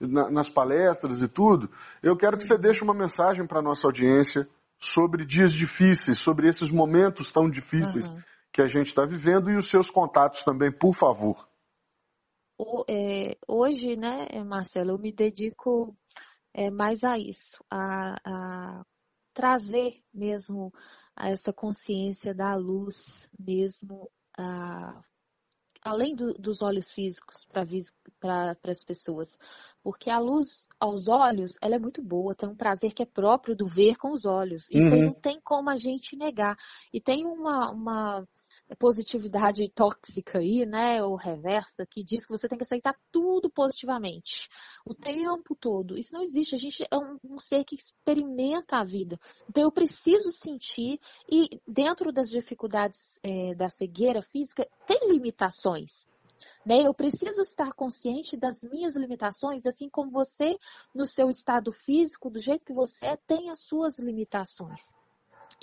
na, 0.00 0.30
nas 0.30 0.48
palestras 0.48 1.20
e 1.20 1.28
tudo, 1.28 1.68
eu 2.02 2.16
quero 2.16 2.36
que 2.38 2.44
você 2.44 2.54
uhum. 2.54 2.60
deixe 2.60 2.84
uma 2.84 2.94
mensagem 2.94 3.46
para 3.46 3.58
a 3.58 3.62
nossa 3.62 3.86
audiência 3.86 4.48
sobre 4.78 5.24
dias 5.24 5.52
difíceis, 5.52 6.18
sobre 6.18 6.48
esses 6.48 6.70
momentos 6.70 7.32
tão 7.32 7.50
difíceis 7.50 8.10
uhum. 8.10 8.20
que 8.52 8.62
a 8.62 8.68
gente 8.68 8.86
está 8.86 9.04
vivendo 9.04 9.50
e 9.50 9.56
os 9.56 9.68
seus 9.68 9.90
contatos 9.90 10.44
também, 10.44 10.70
por 10.70 10.94
favor. 10.94 11.48
O, 12.56 12.84
é, 12.88 13.36
hoje, 13.46 13.96
né, 13.96 14.26
Marcelo, 14.44 14.92
eu 14.92 14.98
me 14.98 15.12
dedico 15.12 15.96
é, 16.54 16.70
mais 16.70 17.02
a 17.02 17.18
isso, 17.18 17.64
a, 17.70 18.16
a 18.24 18.84
trazer 19.38 20.02
mesmo 20.12 20.72
essa 21.16 21.52
consciência 21.52 22.34
da 22.34 22.56
luz 22.56 23.30
mesmo 23.38 24.10
ah, 24.36 25.00
além 25.80 26.14
do, 26.16 26.34
dos 26.34 26.60
olhos 26.60 26.90
físicos 26.90 27.46
para 28.20 28.56
as 28.64 28.84
pessoas. 28.84 29.38
Porque 29.80 30.10
a 30.10 30.18
luz 30.18 30.66
aos 30.80 31.06
olhos, 31.06 31.56
ela 31.62 31.76
é 31.76 31.78
muito 31.78 32.02
boa, 32.02 32.34
tem 32.34 32.48
um 32.48 32.56
prazer 32.56 32.92
que 32.92 33.02
é 33.02 33.06
próprio 33.06 33.54
do 33.54 33.66
ver 33.66 33.96
com 33.96 34.10
os 34.10 34.24
olhos. 34.24 34.68
Isso 34.70 34.94
uhum. 34.94 35.06
não 35.06 35.14
tem 35.14 35.40
como 35.40 35.70
a 35.70 35.76
gente 35.76 36.16
negar. 36.16 36.56
E 36.92 37.00
tem 37.00 37.24
uma, 37.24 37.70
uma 37.70 38.28
positividade 38.76 39.68
tóxica 39.70 40.38
aí, 40.38 40.66
né, 40.66 41.02
ou 41.02 41.16
reversa, 41.16 41.86
que 41.86 42.04
diz 42.04 42.26
que 42.26 42.32
você 42.32 42.48
tem 42.48 42.58
que 42.58 42.64
aceitar 42.64 42.94
tudo 43.10 43.48
positivamente, 43.48 44.48
o 44.84 44.94
tempo 44.94 45.56
todo. 45.56 45.96
Isso 45.96 46.14
não 46.14 46.22
existe. 46.22 46.54
A 46.54 46.58
gente 46.58 46.84
é 46.90 46.96
um, 46.96 47.38
ser 47.38 47.64
que 47.64 47.74
experimenta 47.74 48.76
a 48.76 48.84
vida. 48.84 49.18
Então 49.48 49.62
eu 49.62 49.72
preciso 49.72 50.30
sentir 50.30 51.00
e 51.30 51.60
dentro 51.66 52.12
das 52.12 52.28
dificuldades 52.28 53.18
é, 53.22 53.54
da 53.54 53.68
cegueira 53.68 54.22
física 54.22 54.68
tem 54.86 55.08
limitações. 55.10 56.06
Né? 56.64 56.86
Eu 56.86 56.94
preciso 56.94 57.40
estar 57.40 57.72
consciente 57.72 58.36
das 58.36 58.62
minhas 58.62 58.94
limitações, 58.94 59.66
assim 59.66 59.88
como 59.88 60.10
você, 60.10 60.56
no 60.94 61.06
seu 61.06 61.28
estado 61.28 61.72
físico, 61.72 62.30
do 62.30 62.40
jeito 62.40 62.64
que 62.64 62.72
você 62.72 63.06
é, 63.06 63.16
tem 63.16 63.50
as 63.50 63.60
suas 63.60 63.98
limitações. 63.98 64.92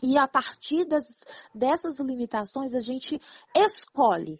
E 0.03 0.17
a 0.17 0.27
partir 0.27 0.85
das, 0.85 1.23
dessas 1.53 1.99
limitações, 1.99 2.73
a 2.73 2.80
gente 2.80 3.19
escolhe 3.55 4.39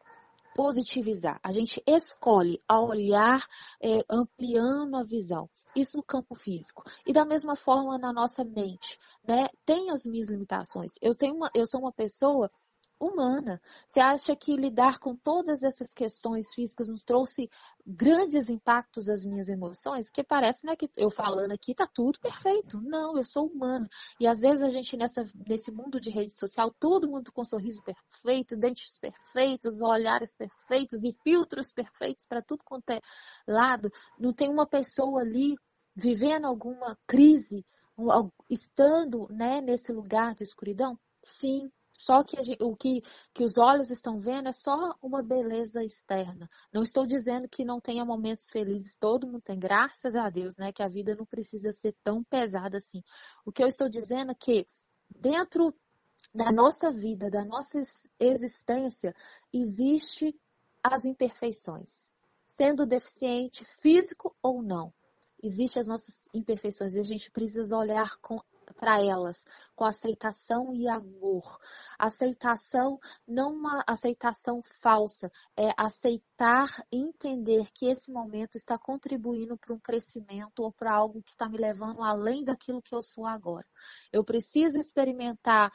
positivizar. 0.56 1.40
A 1.44 1.52
gente 1.52 1.84
escolhe 1.86 2.62
a 2.68 2.80
olhar 2.80 3.46
é, 3.82 4.00
ampliando 4.10 4.96
a 4.96 5.04
visão. 5.04 5.50
Isso 5.76 5.98
no 5.98 6.04
campo 6.04 6.34
físico. 6.34 6.84
E 7.06 7.12
da 7.12 7.26
mesma 7.26 7.56
forma 7.56 7.98
na 7.98 8.14
nossa 8.14 8.44
mente, 8.46 8.98
né? 9.28 9.48
Tem 9.66 9.92
as 9.92 10.06
minhas 10.06 10.30
limitações. 10.30 10.94
Eu 11.02 11.14
tenho 11.14 11.36
uma, 11.36 11.52
eu 11.54 11.66
sou 11.68 11.82
uma 11.82 11.92
pessoa 11.92 12.50
humana. 13.00 13.62
Você 13.88 14.00
acha 14.00 14.36
que 14.36 14.56
lidar 14.56 15.00
com 15.00 15.16
todas 15.16 15.64
essas 15.64 15.94
questões 15.94 16.54
físicas 16.54 16.88
nos 16.88 17.04
trouxe 17.04 17.50
grandes 17.86 18.50
impactos 18.50 19.10
às 19.10 19.26
minhas 19.26 19.50
emoções? 19.50 20.10
Que 20.10 20.24
parece, 20.24 20.66
né, 20.66 20.76
que 20.76 20.90
eu 20.96 21.10
falando 21.10 21.52
aqui 21.52 21.76
tá 21.76 21.88
tudo 21.88 22.20
perfeito. 22.20 22.80
Não, 22.82 23.18
eu 23.18 23.24
sou 23.24 23.48
humana. 23.48 23.88
E 24.20 24.28
às 24.28 24.40
vezes 24.40 24.64
a 24.64 24.70
gente 24.70 24.96
nessa, 24.98 25.24
nesse 25.48 25.72
mundo 25.72 26.00
de 26.00 26.10
rede 26.10 26.38
social, 26.38 26.74
todo 26.80 27.10
mundo 27.10 27.32
com 27.32 27.44
sorriso 27.44 27.84
perfeito, 27.84 28.58
dentes 28.58 28.98
perfeitos, 29.00 29.82
olhares 29.82 30.34
perfeitos 30.34 31.04
e 31.04 31.14
filtros 31.24 31.72
perfeitos 31.72 32.26
para 32.26 32.42
tudo 32.42 32.64
quanto 32.64 32.90
é 32.92 33.02
lado. 33.48 33.92
Não 34.20 34.32
tem 34.32 34.50
uma 34.50 34.68
pessoa 34.68 35.22
ali 35.22 35.56
vivendo 35.96 36.46
alguma 36.46 36.98
crise, 37.08 37.66
estando 38.50 39.28
né, 39.30 39.62
nesse 39.62 39.94
lugar 39.94 40.36
de 40.36 40.44
escuridão? 40.44 41.00
Sim, 41.24 41.72
só 41.98 42.24
que 42.24 42.42
gente, 42.44 42.64
o 42.64 42.76
que, 42.76 43.02
que 43.34 43.44
os 43.44 43.58
olhos 43.58 43.90
estão 43.90 44.20
vendo 44.20 44.50
é 44.50 44.52
só 44.52 44.96
uma 45.02 45.24
beleza 45.24 45.84
externa. 45.84 46.50
Não 46.74 46.84
estou 46.84 47.06
dizendo 47.06 47.48
que 47.48 47.64
não 47.64 47.80
tenha 47.80 48.06
momentos 48.06 48.50
felizes, 48.50 48.98
todo 48.98 49.28
mundo 49.28 49.42
tem, 49.42 49.58
graças 49.58 50.16
a 50.16 50.30
Deus, 50.30 50.56
né? 50.58 50.72
Que 50.72 50.84
a 50.84 50.90
vida 50.90 51.16
não 51.16 51.26
precisa 51.26 51.72
ser 51.72 51.96
tão 52.04 52.24
pesada 52.24 52.78
assim. 52.78 53.02
O 53.46 53.52
que 53.52 53.64
eu 53.64 53.68
estou 53.68 53.90
dizendo 53.90 54.32
é 54.32 54.36
que 54.36 54.68
dentro 55.10 55.74
da 56.34 56.52
nossa 56.52 56.92
vida, 56.92 57.30
da 57.30 57.46
nossa 57.46 57.82
existência, 58.20 59.16
existe 59.54 60.36
as 60.84 61.06
imperfeições. 61.06 62.12
Sendo 62.46 62.86
deficiente, 62.86 63.66
físico 63.66 64.36
ou 64.42 64.62
não 64.62 64.94
existem 65.48 65.82
as 65.82 65.88
nossas 65.88 66.24
imperfeições 66.34 66.96
e 66.96 67.00
a 67.00 67.04
gente 67.04 67.30
precisa 67.32 67.78
olhar 67.78 68.18
com 68.18 68.42
para 68.74 69.02
elas 69.02 69.46
com 69.76 69.86
aceitação 69.86 70.74
e 70.74 70.88
amor. 70.88 71.60
Aceitação, 72.00 73.00
não 73.28 73.54
uma 73.54 73.84
aceitação 73.86 74.62
falsa, 74.64 75.32
é 75.56 75.70
aceitar 75.78 76.84
e 76.92 76.98
entender 76.98 77.72
que 77.74 77.88
esse 77.88 78.12
momento 78.12 78.56
está 78.56 78.78
contribuindo 78.78 79.58
para 79.58 79.74
um 79.74 79.80
crescimento 79.80 80.60
ou 80.60 80.72
para 80.72 80.94
algo 80.94 81.22
que 81.22 81.32
está 81.32 81.48
me 81.48 81.58
levando 81.58 82.02
além 82.02 82.44
daquilo 82.44 82.82
que 82.82 82.96
eu 82.96 83.02
sou 83.02 83.26
agora. 83.26 83.66
Eu 84.12 84.24
preciso 84.24 84.80
experimentar 84.80 85.72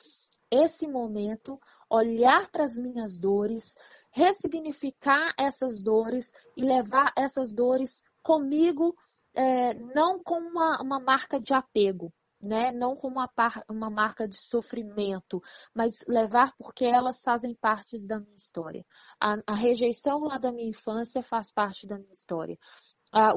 esse 0.51 0.87
momento, 0.89 1.61
olhar 1.89 2.51
para 2.51 2.65
as 2.65 2.77
minhas 2.77 3.19
dores, 3.19 3.75
ressignificar 4.11 5.33
essas 5.39 5.81
dores 5.81 6.33
e 6.57 6.65
levar 6.65 7.13
essas 7.17 7.53
dores 7.53 8.03
comigo, 8.23 8.97
é, 9.33 9.75
não 9.75 10.23
com 10.23 10.39
uma, 10.39 10.83
uma 10.83 10.99
marca 10.99 11.39
de 11.39 11.55
apego, 11.55 12.13
né? 12.43 12.73
Não 12.73 12.97
como 12.97 13.17
uma, 13.17 13.29
par, 13.29 13.65
uma 13.69 13.91
marca 13.91 14.27
de 14.27 14.37
sofrimento, 14.37 15.43
mas 15.75 16.05
levar 16.09 16.55
porque 16.57 16.85
elas 16.85 17.23
fazem 17.23 17.55
parte 17.55 18.07
da 18.07 18.19
minha 18.19 18.37
história. 18.37 18.85
A, 19.21 19.37
a 19.47 19.55
rejeição 19.55 20.21
lá 20.21 20.39
da 20.39 20.51
minha 20.51 20.69
infância 20.69 21.23
faz 21.23 21.53
parte 21.53 21.87
da 21.87 21.99
minha 21.99 22.13
história. 22.13 22.59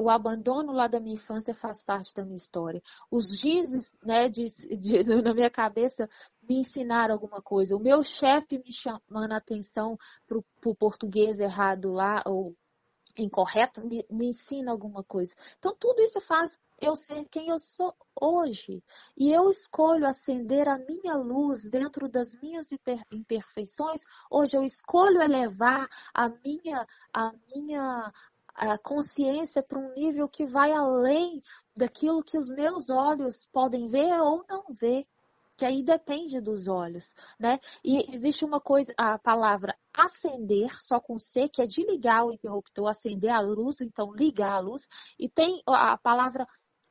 o 0.00 0.08
abandono 0.08 0.72
lá 0.72 0.86
da 0.86 1.00
minha 1.00 1.16
infância 1.16 1.54
faz 1.54 1.82
parte 1.82 2.14
da 2.14 2.24
minha 2.24 2.36
história. 2.36 2.82
Os 3.10 3.38
gizes, 3.38 3.94
né, 4.02 4.28
de, 4.28 4.46
de, 4.78 5.04
na 5.22 5.34
minha 5.34 5.50
cabeça 5.50 6.08
me 6.42 6.60
ensinaram 6.60 7.14
alguma 7.14 7.42
coisa. 7.42 7.76
O 7.76 7.80
meu 7.80 8.02
chefe 8.02 8.58
me 8.58 8.72
chamando 8.72 9.32
a 9.32 9.36
atenção 9.36 9.98
para 10.26 10.38
o 10.38 10.74
português 10.74 11.40
errado 11.40 11.92
lá, 11.92 12.22
ou 12.26 12.56
incorreto, 13.16 13.86
me, 13.86 14.04
me 14.10 14.28
ensina 14.28 14.72
alguma 14.72 15.04
coisa. 15.04 15.34
Então, 15.58 15.74
tudo 15.78 16.02
isso 16.02 16.20
faz 16.20 16.58
eu 16.86 16.96
ser 16.96 17.24
quem 17.26 17.48
eu 17.48 17.58
sou 17.58 17.94
hoje. 18.20 18.82
E 19.16 19.32
eu 19.32 19.50
escolho 19.50 20.06
acender 20.06 20.68
a 20.68 20.78
minha 20.78 21.16
luz 21.16 21.68
dentro 21.68 22.08
das 22.08 22.36
minhas 22.40 22.68
imperfeições. 23.10 24.02
Hoje 24.30 24.56
eu 24.56 24.62
escolho 24.62 25.22
elevar 25.22 25.88
a 26.12 26.28
minha, 26.28 26.86
a 27.12 27.32
minha 27.54 28.12
a 28.54 28.78
consciência 28.78 29.64
para 29.64 29.80
um 29.80 29.92
nível 29.94 30.28
que 30.28 30.46
vai 30.46 30.70
além 30.70 31.42
daquilo 31.76 32.22
que 32.22 32.38
os 32.38 32.48
meus 32.48 32.88
olhos 32.88 33.48
podem 33.52 33.88
ver 33.88 34.12
ou 34.20 34.44
não 34.48 34.64
ver 34.70 35.04
que 35.56 35.64
aí 35.64 35.82
depende 35.82 36.40
dos 36.40 36.66
olhos, 36.66 37.14
né? 37.38 37.58
E 37.84 38.12
existe 38.14 38.44
uma 38.44 38.60
coisa, 38.60 38.92
a 38.96 39.18
palavra 39.18 39.76
acender, 39.92 40.74
só 40.80 40.98
com 40.98 41.18
C, 41.18 41.48
que 41.48 41.62
é 41.62 41.66
de 41.66 41.84
ligar 41.84 42.24
o 42.24 42.32
interruptor, 42.32 42.88
acender 42.88 43.30
a 43.30 43.40
luz, 43.40 43.80
então 43.80 44.12
ligar 44.12 44.52
a 44.52 44.58
luz, 44.58 44.88
e 45.18 45.28
tem 45.28 45.62
a 45.66 45.96
palavra 45.96 46.46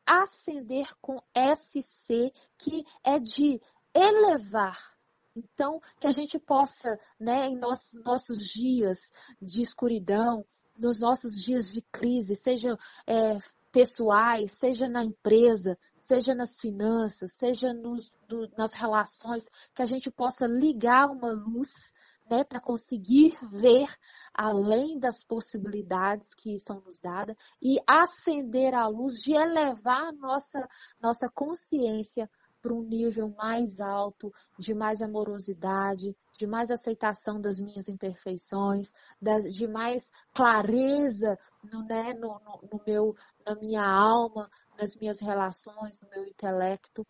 acender 0.05 0.93
com 1.01 1.17
SC, 1.55 2.31
que 2.57 2.85
é 3.03 3.19
de 3.19 3.61
elevar. 3.93 4.93
Então, 5.35 5.81
que 5.99 6.07
a 6.07 6.11
gente 6.11 6.38
possa, 6.38 6.99
né, 7.19 7.47
em 7.47 7.57
nossos, 7.57 8.03
nossos 8.03 8.45
dias 8.45 9.11
de 9.41 9.61
escuridão, 9.61 10.45
nos 10.77 10.99
nossos 10.99 11.41
dias 11.41 11.71
de 11.71 11.81
crise, 11.91 12.35
seja 12.35 12.77
é, 13.07 13.38
pessoais, 13.71 14.51
seja 14.51 14.88
na 14.88 15.03
empresa, 15.03 15.77
seja 16.01 16.35
nas 16.35 16.59
finanças, 16.59 17.34
seja 17.34 17.73
nos, 17.73 18.13
do, 18.27 18.47
nas 18.57 18.73
relações, 18.73 19.47
que 19.73 19.81
a 19.81 19.85
gente 19.85 20.11
possa 20.11 20.45
ligar 20.45 21.07
uma 21.09 21.31
luz 21.31 21.91
né, 22.29 22.43
para 22.43 22.59
conseguir 22.59 23.37
ver 23.51 23.87
além 24.33 24.99
das 24.99 25.23
possibilidades 25.23 26.33
que 26.33 26.57
são 26.59 26.81
nos 26.81 26.99
dadas 26.99 27.35
e 27.61 27.79
acender 27.87 28.73
a 28.73 28.87
luz 28.87 29.15
de 29.21 29.33
elevar 29.33 30.11
nossa, 30.13 30.67
nossa 31.01 31.29
consciência 31.29 32.29
para 32.63 32.73
um 32.73 32.81
nível 32.81 33.29
mais 33.37 33.81
alto, 33.81 34.33
de 34.57 34.73
mais 34.73 35.01
amorosidade, 35.01 36.15
de 36.39 36.47
mais 36.47 36.71
aceitação 36.71 37.39
das 37.39 37.59
minhas 37.59 37.89
imperfeições, 37.89 38.93
de 39.51 39.67
mais 39.67 40.09
clareza 40.33 41.37
no, 41.61 41.83
né, 41.83 42.13
no, 42.13 42.39
no, 42.39 42.69
no 42.71 42.81
meu, 42.87 43.15
na 43.45 43.55
minha 43.55 43.85
alma, 43.85 44.49
nas 44.79 44.95
minhas 44.95 45.19
relações, 45.19 45.99
no 46.01 46.09
meu 46.09 46.25
intelecto. 46.25 47.05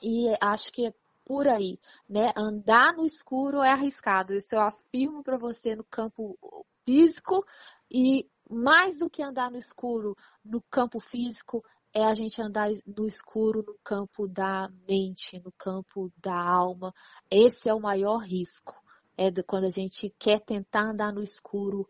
E 0.00 0.32
acho 0.40 0.72
que 0.72 0.94
por 1.26 1.48
aí, 1.48 1.78
né? 2.08 2.32
Andar 2.36 2.94
no 2.94 3.04
escuro 3.04 3.60
é 3.60 3.70
arriscado. 3.70 4.32
Isso 4.32 4.54
eu 4.54 4.60
afirmo 4.60 5.24
para 5.24 5.36
você 5.36 5.74
no 5.74 5.82
campo 5.82 6.38
físico 6.84 7.44
e 7.90 8.24
mais 8.48 9.00
do 9.00 9.10
que 9.10 9.22
andar 9.24 9.50
no 9.50 9.58
escuro 9.58 10.16
no 10.44 10.62
campo 10.70 11.00
físico 11.00 11.64
é 11.92 12.04
a 12.04 12.14
gente 12.14 12.40
andar 12.40 12.70
no 12.86 13.06
escuro 13.06 13.64
no 13.66 13.76
campo 13.82 14.28
da 14.28 14.70
mente, 14.86 15.42
no 15.44 15.50
campo 15.52 16.12
da 16.16 16.36
alma. 16.36 16.94
Esse 17.28 17.68
é 17.68 17.74
o 17.74 17.80
maior 17.80 18.18
risco. 18.18 18.80
É 19.16 19.30
quando 19.42 19.64
a 19.64 19.70
gente 19.70 20.14
quer 20.18 20.40
tentar 20.40 20.82
andar 20.82 21.12
no 21.12 21.22
escuro 21.22 21.88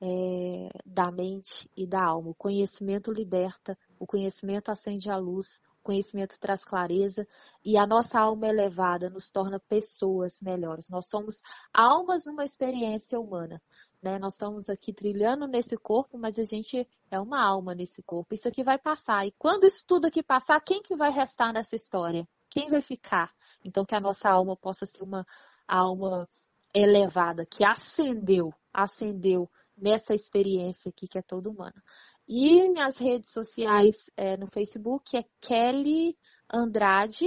é, 0.00 0.70
da 0.86 1.10
mente 1.10 1.68
e 1.76 1.86
da 1.86 2.02
alma. 2.02 2.30
O 2.30 2.34
conhecimento 2.34 3.12
liberta, 3.12 3.76
o 3.98 4.06
conhecimento 4.06 4.70
acende 4.70 5.10
a 5.10 5.16
luz, 5.16 5.60
conhecimento 5.88 6.38
traz 6.38 6.62
clareza 6.62 7.26
e 7.64 7.78
a 7.78 7.86
nossa 7.86 8.20
alma 8.20 8.46
elevada 8.46 9.08
nos 9.08 9.30
torna 9.30 9.58
pessoas 9.58 10.38
melhores. 10.42 10.90
Nós 10.90 11.06
somos 11.06 11.40
almas 11.72 12.26
numa 12.26 12.44
experiência 12.44 13.18
humana. 13.18 13.58
Né? 14.02 14.18
Nós 14.18 14.34
estamos 14.34 14.68
aqui 14.68 14.92
trilhando 14.92 15.46
nesse 15.46 15.78
corpo, 15.78 16.18
mas 16.18 16.38
a 16.38 16.44
gente 16.44 16.86
é 17.10 17.18
uma 17.18 17.42
alma 17.42 17.74
nesse 17.74 18.02
corpo. 18.02 18.34
Isso 18.34 18.46
aqui 18.46 18.62
vai 18.62 18.78
passar. 18.78 19.26
E 19.26 19.32
quando 19.38 19.64
isso 19.64 19.82
tudo 19.86 20.04
aqui 20.06 20.22
passar, 20.22 20.60
quem 20.60 20.82
que 20.82 20.94
vai 20.94 21.10
restar 21.10 21.54
nessa 21.54 21.74
história? 21.74 22.28
Quem 22.50 22.68
vai 22.68 22.82
ficar? 22.82 23.32
Então 23.64 23.86
que 23.86 23.94
a 23.94 24.00
nossa 24.00 24.28
alma 24.28 24.54
possa 24.54 24.84
ser 24.84 25.02
uma 25.02 25.26
alma 25.66 26.28
elevada, 26.74 27.46
que 27.46 27.64
ascendeu, 27.64 28.52
ascendeu 28.74 29.50
nessa 29.74 30.14
experiência 30.14 30.90
aqui 30.90 31.08
que 31.08 31.16
é 31.16 31.22
toda 31.22 31.48
humana. 31.48 31.82
E 32.28 32.68
minhas 32.68 32.98
redes 32.98 33.32
sociais 33.32 34.10
é, 34.14 34.36
no 34.36 34.46
Facebook 34.48 35.16
é 35.16 35.24
Kelly 35.40 36.14
Andrade 36.52 37.26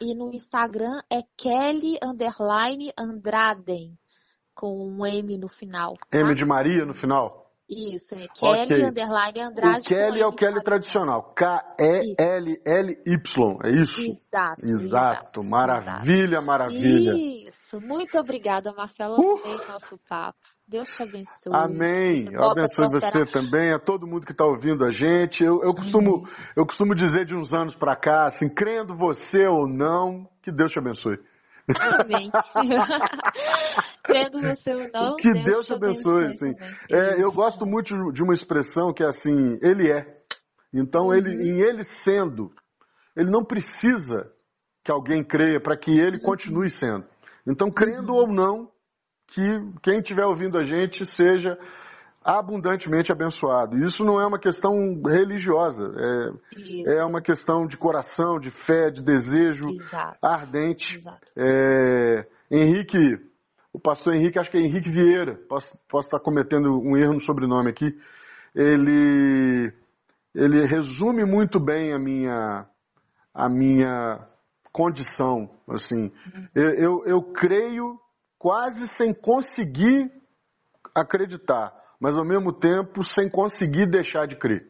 e 0.00 0.14
no 0.14 0.32
Instagram 0.32 1.02
é 1.10 1.22
Kelly 1.36 1.98
Underline 2.02 2.90
Andraden 2.98 3.98
com 4.54 4.88
um 4.88 5.04
M 5.06 5.36
no 5.36 5.48
final. 5.48 5.94
Tá? 6.10 6.18
M 6.18 6.34
de 6.34 6.44
Maria 6.44 6.86
no 6.86 6.94
final? 6.94 7.48
Isso, 7.68 8.14
é 8.14 8.26
Kelly 8.28 8.62
okay. 8.62 8.82
Underline 8.82 9.40
Andrade. 9.40 9.80
O 9.80 9.88
Kelly 9.88 10.22
é 10.22 10.26
o 10.26 10.32
Kelly 10.32 10.62
tradicional. 10.62 11.34
K-E-L-L-Y, 11.34 12.98
é 13.62 13.70
isso? 13.82 14.00
Exato. 14.00 14.64
Exato. 14.64 15.44
Maravilha, 15.44 16.38
exato. 16.38 16.46
maravilha. 16.46 17.12
Isso. 17.46 17.78
Muito 17.78 18.18
obrigada, 18.18 18.72
Marcelo. 18.72 19.16
Uh. 19.20 19.68
Nosso 19.68 19.98
papo. 20.08 20.57
Deus 20.68 20.88
te 20.90 21.02
abençoe. 21.02 21.52
Amém. 21.54 22.28
Eu 22.30 22.50
abençoe 22.50 22.88
você 22.90 23.24
também, 23.24 23.72
a 23.72 23.78
todo 23.78 24.06
mundo 24.06 24.26
que 24.26 24.32
está 24.32 24.44
ouvindo 24.44 24.84
a 24.84 24.90
gente. 24.90 25.42
Eu, 25.42 25.62
eu, 25.62 25.74
costumo, 25.74 26.28
eu 26.54 26.66
costumo 26.66 26.94
dizer 26.94 27.24
de 27.24 27.34
uns 27.34 27.54
anos 27.54 27.74
para 27.74 27.96
cá, 27.96 28.26
assim, 28.26 28.52
crendo 28.52 28.94
você 28.94 29.46
ou 29.46 29.66
não, 29.66 30.28
que 30.42 30.52
Deus 30.52 30.70
te 30.70 30.78
abençoe. 30.78 31.18
Amém. 31.80 32.30
Crendo 34.04 34.40
você 34.42 34.74
ou 34.74 34.88
não. 34.92 35.16
Que 35.16 35.32
Deus, 35.32 35.44
Deus 35.44 35.66
te 35.66 35.72
abençoe. 35.72 36.24
abençoe 36.24 36.48
assim. 36.50 36.54
é, 36.90 37.22
eu 37.22 37.32
gosto 37.32 37.64
muito 37.64 38.12
de 38.12 38.22
uma 38.22 38.34
expressão 38.34 38.92
que 38.92 39.02
é 39.02 39.06
assim, 39.06 39.58
ele 39.62 39.90
é. 39.90 40.18
Então, 40.72 41.06
uhum. 41.06 41.14
ele, 41.14 41.30
em 41.48 41.60
ele 41.60 41.82
sendo, 41.82 42.52
ele 43.16 43.30
não 43.30 43.42
precisa 43.42 44.30
que 44.84 44.90
alguém 44.90 45.24
creia 45.24 45.60
para 45.60 45.78
que 45.78 45.90
ele 45.90 46.18
uhum. 46.18 46.24
continue 46.24 46.70
sendo. 46.70 47.06
Então, 47.46 47.70
crendo 47.70 48.12
uhum. 48.12 48.18
ou 48.18 48.28
não, 48.28 48.70
que 49.28 49.42
quem 49.82 49.98
estiver 49.98 50.24
ouvindo 50.24 50.58
a 50.58 50.64
gente 50.64 51.04
seja 51.06 51.58
abundantemente 52.24 53.12
abençoado. 53.12 53.78
Isso 53.78 54.04
não 54.04 54.20
é 54.20 54.26
uma 54.26 54.38
questão 54.38 55.00
religiosa, 55.06 55.90
é, 56.86 56.98
é 56.98 57.04
uma 57.04 57.22
questão 57.22 57.66
de 57.66 57.76
coração, 57.76 58.38
de 58.38 58.50
fé, 58.50 58.90
de 58.90 59.02
desejo 59.02 59.68
Exato. 59.70 60.18
ardente. 60.22 60.96
Exato. 60.96 61.32
É, 61.36 62.26
Henrique, 62.50 63.18
o 63.72 63.78
pastor 63.78 64.14
Henrique, 64.14 64.38
acho 64.38 64.50
que 64.50 64.58
é 64.58 64.60
Henrique 64.60 64.90
Vieira, 64.90 65.36
posso, 65.48 65.78
posso 65.88 66.08
estar 66.08 66.20
cometendo 66.20 66.80
um 66.80 66.96
erro 66.96 67.14
no 67.14 67.20
sobrenome 67.20 67.70
aqui, 67.70 67.98
ele, 68.54 69.72
ele 70.34 70.66
resume 70.66 71.24
muito 71.24 71.60
bem 71.60 71.92
a 71.92 71.98
minha, 71.98 72.66
a 73.32 73.48
minha 73.48 74.26
condição. 74.72 75.50
Assim, 75.68 76.04
uhum. 76.34 76.48
eu, 76.54 76.70
eu, 76.74 77.04
eu 77.06 77.22
creio 77.22 77.98
quase 78.38 78.86
sem 78.88 79.12
conseguir 79.12 80.10
acreditar 80.94 81.78
mas 82.00 82.16
ao 82.16 82.24
mesmo 82.24 82.52
tempo 82.52 83.02
sem 83.02 83.28
conseguir 83.28 83.86
deixar 83.86 84.26
de 84.26 84.36
crer. 84.36 84.66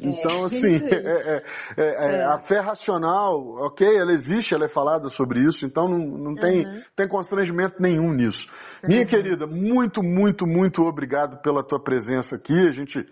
É. 0.00 0.08
Então, 0.08 0.44
assim, 0.44 0.76
é, 0.88 1.42
é, 1.76 2.18
é, 2.18 2.24
a 2.24 2.38
fé 2.38 2.60
racional, 2.60 3.38
ok, 3.66 3.86
ela 3.86 4.12
existe, 4.12 4.54
ela 4.54 4.64
é 4.64 4.68
falada 4.68 5.08
sobre 5.08 5.40
isso, 5.46 5.66
então 5.66 5.88
não, 5.88 5.98
não 5.98 6.34
tem, 6.34 6.66
uhum. 6.66 6.82
tem 6.94 7.08
constrangimento 7.08 7.80
nenhum 7.80 8.12
nisso. 8.12 8.50
Uhum. 8.82 8.90
Minha 8.90 9.06
querida, 9.06 9.46
muito, 9.46 10.02
muito, 10.02 10.46
muito 10.46 10.82
obrigado 10.82 11.40
pela 11.42 11.62
tua 11.62 11.82
presença 11.82 12.36
aqui. 12.36 12.66
A 12.66 12.72
gente 12.72 13.04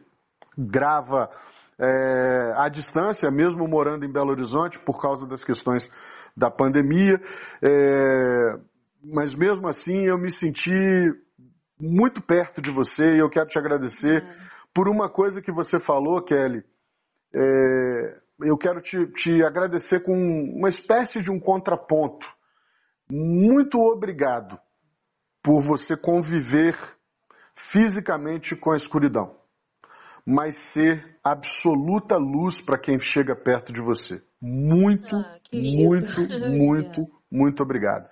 grava 0.57 1.31
é, 1.79 2.53
à 2.57 2.69
distância, 2.69 3.31
mesmo 3.31 3.67
morando 3.67 4.05
em 4.05 4.13
Belo 4.13 4.31
Horizonte, 4.31 4.79
por 4.79 5.01
causa 5.01 5.27
das 5.27 5.43
questões 5.43 5.91
da 6.37 6.51
pandemia. 6.51 7.21
É, 7.63 8.74
mas 9.05 9.35
mesmo 9.35 9.69
assim 9.69 10.07
eu 10.07 10.19
me 10.19 10.33
senti 10.33 10.71
muito 11.79 12.23
perto 12.23 12.63
de 12.63 12.71
você 12.71 13.15
e 13.15 13.19
eu 13.19 13.29
quero 13.29 13.49
te 13.49 13.59
agradecer 13.59 14.25
por 14.73 14.89
uma 14.89 15.09
coisa 15.09 15.43
que 15.43 15.53
você 15.53 15.79
falou, 15.79 16.23
Kelly. 16.23 16.65
É, 17.35 18.21
eu 18.41 18.57
quero 18.57 18.81
te, 18.81 19.07
te 19.13 19.45
agradecer 19.45 20.01
com 20.01 20.13
uma 20.13 20.69
espécie 20.69 21.23
de 21.23 21.31
um 21.31 21.39
contraponto. 21.39 22.27
Muito 23.11 23.79
obrigado 23.79 24.59
por 25.43 25.63
você 25.63 25.97
conviver 25.97 26.77
fisicamente 27.55 28.57
com 28.57 28.73
a 28.73 28.77
escuridão, 28.77 29.37
mas 30.27 30.59
ser 30.59 31.19
absoluta 31.23 32.17
luz 32.17 32.61
para 32.61 32.79
quem 32.79 32.99
chega 32.99 33.37
perto 33.37 33.73
de 33.73 33.81
você. 33.81 34.23
Muito, 34.41 35.15
ah, 35.15 35.39
muito, 35.53 36.21
muito, 36.51 37.07
muito 37.31 37.63
obrigado. 37.63 38.09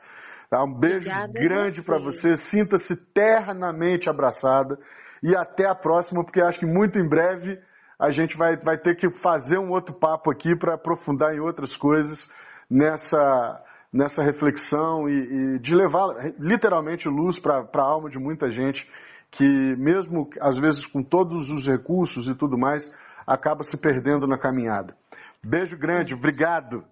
Tá? 0.53 0.63
Um 0.65 0.75
beijo 0.75 0.97
Obrigada 0.99 1.33
grande 1.33 1.81
para 1.81 1.99
você. 1.99 2.37
Sinta-se 2.37 2.95
ternamente 3.15 4.11
abraçada. 4.11 4.79
E 5.23 5.35
até 5.35 5.65
a 5.65 5.75
próxima, 5.75 6.23
porque 6.23 6.43
acho 6.43 6.59
que 6.59 6.67
muito 6.67 6.99
em 6.99 7.09
breve 7.09 7.59
a 7.99 8.11
gente 8.11 8.37
vai, 8.37 8.59
vai 8.59 8.77
ter 8.77 8.95
que 8.95 9.11
fazer 9.11 9.57
um 9.57 9.71
outro 9.71 9.95
papo 9.95 10.31
aqui 10.31 10.55
para 10.55 10.75
aprofundar 10.75 11.35
em 11.35 11.41
outras 11.41 11.75
coisas 11.75 12.31
nessa, 12.69 13.65
nessa 13.91 14.23
reflexão 14.23 15.09
e, 15.09 15.55
e 15.55 15.59
de 15.59 15.75
levar 15.75 16.35
literalmente 16.39 17.09
luz 17.09 17.39
para 17.39 17.67
a 17.73 17.83
alma 17.83 18.11
de 18.11 18.19
muita 18.19 18.51
gente 18.51 18.87
que, 19.31 19.49
mesmo 19.79 20.29
às 20.39 20.59
vezes 20.59 20.85
com 20.85 21.03
todos 21.03 21.49
os 21.49 21.67
recursos 21.67 22.29
e 22.29 22.35
tudo 22.35 22.59
mais, 22.59 22.95
acaba 23.27 23.63
se 23.63 23.79
perdendo 23.79 24.27
na 24.27 24.37
caminhada. 24.37 24.95
Beijo 25.43 25.79
grande, 25.79 26.13
obrigado. 26.13 26.85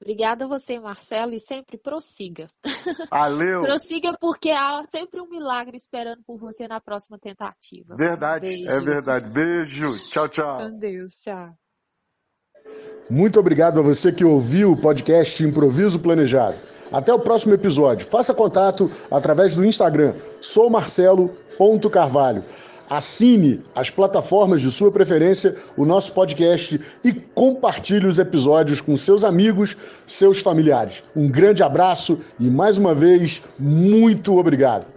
Obrigada 0.00 0.44
a 0.44 0.48
você, 0.48 0.78
Marcelo, 0.78 1.32
e 1.32 1.40
sempre 1.40 1.78
prossiga. 1.78 2.50
Valeu! 3.10 3.62
prossiga 3.62 4.14
porque 4.20 4.50
há 4.50 4.84
sempre 4.90 5.20
um 5.20 5.28
milagre 5.28 5.76
esperando 5.76 6.22
por 6.26 6.38
você 6.38 6.68
na 6.68 6.80
próxima 6.80 7.18
tentativa. 7.18 7.96
Verdade, 7.96 8.46
Beijo. 8.46 8.70
é 8.70 8.80
verdade. 8.80 9.30
Beijo. 9.30 9.98
Tchau, 10.10 10.28
tchau. 10.28 10.58
Com 10.58 10.78
Deus, 10.78 11.14
tchau. 11.22 11.54
Muito 13.08 13.40
obrigado 13.40 13.80
a 13.80 13.82
você 13.82 14.12
que 14.12 14.24
ouviu 14.24 14.72
o 14.72 14.80
podcast 14.80 15.42
Improviso 15.44 15.98
Planejado. 15.98 16.56
Até 16.92 17.12
o 17.12 17.18
próximo 17.18 17.54
episódio. 17.54 18.06
Faça 18.06 18.34
contato 18.34 18.90
através 19.10 19.54
do 19.54 19.64
Instagram, 19.64 20.14
soumarcelo.carvalho. 20.40 22.44
assine 22.88 23.62
as 23.74 23.90
plataformas 23.90 24.60
de 24.60 24.70
sua 24.70 24.90
preferência 24.90 25.56
o 25.76 25.84
nosso 25.84 26.12
podcast 26.12 26.80
e 27.04 27.12
compartilhe 27.12 28.06
os 28.06 28.18
episódios 28.18 28.80
com 28.80 28.96
seus 28.96 29.24
amigos, 29.24 29.76
seus 30.06 30.40
familiares. 30.40 31.02
Um 31.14 31.28
grande 31.28 31.62
abraço 31.62 32.20
e 32.38 32.50
mais 32.50 32.78
uma 32.78 32.94
vez, 32.94 33.42
muito 33.58 34.36
obrigado. 34.36 34.95